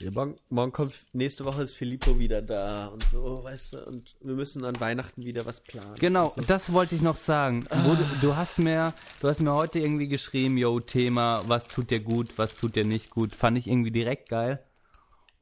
Ja, 0.00 0.10
morgen, 0.10 0.36
morgen 0.50 0.72
kommt, 0.72 0.94
nächste 1.14 1.46
Woche 1.46 1.62
ist 1.62 1.72
Filippo 1.72 2.18
wieder 2.18 2.42
da 2.42 2.88
und 2.88 3.02
so, 3.04 3.42
weißt 3.42 3.72
du, 3.72 3.86
und 3.86 4.14
wir 4.20 4.34
müssen 4.34 4.62
an 4.66 4.78
Weihnachten 4.78 5.24
wieder 5.24 5.46
was 5.46 5.60
planen. 5.60 5.94
Genau, 5.98 6.28
Also, 6.36 6.42
das 6.42 6.72
wollte 6.74 6.94
ich 6.96 7.00
noch 7.00 7.16
sagen. 7.16 7.64
Du, 7.70 7.96
du 8.20 8.36
hast 8.36 8.58
mir, 8.58 8.92
du 9.20 9.28
hast 9.28 9.40
mir 9.40 9.54
heute 9.54 9.78
irgendwie 9.78 10.08
geschrieben, 10.08 10.58
yo, 10.58 10.80
Thema, 10.80 11.42
was 11.46 11.66
tut 11.68 11.90
dir 11.90 12.00
gut, 12.00 12.36
was 12.36 12.54
tut 12.56 12.76
dir 12.76 12.84
nicht 12.84 13.08
gut. 13.08 13.34
Fand 13.34 13.56
ich 13.56 13.68
irgendwie 13.68 13.90
direkt 13.90 14.28
geil. 14.28 14.62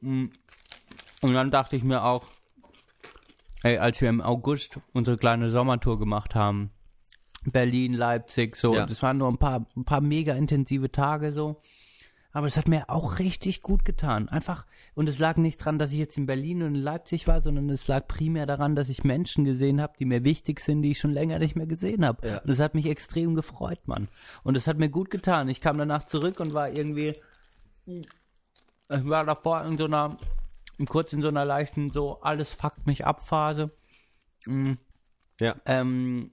Mm. 0.04 0.30
Und 1.22 1.32
dann 1.32 1.50
dachte 1.50 1.76
ich 1.76 1.84
mir 1.84 2.04
auch, 2.04 2.26
ey, 3.62 3.78
als 3.78 4.00
wir 4.00 4.08
im 4.10 4.20
August 4.20 4.78
unsere 4.92 5.16
kleine 5.16 5.48
Sommertour 5.50 5.98
gemacht 5.98 6.34
haben, 6.34 6.70
Berlin, 7.46 7.94
Leipzig, 7.94 8.56
so, 8.56 8.74
Ja. 8.74 8.86
das 8.86 9.02
waren 9.02 9.18
nur 9.18 9.28
ein 9.28 9.38
paar, 9.38 9.66
ein 9.76 9.84
paar 9.84 10.00
mega 10.00 10.34
intensive 10.34 10.90
Tage 10.90 11.32
so. 11.32 11.60
Aber 12.32 12.48
es 12.48 12.56
hat 12.56 12.66
mir 12.66 12.90
auch 12.90 13.20
richtig 13.20 13.62
gut 13.62 13.84
getan. 13.84 14.28
Einfach, 14.28 14.66
und 14.94 15.08
es 15.08 15.20
lag 15.20 15.36
nicht 15.36 15.58
dran, 15.58 15.78
dass 15.78 15.92
ich 15.92 15.98
jetzt 15.98 16.18
in 16.18 16.26
Berlin 16.26 16.64
und 16.64 16.74
in 16.74 16.82
Leipzig 16.82 17.28
war, 17.28 17.40
sondern 17.40 17.70
es 17.70 17.86
lag 17.86 18.08
primär 18.08 18.44
daran, 18.44 18.74
dass 18.74 18.88
ich 18.88 19.04
Menschen 19.04 19.44
gesehen 19.44 19.80
habe, 19.80 19.92
die 19.98 20.04
mir 20.04 20.24
wichtig 20.24 20.58
sind, 20.58 20.82
die 20.82 20.90
ich 20.90 20.98
schon 20.98 21.12
länger 21.12 21.38
nicht 21.38 21.54
mehr 21.54 21.66
gesehen 21.68 22.04
habe. 22.04 22.26
Ja. 22.26 22.38
Und 22.38 22.50
es 22.50 22.58
hat 22.58 22.74
mich 22.74 22.86
extrem 22.86 23.36
gefreut, 23.36 23.86
Mann. 23.86 24.08
Und 24.42 24.56
es 24.56 24.66
hat 24.66 24.78
mir 24.78 24.88
gut 24.88 25.10
getan. 25.10 25.48
Ich 25.48 25.60
kam 25.60 25.78
danach 25.78 26.06
zurück 26.06 26.40
und 26.40 26.52
war 26.54 26.70
irgendwie, 26.76 27.14
ich 28.90 29.04
war 29.08 29.24
davor 29.24 29.62
in 29.64 29.78
so 29.78 29.84
einer, 29.86 30.18
kurz 30.88 31.12
in 31.12 31.22
so 31.22 31.28
einer 31.28 31.44
leichten, 31.44 31.90
so, 31.90 32.20
alles 32.20 32.52
fuckt 32.52 32.86
mich 32.86 33.06
ab 33.06 33.20
Phase. 33.26 33.70
Mm, 34.46 34.72
Ja. 35.40 35.56
ähm, 35.66 36.30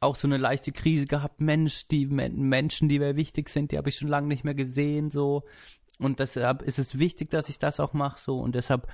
auch 0.00 0.16
so 0.16 0.26
eine 0.26 0.38
leichte 0.38 0.72
Krise 0.72 1.06
gehabt. 1.06 1.40
Mensch, 1.40 1.86
die 1.88 2.06
Men- 2.06 2.40
Menschen, 2.48 2.88
die 2.88 2.98
mir 2.98 3.16
wichtig 3.16 3.50
sind, 3.50 3.70
die 3.70 3.76
habe 3.78 3.90
ich 3.90 3.96
schon 3.96 4.08
lange 4.08 4.28
nicht 4.28 4.44
mehr 4.44 4.54
gesehen, 4.54 5.10
so. 5.10 5.44
Und 5.98 6.20
deshalb 6.20 6.62
ist 6.62 6.78
es 6.78 6.98
wichtig, 6.98 7.28
dass 7.30 7.50
ich 7.50 7.58
das 7.58 7.78
auch 7.80 7.92
mache, 7.92 8.18
so. 8.18 8.40
Und 8.40 8.54
deshalb 8.54 8.88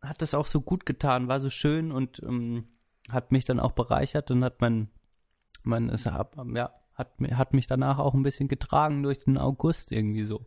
hat 0.00 0.22
das 0.22 0.32
auch 0.32 0.46
so 0.46 0.62
gut 0.62 0.86
getan, 0.86 1.28
war 1.28 1.40
so 1.40 1.50
schön 1.50 1.92
und 1.92 2.22
ähm, 2.22 2.66
hat 3.10 3.32
mich 3.32 3.44
dann 3.44 3.60
auch 3.60 3.72
bereichert 3.72 4.30
und 4.30 4.42
hat 4.42 4.62
mein, 4.62 4.88
mein, 5.62 5.90
es 5.90 6.06
ja, 6.56 6.72
hat, 7.00 7.12
hat 7.32 7.52
mich 7.52 7.66
danach 7.66 7.98
auch 7.98 8.14
ein 8.14 8.22
bisschen 8.22 8.48
getragen 8.48 9.02
durch 9.02 9.18
den 9.18 9.38
August 9.38 9.90
irgendwie 9.90 10.24
so. 10.24 10.46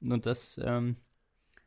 Und 0.00 0.26
das, 0.26 0.60
ähm, 0.62 0.96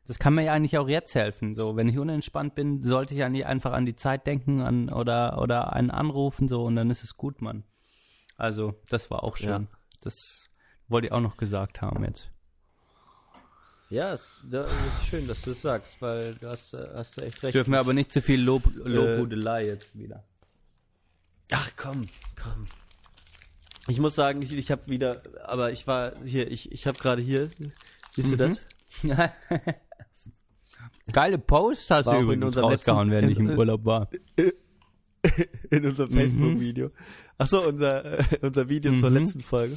das 0.06 0.18
kann 0.18 0.34
mir 0.34 0.44
ja 0.44 0.52
eigentlich 0.52 0.78
auch 0.78 0.88
jetzt 0.88 1.14
helfen. 1.14 1.54
So, 1.54 1.76
wenn 1.76 1.88
ich 1.88 1.98
unentspannt 1.98 2.54
bin, 2.54 2.82
sollte 2.82 3.14
ich 3.14 3.22
eigentlich 3.24 3.46
einfach 3.46 3.72
an 3.72 3.84
die 3.86 3.96
Zeit 3.96 4.26
denken 4.26 4.60
an, 4.60 4.88
oder, 4.88 5.40
oder 5.42 5.72
einen 5.72 5.90
anrufen, 5.90 6.48
so, 6.48 6.64
und 6.64 6.76
dann 6.76 6.90
ist 6.90 7.04
es 7.04 7.16
gut, 7.16 7.42
Mann. 7.42 7.64
Also, 8.36 8.74
das 8.88 9.10
war 9.10 9.24
auch 9.24 9.36
schön. 9.36 9.68
Ja. 9.68 9.78
Das 10.02 10.48
wollte 10.86 11.08
ich 11.08 11.12
auch 11.12 11.20
noch 11.20 11.36
gesagt 11.36 11.82
haben 11.82 12.04
jetzt. 12.04 12.30
Ja, 13.90 14.12
es, 14.12 14.30
das 14.44 14.70
ist 14.70 15.06
schön, 15.08 15.26
dass 15.26 15.40
du 15.40 15.52
es 15.52 15.62
sagst, 15.62 16.00
weil 16.00 16.34
du 16.34 16.48
hast, 16.48 16.74
äh, 16.74 16.88
hast 16.94 17.16
du 17.16 17.22
echt 17.22 17.38
Ich 17.38 17.42
recht. 17.42 17.54
dürfen 17.54 17.72
wir 17.72 17.80
aber 17.80 17.94
nicht 17.94 18.12
zu 18.12 18.20
viel 18.20 18.40
Lob, 18.40 18.64
Lobhudelei 18.74 19.64
jetzt 19.66 19.98
wieder. 19.98 20.24
Ach 21.50 21.70
komm, 21.76 22.06
komm. 22.40 22.66
Ich 23.88 23.98
muss 24.00 24.14
sagen, 24.14 24.42
ich, 24.42 24.52
ich 24.52 24.70
habe 24.70 24.86
wieder, 24.86 25.22
aber 25.44 25.72
ich 25.72 25.86
war 25.86 26.12
hier, 26.24 26.50
ich, 26.50 26.70
ich 26.72 26.86
habe 26.86 26.98
gerade 26.98 27.22
hier, 27.22 27.50
siehst 28.10 28.30
du 28.32 28.34
Mhm. 28.36 28.38
das? 28.38 28.60
Geile 31.12 31.38
Posts 31.38 31.90
hast 31.90 32.06
War 32.06 32.14
du 32.14 32.18
in 32.20 32.24
übrigens 32.42 32.56
rausgehauen, 32.58 33.08
letzten- 33.08 33.12
während 33.12 33.32
ich 33.32 33.38
in- 33.38 33.48
im 33.50 33.58
Urlaub 33.58 33.84
war. 33.84 34.08
In 35.70 35.84
unserem 35.84 36.10
Facebook-Video. 36.12 36.90
Ach 37.38 37.46
so, 37.48 37.60
unser, 37.66 38.24
unser 38.40 38.68
Video 38.68 38.94
zur 38.94 39.10
Mhm. 39.10 39.16
letzten 39.16 39.40
Folge. 39.40 39.76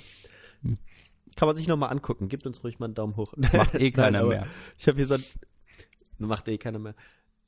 Kann 1.36 1.48
man 1.48 1.56
sich 1.56 1.68
nochmal 1.68 1.90
angucken. 1.90 2.30
Gebt 2.30 2.46
uns 2.46 2.64
ruhig 2.64 2.78
mal 2.78 2.86
einen 2.86 2.94
Daumen 2.94 3.16
hoch. 3.18 3.34
Macht 3.38 3.74
eh 3.76 3.90
keiner 3.92 4.20
aber 4.20 4.28
mehr. 4.30 4.48
Ich 4.78 4.88
habe 4.88 4.98
hier 4.98 5.08
so 5.08 5.16
ein, 5.16 5.24
macht 6.20 6.48
eh 6.48 6.58
keiner 6.60 6.78
mehr. 6.78 6.94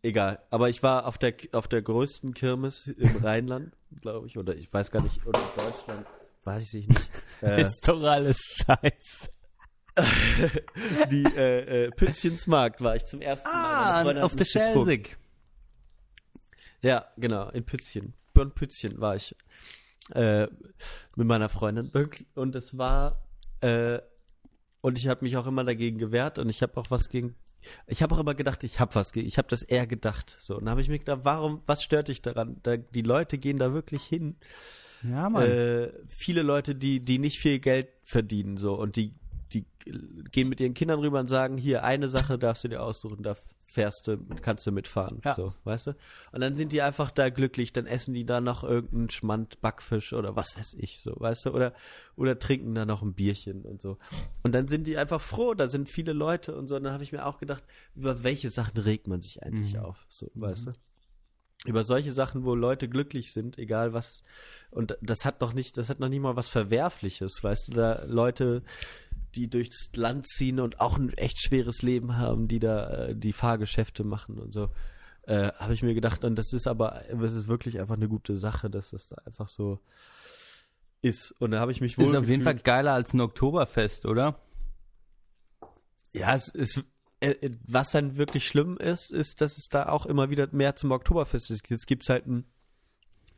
Egal. 0.01 0.39
Aber 0.49 0.69
ich 0.69 0.81
war 0.81 1.05
auf 1.05 1.17
der, 1.19 1.35
auf 1.51 1.67
der 1.67 1.83
größten 1.83 2.33
Kirmes 2.33 2.87
im 2.87 3.17
Rheinland, 3.17 3.73
glaube 4.01 4.25
ich, 4.27 4.37
oder 4.39 4.55
ich 4.55 4.73
weiß 4.73 4.89
gar 4.89 5.03
nicht, 5.03 5.25
oder 5.27 5.39
in 5.39 5.63
Deutschland, 5.63 6.07
weiß 6.45 6.73
ich 6.73 6.87
nicht. 6.87 7.09
Äh, 7.41 7.63
Ist 7.63 7.85
doch 7.85 8.01
alles 8.01 8.37
scheiße. 8.55 9.29
die 11.11 11.25
äh, 11.35 11.87
äh, 11.87 11.91
Pützchensmarkt 11.91 12.79
war 12.79 12.95
ich 12.95 13.03
zum 13.03 13.19
ersten 13.19 13.49
Mal. 13.49 14.17
Ah, 14.17 14.23
auf 14.23 14.33
der. 14.37 14.45
Schelsig. 14.45 15.17
Ja, 16.81 17.07
genau, 17.17 17.49
in 17.49 17.65
Pützchen. 17.65 18.13
Bei 18.33 18.45
Pützchen 18.45 19.01
war 19.01 19.17
ich 19.17 19.35
äh, 20.11 20.47
mit 21.15 21.27
meiner 21.27 21.49
Freundin. 21.49 21.91
Und 22.35 22.55
es 22.55 22.77
war, 22.77 23.27
äh, 23.61 23.99
und 24.81 24.97
ich 24.97 25.07
habe 25.07 25.23
mich 25.23 25.37
auch 25.37 25.47
immer 25.47 25.63
dagegen 25.63 25.97
gewehrt 25.97 26.39
und 26.39 26.49
ich 26.49 26.61
habe 26.61 26.77
auch 26.77 26.89
was 26.91 27.09
gegen, 27.09 27.35
ich 27.87 28.03
habe 28.03 28.15
auch 28.15 28.19
immer 28.19 28.35
gedacht, 28.35 28.63
ich 28.63 28.79
habe 28.79 28.95
was 28.95 29.13
gegen, 29.13 29.27
ich 29.27 29.37
habe 29.37 29.47
das 29.47 29.63
eher 29.63 29.87
gedacht. 29.87 30.35
So, 30.39 30.55
und 30.55 30.65
dann 30.65 30.71
habe 30.71 30.81
ich 30.81 30.89
mir 30.89 30.99
gedacht, 30.99 31.21
warum, 31.23 31.61
was 31.65 31.83
stört 31.83 32.09
dich 32.09 32.21
daran? 32.21 32.59
Da, 32.63 32.77
die 32.77 33.01
Leute 33.01 33.37
gehen 33.37 33.57
da 33.57 33.73
wirklich 33.73 34.03
hin 34.03 34.37
Ja, 35.03 35.29
Mann. 35.29 35.49
äh, 35.49 35.91
viele 36.07 36.41
Leute, 36.41 36.75
die, 36.75 36.99
die 36.99 37.19
nicht 37.19 37.39
viel 37.39 37.59
Geld 37.59 37.87
verdienen, 38.03 38.57
so, 38.57 38.73
und 38.75 38.95
die, 38.95 39.13
die 39.51 39.65
gehen 40.31 40.49
mit 40.49 40.59
ihren 40.59 40.73
Kindern 40.73 40.99
rüber 40.99 41.19
und 41.19 41.27
sagen, 41.27 41.57
hier, 41.57 41.83
eine 41.83 42.07
Sache 42.07 42.37
darfst 42.39 42.63
du 42.63 42.67
dir 42.69 42.81
aussuchen, 42.81 43.21
da 43.23 43.35
fährst 43.65 44.07
du, 44.07 44.17
kannst 44.43 44.67
du 44.67 44.71
mitfahren, 44.71 45.19
Ja. 45.25 45.33
so, 45.33 45.51
weißt 45.63 45.87
du? 45.87 45.91
Und 46.31 46.41
dann 46.41 46.55
sind 46.55 46.71
die 46.71 46.83
einfach 46.83 47.09
da 47.09 47.29
glücklich, 47.29 47.73
dann 47.73 47.87
essen 47.87 48.13
die 48.13 48.23
da 48.23 48.39
noch 48.39 48.63
irgendeinen 48.63 49.09
Schmand 49.09 49.61
Backfisch 49.61 50.13
oder 50.13 50.35
was 50.35 50.55
weiß 50.57 50.75
ich, 50.75 51.01
so, 51.01 51.15
weißt 51.17 51.47
du? 51.47 51.51
Oder, 51.51 51.73
oder 52.15 52.37
trinken 52.37 52.75
da 52.75 52.85
noch 52.85 53.01
ein 53.01 53.13
Bierchen 53.13 53.63
und 53.63 53.81
so. 53.81 53.97
Und 54.43 54.53
dann 54.53 54.67
sind 54.67 54.85
die 54.85 54.95
einfach 54.97 55.21
froh, 55.21 55.55
da 55.55 55.69
sind 55.69 55.89
viele 55.89 56.13
Leute 56.13 56.55
und 56.55 56.67
so, 56.67 56.75
und 56.75 56.83
dann 56.83 56.93
habe 56.93 57.03
ich 57.03 57.11
mir 57.11 57.25
auch 57.25 57.39
gedacht, 57.39 57.63
über 57.95 58.23
welche 58.23 58.49
Sachen 58.49 58.79
regt 58.79 59.07
man 59.07 59.21
sich 59.21 59.41
eigentlich 59.41 59.73
Mhm. 59.73 59.79
auf, 59.85 60.05
so, 60.07 60.29
weißt 60.35 60.67
du? 60.67 60.71
Über 61.65 61.83
solche 61.83 62.11
Sachen, 62.11 62.43
wo 62.43 62.55
Leute 62.55 62.89
glücklich 62.89 63.31
sind, 63.31 63.57
egal 63.57 63.93
was. 63.93 64.23
Und 64.69 64.97
das 65.01 65.25
hat 65.25 65.39
noch 65.41 65.53
nicht, 65.53 65.77
das 65.77 65.89
hat 65.89 65.99
noch 65.99 66.09
nicht 66.09 66.21
mal 66.21 66.35
was 66.35 66.49
Verwerfliches, 66.49 67.39
weißt 67.41 67.69
du, 67.69 67.73
da 67.73 68.03
Leute, 68.05 68.63
die 69.35 69.49
durchs 69.49 69.89
Land 69.95 70.27
ziehen 70.27 70.59
und 70.59 70.79
auch 70.79 70.97
ein 70.97 71.13
echt 71.13 71.41
schweres 71.41 71.81
Leben 71.81 72.17
haben, 72.17 72.47
die 72.47 72.59
da 72.59 72.89
äh, 72.89 73.15
die 73.15 73.33
Fahrgeschäfte 73.33 74.03
machen 74.03 74.39
und 74.39 74.53
so. 74.53 74.69
Äh, 75.23 75.53
habe 75.53 75.73
ich 75.73 75.83
mir 75.83 75.93
gedacht, 75.93 76.25
und 76.25 76.35
das 76.35 76.51
ist 76.51 76.67
aber, 76.67 77.03
das 77.09 77.33
ist 77.33 77.47
wirklich 77.47 77.79
einfach 77.79 77.95
eine 77.95 78.09
gute 78.09 78.37
Sache, 78.37 78.69
dass 78.69 78.89
das 78.89 79.07
da 79.07 79.15
einfach 79.25 79.47
so 79.47 79.79
ist. 81.01 81.31
Und 81.39 81.51
da 81.51 81.59
habe 81.59 81.71
ich 81.71 81.81
mich 81.81 81.97
wohl. 81.97 82.05
Ist 82.05 82.15
auf 82.15 82.27
jeden 82.27 82.43
Fall 82.43 82.55
geiler 82.55 82.93
als 82.93 83.13
ein 83.13 83.21
Oktoberfest, 83.21 84.05
oder? 84.05 84.39
Ja, 86.11 86.35
es 86.35 86.49
ist. 86.49 86.83
Äh, 87.31 87.51
Was 87.67 87.91
dann 87.91 88.17
wirklich 88.17 88.45
schlimm 88.47 88.77
ist, 88.77 89.11
ist, 89.11 89.41
dass 89.41 89.57
es 89.57 89.67
da 89.69 89.89
auch 89.89 90.05
immer 90.05 90.29
wieder 90.29 90.47
mehr 90.51 90.75
zum 90.75 90.91
Oktoberfest 90.91 91.51
ist. 91.51 91.69
Jetzt 91.69 91.87
gibt's 91.87 92.09
halt 92.09 92.27
ein, 92.27 92.45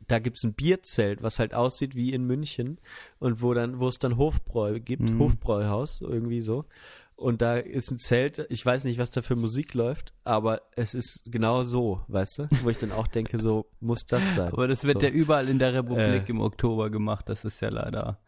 da 0.08 0.18
gibt's 0.18 0.44
ein 0.44 0.54
Bierzelt, 0.54 1.22
was 1.22 1.38
halt 1.38 1.54
aussieht 1.54 1.94
wie 1.94 2.12
in 2.12 2.24
München 2.24 2.78
und 3.18 3.42
wo 3.42 3.54
dann, 3.54 3.80
wo 3.80 3.88
es 3.88 3.98
dann 3.98 4.16
Hofbräu 4.16 4.78
gibt, 4.80 5.10
Mhm. 5.10 5.18
Hofbräuhaus, 5.18 6.00
irgendwie 6.00 6.40
so. 6.42 6.64
Und 7.16 7.40
da 7.40 7.56
ist 7.56 7.90
ein 7.90 7.96
Zelt, 7.98 8.44
ich 8.50 8.64
weiß 8.64 8.84
nicht, 8.84 8.98
was 8.98 9.10
da 9.10 9.22
für 9.22 9.36
Musik 9.36 9.72
läuft, 9.72 10.12
aber 10.22 10.60
es 10.76 10.92
ist 10.92 11.22
genau 11.24 11.62
so, 11.62 12.02
weißt 12.08 12.38
du? 12.40 12.48
Wo 12.62 12.68
ich 12.68 12.76
dann 12.76 12.92
auch 12.92 13.06
denke, 13.06 13.38
so 13.38 13.64
muss 13.80 14.04
das 14.06 14.34
sein. 14.34 14.52
Aber 14.52 14.68
das 14.68 14.84
wird 14.84 15.00
so. 15.00 15.06
ja 15.06 15.12
überall 15.12 15.48
in 15.48 15.58
der 15.58 15.72
Republik 15.72 16.28
Äh. 16.28 16.30
im 16.30 16.40
Oktober 16.42 16.90
gemacht. 16.90 17.26
Das 17.30 17.46
ist 17.46 17.60
ja 17.62 17.70
leider. 17.70 18.20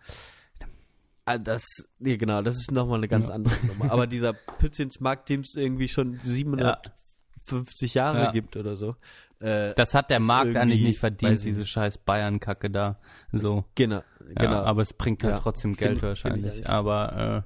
Ah, 1.28 1.38
Das, 1.38 1.64
nee, 1.98 2.16
genau, 2.16 2.42
das 2.42 2.56
ist 2.56 2.70
nochmal 2.72 2.98
eine 2.98 3.09
ganz 3.09 3.28
Ja. 3.28 3.34
andere 3.34 3.55
Nummer. 3.66 3.90
Aber 3.92 4.06
dieser 4.09 4.32
Pützchensmarkt, 4.32 5.28
den 5.28 5.40
es 5.40 5.55
irgendwie 5.55 5.88
schon 5.88 6.18
750 6.22 7.94
Jahre 7.94 8.18
Ja. 8.24 8.30
gibt 8.32 8.56
oder 8.56 8.76
so. 8.76 8.96
Äh, 9.40 9.74
Das 9.74 9.94
hat 9.94 10.10
der 10.10 10.20
Markt 10.20 10.56
eigentlich 10.56 10.82
nicht 10.82 10.98
verdient, 10.98 11.44
diese 11.44 11.64
scheiß 11.66 11.98
Bayern-Kacke 11.98 12.70
da. 12.70 12.98
So. 13.32 13.64
genau, 13.74 14.02
Ja, 14.28 14.34
genau. 14.34 14.62
aber 14.62 14.82
es 14.82 14.92
bringt 14.92 15.22
halt 15.22 15.34
Ja, 15.36 15.40
trotzdem 15.40 15.72
find- 15.74 15.78
Geld 15.78 15.90
find 15.90 15.98
ich 15.98 16.09
wahrscheinlich. 16.09 16.52
eigentlich. 16.55 16.68
aber 16.68 17.44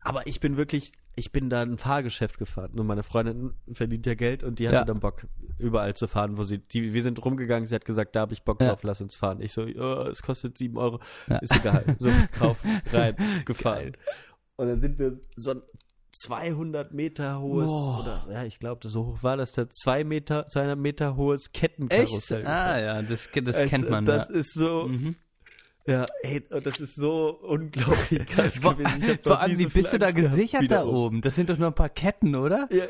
Aber 0.00 0.26
ich 0.28 0.38
bin 0.38 0.56
wirklich, 0.56 0.92
ich 1.18 1.32
bin 1.32 1.48
da 1.50 1.58
ein 1.58 1.78
Fahrgeschäft 1.78 2.38
gefahren. 2.38 2.70
Nur 2.74 2.84
meine 2.84 3.02
Freundin 3.02 3.54
verdient 3.72 4.04
ja 4.06 4.14
Geld 4.14 4.44
und 4.44 4.58
die 4.58 4.68
hatte 4.68 4.76
Ja. 4.76 4.84
dann 4.84 5.00
Bock, 5.00 5.26
überall 5.58 5.94
zu 5.94 6.06
fahren, 6.08 6.36
wo 6.36 6.42
sie, 6.42 6.58
die, 6.58 6.92
wir 6.94 7.02
sind 7.02 7.24
rumgegangen, 7.24 7.66
sie 7.66 7.74
hat 7.74 7.84
gesagt, 7.86 8.14
da 8.14 8.20
habe 8.20 8.34
ich 8.34 8.42
Bock 8.42 8.60
Ja. 8.60 8.68
drauf, 8.68 8.82
lass 8.82 9.00
uns 9.00 9.14
fahren. 9.14 9.40
Ich 9.40 9.52
so, 9.52 9.66
ja, 9.66 10.06
es 10.08 10.22
kostet 10.22 10.58
sieben 10.58 10.76
Euro, 10.76 11.00
Ja. 11.28 11.38
ist 11.38 11.54
egal. 11.56 11.84
So, 11.98 12.10
kauf, 12.38 12.58
rein, 12.92 13.16
gefahren. 13.46 13.92
Und 14.56 14.68
dann 14.68 14.80
sind 14.80 14.98
wir 14.98 15.18
so 15.36 15.52
ein 15.52 15.62
200 16.12 16.92
Meter 16.94 17.40
hohes, 17.40 17.66
Boah. 17.68 18.00
oder, 18.26 18.32
ja, 18.32 18.44
ich 18.44 18.58
glaube, 18.58 18.88
so 18.88 19.06
hoch 19.06 19.22
war 19.22 19.36
das, 19.36 19.52
da 19.52 19.68
zwei 19.68 20.02
Meter, 20.04 20.46
200 20.46 20.78
Meter 20.78 21.16
hohes 21.16 21.42
äh, 21.42 21.44
echt? 21.46 21.52
Kettenkarussell. 21.54 22.46
Ah 22.46 22.78
ja, 22.78 23.02
das, 23.02 23.28
das 23.34 23.56
Also, 23.56 23.68
kennt 23.68 23.90
man. 23.90 24.04
Das 24.06 24.30
ist 24.30 24.54
so, 24.54 24.84
Mhm. 24.88 25.16
Ja, 25.86 26.06
ey, 26.22 26.42
und 26.50 26.66
das 26.66 26.80
ist 26.80 26.96
so 26.96 27.38
unglaublich 27.42 28.26
krass 28.26 28.58
Vor, 28.58 28.74
gewesen. 28.74 29.18
Vor 29.22 29.40
allem, 29.40 29.58
wie 29.58 29.64
so 29.64 29.70
bist 29.70 29.92
du 29.92 29.98
da 29.98 30.10
gesichert 30.10 30.70
da 30.70 30.84
oben. 30.84 31.20
Das 31.20 31.36
sind 31.36 31.50
doch 31.50 31.58
nur 31.58 31.68
ein 31.68 31.74
paar 31.74 31.88
Ketten, 31.88 32.34
oder? 32.34 32.68
Ja, 32.70 32.86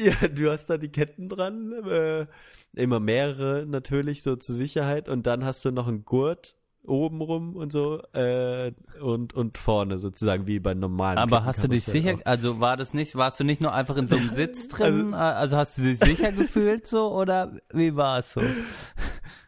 ja, 0.00 0.28
du 0.28 0.50
hast 0.50 0.66
da 0.66 0.78
die 0.78 0.88
Ketten 0.88 1.28
dran, 1.28 1.72
äh, 1.88 2.26
immer 2.74 3.00
mehrere 3.00 3.66
natürlich 3.66 4.22
so 4.22 4.36
zur 4.36 4.54
Sicherheit 4.54 5.08
und 5.08 5.26
dann 5.26 5.44
hast 5.44 5.64
du 5.64 5.70
noch 5.70 5.86
einen 5.86 6.04
Gurt 6.04 6.56
oben 6.84 7.20
rum 7.20 7.56
und 7.56 7.72
so 7.72 8.00
äh, 8.12 8.72
und 9.00 9.34
und 9.34 9.58
vorne 9.58 9.98
sozusagen 9.98 10.46
wie 10.46 10.60
bei 10.60 10.74
normalen. 10.74 11.18
Aber 11.18 11.44
hast 11.44 11.64
du 11.64 11.68
dich 11.68 11.84
sicher, 11.84 12.18
also 12.24 12.60
war 12.60 12.76
das 12.76 12.94
nicht, 12.94 13.16
warst 13.16 13.40
du 13.40 13.44
nicht 13.44 13.60
nur 13.60 13.72
einfach 13.72 13.96
in 13.96 14.08
so 14.08 14.16
einem 14.16 14.30
Sitz 14.30 14.68
drin, 14.68 15.14
also, 15.14 15.56
hast 15.56 15.78
du 15.78 15.82
dich 15.82 15.98
sicher 15.98 16.32
gefühlt 16.32 16.86
so 16.86 17.12
oder 17.12 17.56
wie 17.72 17.96
war 17.96 18.18
es 18.18 18.32
so? 18.32 18.42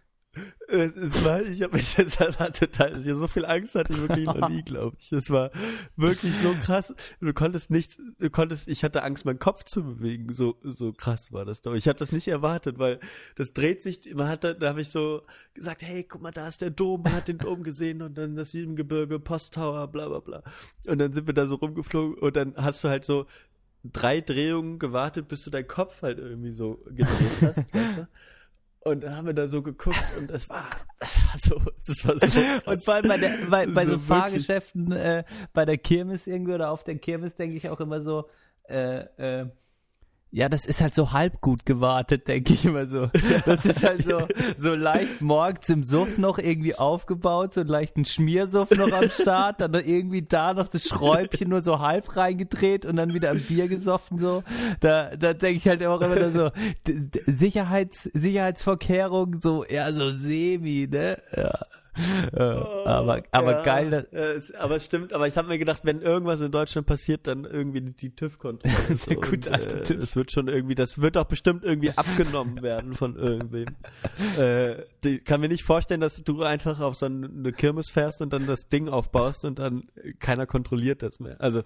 Äh, 0.69 0.91
Es 0.97 1.25
war, 1.25 1.43
ich 1.43 1.63
habe 1.63 1.77
mich 1.77 1.97
jetzt 1.97 2.19
total, 2.19 3.01
so 3.01 3.27
viel 3.27 3.45
Angst 3.47 3.75
hatte 3.75 3.93
ich 3.93 4.01
wirklich 4.01 4.27
noch 4.27 4.49
nie, 4.49 4.63
glaube 4.63 4.97
ich. 4.99 5.09
Das 5.11 5.31
war 5.31 5.51
wirklich 5.97 6.35
so 6.37 6.55
krass. 6.63 6.95
Du 7.21 7.33
konntest 7.33 7.71
nichts, 7.71 7.99
du 8.19 8.31
konntest, 8.31 8.69
ich 8.69 8.85
hatte 8.85 9.03
Angst, 9.03 9.25
meinen 9.25 9.39
Kopf 9.39 9.65
zu 9.65 9.83
bewegen. 9.83 10.33
So 10.35 10.57
so 10.63 10.93
krass 10.93 11.33
war 11.33 11.45
das 11.45 11.63
doch. 11.63 11.75
Ich 11.75 11.89
habe 11.89 11.99
das 11.99 12.13
nicht 12.13 12.29
erwartet, 12.29 12.79
weil 12.79 13.01
das 13.37 13.53
dreht 13.53 13.83
sich. 13.83 14.15
Man 14.15 14.29
hat 14.29 14.45
da, 14.45 14.53
da 14.55 14.69
habe 14.71 14.83
ich 14.83 14.91
so 14.91 15.23
gesagt, 15.55 15.83
hey, 15.83 16.05
guck 16.05 16.23
mal, 16.23 16.33
da 16.33 16.49
ist 16.49 16.61
der 16.61 16.71
Dom. 16.71 17.03
Man 17.03 17.15
hat 17.15 17.29
den 17.29 17.39
Dom 17.39 17.63
gesehen 17.63 18.03
und 18.03 18.17
dann 18.19 18.37
das 18.37 18.53
Siebengebirge, 18.53 19.19
Posttower, 19.19 19.89
bla 19.89 20.09
bla 20.09 20.21
bla. 20.21 20.43
Und 20.87 20.99
dann 20.99 21.13
sind 21.13 21.27
wir 21.27 21.35
da 21.35 21.47
so 21.47 21.57
rumgeflogen 21.57 22.19
und 22.19 22.37
dann 22.37 22.55
hast 22.57 22.85
du 22.85 22.89
halt 22.89 23.05
so 23.05 23.27
drei 23.85 24.21
Drehungen 24.21 24.79
gewartet, 24.79 25.29
bis 25.29 25.45
du 25.45 25.51
deinen 25.51 25.69
Kopf 25.69 26.03
halt 26.03 26.19
irgendwie 26.19 26.53
so 26.53 26.83
gedreht 26.87 27.09
hast, 27.43 27.75
weißt 27.75 27.99
du? 27.99 28.09
Und 28.81 29.03
dann 29.03 29.17
haben 29.17 29.27
wir 29.27 29.35
da 29.35 29.49
so 29.49 29.63
geguckt 29.63 30.03
und 30.19 30.31
das 30.31 30.49
war, 30.49 30.65
das 31.01 31.19
war 31.25 31.39
so, 31.39 31.61
das 31.87 32.07
war 32.07 32.19
so. 32.19 32.41
krass. 32.41 32.63
Und 32.67 32.85
vor 32.85 32.95
allem 32.95 33.09
bei, 33.09 33.19
der, 33.19 33.35
bei, 33.51 33.67
bei 33.67 33.87
so, 33.87 33.93
So. 33.93 33.99
Fahrgeschäften, 33.99 34.93
äh, 34.93 35.25
bei 35.53 35.65
der 35.65 35.79
Kirmes 35.79 36.27
irgendwie 36.27 36.55
oder 36.55 36.71
auf 36.71 36.85
der 36.85 36.97
Kirmes 36.99 37.35
denke 37.35 37.57
ich 37.57 37.69
auch 37.69 37.81
immer 37.81 38.01
so, 38.03 38.29
äh, 38.69 39.01
äh, 39.41 39.47
ja, 40.31 40.49
das 40.49 40.67
ist 40.67 40.83
halt 40.83 40.95
so 40.95 41.13
halb 41.13 41.41
gut 41.41 41.65
gewartet, 41.65 42.29
denke 42.29 42.53
ich 42.53 42.67
immer 42.67 42.87
so. 42.87 43.11
Das 43.47 43.65
ist 43.65 43.83
halt 43.83 44.05
so, 44.05 44.29
so 44.59 44.75
leicht 44.75 45.23
morgens 45.23 45.69
im 45.71 45.83
Suff 45.83 46.19
noch 46.19 46.39
irgendwie 46.39 46.75
aufgebaut, 46.75 47.55
so 47.55 47.61
einen 47.61 47.71
leichten 47.71 48.05
Schmiersuff 48.05 48.71
noch 48.73 48.93
am 48.93 49.09
Start, 49.09 49.61
dann 49.63 49.73
irgendwie 49.73 50.23
da 50.23 50.53
noch 50.53 50.69
das 50.69 50.85
Schräubchen 50.85 51.49
nur 51.49 51.63
so 51.63 51.81
halb 51.81 52.15
reingedreht 52.17 52.85
und 52.85 52.97
dann 52.97 53.15
wieder 53.15 53.31
ein 53.31 53.41
Bier 53.41 53.69
gesoffen, 53.69 54.19
so. 54.19 54.43
Da, 54.81 55.17
da 55.17 55.33
denke 55.33 55.59
ich 55.59 55.69
halt 55.69 55.83
auch 55.85 56.01
immer 56.01 56.31
so, 56.31 56.51
Sicherheits, 57.25 58.11
Sicherheitsvorkehrungen, 58.13 59.41
so, 59.41 59.65
ja, 59.69 59.91
so 59.93 60.11
semi, 60.11 60.89
ne? 60.91 61.19
Ja. 61.35 61.59
Ja, 62.37 62.67
aber, 62.85 63.23
aber 63.33 63.53
Ja, 63.53 63.63
geil, 63.65 63.91
dass- 63.91 64.05
äh, 64.13 64.33
es- 64.37 64.55
aber 64.55 64.77
es 64.77 64.85
stimmt, 64.85 65.13
aber 65.13 65.27
ich 65.29 65.37
habe 65.37 65.49
mir 65.49 65.59
gedacht, 65.59 65.81
wenn 65.85 66.01
irgendwas 66.03 66.41
in 66.41 66.51
Deutschland 66.51 66.87
passiert, 66.87 67.27
dann 67.27 67.45
irgendwie 67.45 67.81
die, 67.81 67.93
die 67.93 68.11
TÜV-Kontrolle. 68.11 68.75
Der 69.09 69.17
gute 69.17 69.53
alte 69.53 69.79
äh, 69.79 69.83
TÜV. 69.83 70.03
Es 70.03 70.17
wird 70.17 70.33
schon 70.33 70.49
irgendwie, 70.49 70.75
das 70.75 71.01
wird 71.01 71.17
doch 71.17 71.25
bestimmt 71.25 71.65
irgendwie 71.65 71.91
abgenommen 71.93 72.63
werden 72.63 72.95
von 72.95 73.17
irgendwem. 73.17 73.67
Äh, 74.39 74.85
die, 75.05 75.19
kann 75.19 75.41
mir 75.41 75.49
nicht 75.49 75.65
vorstellen, 75.65 76.01
dass 76.01 76.23
du 76.23 76.43
einfach 76.43 76.81
auf 76.81 76.95
so 76.95 77.07
eine 77.07 77.53
Kirmes 77.53 77.91
fährst 77.91 78.21
und 78.23 78.33
dann 78.33 78.47
das 78.47 78.69
Ding 78.69 78.89
aufbaust 78.89 79.45
und 79.45 79.59
dann 79.59 79.89
äh, 79.97 80.13
keiner 80.19 80.47
kontrolliert 80.47 81.03
das 81.03 81.19
mehr. 81.21 81.37
Also, 81.41 81.63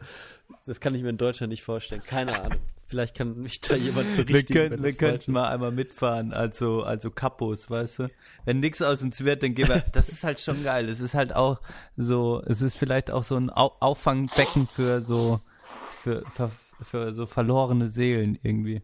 das 0.66 0.80
kann 0.80 0.94
ich 0.94 1.02
mir 1.02 1.10
in 1.10 1.16
Deutschland 1.18 1.50
nicht 1.50 1.62
vorstellen. 1.62 2.02
Keine 2.06 2.40
Ahnung. 2.40 2.58
Vielleicht 2.92 3.16
kann 3.16 3.40
mich 3.40 3.58
da 3.58 3.74
jemand 3.74 4.06
Wir, 4.28 4.42
können, 4.42 4.70
wenn 4.72 4.82
wir 4.82 4.90
falsch 4.90 4.98
könnten 4.98 5.32
mal 5.32 5.48
einmal 5.48 5.72
mitfahren, 5.72 6.34
also, 6.34 6.82
also 6.82 7.10
Kapos, 7.10 7.70
weißt 7.70 8.00
du? 8.00 8.10
Wenn 8.44 8.60
nix 8.60 8.82
aus 8.82 9.00
uns 9.00 9.24
wird, 9.24 9.42
dann 9.42 9.54
gehen 9.54 9.68
wir, 9.68 9.82
das 9.94 10.10
ist 10.10 10.24
halt 10.24 10.40
schon 10.40 10.62
geil. 10.62 10.90
Es 10.90 11.00
ist 11.00 11.14
halt 11.14 11.34
auch 11.34 11.62
so, 11.96 12.42
es 12.44 12.60
ist 12.60 12.76
vielleicht 12.76 13.10
auch 13.10 13.24
so 13.24 13.36
ein 13.36 13.48
Au 13.48 13.74
Auffangbecken 13.80 14.66
für 14.66 15.00
so, 15.00 15.40
für, 16.02 16.22
für, 16.34 16.50
für 16.82 17.14
so 17.14 17.24
verlorene 17.24 17.88
Seelen 17.88 18.38
irgendwie. 18.42 18.82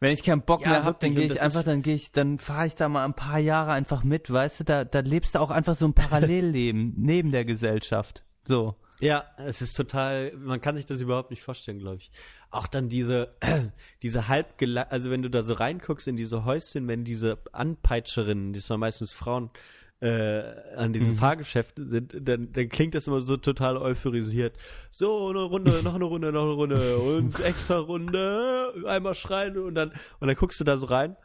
Wenn 0.00 0.14
ich 0.14 0.22
keinen 0.22 0.40
Bock 0.40 0.62
Ja, 0.62 0.70
mehr 0.70 0.84
hab, 0.84 1.00
dann 1.00 1.14
gehe 1.14 1.26
ich 1.26 1.42
einfach, 1.42 1.64
dann 1.64 1.82
gehe 1.82 1.96
ich, 1.96 2.12
dann 2.12 2.38
fahre 2.38 2.66
ich 2.66 2.76
da 2.76 2.88
mal 2.88 3.04
ein 3.04 3.12
paar 3.12 3.40
Jahre 3.40 3.72
einfach 3.72 4.04
mit, 4.04 4.32
weißt 4.32 4.60
du, 4.60 4.64
da, 4.64 4.84
da 4.86 5.00
lebst 5.00 5.34
du 5.34 5.40
auch 5.40 5.50
einfach 5.50 5.74
so 5.74 5.84
ein 5.84 5.92
Parallelleben 5.92 6.94
neben 6.96 7.30
der 7.30 7.44
Gesellschaft. 7.44 8.24
So. 8.46 8.74
Ja, 9.00 9.24
es 9.36 9.62
ist 9.62 9.76
total, 9.76 10.32
man 10.36 10.60
kann 10.60 10.74
sich 10.74 10.84
das 10.84 11.00
überhaupt 11.00 11.30
nicht 11.30 11.42
vorstellen, 11.42 11.78
glaube 11.78 11.98
ich. 11.98 12.10
Auch 12.50 12.66
dann 12.66 12.88
diese, 12.88 13.34
diese 14.02 14.28
halb, 14.28 14.54
also 14.90 15.10
wenn 15.10 15.22
du 15.22 15.30
da 15.30 15.42
so 15.42 15.54
reinguckst 15.54 16.08
in 16.08 16.16
diese 16.16 16.44
Häuschen, 16.44 16.88
wenn 16.88 17.04
diese 17.04 17.38
Anpeitscherinnen, 17.52 18.52
die 18.52 18.60
sind 18.60 18.80
meistens 18.80 19.12
Frauen, 19.12 19.50
äh, 20.00 20.42
an 20.76 20.92
diesen 20.92 21.14
Fahrgeschäften 21.14 21.88
sind, 21.88 22.16
dann, 22.20 22.52
dann 22.52 22.68
klingt 22.68 22.94
das 22.94 23.08
immer 23.08 23.20
so 23.20 23.36
total 23.36 23.76
euphorisiert. 23.76 24.54
So, 24.90 25.28
eine 25.28 25.42
Runde, 25.42 25.82
noch 25.82 25.96
eine 25.96 26.04
Runde, 26.04 26.30
noch 26.30 26.44
eine 26.44 26.52
Runde 26.52 26.98
und 26.98 27.40
extra 27.44 27.78
Runde, 27.78 28.74
einmal 28.86 29.14
schreien 29.14 29.58
und 29.58 29.74
dann, 29.74 29.90
und 30.20 30.28
dann 30.28 30.36
guckst 30.36 30.60
du 30.60 30.64
da 30.64 30.76
so 30.76 30.86
rein. 30.86 31.16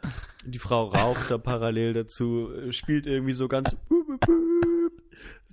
Die 0.43 0.57
Frau 0.57 0.85
raucht 0.85 1.29
da 1.29 1.37
parallel 1.37 1.93
dazu, 1.93 2.49
spielt 2.71 3.05
irgendwie 3.05 3.33
so 3.33 3.47
ganz 3.47 3.77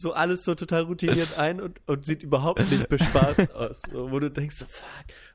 so 0.01 0.13
alles 0.15 0.45
so 0.45 0.55
total 0.55 0.83
routiniert 0.83 1.39
ein 1.39 1.61
und, 1.61 1.81
und 1.87 2.07
sieht 2.07 2.23
überhaupt 2.23 2.59
nicht 2.71 2.89
bespaßt 2.89 3.51
aus. 3.55 3.83
So, 3.91 4.11
wo 4.11 4.19
du 4.19 4.31
denkst, 4.31 4.57
so, 4.57 4.65
fuck. 4.65 4.87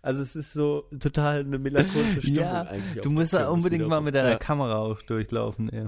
Also 0.02 0.24
es 0.24 0.36
ist 0.36 0.54
so 0.54 0.90
total 1.00 1.42
eine 1.42 1.60
melancholische 1.60 2.22
Stimmung 2.22 2.40
Ja, 2.40 2.64
eigentlich. 2.64 3.04
du 3.04 3.12
musst 3.12 3.34
da 3.34 3.50
unbedingt 3.50 3.88
mal 3.88 4.02
mit 4.02 4.16
deiner 4.16 4.32
ja. 4.32 4.38
Kamera 4.38 4.78
auch 4.78 5.02
durchlaufen, 5.04 5.70
ey. 5.70 5.88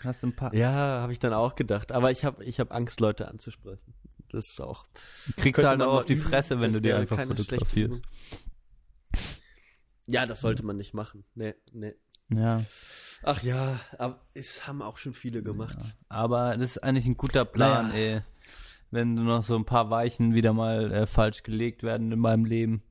Hast 0.00 0.22
du 0.22 0.28
ein 0.28 0.36
paar. 0.36 0.54
Ja, 0.54 0.70
habe 1.00 1.12
ich 1.12 1.18
dann 1.18 1.32
auch 1.32 1.54
gedacht. 1.54 1.92
Aber 1.92 2.10
ich 2.10 2.24
habe 2.24 2.44
ich 2.44 2.60
hab 2.60 2.72
Angst, 2.72 3.00
Leute 3.00 3.28
anzusprechen. 3.28 3.94
Das 4.28 4.48
ist 4.48 4.60
auch. 4.60 4.86
Kriegst 5.36 5.62
du 5.62 5.68
halt 5.68 5.80
auch 5.82 5.98
auf 5.98 6.04
die. 6.04 6.16
Fresse, 6.16 6.60
wenn 6.60 6.72
du 6.72 6.80
dir 6.80 6.98
einfach 6.98 7.22
fotografierst. 7.22 8.02
Ja, 10.06 10.26
das 10.26 10.40
sollte 10.40 10.64
man 10.64 10.76
nicht 10.76 10.92
machen. 10.92 11.24
Nee, 11.34 11.54
nee. 11.72 11.94
Ja. 12.30 12.62
Ach 13.24 13.42
ja, 13.42 13.80
aber 13.98 14.20
es 14.34 14.66
haben 14.66 14.82
auch 14.82 14.98
schon 14.98 15.14
viele 15.14 15.42
gemacht. 15.42 15.78
Aber 16.08 16.56
das 16.56 16.76
ist 16.76 16.78
eigentlich 16.84 17.06
ein 17.06 17.16
guter 17.16 17.44
Plan, 17.44 17.88
Naja. 17.88 18.16
ey. 18.16 18.20
Wenn 18.90 19.14
noch 19.14 19.42
so 19.42 19.56
ein 19.56 19.64
paar 19.64 19.90
Weichen 19.90 20.34
wieder 20.34 20.52
mal 20.52 20.92
äh, 20.92 21.06
falsch 21.06 21.42
gelegt 21.42 21.82
werden 21.82 22.12
in 22.12 22.18
meinem 22.18 22.44
Leben, 22.44 22.82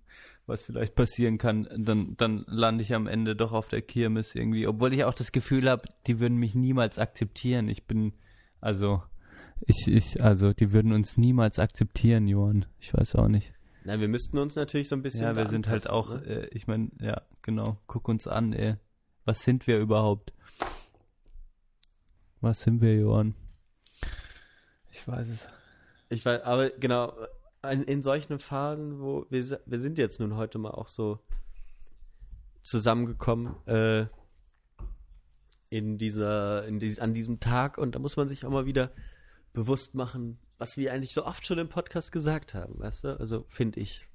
was 0.46 0.62
vielleicht 0.62 0.96
passieren 0.96 1.38
kann, 1.38 1.68
dann, 1.78 2.18
dann 2.18 2.44
lande 2.48 2.82
ich 2.82 2.94
am 2.94 3.08
Ende 3.08 3.36
doch 3.36 3.54
auf 3.54 3.70
der 3.70 3.82
Kirmes 3.82 4.36
irgendwie. 4.36 4.68
Obwohl 4.68 4.94
ich 4.94 5.06
auch 5.06 5.14
das 5.14 5.32
Gefühl 5.32 5.70
habe, 5.70 5.84
die 6.08 6.20
würden 6.20 6.38
mich 6.38 6.56
niemals 6.56 7.00
akzeptieren. 7.00 7.70
Ich 7.70 7.86
bin, 7.86 8.14
also, 8.60 9.02
ich, 9.62 9.88
ich, 9.88 10.22
also, 10.22 10.52
die 10.52 10.74
würden 10.74 10.92
uns 10.92 11.16
niemals 11.16 11.60
akzeptieren, 11.60 12.28
Johann. 12.28 12.66
Ich 12.80 12.94
weiß 12.94 13.16
auch 13.16 13.30
nicht. 13.30 13.54
Na, 13.86 14.00
wir 14.00 14.10
müssten 14.10 14.38
uns 14.38 14.56
natürlich 14.56 14.90
so 14.90 14.96
ein 14.96 15.04
bisschen. 15.04 15.22
Ja, 15.24 15.36
wir 15.38 15.48
sind 15.48 15.70
halt 15.70 15.90
auch, 15.90 16.10
ne? 16.16 16.26
äh, 16.26 16.48
ich 16.52 16.68
meine, 16.68 16.90
ja, 17.02 17.22
genau, 17.42 17.78
guck 17.88 18.10
uns 18.10 18.28
an, 18.28 18.52
ey. 18.52 18.76
Was 19.26 19.44
sind 19.44 19.68
wir 19.68 19.80
überhaupt? 19.80 20.34
Was 22.42 22.62
sind 22.62 22.82
wir, 22.82 22.96
Johann? 22.96 23.36
Ich 24.92 25.08
weiß 25.08 25.28
es. 25.30 25.48
Ich 26.10 26.26
weiß, 26.26 26.42
aber 26.44 26.70
genau, 26.72 27.14
in, 27.64 27.84
in 27.84 28.04
solchen 28.04 28.38
Phasen, 28.40 29.00
wo 29.00 29.26
wir, 29.30 29.62
wir 29.66 29.80
sind 29.80 29.98
jetzt 29.98 30.20
nun 30.20 30.36
heute 30.36 30.58
mal 30.58 30.72
auch 30.72 30.90
so 30.90 31.20
zusammengekommen, 32.64 33.56
äh, 33.68 34.06
in 35.70 35.98
dieser, 35.98 36.66
in 36.68 36.80
dies, 36.80 37.00
an 37.00 37.14
diesem 37.14 37.40
Tag 37.40 37.78
und 37.78 37.96
da 37.96 38.00
muss 38.00 38.16
man 38.16 38.28
sich 38.28 38.46
auch 38.46 38.52
mal 38.52 38.66
wieder 38.66 38.92
bewusst 39.54 39.96
machen, 39.96 40.38
was 40.58 40.78
wir 40.78 40.94
eigentlich 40.94 41.14
so 41.14 41.26
oft 41.26 41.48
schon 41.48 41.58
im 41.58 41.70
Podcast 41.70 42.12
gesagt 42.12 42.54
haben, 42.54 42.80
weißt 42.80 43.06
du? 43.06 43.20
Also 43.20 43.46
finde 43.50 43.80
ich. 43.80 44.08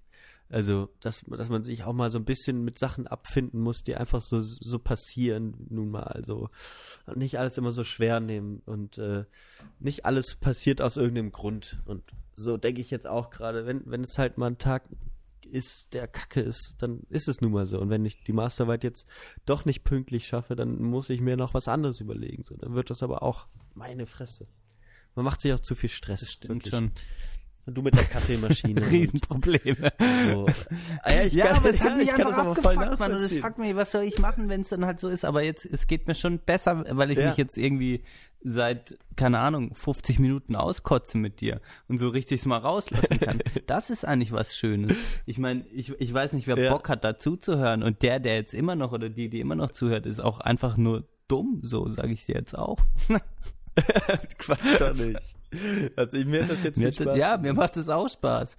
Also, 0.51 0.89
dass, 1.01 1.23
dass 1.27 1.51
man 1.51 1.63
sich 1.63 1.85
auch 1.85 1.93
mal 1.93 2.11
so 2.11 2.19
ein 2.19 2.25
bisschen 2.25 2.65
mit 2.65 2.79
Sachen 2.79 3.07
abfinden 3.07 3.61
muss, 3.61 3.83
die 3.83 3.97
einfach 3.97 4.23
so, 4.23 4.41
so 4.41 4.79
passieren, 4.79 5.67
nun 5.69 5.91
mal. 5.91 6.05
Also 6.05 6.49
und 7.07 7.19
nicht 7.19 7.39
alles 7.39 7.59
immer 7.59 7.73
so 7.73 7.85
schwer 7.85 8.21
nehmen 8.21 8.63
und 8.65 8.97
äh, 8.97 9.25
nicht 9.79 10.07
alles 10.07 10.37
passiert 10.37 10.81
aus 10.81 10.97
irgendeinem 10.97 11.33
Grund. 11.33 11.83
Und 11.85 12.03
so 12.35 12.57
denke 12.57 12.81
ich 12.81 12.91
jetzt 12.91 13.07
auch 13.07 13.29
gerade, 13.29 13.67
wenn, 13.67 13.83
wenn 13.85 14.01
es 14.01 14.17
halt 14.17 14.39
mal 14.39 14.47
ein 14.47 14.59
Tag 14.59 14.85
ist, 15.51 15.89
der 15.93 16.09
Kacke 16.09 16.41
ist, 16.41 16.77
dann 16.79 17.01
ist 17.11 17.29
es 17.29 17.41
nun 17.41 17.53
mal 17.53 17.67
so. 17.67 17.79
Und 17.79 17.91
wenn 17.91 18.05
ich 18.05 18.23
die 18.25 18.33
Masterarbeit 18.33 18.85
jetzt 18.85 19.07
doch 19.45 19.65
nicht 19.65 19.85
pünktlich 19.85 20.27
schaffe, 20.27 20.57
dann 20.57 20.83
muss 20.83 21.11
ich 21.11 21.21
mir 21.21 21.37
noch 21.37 21.55
was 21.55 21.69
anderes 21.69 22.01
überlegen. 22.01 22.45
So, 22.45 22.57
dann 22.57 22.75
wird 22.75 22.91
das 22.91 23.03
aber 23.03 23.23
auch 23.23 23.47
meine 23.75 24.07
Fresse. 24.07 24.47
Man 25.15 25.25
macht 25.25 25.41
sich 25.41 25.53
auch 25.53 25.61
zu 25.61 25.75
viel 25.75 25.91
Stress. 25.91 26.21
Das 26.21 26.31
stimmt 26.31 26.65
wirklich. 26.65 26.75
schon. 26.75 26.93
Du 27.71 27.83
mit 27.83 27.95
der 27.97 28.05
Kaffeemaschine. 28.05 28.81
Riesenprobleme. 28.91 29.93
so. 30.33 30.47
Ah, 31.03 31.13
ja, 31.13 31.23
ich 31.25 31.33
ja, 31.35 31.47
kann- 31.47 31.57
aber 31.57 31.71
es 31.71 31.81
hat 31.83 31.91
ja, 31.91 31.97
mich 31.97 32.13
einfach 32.15 32.37
abgefuckt, 32.39 32.99
Mann. 32.99 33.13
Und 33.13 33.21
es 33.21 33.39
fuckt 33.39 33.59
mich, 33.59 33.77
was 33.77 33.93
soll 33.93 34.03
ich 34.05 34.19
machen, 34.19 34.49
wenn 34.49 34.63
es 34.63 34.71
dann 34.71 34.85
halt 34.87 35.01
so 35.01 35.09
ist? 35.09 35.25
Aber 35.25 35.43
jetzt, 35.43 35.67
es 35.67 35.87
geht 35.87 36.07
mir 36.09 36.15
schon 36.15 36.39
besser, 36.39 36.85
weil 36.97 37.11
ich 37.11 37.19
Ja. 37.19 37.29
mich 37.29 37.37
jetzt 37.37 37.59
irgendwie 37.59 38.03
seit, 38.41 38.97
keine 39.17 39.41
Ahnung, 39.41 39.75
50 39.75 40.19
Minuten 40.21 40.55
auskotze 40.55 41.19
mit 41.19 41.41
dir 41.41 41.61
und 41.89 41.99
so 41.99 42.09
richtig 42.09 42.41
es 42.41 42.47
mal 42.47 42.59
rauslassen 42.59 43.19
kann. 43.21 43.41
das 43.67 43.91
ist 43.91 44.05
eigentlich 44.05 44.31
was 44.33 44.57
Schönes. 44.57 44.97
Ich 45.27 45.39
meine, 45.39 45.67
ich, 45.73 45.91
ich 46.01 46.15
weiß 46.15 46.33
nicht, 46.35 46.47
wer 46.47 46.57
Ja. 46.57 46.71
Bock 46.73 46.89
hat, 46.89 47.03
da 47.05 47.19
zuzuhören. 47.19 47.83
Und 47.83 48.03
der, 48.03 48.21
der 48.21 48.37
jetzt 48.37 48.55
immer 48.55 48.77
noch 48.77 48.93
oder 48.93 49.09
die, 49.11 49.29
die 49.29 49.41
immer 49.41 49.57
noch 49.57 49.73
zuhört, 49.73 50.07
ist 50.07 50.21
auch 50.21 50.39
einfach 50.41 50.77
nur 50.77 51.05
dumm, 51.27 51.61
so 51.65 51.91
sage 51.91 52.13
ich 52.13 52.27
dir 52.27 52.37
jetzt 52.37 52.57
auch. 52.57 52.79
Quatsch 54.39 54.81
doch 54.81 54.95
nicht. 54.95 55.21
Also 55.97 56.19
mir 56.19 56.43
hat 56.43 56.51
das 56.51 56.63
jetzt 56.63 56.77
Mir 56.79 56.89
hat 56.89 56.97
das, 56.99 57.05
Spaß 57.05 57.17
ja, 57.19 57.37
mir 57.39 57.55
macht 57.55 57.77
das 57.77 57.89
auch 57.89 58.09
Spaß. 58.09 58.57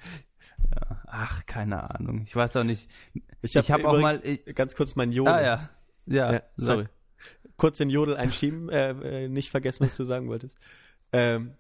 Ja. 0.76 1.02
Ach, 1.08 1.46
keine 1.46 1.90
Ahnung. 1.96 2.24
Ich 2.26 2.36
weiß 2.36 2.56
auch 2.58 2.64
nicht. 2.64 2.90
Ich 3.42 3.56
ich 3.56 3.72
habe 3.72 3.84
hab 3.84 3.94
auch 3.94 4.00
mal- 4.00 4.20
ich- 4.24 4.44
ganz 4.56 4.76
kurz 4.76 4.96
mein 4.96 5.12
Jodel. 5.12 5.34
Ah 5.34 5.42
ja. 5.42 5.70
Ja, 6.08 6.34
Ja, 6.34 6.42
sag. 6.56 6.66
sorry. 6.76 6.86
Kurz 7.58 7.78
den 7.78 7.90
Jodel 7.90 8.16
einschieben, 8.18 8.70
äh, 8.70 9.26
äh, 9.26 9.28
nicht 9.30 9.50
vergessen, 9.52 9.86
was 9.86 9.96
du 9.96 10.04
sagen 10.04 10.28
wolltest. 10.30 10.58
Ähm, 11.12 11.54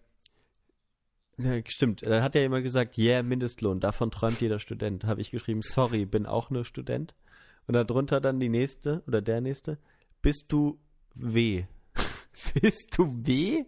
ja, 1.38 1.54
stimmt, 1.68 2.02
da 2.06 2.22
hat 2.22 2.36
ja 2.36 2.42
jemand 2.42 2.64
gesagt, 2.64 2.98
yeah, 2.98 3.24
Mindestlohn, 3.24 3.80
davon 3.80 4.12
träumt 4.12 4.42
jeder 4.42 4.60
Student. 4.60 5.06
Habe 5.06 5.22
ich 5.22 5.32
geschrieben, 5.32 5.62
sorry, 5.62 6.06
bin 6.06 6.26
auch 6.26 6.50
nur 6.50 6.66
Student. 6.66 7.16
Und 7.68 7.74
darunter 7.76 8.20
dann 8.20 8.40
die 8.40 8.50
nächste 8.50 9.04
oder 9.08 9.22
der 9.22 9.42
nächste, 9.42 9.78
bist 10.22 10.46
du 10.50 10.80
W? 11.16 11.66
Bist 12.62 12.98
du 12.98 13.14
weh? 13.26 13.66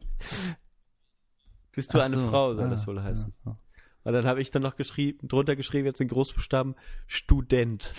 Bist 1.71 1.93
du 1.93 1.99
Ach 1.99 2.05
eine 2.05 2.17
so, 2.17 2.29
Frau, 2.29 2.53
soll 2.53 2.65
ah, 2.65 2.69
das 2.69 2.87
wohl 2.87 3.01
heißen. 3.01 3.33
ja. 3.45 3.57
Und 4.03 4.13
dann 4.13 4.25
habe 4.25 4.41
ich 4.41 4.49
dann 4.51 4.63
noch 4.63 4.75
geschrieben, 4.75 5.27
drunter 5.27 5.55
geschrieben, 5.55 5.85
jetzt 5.85 6.01
in 6.01 6.07
Großbuchstaben, 6.07 6.75
Student. 7.07 7.93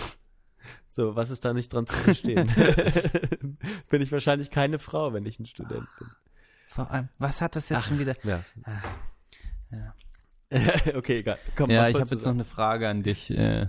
So, 0.89 1.17
was 1.17 1.31
ist 1.31 1.45
da 1.45 1.53
nicht 1.53 1.73
dran 1.73 1.87
zu 1.87 1.95
verstehen? 1.95 2.51
bin 3.89 4.03
ich 4.03 4.13
wahrscheinlich 4.13 4.51
keine 4.51 4.79
Frau, 4.79 5.13
wenn 5.13 5.25
ich 5.27 5.39
ein 5.39 5.47
Student 5.47 5.87
bin. 5.99 6.09
Vor 6.67 6.91
allem, 6.91 7.09
was 7.19 7.41
hat 7.41 7.57
das 7.57 7.69
jetzt 7.69 7.89
schon 7.89 7.99
wieder? 7.99 8.17
Ja. 8.25 8.43
Ja, 9.71 9.95
okay, 10.95 11.19
egal. 11.19 11.39
Komm, 11.57 11.71
ja 11.71 11.89
ich 11.89 11.95
habe 11.95 12.09
jetzt 12.09 12.25
noch 12.25 12.33
eine 12.33 12.45
Frage 12.45 12.89
an 12.89 13.03
dich. 13.03 13.31
Äh, 13.31 13.69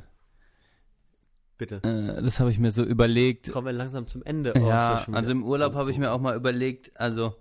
Bitte. 1.57 1.81
äh, 1.83 2.21
das 2.21 2.39
habe 2.39 2.51
ich 2.51 2.59
mir 2.59 2.71
so 2.71 2.83
überlegt. 2.83 3.51
Kommen 3.51 3.67
wir 3.67 3.73
langsam 3.73 4.07
zum 4.07 4.23
Ende. 4.23 4.53
Oh, 4.55 4.67
ja, 4.67 5.05
also 5.11 5.31
im 5.31 5.43
Urlaub 5.43 5.75
habe 5.75 5.91
ich 5.91 5.97
mir 5.97 6.11
auch 6.11 6.19
mal 6.19 6.35
überlegt, 6.35 6.99
also 6.99 7.35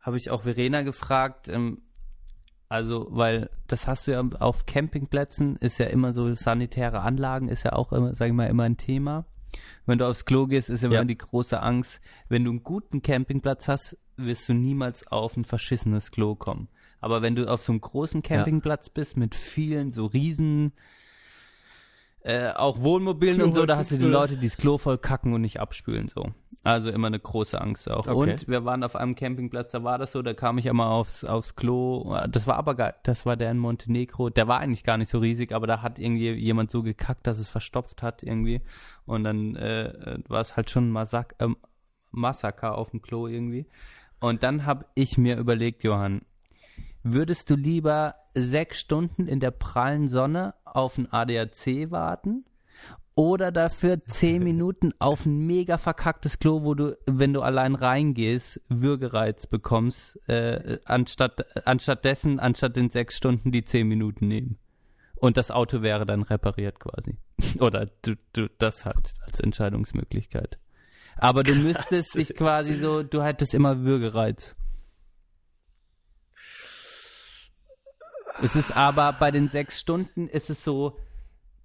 habe 0.00 0.16
ich 0.16 0.30
auch 0.30 0.42
Verena 0.42 0.82
gefragt, 0.82 1.48
ähm, 1.48 1.82
also 2.68 3.06
weil 3.10 3.50
das 3.66 3.86
hast 3.86 4.06
du 4.06 4.12
ja 4.12 4.22
auf 4.40 4.66
Campingplätzen, 4.66 5.56
ist 5.56 5.78
ja 5.78 5.86
immer 5.86 6.12
so 6.12 6.32
sanitäre 6.34 7.00
Anlagen, 7.00 7.48
ist 7.48 7.64
ja 7.64 7.72
auch 7.72 7.92
immer, 7.92 8.14
sag 8.14 8.26
ich 8.28 8.32
mal, 8.34 8.46
immer 8.46 8.64
ein 8.64 8.76
Thema. 8.76 9.24
Wenn 9.86 9.98
du 9.98 10.06
aufs 10.06 10.26
Klo 10.26 10.46
gehst, 10.46 10.68
ist 10.68 10.84
immer 10.84 10.96
Ja. 10.96 11.04
die 11.04 11.16
große 11.16 11.60
Angst, 11.62 12.00
wenn 12.28 12.44
du 12.44 12.50
einen 12.50 12.62
guten 12.62 13.00
Campingplatz 13.00 13.68
hast, 13.68 13.96
wirst 14.16 14.48
du 14.48 14.52
niemals 14.54 15.06
auf 15.06 15.36
ein 15.36 15.44
verschissenes 15.46 16.10
Klo 16.10 16.34
kommen. 16.34 16.68
Aber 17.00 17.22
wenn 17.22 17.34
du 17.36 17.50
auf 17.50 17.62
so 17.62 17.72
einem 17.72 17.80
großen 17.80 18.22
Campingplatz 18.22 18.90
bist 18.90 19.16
mit 19.16 19.34
vielen 19.34 19.92
so 19.92 20.06
riesen 20.06 20.72
äh, 22.20 22.50
auch 22.52 22.80
Wohnmobilen 22.80 23.40
und 23.40 23.54
so, 23.54 23.64
da 23.64 23.76
hast 23.76 23.92
du 23.92 23.96
die 23.96 24.02
Klo. 24.02 24.10
Leute, 24.10 24.36
die 24.36 24.48
das 24.48 24.56
Klo 24.56 24.76
voll 24.76 24.98
kacken 24.98 25.32
und 25.32 25.40
nicht 25.40 25.60
abspülen 25.60 26.08
so. 26.08 26.32
Also 26.64 26.90
immer 26.90 27.06
eine 27.06 27.20
große 27.20 27.60
Angst 27.60 27.90
auch. 27.90 28.06
Okay. 28.06 28.32
Und 28.32 28.48
wir 28.48 28.64
waren 28.64 28.82
auf 28.82 28.96
einem 28.96 29.14
Campingplatz, 29.14 29.70
da 29.72 29.84
war 29.84 29.96
das 29.96 30.12
so, 30.12 30.22
da 30.22 30.34
kam 30.34 30.58
ich 30.58 30.68
einmal 30.68 30.88
aufs, 30.88 31.24
aufs 31.24 31.56
Klo. 31.56 32.16
Das 32.28 32.46
war 32.46 32.56
aber 32.56 32.74
gar, 32.74 32.94
das 33.04 33.24
war 33.24 33.36
der 33.36 33.50
in 33.50 33.58
Montenegro. 33.58 34.28
Der 34.28 34.48
war 34.48 34.58
eigentlich 34.58 34.84
gar 34.84 34.98
nicht 34.98 35.10
so 35.10 35.18
riesig, 35.18 35.52
aber 35.52 35.66
da 35.66 35.82
hat 35.82 35.98
irgendwie 35.98 36.32
jemand 36.32 36.70
so 36.70 36.82
gekackt, 36.82 37.26
dass 37.26 37.38
es 37.38 37.48
verstopft 37.48 38.02
hat 38.02 38.22
irgendwie. 38.22 38.60
Und 39.06 39.24
dann 39.24 39.56
äh, 39.56 40.18
war 40.28 40.40
es 40.40 40.56
halt 40.56 40.68
schon 40.70 40.88
ein 40.88 40.92
Massak 40.92 41.36
ähm, 41.38 41.56
Massaker 42.10 42.76
auf 42.76 42.90
dem 42.90 43.02
Klo 43.02 43.28
irgendwie. 43.28 43.66
Und 44.20 44.42
dann 44.42 44.66
habe 44.66 44.86
ich 44.94 45.16
mir 45.16 45.38
überlegt, 45.38 45.84
Johann, 45.84 46.22
würdest 47.02 47.50
du 47.50 47.54
lieber 47.54 48.16
sechs 48.34 48.80
Stunden 48.80 49.28
in 49.28 49.40
der 49.40 49.52
prallen 49.52 50.08
Sonne 50.08 50.54
auf 50.64 50.98
ein 50.98 51.10
ADAC 51.10 51.90
warten 51.90 52.44
oder 53.18 53.50
dafür 53.50 54.04
zehn 54.04 54.42
Minuten 54.44 54.92
auf 55.00 55.26
ein 55.26 55.38
mega 55.44 55.76
verkacktes 55.76 56.38
Klo, 56.38 56.62
wo 56.62 56.74
du, 56.74 56.96
wenn 57.06 57.32
du 57.32 57.42
allein 57.42 57.74
reingehst, 57.74 58.60
Würgereiz 58.68 59.48
bekommst, 59.48 60.16
äh, 60.28 60.78
anstatt, 60.84 61.44
anstatt 61.66 62.04
dessen, 62.04 62.38
anstatt 62.38 62.76
den 62.76 62.90
sechs 62.90 63.16
Stunden 63.16 63.50
die 63.50 63.64
zehn 63.64 63.88
Minuten 63.88 64.28
nehmen. 64.28 64.58
Und 65.16 65.36
das 65.36 65.50
Auto 65.50 65.82
wäre 65.82 66.06
dann 66.06 66.22
repariert 66.22 66.78
quasi. 66.78 67.18
Oder 67.58 67.90
du, 68.02 68.14
du, 68.34 68.48
das 68.58 68.86
halt 68.86 69.14
als 69.22 69.40
Entscheidungsmöglichkeit. 69.40 70.56
Aber 71.16 71.42
du 71.42 71.54
müsstest 71.56 72.14
dich 72.14 72.36
quasi 72.36 72.76
so, 72.76 73.02
du 73.02 73.24
hättest 73.24 73.52
immer 73.52 73.80
Würgereiz. 73.80 74.54
Es 78.40 78.54
ist 78.54 78.70
aber 78.70 79.12
bei 79.14 79.32
den 79.32 79.48
sechs 79.48 79.80
Stunden 79.80 80.28
ist 80.28 80.50
es 80.50 80.62
so 80.62 80.96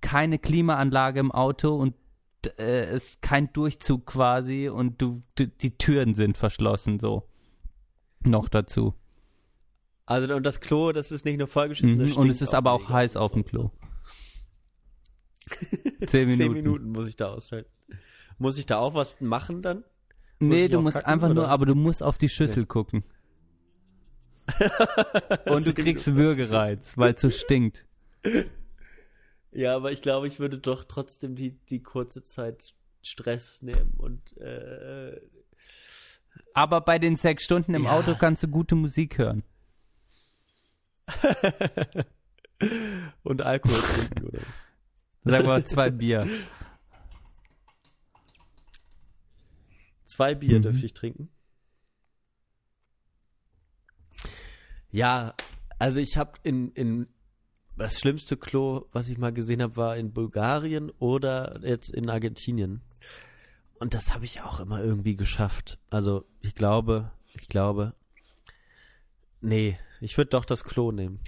keine 0.03 0.37
Klimaanlage 0.37 1.19
im 1.19 1.31
Auto 1.31 1.75
und 1.75 1.95
äh, 2.59 2.85
es 2.85 3.11
ist 3.11 3.21
kein 3.21 3.51
Durchzug 3.53 4.05
quasi 4.05 4.69
und 4.69 5.01
du, 5.01 5.21
du 5.35 5.47
die 5.47 5.75
Türen 5.77 6.13
sind 6.13 6.37
verschlossen 6.37 6.99
so. 6.99 7.23
Noch 8.25 8.49
dazu. 8.49 8.93
Also 10.05 10.35
und 10.35 10.43
das 10.43 10.59
Klo, 10.59 10.91
das 10.91 11.11
ist 11.11 11.25
nicht 11.25 11.37
nur 11.37 11.47
vollgeschissen, 11.47 11.97
Mhm. 11.97 12.17
Und 12.17 12.29
es 12.29 12.41
ist 12.41 12.53
aber 12.53 12.73
auch 12.73 12.89
heiß 12.89 13.15
auf 13.15 13.31
dem 13.31 13.45
Klo. 13.45 13.71
Zehn 16.05 16.27
Minuten. 16.27 16.37
Zehn 16.37 16.53
Minuten 16.53 16.91
muss 16.91 17.07
ich 17.07 17.15
da 17.15 17.29
aushalten. 17.29 17.71
Muss 18.37 18.57
ich 18.57 18.65
da 18.65 18.79
auch 18.79 18.93
was 18.93 19.19
machen 19.21 19.61
dann? 19.61 19.83
Nee, 20.39 20.65
ich 20.65 20.71
du 20.71 20.81
musst 20.81 20.97
kacken, 20.97 21.09
einfach 21.09 21.29
nur, 21.29 21.43
oder? 21.43 21.49
aber 21.49 21.65
du 21.65 21.75
musst 21.75 22.03
auf 22.03 22.17
die 22.17 22.29
Schüssel 22.29 22.65
gucken. 22.65 23.03
Und 25.45 25.65
du 25.65 25.73
kriegst 25.73 26.13
Würgereiz, 26.13 26.97
weil 26.97 27.13
es 27.13 27.21
so 27.21 27.29
stinkt. 27.29 27.85
Ja, 29.53 29.75
aber 29.75 29.91
ich 29.91 30.01
glaube, 30.01 30.27
ich 30.27 30.39
würde 30.39 30.57
doch 30.57 30.83
trotzdem 30.83 31.35
die, 31.35 31.51
die 31.69 31.81
kurze 31.83 32.23
Zeit 32.23 32.73
Stress 33.03 33.61
nehmen 33.61 33.93
und 33.97 34.35
äh, 34.37 35.19
Aber 36.53 36.81
bei 36.81 36.97
den 36.99 37.17
sechs 37.17 37.43
Stunden 37.43 37.75
im 37.75 37.83
Ja. 37.83 37.91
Auto 37.91 38.15
kannst 38.15 38.43
du 38.43 38.47
gute 38.47 38.75
Musik 38.75 39.17
hören. 39.17 39.43
Und 43.23 43.41
Alkohol 43.41 43.81
trinken, 43.81 44.25
oder? 44.25 44.39
Sagen 45.25 45.47
wir 45.47 45.65
zwei 45.65 45.89
Bier. 45.89 46.27
Zwei 50.05 50.35
Bier 50.35 50.59
Mhm. 50.59 50.63
dürfte 50.63 50.85
ich 50.85 50.93
trinken. 50.93 51.29
Ja, 54.91 55.35
also 55.79 55.99
ich 55.99 56.17
habe 56.17 56.37
in, 56.43 56.71
in 56.73 57.07
das 57.77 57.99
schlimmste 57.99 58.37
Klo, 58.37 58.85
was 58.91 59.09
ich 59.09 59.17
mal 59.17 59.33
gesehen 59.33 59.61
habe, 59.61 59.75
war 59.77 59.97
in 59.97 60.13
Bulgarien 60.13 60.91
oder 60.99 61.59
jetzt 61.63 61.89
in 61.89 62.09
Argentinien. 62.09 62.81
Und 63.79 63.93
das 63.93 64.13
habe 64.13 64.25
ich 64.25 64.41
auch 64.41 64.59
immer 64.59 64.81
irgendwie 64.81 65.15
geschafft. 65.15 65.79
Also 65.89 66.25
ich 66.41 66.55
glaube, 66.55 67.11
ich 67.33 67.49
glaube, 67.49 67.93
nee, 69.41 69.77
ich 69.99 70.17
würde 70.17 70.29
doch 70.29 70.45
das 70.45 70.63
Klo 70.63 70.91
nehmen. 70.91 71.19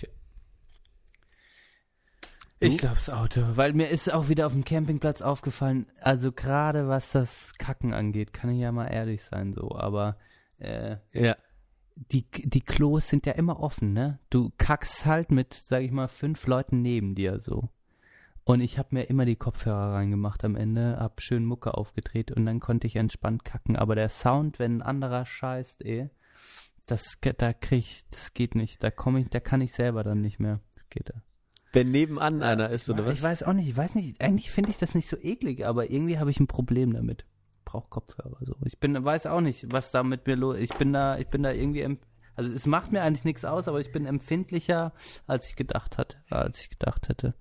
Ich 2.59 2.77
glaube 2.77 2.95
das 2.95 3.09
Auto, 3.09 3.41
weil 3.55 3.73
mir 3.73 3.89
ist 3.89 4.11
auch 4.11 4.29
wieder 4.29 4.47
auf 4.47 4.53
dem 4.53 4.63
Campingplatz 4.63 5.21
aufgefallen, 5.21 5.87
also 5.99 6.31
gerade 6.31 6.87
was 6.87 7.11
das 7.11 7.53
Kacken 7.57 7.93
angeht, 7.93 8.33
kann 8.33 8.49
ich 8.49 8.61
ja 8.61 8.71
mal 8.71 8.87
ehrlich 8.87 9.23
sein 9.23 9.53
so, 9.53 9.75
aber 9.75 10.17
äh, 10.59 10.97
Ja. 11.11 11.35
Die, 11.95 12.25
die 12.29 12.61
Klos 12.61 13.07
sind 13.07 13.25
ja 13.25 13.33
immer 13.33 13.59
offen, 13.59 13.93
ne? 13.93 14.19
Du 14.29 14.51
kackst 14.57 15.05
halt 15.05 15.31
mit, 15.31 15.53
sag 15.53 15.81
ich 15.81 15.91
mal, 15.91 16.07
fünf 16.07 16.45
Leuten 16.47 16.81
neben 16.81 17.15
dir 17.15 17.39
so. 17.39 17.69
Und 18.43 18.61
ich 18.61 18.77
habe 18.77 18.89
mir 18.91 19.03
immer 19.03 19.25
die 19.25 19.37
Kopfhörer 19.37 19.93
reingemacht 19.93 20.43
am 20.43 20.55
Ende, 20.55 20.97
hab 20.99 21.21
schön 21.21 21.45
Mucke 21.45 21.73
aufgedreht 21.73 22.31
und 22.31 22.45
dann 22.45 22.59
konnte 22.59 22.85
ich 22.85 22.95
entspannt 22.95 23.43
kacken. 23.43 23.75
Aber 23.75 23.95
der 23.95 24.09
Sound, 24.09 24.59
wenn 24.59 24.77
ein 24.77 24.81
anderer 24.83 25.25
scheißt, 25.25 25.83
eh, 25.83 26.09
das, 26.85 27.17
da 27.37 27.53
krieg 27.53 27.79
ich, 27.79 28.05
das 28.11 28.35
geht 28.35 28.53
nicht. 28.53 28.83
Da 28.83 28.91
komme 28.91 29.21
ich, 29.21 29.29
da 29.29 29.39
kann 29.39 29.61
ich 29.61 29.73
selber 29.73 30.03
dann 30.03 30.21
nicht 30.21 30.39
mehr. 30.39 30.59
Das 30.75 30.87
geht 30.89 31.09
da. 31.09 31.23
Wenn 31.73 31.89
nebenan 31.89 32.43
einer 32.43 32.69
ist, 32.69 32.87
oder 32.89 33.01
Ja, 33.03 33.07
was? 33.07 33.17
Ich 33.17 33.23
weiß 33.23 33.43
auch 33.43 33.53
nicht, 33.53 33.67
ich 33.67 33.75
weiß 33.75 33.95
nicht, 33.95 34.21
eigentlich 34.21 34.51
finde 34.51 34.69
ich 34.69 34.77
das 34.77 34.93
nicht 34.93 35.09
so 35.09 35.17
eklig, 35.17 35.65
aber 35.65 35.89
irgendwie 35.89 36.19
habe 36.19 36.29
ich 36.29 36.39
ein 36.39 36.47
Problem 36.47 36.93
damit. 36.93 37.25
Brauch 37.65 37.89
Kopfhörer 37.89 38.37
so. 38.41 38.55
Ich 38.63 38.79
bin 38.79 39.03
weiß 39.03 39.25
auch 39.27 39.41
nicht, 39.41 39.71
was 39.71 39.91
da 39.91 40.03
mit 40.03 40.27
mir 40.27 40.35
los. 40.35 40.57
Ich 40.57 40.73
bin 40.75 40.93
da 40.93 41.17
ich 41.17 41.27
bin 41.27 41.43
da 41.43 41.51
irgendwie 41.51 41.97
also 42.35 42.53
es 42.53 42.65
macht 42.65 42.91
mir 42.91 43.01
eigentlich 43.01 43.23
nichts 43.23 43.45
aus, 43.45 43.67
aber 43.67 43.81
ich 43.81 43.91
bin 43.91 44.05
empfindlicher 44.05 44.93
als 45.27 45.49
ich 45.49 45.55
gedacht 45.55 45.97
hatte, 45.97 46.17
als 46.29 46.61
ich 46.61 46.69
gedacht 46.69 47.09
hätte. 47.09 47.33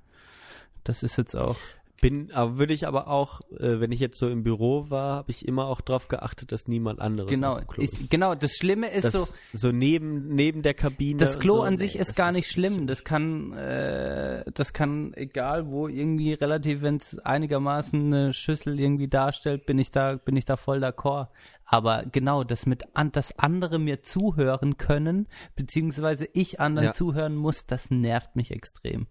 Das 0.83 1.03
ist 1.03 1.17
jetzt 1.17 1.37
auch 1.37 1.57
Bin, 2.01 2.33
aber 2.33 2.59
würde 2.59 2.75
ich 2.75 2.87
aber 2.87 3.09
auch, 3.09 3.41
äh, 3.59 3.81
wenn 3.81 3.91
ich 3.91 4.01
jetzt 4.01 4.19
so 4.19 4.29
im 4.29 4.43
Büro 4.43 4.91
war, 4.91 5.17
habe 5.17 5.31
ich 5.31 5.47
immer 5.49 5.67
auch 5.69 5.81
drauf 5.81 6.09
geachtet, 6.09 6.53
dass 6.53 6.69
niemand 6.69 7.01
anderes 7.01 7.31
genau, 7.31 7.55
auf 7.55 7.67
Klo 7.67 7.83
ich, 7.85 7.93
ist. 7.93 8.11
genau, 8.11 8.35
das 8.35 8.53
Schlimme 8.57 8.89
ist 8.91 9.05
Das, 9.05 9.13
so 9.13 9.27
so, 9.53 9.73
neben, 9.73 10.35
neben 10.35 10.61
der 10.63 10.75
Kabine. 10.75 11.19
Das 11.19 11.39
Klo 11.39 11.55
so, 11.55 11.63
an 11.63 11.75
nee, 11.75 11.81
sich 11.81 11.97
ist 11.97 12.15
gar 12.17 12.31
nicht 12.33 12.49
so- 12.49 12.53
schlimm. 12.55 12.87
Das 12.87 13.05
kann, 13.05 13.53
äh, 13.55 14.45
das 14.53 14.73
kann 14.75 15.15
egal 15.15 15.69
wo 15.69 15.89
irgendwie 15.89 16.35
relativ, 16.35 16.83
wenn 16.83 16.97
es 16.97 17.19
einigermaßen 17.21 18.13
eine 18.13 18.33
Schüssel 18.35 18.79
irgendwie 18.79 19.09
darstellt, 19.09 19.65
bin 19.65 19.79
ich 19.79 19.91
da, 19.91 20.17
bin 20.17 20.37
ich 20.37 20.45
da 20.45 20.57
voll 20.57 20.85
d'accord. 20.85 21.29
Aber 21.65 22.05
genau, 22.13 22.45
das 22.45 22.67
mit 22.67 22.95
an, 22.95 23.13
dass 23.13 23.39
andere 23.39 23.79
mir 23.79 24.03
zuhören 24.03 24.77
können, 24.77 25.27
beziehungsweise 25.57 26.29
ich 26.35 26.61
anderen 26.61 26.89
Ja. 26.89 26.93
zuhören 26.93 27.35
muss, 27.37 27.67
das 27.67 27.91
nervt 27.91 28.37
mich 28.37 28.51
extrem. 28.51 29.07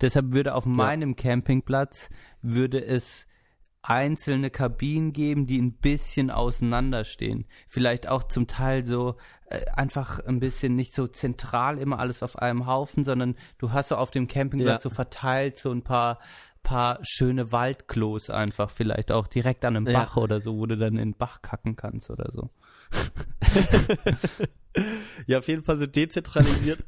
Deshalb 0.00 0.32
würde 0.32 0.54
auf 0.54 0.66
meinem 0.66 1.16
Campingplatz 1.16 2.10
würde 2.42 2.84
es 2.84 3.26
einzelne 3.82 4.50
Kabinen 4.50 5.12
geben, 5.12 5.46
die 5.46 5.60
ein 5.60 5.72
bisschen 5.74 6.30
auseinanderstehen. 6.30 7.44
Vielleicht 7.68 8.08
auch 8.08 8.22
zum 8.24 8.46
Teil 8.46 8.86
so 8.86 9.16
äh, 9.46 9.60
einfach 9.72 10.20
ein 10.24 10.40
bisschen 10.40 10.74
nicht 10.74 10.94
so 10.94 11.06
zentral 11.06 11.78
immer 11.78 11.98
alles 11.98 12.22
auf 12.22 12.38
einem 12.38 12.66
Haufen, 12.66 13.04
sondern 13.04 13.36
du 13.58 13.72
hast 13.72 13.88
so 13.88 13.96
auf 13.96 14.10
dem 14.10 14.26
Campingplatz 14.26 14.84
Ja. 14.84 14.88
so 14.88 14.94
verteilt 14.94 15.58
so 15.58 15.70
ein 15.70 15.82
paar 15.82 16.18
paar 16.62 16.98
schöne 17.02 17.52
Waldklos 17.52 18.30
einfach 18.30 18.70
vielleicht 18.70 19.12
auch 19.12 19.26
direkt 19.26 19.66
an 19.66 19.76
einem 19.76 19.86
Ja. 19.86 19.92
Bach 20.00 20.16
oder 20.16 20.40
so, 20.40 20.56
wo 20.56 20.64
du 20.64 20.78
dann 20.78 20.94
in 20.94 21.10
den 21.10 21.14
Bach 21.14 21.42
kacken 21.42 21.76
kannst 21.76 22.08
oder 22.10 22.30
so. 22.32 22.50
Ja, 25.26 25.38
auf 25.38 25.46
jeden 25.46 25.62
Fall 25.62 25.78
so 25.78 25.86
dezentralisiert. 25.86 26.80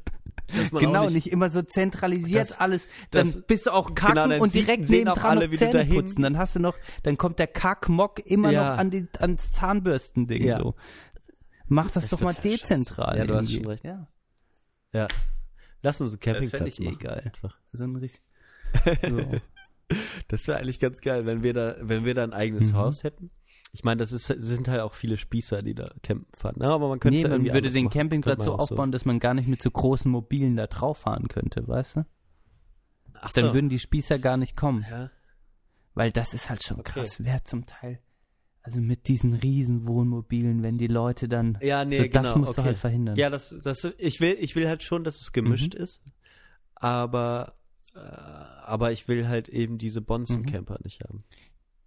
Genau, 0.71 1.09
nicht, 1.09 1.27
immer 1.27 1.49
so 1.49 1.61
zentralisiert 1.61 2.51
Das- 2.51 2.59
alles. 2.59 2.87
Dann 3.11 3.25
das- 3.27 3.41
bist 3.43 3.65
du 3.65 3.71
auch 3.71 3.93
kacken 3.95 4.29
genau, 4.29 4.43
und 4.43 4.53
direkt 4.53 4.87
sehen 4.87 4.99
nebendran 5.05 5.37
alle, 5.39 5.47
noch 5.49 5.55
Zähne 5.57 5.85
putzen. 5.85 6.21
Dann 6.21 6.37
hast 6.37 6.55
du 6.55 6.59
noch, 6.59 6.75
dann 7.03 7.17
kommt 7.17 7.39
der 7.39 7.47
Kackmock 7.47 8.19
immer 8.25 8.51
Ja. 8.51 8.71
noch 8.71 8.77
an 8.79 8.89
die, 8.91 9.07
ans 9.19 9.51
Zahnbürstending 9.51 10.43
Ja. 10.45 10.59
so. 10.59 10.75
Mach 11.67 11.91
das, 11.91 12.03
Das 12.07 12.11
doch 12.11 12.21
mal 12.21 12.33
dezentral. 12.33 13.17
Ja, 13.17 13.25
du 13.25 13.35
hast 13.35 13.51
schon 13.51 13.65
recht. 13.67 13.83
Ja, 13.83 14.07
Ja. 14.93 15.07
Lass 15.83 15.99
uns 16.01 16.11
einen 16.13 16.19
das 16.19 16.25
Campingplatz 16.25 16.51
fände 16.51 16.69
ich 16.69 16.79
eh 16.79 16.85
machen. 16.85 16.99
geil. 16.99 17.21
Einfach. 17.25 17.57
So 17.73 17.83
ein 17.83 17.95
richtig. 17.97 18.21
So. 19.09 19.39
Das 20.27 20.47
wäre 20.47 20.57
eigentlich 20.59 20.79
ganz 20.79 20.99
geil, 21.01 21.25
wenn 21.25 21.43
wir 21.43 21.53
da, 21.53 21.75
wenn 21.81 22.03
wir 22.03 22.13
da 22.13 22.23
ein 22.23 22.33
eigenes 22.33 22.71
Mhm. 22.71 22.77
Haus 22.77 23.03
hätten. 23.03 23.31
Ich 23.73 23.83
meine, 23.83 23.99
das 23.99 24.11
ist, 24.11 24.25
sind 24.25 24.67
halt 24.69 24.81
auch 24.81 24.93
viele 24.93 25.17
Spießer, 25.17 25.61
die 25.61 25.75
da 25.75 25.91
campen 26.01 26.27
fahren. 26.35 26.55
ne? 26.57 26.67
aber 26.67 26.87
man 26.89 26.99
könnte 26.99 27.17
nee, 27.17 27.23
ja 27.23 27.29
man 27.29 27.45
würde 27.45 27.69
den 27.69 27.85
machen. 27.85 27.93
Campingplatz 27.93 28.43
so 28.43 28.55
aufbauen, 28.55 28.91
dass 28.91 29.05
man 29.05 29.19
gar 29.19 29.33
nicht 29.33 29.47
mit 29.47 29.61
so 29.61 29.69
großen 29.69 30.09
Mobilen 30.09 30.55
da 30.55 30.67
drauf 30.67 30.99
fahren 30.99 31.27
könnte, 31.27 31.67
weißt 31.67 31.97
du? 31.97 32.05
Ach 33.19 33.31
Dann 33.33 33.45
so. 33.45 33.53
würden 33.53 33.69
die 33.69 33.79
Spießer 33.79 34.19
gar 34.19 34.37
nicht 34.37 34.55
kommen. 34.55 34.85
ja. 34.89 35.11
Weil 35.93 36.11
das 36.11 36.35
ist 36.35 36.49
halt 36.49 36.63
schon 36.63 36.79
Okay. 36.79 36.91
krass 36.93 37.23
wert 37.23 37.47
zum 37.47 37.65
Teil. 37.65 37.99
Also 38.61 38.79
mit 38.81 39.07
diesen 39.07 39.33
riesen 39.33 39.87
Wohnmobilen, 39.87 40.61
wenn 40.61 40.77
die 40.77 40.85
Leute 40.87 41.27
dann. 41.27 41.57
Ja, 41.61 41.85
nee, 41.85 41.97
so, 41.97 42.03
genau. 42.03 42.21
das 42.21 42.35
musst 42.35 42.49
okay. 42.51 42.61
du 42.61 42.65
halt 42.65 42.77
verhindern. 42.77 43.15
Ja, 43.15 43.29
das, 43.31 43.55
das, 43.63 43.83
ich 43.97 44.19
will, 44.21 44.35
ich 44.39 44.55
will 44.55 44.67
halt 44.67 44.83
schon, 44.83 45.03
dass 45.03 45.19
es 45.19 45.31
gemischt 45.31 45.73
Mhm. 45.73 45.81
ist, 45.81 46.03
aber, 46.75 47.55
äh, 47.95 47.99
aber 47.99 48.91
ich 48.91 49.07
will 49.07 49.27
halt 49.27 49.49
eben 49.49 49.77
diese 49.77 50.01
Bonzen-Camper 50.01 50.77
nicht 50.83 51.01
haben. 51.03 51.23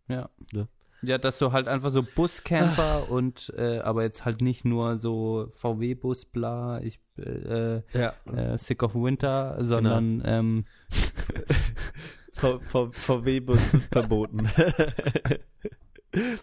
Ja. 0.08 0.28
Ne? 0.52 0.66
Ja, 1.02 1.18
dass 1.18 1.38
du 1.38 1.52
halt 1.52 1.66
einfach 1.68 1.90
so 1.90 2.02
Buscamper 2.02 3.10
und 3.10 3.52
äh, 3.56 3.78
aber 3.78 4.02
jetzt 4.02 4.24
halt 4.24 4.40
nicht 4.42 4.64
nur 4.64 4.98
so 4.98 5.48
VW-Bus, 5.52 6.26
bla, 6.26 6.80
ich 6.82 7.00
äh, 7.18 7.82
Ja. 7.98 8.12
äh, 8.34 8.56
Sick 8.58 8.82
of 8.82 8.94
Winter, 8.94 9.56
sondern 9.64 10.22
ähm, 10.24 10.64
V- 12.32 12.60
V- 12.60 12.92
VW-Bus 12.92 13.76
verboten. 13.90 14.46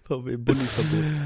VW-Bulli 0.03 0.59
verboten. 0.59 1.21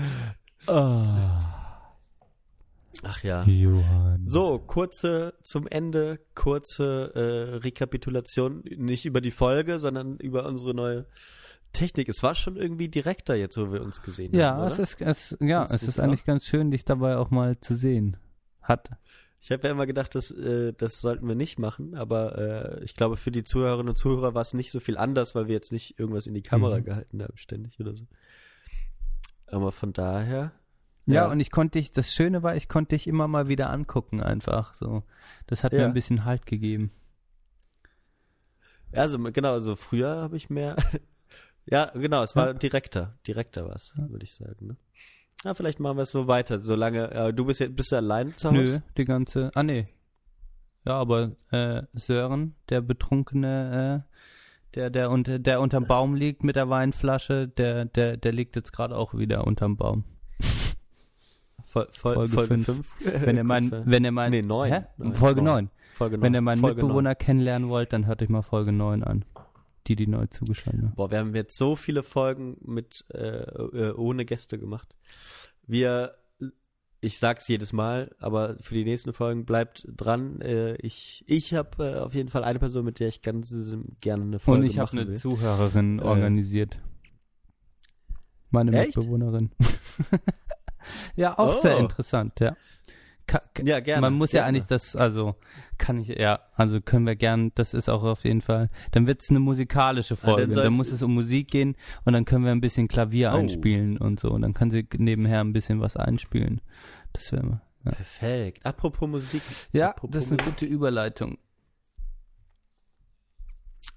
Ach 3.03 3.24
ja. 3.24 3.44
Johann. 3.44 4.24
So, 4.30 4.60
kurze 4.60 5.34
zum 5.41 5.66
Ende, 5.68 6.20
kurze 6.36 7.12
äh, 7.16 7.56
Rekapitulation, 7.58 8.64
nicht 8.78 9.06
über 9.06 9.22
die 9.22 9.32
Folge, 9.32 9.80
sondern 9.80 10.18
über 10.18 10.45
unsere 10.45 10.74
neue 10.76 11.08
Technik. 11.72 12.10
Es 12.10 12.22
war 12.23 12.35
schon 12.35 12.57
irgendwie 12.57 12.89
direkter 12.89 13.35
jetzt, 13.35 13.57
wo 13.57 13.72
wir 13.72 13.81
uns 13.81 14.02
gesehen 14.02 14.35
Ja, 14.35 14.56
haben. 14.56 14.68
es 14.68 14.80
ist 14.80 15.02
es, 15.02 15.38
ja, 15.39 15.65
Findest 15.65 15.73
es 15.76 15.81
ist 15.84 15.88
nicht 15.98 15.99
eigentlich 15.99 16.26
ganz 16.26 16.45
schön, 16.45 16.72
dich 16.72 16.85
dabei 16.85 17.18
auch 17.18 17.30
mal 17.31 17.60
zu 17.60 17.76
sehen. 17.76 18.18
Hat. 18.61 18.89
Ich 19.39 19.52
habe 19.52 19.64
ja 19.64 19.72
immer 19.72 19.88
gedacht, 19.88 20.14
dass, 20.14 20.30
äh, 20.30 20.72
das 20.73 21.02
sollten 21.02 21.27
wir 21.27 21.34
nicht 21.35 21.57
machen, 21.57 21.95
aber 21.95 22.38
äh, 22.80 22.84
ich 22.84 22.95
glaube, 22.95 23.18
für 23.18 23.31
die 23.31 23.43
Zuhörerinnen 23.43 23.89
und 23.89 23.95
Zuhörer 23.95 24.35
war 24.35 24.41
es 24.43 24.53
nicht 24.53 24.69
so 24.69 24.80
viel 24.80 24.98
anders, 24.98 25.34
weil 25.34 25.48
wir 25.48 25.56
jetzt 25.56 25.72
nicht 25.72 25.98
irgendwas 25.99 26.27
in 26.27 26.35
die 26.35 26.43
Kamera 26.43 26.77
Mhm. 26.80 26.84
gehalten 26.84 27.23
haben, 27.23 27.35
ständig 27.38 27.80
oder 27.80 27.95
so. 27.95 28.06
Aber 29.48 29.72
von 29.72 29.93
daher. 29.93 30.52
Ja, 31.07 31.14
Ja. 31.26 31.31
und 31.31 31.39
ich 31.39 31.49
konnte 31.49 31.80
dich, 31.80 31.91
das 31.91 32.14
Schöne 32.14 32.43
war, 32.43 32.56
ich 32.56 32.69
konnte 32.69 32.95
dich 32.95 33.07
immer 33.07 33.27
mal 33.27 33.48
wieder 33.48 33.72
angucken 33.72 34.22
einfach 34.22 34.76
so. 34.76 35.02
Das 35.48 35.64
hat 35.64 35.72
mir 35.73 35.80
Ja. 35.80 35.85
ein 35.88 35.93
bisschen 35.95 36.23
Halt 36.26 36.45
gegeben. 36.45 36.91
Also 38.91 39.18
genau, 39.19 39.53
also 39.53 39.76
früher 39.76 40.18
habe 40.18 40.38
ich 40.38 40.49
mehr. 40.49 40.76
Ja, 41.66 41.86
genau, 41.94 42.24
es 42.24 42.36
war 42.36 42.48
Ja. 42.48 42.54
direkter, 42.54 43.16
direkter 43.28 43.68
was, 43.70 43.94
Ja. 43.98 44.10
würde 44.10 44.24
ich 44.24 44.34
sagen. 44.34 44.68
Ne? 44.68 44.76
Ja, 45.44 45.54
vielleicht 45.54 45.80
machen 45.80 45.98
wir 45.98 46.04
es 46.04 46.12
so 46.12 46.28
weiter, 46.28 46.60
solange. 46.60 47.10
Äh, 47.12 47.34
du 47.34 47.46
bist 47.46 47.60
ja, 47.60 47.68
bist 47.68 47.92
du 47.92 47.96
allein 47.96 48.36
zu 48.38 48.50
Hause? 48.52 48.78
Nö, 48.78 48.80
die 48.98 49.06
ganze. 49.06 49.52
Ah 49.56 49.64
nee. 49.64 49.86
Ja, 50.86 50.94
aber 50.94 51.32
äh, 51.52 51.84
Sören, 51.94 52.56
der 52.70 52.82
betrunkene, 52.82 54.06
äh, 54.08 54.76
der, 54.76 54.90
der 54.90 55.12
unter 55.12 55.38
der 55.40 55.60
unterm 55.62 55.86
Baum 55.86 56.16
liegt 56.16 56.44
mit 56.44 56.56
der 56.56 56.70
Weinflasche, 56.70 57.48
der, 57.48 57.86
der, 57.86 58.18
der 58.18 58.32
liegt 58.32 58.56
jetzt 58.56 58.72
gerade 58.72 58.96
auch 58.96 59.14
wieder 59.14 59.46
unterm 59.46 59.78
Baum. 59.78 60.06
Fol 61.64 61.88
Fol 61.98 62.14
Folge 62.16 62.34
Folge 62.34 62.48
fünf. 62.64 62.66
5. 63.00 63.26
Wenn 63.26 63.38
er 63.38 63.44
mein, 63.44 63.72
wenn 63.86 64.04
er 64.06 64.12
mein, 64.12 64.32
Nee, 64.32 64.42
neun. 64.42 64.72
Hä? 64.72 64.82
Neun. 64.98 65.16
Folge 65.16 65.42
Neun. 65.42 65.66
9. 65.66 65.70
Folge 65.96 66.16
Wenn 66.22 66.32
neun. 66.32 66.34
ihr 66.36 66.42
meinen 66.42 66.62
Mitbewohner 66.62 67.16
kennenlernen 67.16 67.70
wollt, 67.70 67.94
dann 67.94 68.08
hört 68.08 68.22
euch 68.22 68.30
mal 68.30 68.42
Folge 68.42 68.72
9 68.74 69.04
an. 69.04 69.24
Die, 69.88 69.95
die 69.95 70.08
neu 70.08 70.28
zugeschaltet 70.28 70.84
haben. 70.84 70.95
Boah, 70.95 71.10
wir 71.12 71.18
haben 71.20 71.34
jetzt 71.36 71.58
so 71.58 71.76
viele 71.76 72.03
Folgen 72.03 72.58
mit 72.62 73.03
äh, 73.14 73.18
äh, 73.18 73.94
ohne 73.94 74.26
Gäste 74.26 74.60
gemacht. 74.60 74.95
Wir, 75.66 76.16
ich 76.99 77.18
sag's 77.18 77.48
jedes 77.48 77.74
Mal, 77.74 78.16
aber 78.20 78.58
für 78.60 78.76
die 78.76 78.84
nächsten 78.84 79.12
Folgen 79.12 79.45
bleibt 79.45 79.88
dran. 79.90 80.40
Äh, 80.41 80.76
ich 80.76 81.24
ich 81.28 81.53
habe 81.56 81.84
äh, 81.84 81.99
auf 81.99 82.14
jeden 82.14 82.30
Fall 82.30 82.44
eine 82.44 82.60
Person, 82.60 82.86
mit 82.86 82.99
der 82.99 83.08
ich 83.08 83.22
ganz 83.24 83.56
gerne 84.02 84.24
eine 84.24 84.40
Folge 84.40 84.62
Und 84.62 84.68
ich 84.68 84.78
habe 84.78 84.91
eine 84.91 85.08
will. 85.08 85.18
Zuhörerin 85.18 85.98
Äh. 85.99 86.03
organisiert. 86.03 86.78
Meine 88.52 88.72
Echt? 88.80 88.95
Mitbewohnerin. 88.98 89.52
Ja, 91.16 91.38
auch 91.38 91.60
sehr 91.62 91.78
Oh. 91.78 91.82
interessant, 91.82 92.40
ja. 92.40 92.56
Ka 93.32 93.41
Ja, 93.64 93.80
gerne, 93.80 94.02
Man 94.02 94.14
muss 94.14 94.32
ja 94.34 94.41
gerne. 94.41 94.49
eigentlich 94.58 94.66
das, 94.68 94.95
also 94.95 95.36
kann 95.78 95.98
ich, 95.99 96.10
ja, 96.10 96.40
also 96.56 96.82
können 96.82 97.06
wir 97.08 97.16
gern, 97.16 97.52
das 97.56 97.74
ist 97.74 97.90
auch 97.90 98.03
auf 98.03 98.24
jeden 98.26 98.41
Fall, 98.41 98.70
dann 98.91 99.08
wird 99.08 99.22
es 99.22 99.30
eine 99.30 99.40
musikalische 99.40 100.16
Folge. 100.16 100.41
dann 100.41 100.49
dann, 100.52 100.64
sollt- 100.64 100.74
muss 100.74 100.91
es 100.91 101.02
um 101.02 101.14
Musik 101.14 101.49
gehen 101.49 101.76
und 102.03 102.14
dann 102.14 102.26
können 102.26 102.44
wir 102.44 102.52
ein 102.52 102.62
bisschen 102.62 102.88
Klavier 102.88 103.32
Oh. 103.34 103.38
einspielen 103.38 103.98
und 103.98 104.20
so. 104.20 104.32
Und 104.32 104.41
dann 104.41 104.53
kann 104.53 104.70
sie 104.72 104.88
nebenher 104.98 105.40
ein 105.41 105.53
bisschen 105.53 105.80
was 105.82 105.95
einspielen. 105.98 106.62
Das 107.14 107.32
wäre 107.32 107.45
mal. 107.45 107.62
Ja, 107.86 107.91
Perfekt. 107.94 108.66
Apropos 108.66 109.08
Musik. 109.10 109.41
ja 109.72 109.90
Apropos 109.91 110.14
das 110.14 110.26
ist 110.26 110.32
eine 110.34 110.44
gute 110.44 110.66
Überleitung. 110.66 111.38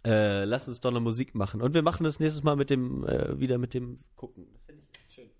Äh, 0.07 0.45
lass 0.45 0.69
uns 0.69 0.81
doch 0.81 0.91
eine 0.91 1.01
Musik 1.01 1.35
machen. 1.35 1.61
Und 1.63 1.75
wir 1.75 1.83
machen 1.83 2.05
das 2.05 2.21
nächstes 2.21 2.43
Mal 2.45 2.57
mit 2.57 2.71
dem, 2.71 3.07
äh, 3.07 3.39
wieder 3.41 3.59
mit 3.59 3.75
dem 3.75 3.97
Gucken. 4.17 4.47
Das 4.53 4.63
finde 4.67 4.83
ich 5.09 5.15
schön. 5.15 5.31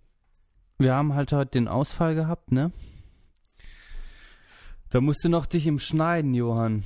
Wir 0.79 0.95
haben 0.95 1.15
halt 1.15 1.33
heute 1.33 1.51
den 1.53 1.69
Ausfall 1.69 2.15
gehabt, 2.15 2.51
ne? 2.53 2.73
Da 4.95 5.01
musst 5.01 5.25
du 5.25 5.29
noch 5.29 5.47
dich 5.47 5.67
im 5.67 5.81
Schneiden, 5.81 6.35
Johann. 6.35 6.85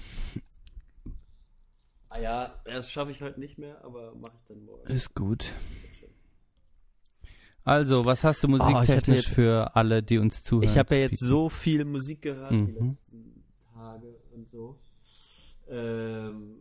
Ah 2.08 2.18
ja, 2.18 2.54
das 2.64 2.90
schaffe 2.90 3.10
ich 3.10 3.20
heute 3.20 3.38
nicht 3.38 3.58
mehr, 3.58 3.84
aber 3.84 4.14
mache 4.14 4.32
ich 4.40 4.46
dann 4.48 4.64
morgen. 4.64 4.90
Ist 4.90 5.14
gut. 5.14 5.52
Also, 7.64 8.06
was 8.06 8.24
hast 8.24 8.42
du 8.42 8.48
Oh, 8.48 8.58
hatte 8.60 8.72
musiktechnisch 8.72 9.26
jetzt- 9.26 9.34
für 9.34 9.76
alle, 9.76 10.02
die 10.02 10.16
uns 10.16 10.42
zuhören? 10.42 10.70
Ich 10.70 10.78
habe 10.78 10.94
ja 10.94 11.02
jetzt 11.02 11.20
so 11.20 11.50
viel 11.50 11.84
Musik 11.84 12.22
gehört 12.22 12.50
die 12.52 12.56
Mhm. 12.56 12.86
letzten 12.86 13.44
Tage 13.74 14.14
und 14.34 14.48
so, 14.48 14.78
ähm, 15.68 16.60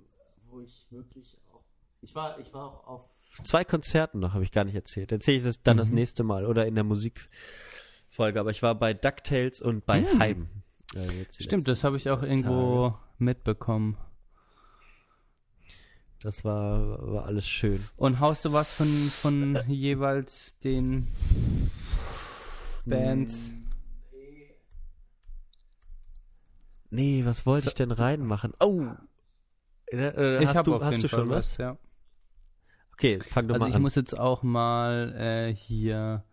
wo 0.49 0.59
ich 0.59 0.85
wirklich 0.89 1.37
auch. 1.53 1.63
Ich 2.01 2.13
war, 2.13 2.37
ich 2.39 2.53
war 2.53 2.65
auch 2.65 2.87
auf 2.87 3.09
zwei 3.45 3.63
Konzerten 3.63 4.19
noch, 4.19 4.33
habe 4.33 4.43
ich 4.43 4.51
gar 4.51 4.65
nicht 4.65 4.75
erzählt. 4.75 5.13
Erzähle 5.13 5.37
ich 5.37 5.43
das 5.45 5.63
dann 5.63 5.77
das 5.77 5.87
Mhm. 5.91 5.95
nächste 5.95 6.25
Mal 6.25 6.45
oder 6.45 6.65
in 6.67 6.75
der 6.75 6.83
Musikfolge. 6.83 8.37
Aber 8.37 8.51
ich 8.51 8.61
war 8.61 8.75
bei 8.75 8.93
DuckTales 8.93 9.61
und 9.61 9.85
bei 9.85 10.01
Mhm. 10.01 10.19
Heim. 10.19 10.47
Äh, 10.95 11.25
Stimmt, 11.29 11.67
das 11.67 11.83
habe 11.83 11.97
ich 11.97 12.09
auch 12.09 12.19
Tage. 12.21 12.31
irgendwo 12.31 12.97
mitbekommen. 13.17 13.97
Das 16.21 16.43
war, 16.43 17.13
war 17.13 17.25
alles 17.25 17.47
schön. 17.47 17.83
Und 17.95 18.19
haust 18.19 18.43
du 18.45 18.51
was 18.53 18.71
von, 18.73 18.87
von 18.87 19.59
jeweils 19.67 20.57
den 20.59 21.07
Bands? 22.85 23.33
Nee, 26.89 27.23
was 27.25 27.45
wollte 27.45 27.65
So- 27.65 27.69
ich 27.69 27.75
denn 27.75 27.91
reinmachen? 27.91 28.53
Oh! 28.59 28.83
Äh, 29.91 30.43
ich 30.43 30.47
hast 30.49 30.65
du, 30.67 30.75
auf 30.75 30.81
hast 30.83 30.91
jeden 30.95 31.01
du 31.03 31.07
Fall 31.09 31.19
schon 31.19 31.29
was? 31.29 31.57
Ja. 31.57 31.77
Okay, 32.93 33.19
fang 33.21 33.47
doch 33.47 33.55
Also 33.55 33.63
mal 33.65 33.69
ich 33.69 33.75
an. 33.75 33.81
muss 33.81 33.95
jetzt 33.95 34.17
auch 34.17 34.41
mal 34.43 35.13
äh, 35.15 35.53
hier 35.53 36.23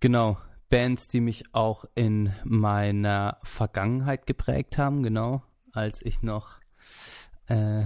genau 0.00 0.38
Bands, 0.72 1.06
die 1.06 1.20
mich 1.20 1.44
auch 1.52 1.84
in 1.94 2.32
meiner 2.44 3.36
Vergangenheit 3.42 4.26
geprägt 4.26 4.78
haben, 4.78 5.02
genau, 5.02 5.42
als 5.70 6.00
ich 6.00 6.22
noch 6.22 6.60
äh, 7.46 7.82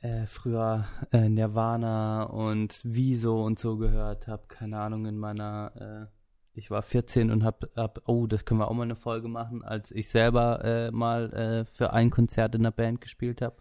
äh, 0.00 0.26
früher 0.26 0.88
äh, 1.12 1.28
Nirvana 1.28 2.24
und 2.24 2.80
Wieso 2.82 3.44
und 3.44 3.60
so 3.60 3.76
gehört 3.76 4.26
habe, 4.26 4.48
keine 4.48 4.80
Ahnung, 4.80 5.06
in 5.06 5.18
meiner 5.18 6.08
äh, 6.10 6.16
ich 6.52 6.68
war 6.68 6.82
14 6.82 7.30
und 7.30 7.44
hab, 7.44 7.64
hab, 7.76 8.02
oh, 8.08 8.26
das 8.26 8.44
können 8.44 8.58
wir 8.58 8.68
auch 8.68 8.74
mal 8.74 8.82
eine 8.82 8.96
Folge 8.96 9.28
machen, 9.28 9.62
als 9.62 9.92
ich 9.92 10.08
selber 10.08 10.64
äh, 10.64 10.90
mal 10.90 11.32
äh, 11.32 11.64
für 11.64 11.92
ein 11.92 12.10
Konzert 12.10 12.56
in 12.56 12.64
der 12.64 12.72
Band 12.72 13.00
gespielt 13.00 13.40
habe. 13.40 13.54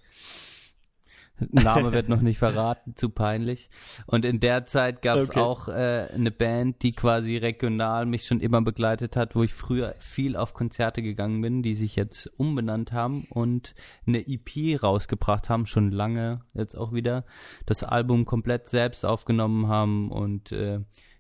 Name 1.51 1.93
wird 1.93 2.09
noch 2.09 2.21
nicht 2.21 2.37
verraten, 2.37 2.95
zu 2.95 3.09
peinlich. 3.09 3.69
Und 4.05 4.25
in 4.25 4.39
der 4.39 4.65
Zeit 4.65 5.01
gab 5.01 5.17
es 5.17 5.29
Okay. 5.29 5.39
auch 5.39 5.67
äh, 5.67 6.07
eine 6.13 6.31
Band, 6.31 6.81
die 6.83 6.91
quasi 6.91 7.37
regional 7.37 8.05
mich 8.05 8.25
schon 8.25 8.39
immer 8.39 8.61
begleitet 8.61 9.15
hat, 9.15 9.35
wo 9.35 9.43
ich 9.43 9.53
früher 9.53 9.95
viel 9.99 10.35
auf 10.35 10.53
Konzerte 10.53 11.01
gegangen 11.01 11.41
bin, 11.41 11.63
die 11.63 11.75
sich 11.75 11.95
jetzt 11.95 12.27
umbenannt 12.37 12.91
haben 12.91 13.25
und 13.29 13.75
eine 14.05 14.27
EP 14.27 14.81
rausgebracht 14.81 15.49
haben, 15.49 15.65
schon 15.65 15.91
lange 15.91 16.41
jetzt 16.53 16.75
auch 16.77 16.93
wieder, 16.93 17.25
das 17.65 17.83
Album 17.83 18.25
komplett 18.25 18.67
selbst 18.69 19.05
aufgenommen 19.05 19.67
haben 19.67 20.11
und 20.11 20.51
äh, 20.51 20.79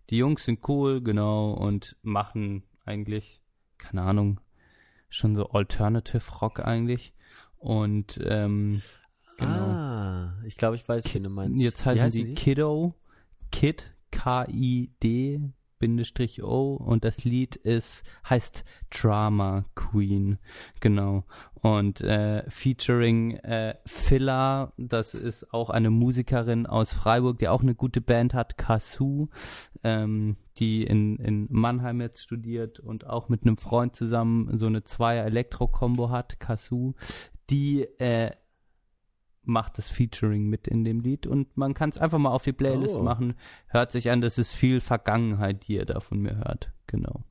die 0.09 0.17
Jungs 0.17 0.43
sind 0.43 0.67
cool, 0.67 1.01
genau, 1.01 1.51
und 1.51 1.95
machen 2.01 2.63
eigentlich, 2.83 3.41
keine 3.77 4.01
Ahnung, 4.01 4.39
schon 5.09 5.35
so 5.35 5.49
Alternative 5.51 6.23
Rock 6.41 6.59
eigentlich. 6.59 7.13
Und 7.57 8.19
ähm, 8.23 8.81
genau. 9.39 9.49
Ah, 9.49 10.33
ich 10.45 10.57
glaube, 10.57 10.75
ich 10.75 10.87
weiß, 10.87 11.13
wen 11.13 11.23
du 11.23 11.29
meinst. 11.29 11.59
Jetzt 11.59 11.85
heißen 11.85 12.11
die 12.11 12.33
Kiddo, 12.33 12.93
Kid, 13.51 13.95
K-I-D, 14.11 15.41
Bindestrich 15.79 16.43
O 16.43 16.75
und 16.75 17.05
das 17.05 17.23
Lied 17.23 17.55
ist, 17.55 18.03
heißt 18.29 18.65
Drama 18.91 19.65
Queen, 19.75 20.37
genau. 20.81 21.23
Und 21.53 22.01
äh, 22.01 22.43
featuring 22.49 23.37
äh, 23.37 23.75
Filla, 23.85 24.73
das 24.77 25.13
ist 25.13 25.53
auch 25.53 25.69
eine 25.69 25.89
Musikerin 25.89 26.65
aus 26.65 26.93
Freiburg, 26.93 27.39
die 27.39 27.47
auch 27.47 27.61
eine 27.61 27.75
gute 27.75 28.01
Band 28.01 28.33
hat, 28.33 28.57
Kasu, 28.57 29.29
ähm, 29.83 30.37
die 30.57 30.83
in, 30.83 31.17
in 31.17 31.47
Mannheim 31.49 32.01
jetzt 32.01 32.21
studiert 32.21 32.79
und 32.79 33.07
auch 33.07 33.29
mit 33.29 33.43
einem 33.43 33.57
Freund 33.57 33.95
zusammen 33.95 34.57
so 34.57 34.67
eine 34.67 34.83
Zweier-Elektro-Kombo 34.83 36.09
hat, 36.09 36.39
Kasu, 36.39 36.93
die 37.49 37.83
äh, 37.99 38.31
macht 39.49 39.77
das 39.77 39.89
Featuring 39.89 40.47
mit 40.47 40.67
in 40.67 40.83
dem 40.83 40.99
Lied 41.01 41.27
und 41.27 41.57
man 41.57 41.73
kann 41.73 41.89
es 41.89 41.97
einfach 41.97 42.17
mal 42.19 42.29
auf 42.31 42.43
die 42.43 42.53
Playlist 42.53 42.95
Oh. 42.97 43.03
machen. 43.03 43.33
Hört 43.67 43.91
sich 43.91 44.09
an, 44.11 44.21
das 44.21 44.37
ist 44.37 44.53
viel 44.53 44.79
Vergangenheit, 44.81 45.67
die 45.67 45.73
ihr 45.75 45.85
da 45.85 45.99
von 45.99 46.19
mir 46.19 46.37
hört. 46.37 46.71
Genau. 46.87 47.23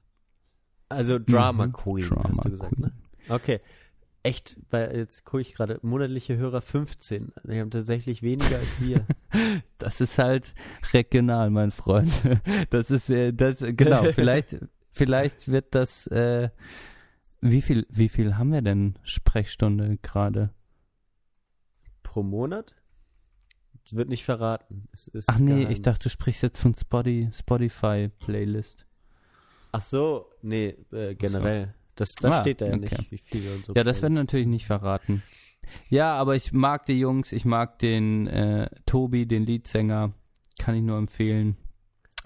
Also 0.88 1.18
Drama 1.18 1.66
Mhm. 1.68 1.72
Queen, 1.72 2.06
Drama 2.08 2.28
hast 2.28 2.44
du 2.44 2.50
gesagt, 2.50 2.74
Queen. 2.74 2.86
ne? 2.86 2.92
Okay. 3.34 3.60
Echt, 4.24 4.58
weil 4.70 4.96
jetzt 4.96 5.24
gucke 5.24 5.40
ich 5.42 5.54
gerade, 5.54 5.78
monatliche 5.82 6.36
Hörer 6.36 6.60
15. 6.60 7.32
Die 7.44 7.60
haben 7.60 7.70
tatsächlich 7.70 8.22
weniger 8.22 8.58
als 8.58 8.80
wir. 8.80 9.04
Das 9.78 10.00
ist 10.00 10.18
halt 10.18 10.54
regional, 10.92 11.50
mein 11.50 11.70
Freund. 11.70 12.10
Das 12.70 12.90
ist 12.90 13.08
äh, 13.10 13.32
das 13.32 13.60
genau. 13.60 14.02
Vielleicht 14.12 14.56
vielleicht 14.90 15.46
wird 15.48 15.74
das. 15.74 16.06
Äh, 16.08 16.50
wie 17.40 17.62
viel 17.62 17.86
wie 17.88 18.08
viel 18.08 18.36
haben 18.36 18.50
wir 18.52 18.62
denn 18.62 18.98
Sprechstunde 19.04 19.98
gerade? 20.02 20.50
Pro 22.08 22.22
Monat? 22.22 22.74
Das 23.84 23.94
wird 23.94 24.08
nicht 24.08 24.24
verraten. 24.24 24.88
Es 24.92 25.08
ist 25.08 25.28
Ach 25.28 25.38
nee, 25.38 25.60
geheim. 25.60 25.70
ich 25.70 25.82
dachte, 25.82 26.04
du 26.04 26.08
sprichst 26.08 26.42
jetzt 26.42 26.60
von 26.60 26.74
Spotify 26.74 27.28
Spotify 27.34 28.08
Playlist. 28.18 28.86
Ach 29.72 29.82
so, 29.82 30.26
nee, 30.40 30.74
äh, 30.90 31.14
generell. 31.14 31.74
Das, 31.96 32.14
das 32.14 32.32
Ah, 32.32 32.40
steht 32.40 32.62
da 32.62 32.66
ja 32.66 32.72
okay. 32.76 32.80
nicht, 32.96 33.10
wie 33.12 33.18
viele 33.18 33.54
und 33.56 33.66
so. 33.66 33.74
Ja, 33.74 33.84
das 33.84 33.98
Playlist. 34.00 34.16
natürlich 34.16 34.46
nicht 34.46 34.66
verraten. 34.66 35.22
Ja, 35.90 36.14
aber 36.14 36.34
ich 36.34 36.52
mag 36.52 36.86
die 36.86 36.98
Jungs, 36.98 37.30
ich 37.32 37.44
mag 37.44 37.78
den 37.78 38.26
äh, 38.26 38.70
Tobi, 38.86 39.26
den 39.26 39.44
Leadsänger, 39.44 40.14
kann 40.58 40.74
ich 40.76 40.82
nur 40.82 40.96
empfehlen. 40.96 41.56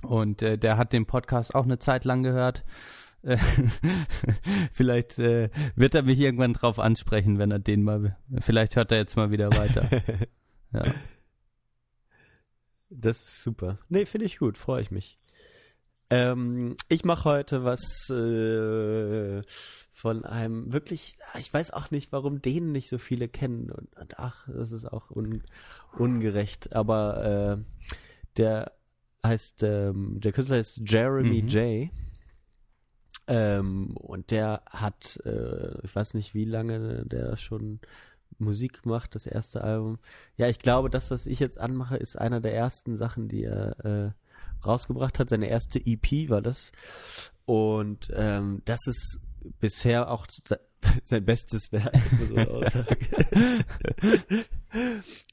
Und 0.02 0.42
äh, 0.42 0.59
der 0.59 0.76
hat 0.76 0.92
den 0.92 1.06
Podcast 1.06 1.54
auch 1.56 1.64
eine 1.64 1.78
Zeit 1.80 2.04
lang 2.04 2.22
gehört. 2.22 2.64
Vielleicht 4.73 5.19
äh, 5.19 5.51
wird 5.77 5.94
er 5.94 6.03
mich 6.03 6.19
irgendwann 6.19 6.55
drauf 6.55 6.78
ansprechen, 6.78 7.39
wenn 7.39 7.51
er 7.51 7.59
den 7.59 7.82
mal. 7.82 8.16
Vielleicht 8.40 8.77
hört 8.77 8.90
er 8.93 8.99
jetzt 8.99 9.16
mal 9.16 9.31
wieder 9.31 9.51
weiter. 9.53 9.89
Ja. 10.74 10.85
Das 12.89 13.19
ist 13.19 13.43
super. 13.43 13.78
Nee, 13.90 14.07
finde 14.07 14.24
ich 14.24 14.39
gut, 14.39 14.57
freue 14.57 14.81
ich 14.81 14.90
mich. 14.90 15.19
Ähm, 16.09 16.77
ich 16.89 17.05
mache 17.05 17.24
heute 17.28 17.62
was 17.62 18.09
äh, 18.09 19.43
von 19.93 20.24
einem 20.24 20.73
wirklich, 20.73 21.16
ich 21.39 21.53
weiß 21.53 21.73
auch 21.73 21.90
nicht, 21.90 22.11
warum 22.11 22.40
den 22.40 22.73
nicht 22.73 22.89
so 22.89 22.97
viele 22.97 23.28
kennen. 23.28 23.70
Und, 23.70 23.94
und 23.99 24.19
ach, 24.19 24.49
das 24.49 24.73
ist 24.73 24.86
auch 24.90 25.11
un, 25.11 25.43
ungerecht. 25.99 26.74
Aber 26.74 27.59
äh, 27.61 27.97
der 28.39 28.73
heißt, 29.24 29.62
ähm, 29.62 30.20
der 30.23 30.32
Künstler 30.32 30.59
ist 30.59 30.81
Jeremy 30.86 31.43
Mhm. 31.43 31.49
J. 31.49 31.90
Ähm, 33.32 33.96
und 33.96 34.30
der 34.30 34.60
hat, 34.66 35.18
äh, 35.24 35.82
ich 35.84 35.96
weiß 35.96 36.12
nicht, 36.12 36.34
wie 36.34 36.44
lange 36.44 37.06
der 37.06 37.38
schon 37.38 37.80
Musik 38.38 38.84
macht, 38.84 39.14
das 39.14 39.24
erste 39.24 39.64
Album. 39.64 39.98
Ja, 40.36 40.48
ich 40.48 40.59
glaube, 40.59 40.90
das, 40.90 41.10
was 41.10 41.24
ich 41.24 41.40
jetzt 41.40 41.59
anmache, 41.59 41.96
ist 41.96 42.18
einer 42.18 42.40
der 42.40 42.54
ersten 42.54 42.94
Sachen, 42.94 43.28
die 43.28 43.44
er 43.44 43.84
äh, 43.86 44.66
rausgebracht 44.66 45.18
hat. 45.18 45.30
Seine 45.30 45.48
erste 45.48 45.80
EP 45.82 46.28
war 46.28 46.42
das. 46.42 46.72
Und 47.46 48.12
ähm, 48.14 48.60
das 48.66 48.80
ist 48.86 49.18
bisher 49.60 50.10
auch 50.10 50.26
sein 51.04 51.24
bestes 51.24 51.72
Werk. 51.72 51.94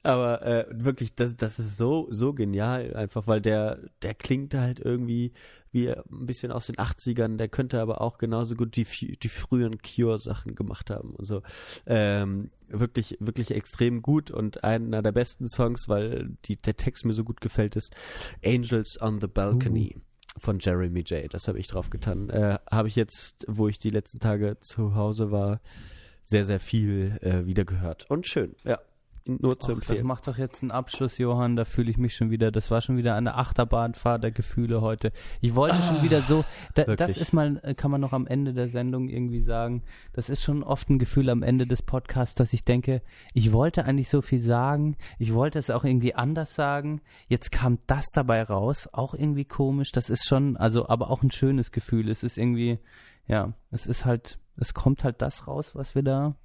Aber 0.03 0.45
äh, 0.45 0.65
wirklich, 0.71 1.15
das, 1.15 1.35
das 1.35 1.59
ist 1.59 1.77
so, 1.77 2.07
so 2.09 2.33
genial, 2.33 2.95
einfach, 2.95 3.27
weil 3.27 3.41
der, 3.41 3.79
der 4.01 4.13
klingt 4.13 4.53
halt 4.53 4.79
irgendwie 4.79 5.33
wie 5.71 5.89
ein 5.89 6.25
bisschen 6.25 6.51
aus 6.51 6.65
den 6.65 6.77
80ern, 6.77 7.37
der 7.37 7.47
könnte 7.47 7.79
aber 7.79 8.01
auch 8.01 8.17
genauso 8.17 8.55
gut 8.55 8.75
die, 8.75 9.17
die 9.17 9.29
frühen 9.29 9.77
Cure-Sachen 9.77 10.55
gemacht 10.55 10.89
haben 10.89 11.11
und 11.11 11.25
so. 11.25 11.43
Ähm, 11.85 12.49
wirklich, 12.67 13.17
wirklich 13.19 13.51
extrem 13.51 14.01
gut 14.01 14.31
und 14.31 14.63
einer 14.63 15.03
der 15.03 15.11
besten 15.11 15.47
Songs, 15.47 15.87
weil 15.87 16.31
die, 16.45 16.55
der 16.55 16.75
Text 16.75 17.05
mir 17.05 17.13
so 17.13 17.23
gut 17.23 17.39
gefällt, 17.39 17.75
ist 17.75 17.95
Angels 18.43 18.99
on 18.99 19.21
the 19.21 19.27
Balcony 19.27 19.95
von 20.39 20.59
Jeremy 20.59 21.01
J. 21.01 21.33
Das 21.33 21.47
habe 21.47 21.59
ich 21.59 21.67
drauf 21.67 21.89
getan. 21.89 22.29
Äh, 22.29 22.59
habe 22.71 22.87
ich 22.87 22.95
jetzt, 22.95 23.45
wo 23.47 23.67
ich 23.67 23.79
die 23.79 23.89
letzten 23.89 24.19
Tage 24.19 24.57
zu 24.59 24.95
Hause 24.95 25.31
war, 25.31 25.59
sehr, 26.23 26.45
sehr 26.45 26.59
viel 26.59 27.17
äh, 27.21 27.45
wieder 27.45 27.65
gehört. 27.65 28.09
Und 28.09 28.27
schön, 28.27 28.55
ja. 28.63 28.79
Nur 29.25 29.59
zu 29.59 29.71
Ach, 29.71 29.75
das 29.75 29.89
empfehlen. 29.89 30.07
macht 30.07 30.27
doch 30.27 30.37
jetzt 30.37 30.61
einen 30.61 30.71
Abschluss, 30.71 31.17
Johann. 31.17 31.55
Da 31.55 31.65
fühle 31.65 31.91
ich 31.91 31.97
mich 31.97 32.15
schon 32.15 32.31
wieder. 32.31 32.51
Das 32.51 32.71
war 32.71 32.81
schon 32.81 32.97
wieder 32.97 33.15
eine 33.15 33.35
Achterbahnfahrt 33.35 34.23
der 34.23 34.31
Gefühle 34.31 34.81
heute. 34.81 35.11
Ich 35.41 35.55
wollte 35.55 35.75
schon 35.83 36.01
wieder 36.03 36.21
so. 36.21 36.45
Da, 36.75 36.83
das 36.95 37.17
ist 37.17 37.33
mal, 37.33 37.59
äh, 37.63 37.73
kann 37.75 37.91
man 37.91 38.01
noch 38.01 38.13
am 38.13 38.27
Ende 38.27 38.53
der 38.53 38.69
Sendung 38.69 39.07
irgendwie 39.09 39.41
sagen. 39.41 39.83
Das 40.13 40.29
ist 40.29 40.43
schon 40.43 40.63
oft 40.63 40.89
ein 40.89 40.99
Gefühl 40.99 41.29
am 41.29 41.43
Ende 41.43 41.67
des 41.67 41.81
Podcasts, 41.81 42.35
dass 42.35 42.53
ich 42.53 42.63
denke, 42.63 43.01
ich 43.33 43.51
wollte 43.51 43.85
eigentlich 43.85 44.09
so 44.09 44.21
viel 44.21 44.41
sagen. 44.41 44.95
Ich 45.17 45.33
wollte 45.33 45.59
es 45.59 45.69
auch 45.69 45.83
irgendwie 45.83 46.15
anders 46.15 46.55
sagen. 46.55 47.01
Jetzt 47.27 47.51
kam 47.51 47.79
das 47.87 48.05
dabei 48.13 48.43
raus. 48.43 48.89
Auch 48.91 49.13
irgendwie 49.13 49.45
komisch. 49.45 49.91
Das 49.91 50.09
ist 50.09 50.25
schon, 50.25 50.57
also, 50.57 50.89
aber 50.89 51.09
auch 51.09 51.23
ein 51.23 51.31
schönes 51.31 51.71
Gefühl. 51.71 52.09
Es 52.09 52.23
ist 52.23 52.37
irgendwie, 52.37 52.79
ja, 53.27 53.53
es 53.71 53.85
ist 53.85 54.05
halt, 54.05 54.39
es 54.57 54.73
kommt 54.73 55.03
halt 55.03 55.21
das 55.21 55.47
raus, 55.47 55.75
was 55.75 55.95
wir 55.95 56.03
da, 56.03 56.35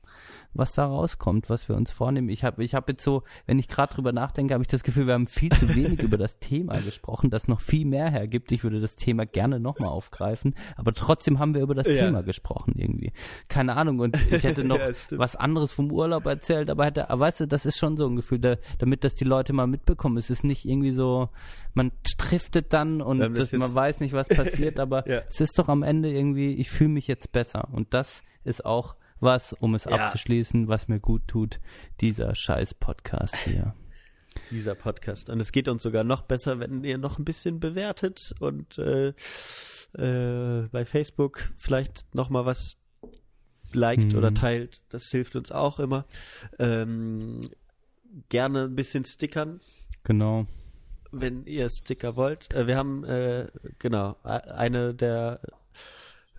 was 0.53 0.73
da 0.73 0.87
rauskommt, 0.87 1.51
was 1.51 1.69
wir 1.69 1.77
uns 1.77 1.91
vornehmen. 1.91 2.29
Ich 2.29 2.45
habe 2.45 2.63
ich 2.65 2.75
hab 2.75 2.89
jetzt 2.89 3.03
so, 3.05 3.23
wenn 3.47 3.59
ich 3.59 3.69
gerade 3.69 3.95
drüber 3.95 4.13
nachdenke, 4.13 4.55
habe 4.55 4.63
ich 4.63 4.69
das 4.69 4.83
Gefühl, 4.85 5.07
wir 5.07 5.15
haben 5.15 5.27
viel 5.27 5.51
zu 5.53 5.75
wenig 5.75 6.01
über 6.01 6.17
das 6.17 6.39
Thema 6.39 6.79
gesprochen, 6.81 7.31
das 7.31 7.49
noch 7.49 7.61
viel 7.61 7.85
mehr 7.87 8.11
hergibt. 8.11 8.53
Ich 8.53 8.63
würde 8.63 8.81
das 8.81 8.97
Thema 8.97 9.27
gerne 9.27 9.59
nochmal 9.61 9.89
aufgreifen, 9.91 10.55
aber 10.77 10.93
trotzdem 10.93 11.39
haben 11.39 11.55
wir 11.55 11.63
über 11.63 11.75
das 11.75 11.87
Ja. 11.87 12.07
Thema 12.07 12.23
gesprochen 12.23 12.75
irgendwie. 12.77 13.13
Keine 13.49 13.77
Ahnung 13.77 13.99
und 14.01 14.17
ich 14.31 14.45
hätte 14.45 14.63
noch 14.65 14.79
Ja, 14.79 14.91
was 15.13 15.37
anderes 15.37 15.73
vom 15.73 15.91
Urlaub 15.91 16.27
erzählt, 16.27 16.71
aber 16.71 16.85
hätte, 16.85 17.11
aber 17.11 17.21
weißt 17.25 17.41
du, 17.41 17.47
das 17.49 17.67
ist 17.67 17.79
schon 17.79 17.97
so 17.97 18.07
ein 18.07 18.17
Gefühl, 18.17 18.39
da, 18.39 18.57
damit 18.79 19.05
das 19.05 19.15
die 19.15 19.25
Leute 19.25 19.53
mal 19.53 19.67
mitbekommen. 19.67 20.17
Es 20.19 20.31
ist 20.31 20.45
nicht 20.45 20.65
irgendwie 20.65 20.93
so, 20.93 21.29
man 21.75 21.91
driftet 22.19 22.73
dann 22.73 23.01
und 23.03 23.23
haben 23.23 23.35
das 23.35 23.53
man 23.53 23.75
weiß 23.75 24.01
nicht, 24.01 24.13
was 24.13 24.29
passiert, 24.29 24.79
aber 24.81 25.09
Ja. 25.09 25.23
es 25.29 25.41
ist 25.41 25.59
doch 25.59 25.69
am 25.69 25.83
Ende 25.83 26.11
irgendwie, 26.13 26.55
ich 26.55 26.71
fühle 26.71 26.91
mich 26.91 27.07
jetzt 27.09 27.33
besser. 27.33 27.69
Und 27.73 27.93
das 27.95 28.23
ist 28.45 28.65
auch 28.65 28.95
was, 29.25 29.53
um 29.53 29.75
es 29.75 29.85
Ja. 29.85 29.93
abzuschließen, 30.07 30.69
was 30.69 30.87
mir 30.89 31.01
gut 31.01 31.27
tut, 31.27 31.59
dieser 32.01 32.35
scheiß 32.35 32.75
Podcast 32.75 33.35
hier. 33.39 33.75
dieser 34.51 34.75
Podcast. 34.75 35.31
Und 35.31 35.41
es 35.41 35.51
geht 35.53 35.69
uns 35.69 35.83
sogar 35.83 36.05
noch 36.05 36.23
besser, 36.23 36.61
wenn 36.61 36.85
ihr 36.85 36.99
noch 36.99 37.19
ein 37.19 37.25
bisschen 37.25 37.59
bewertet 37.61 38.35
und 38.41 38.79
äh, 38.79 39.09
äh, 39.97 40.69
bei 40.71 40.85
Facebook 40.85 41.53
vielleicht 41.57 42.15
noch 42.15 42.31
mal 42.31 42.45
was 42.47 42.77
liked 43.73 44.13
Mhm. 44.13 44.19
oder 44.19 44.35
teilt. 44.35 44.83
Das 44.89 45.05
hilft 45.11 45.35
uns 45.37 45.51
auch 45.53 45.79
immer. 45.81 46.05
Ähm, 46.59 47.41
gerne 48.29 48.65
ein 48.65 48.75
bisschen 48.77 49.05
stickern, 49.05 49.61
Genau. 50.05 50.47
wenn 51.11 51.47
ihr 51.47 51.69
Sticker 51.69 52.17
wollt. 52.17 52.53
Äh, 52.53 52.67
wir 52.67 52.77
haben, 52.77 53.05
äh, 53.05 53.49
genau, 53.79 54.17
eine 54.23 54.95
der 54.95 55.41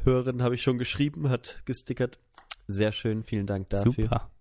Hörerinnen 0.03 0.43
habe 0.43 0.55
ich 0.55 0.61
schon 0.61 0.77
geschrieben, 0.77 1.29
hat 1.29 1.61
gestickert. 1.65 2.19
Sehr 2.67 2.91
schön, 2.91 3.23
vielen 3.23 3.47
Dank 3.47 3.69
dafür. 3.69 3.91
Super. 3.93 4.31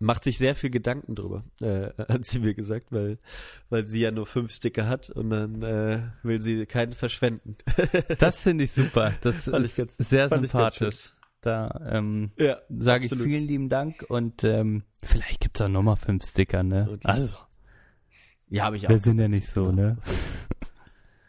macht 0.00 0.24
sich 0.24 0.38
sehr 0.38 0.54
viel 0.54 0.70
Gedanken 0.70 1.14
drüber, 1.16 1.42
äh, 1.60 1.90
hat 2.08 2.24
sie 2.24 2.38
mir 2.38 2.54
gesagt, 2.54 2.86
weil, 2.92 3.18
weil 3.68 3.86
sie 3.86 4.00
ja 4.00 4.10
nur 4.12 4.26
fünf 4.26 4.52
Sticker 4.52 4.88
hat 4.88 5.10
und 5.10 5.30
dann 5.30 5.62
äh, 5.62 6.02
will 6.22 6.40
sie 6.40 6.66
keinen 6.66 6.92
verschwenden. 6.92 7.56
Das 8.18 8.42
finde 8.42 8.64
ich 8.64 8.72
super. 8.72 9.14
Das 9.22 9.44
Fand 9.44 9.64
ist 9.64 9.76
ganz- 9.76 9.96
sehr 9.96 10.28
sympathisch. 10.28 11.12
Da 11.40 11.80
ähm, 11.90 12.32
ja, 12.36 12.58
sage 12.68 13.06
ich 13.06 13.12
vielen 13.14 13.44
lieben 13.46 13.68
Dank 13.68 14.04
und 14.08 14.42
ähm, 14.44 14.82
vielleicht 15.04 15.40
gibt 15.40 15.56
es 15.58 15.64
auch 15.64 15.68
nochmal 15.68 15.96
fünf 15.96 16.24
Sticker, 16.24 16.62
ne? 16.64 16.86
Wirklich. 16.88 17.06
Also, 17.06 17.28
Ja, 18.48 18.64
habe 18.64 18.76
ich 18.76 18.86
auch. 18.86 18.90
wir 18.90 18.98
sind 18.98 19.18
ja 19.18 19.28
nicht 19.28 19.46
so, 19.48 19.70
ne? 19.72 19.98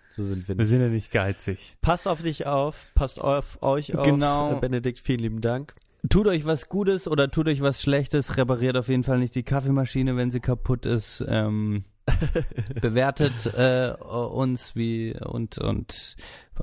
So 0.10 0.24
sind 0.24 0.48
wir 0.48 0.58
Wir 0.58 0.64
nicht. 0.64 0.70
sind 0.70 0.82
ja 0.82 0.88
nicht 0.90 1.12
geizig. 1.12 1.76
Passt 1.82 2.08
auf 2.08 2.22
dich 2.24 2.46
auf, 2.48 2.92
passt 2.96 3.22
auf 3.22 3.62
euch 3.62 3.96
auf. 3.96 4.04
Genau. 4.06 4.58
Äh, 4.58 4.60
Benedikt, 4.60 5.00
vielen 5.00 5.20
lieben 5.20 5.42
Dank. 5.42 5.74
Tut 6.10 6.28
euch 6.28 6.46
was 6.46 6.70
Gutes 6.70 7.08
oder 7.08 7.30
tut 7.30 7.48
euch 7.48 7.62
was 7.62 7.82
Schlechtes, 7.82 8.38
repariert 8.38 8.78
auf 8.78 8.88
jeden 8.88 9.04
Fall 9.04 9.20
nicht 9.20 9.36
die 9.36 9.44
Kaffeemaschine, 9.44 10.16
wenn 10.16 10.32
sie 10.32 10.40
kaputt 10.40 10.86
ist. 10.86 11.24
Ähm, 11.28 11.84
bewertet 12.82 13.46
äh, 13.46 13.94
uns 14.02 14.76
wie 14.76 15.14
und 15.20 15.60
und 15.60 16.16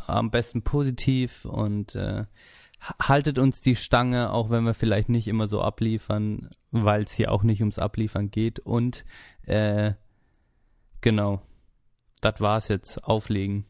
am 0.06 0.30
besten 0.30 0.62
positiv 0.62 1.44
und 1.44 1.94
äh, 1.94 2.24
haltet 3.00 3.38
uns 3.38 3.60
die 3.60 3.76
Stange, 3.76 4.32
auch 4.32 4.50
wenn 4.50 4.64
wir 4.64 4.74
vielleicht 4.74 5.08
nicht 5.08 5.28
immer 5.28 5.46
so 5.48 5.60
abliefern, 5.60 6.50
weil 6.72 7.04
es 7.04 7.12
hier 7.12 7.30
auch 7.30 7.42
nicht 7.42 7.60
ums 7.60 7.78
Abliefern 7.78 8.30
geht. 8.30 8.58
Und 8.58 9.04
äh, 9.46 9.92
genau, 11.00 11.42
das 12.20 12.40
war's 12.40 12.68
jetzt. 12.68 13.04
Auflegen. 13.04 13.66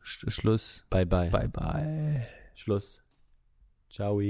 Sch 0.00 0.26
Schluss. 0.28 0.84
Bye 0.90 1.06
bye. 1.06 1.30
Bye 1.30 1.48
bye. 1.48 2.26
Schluss. 2.54 3.02
Ciao. 3.90 4.20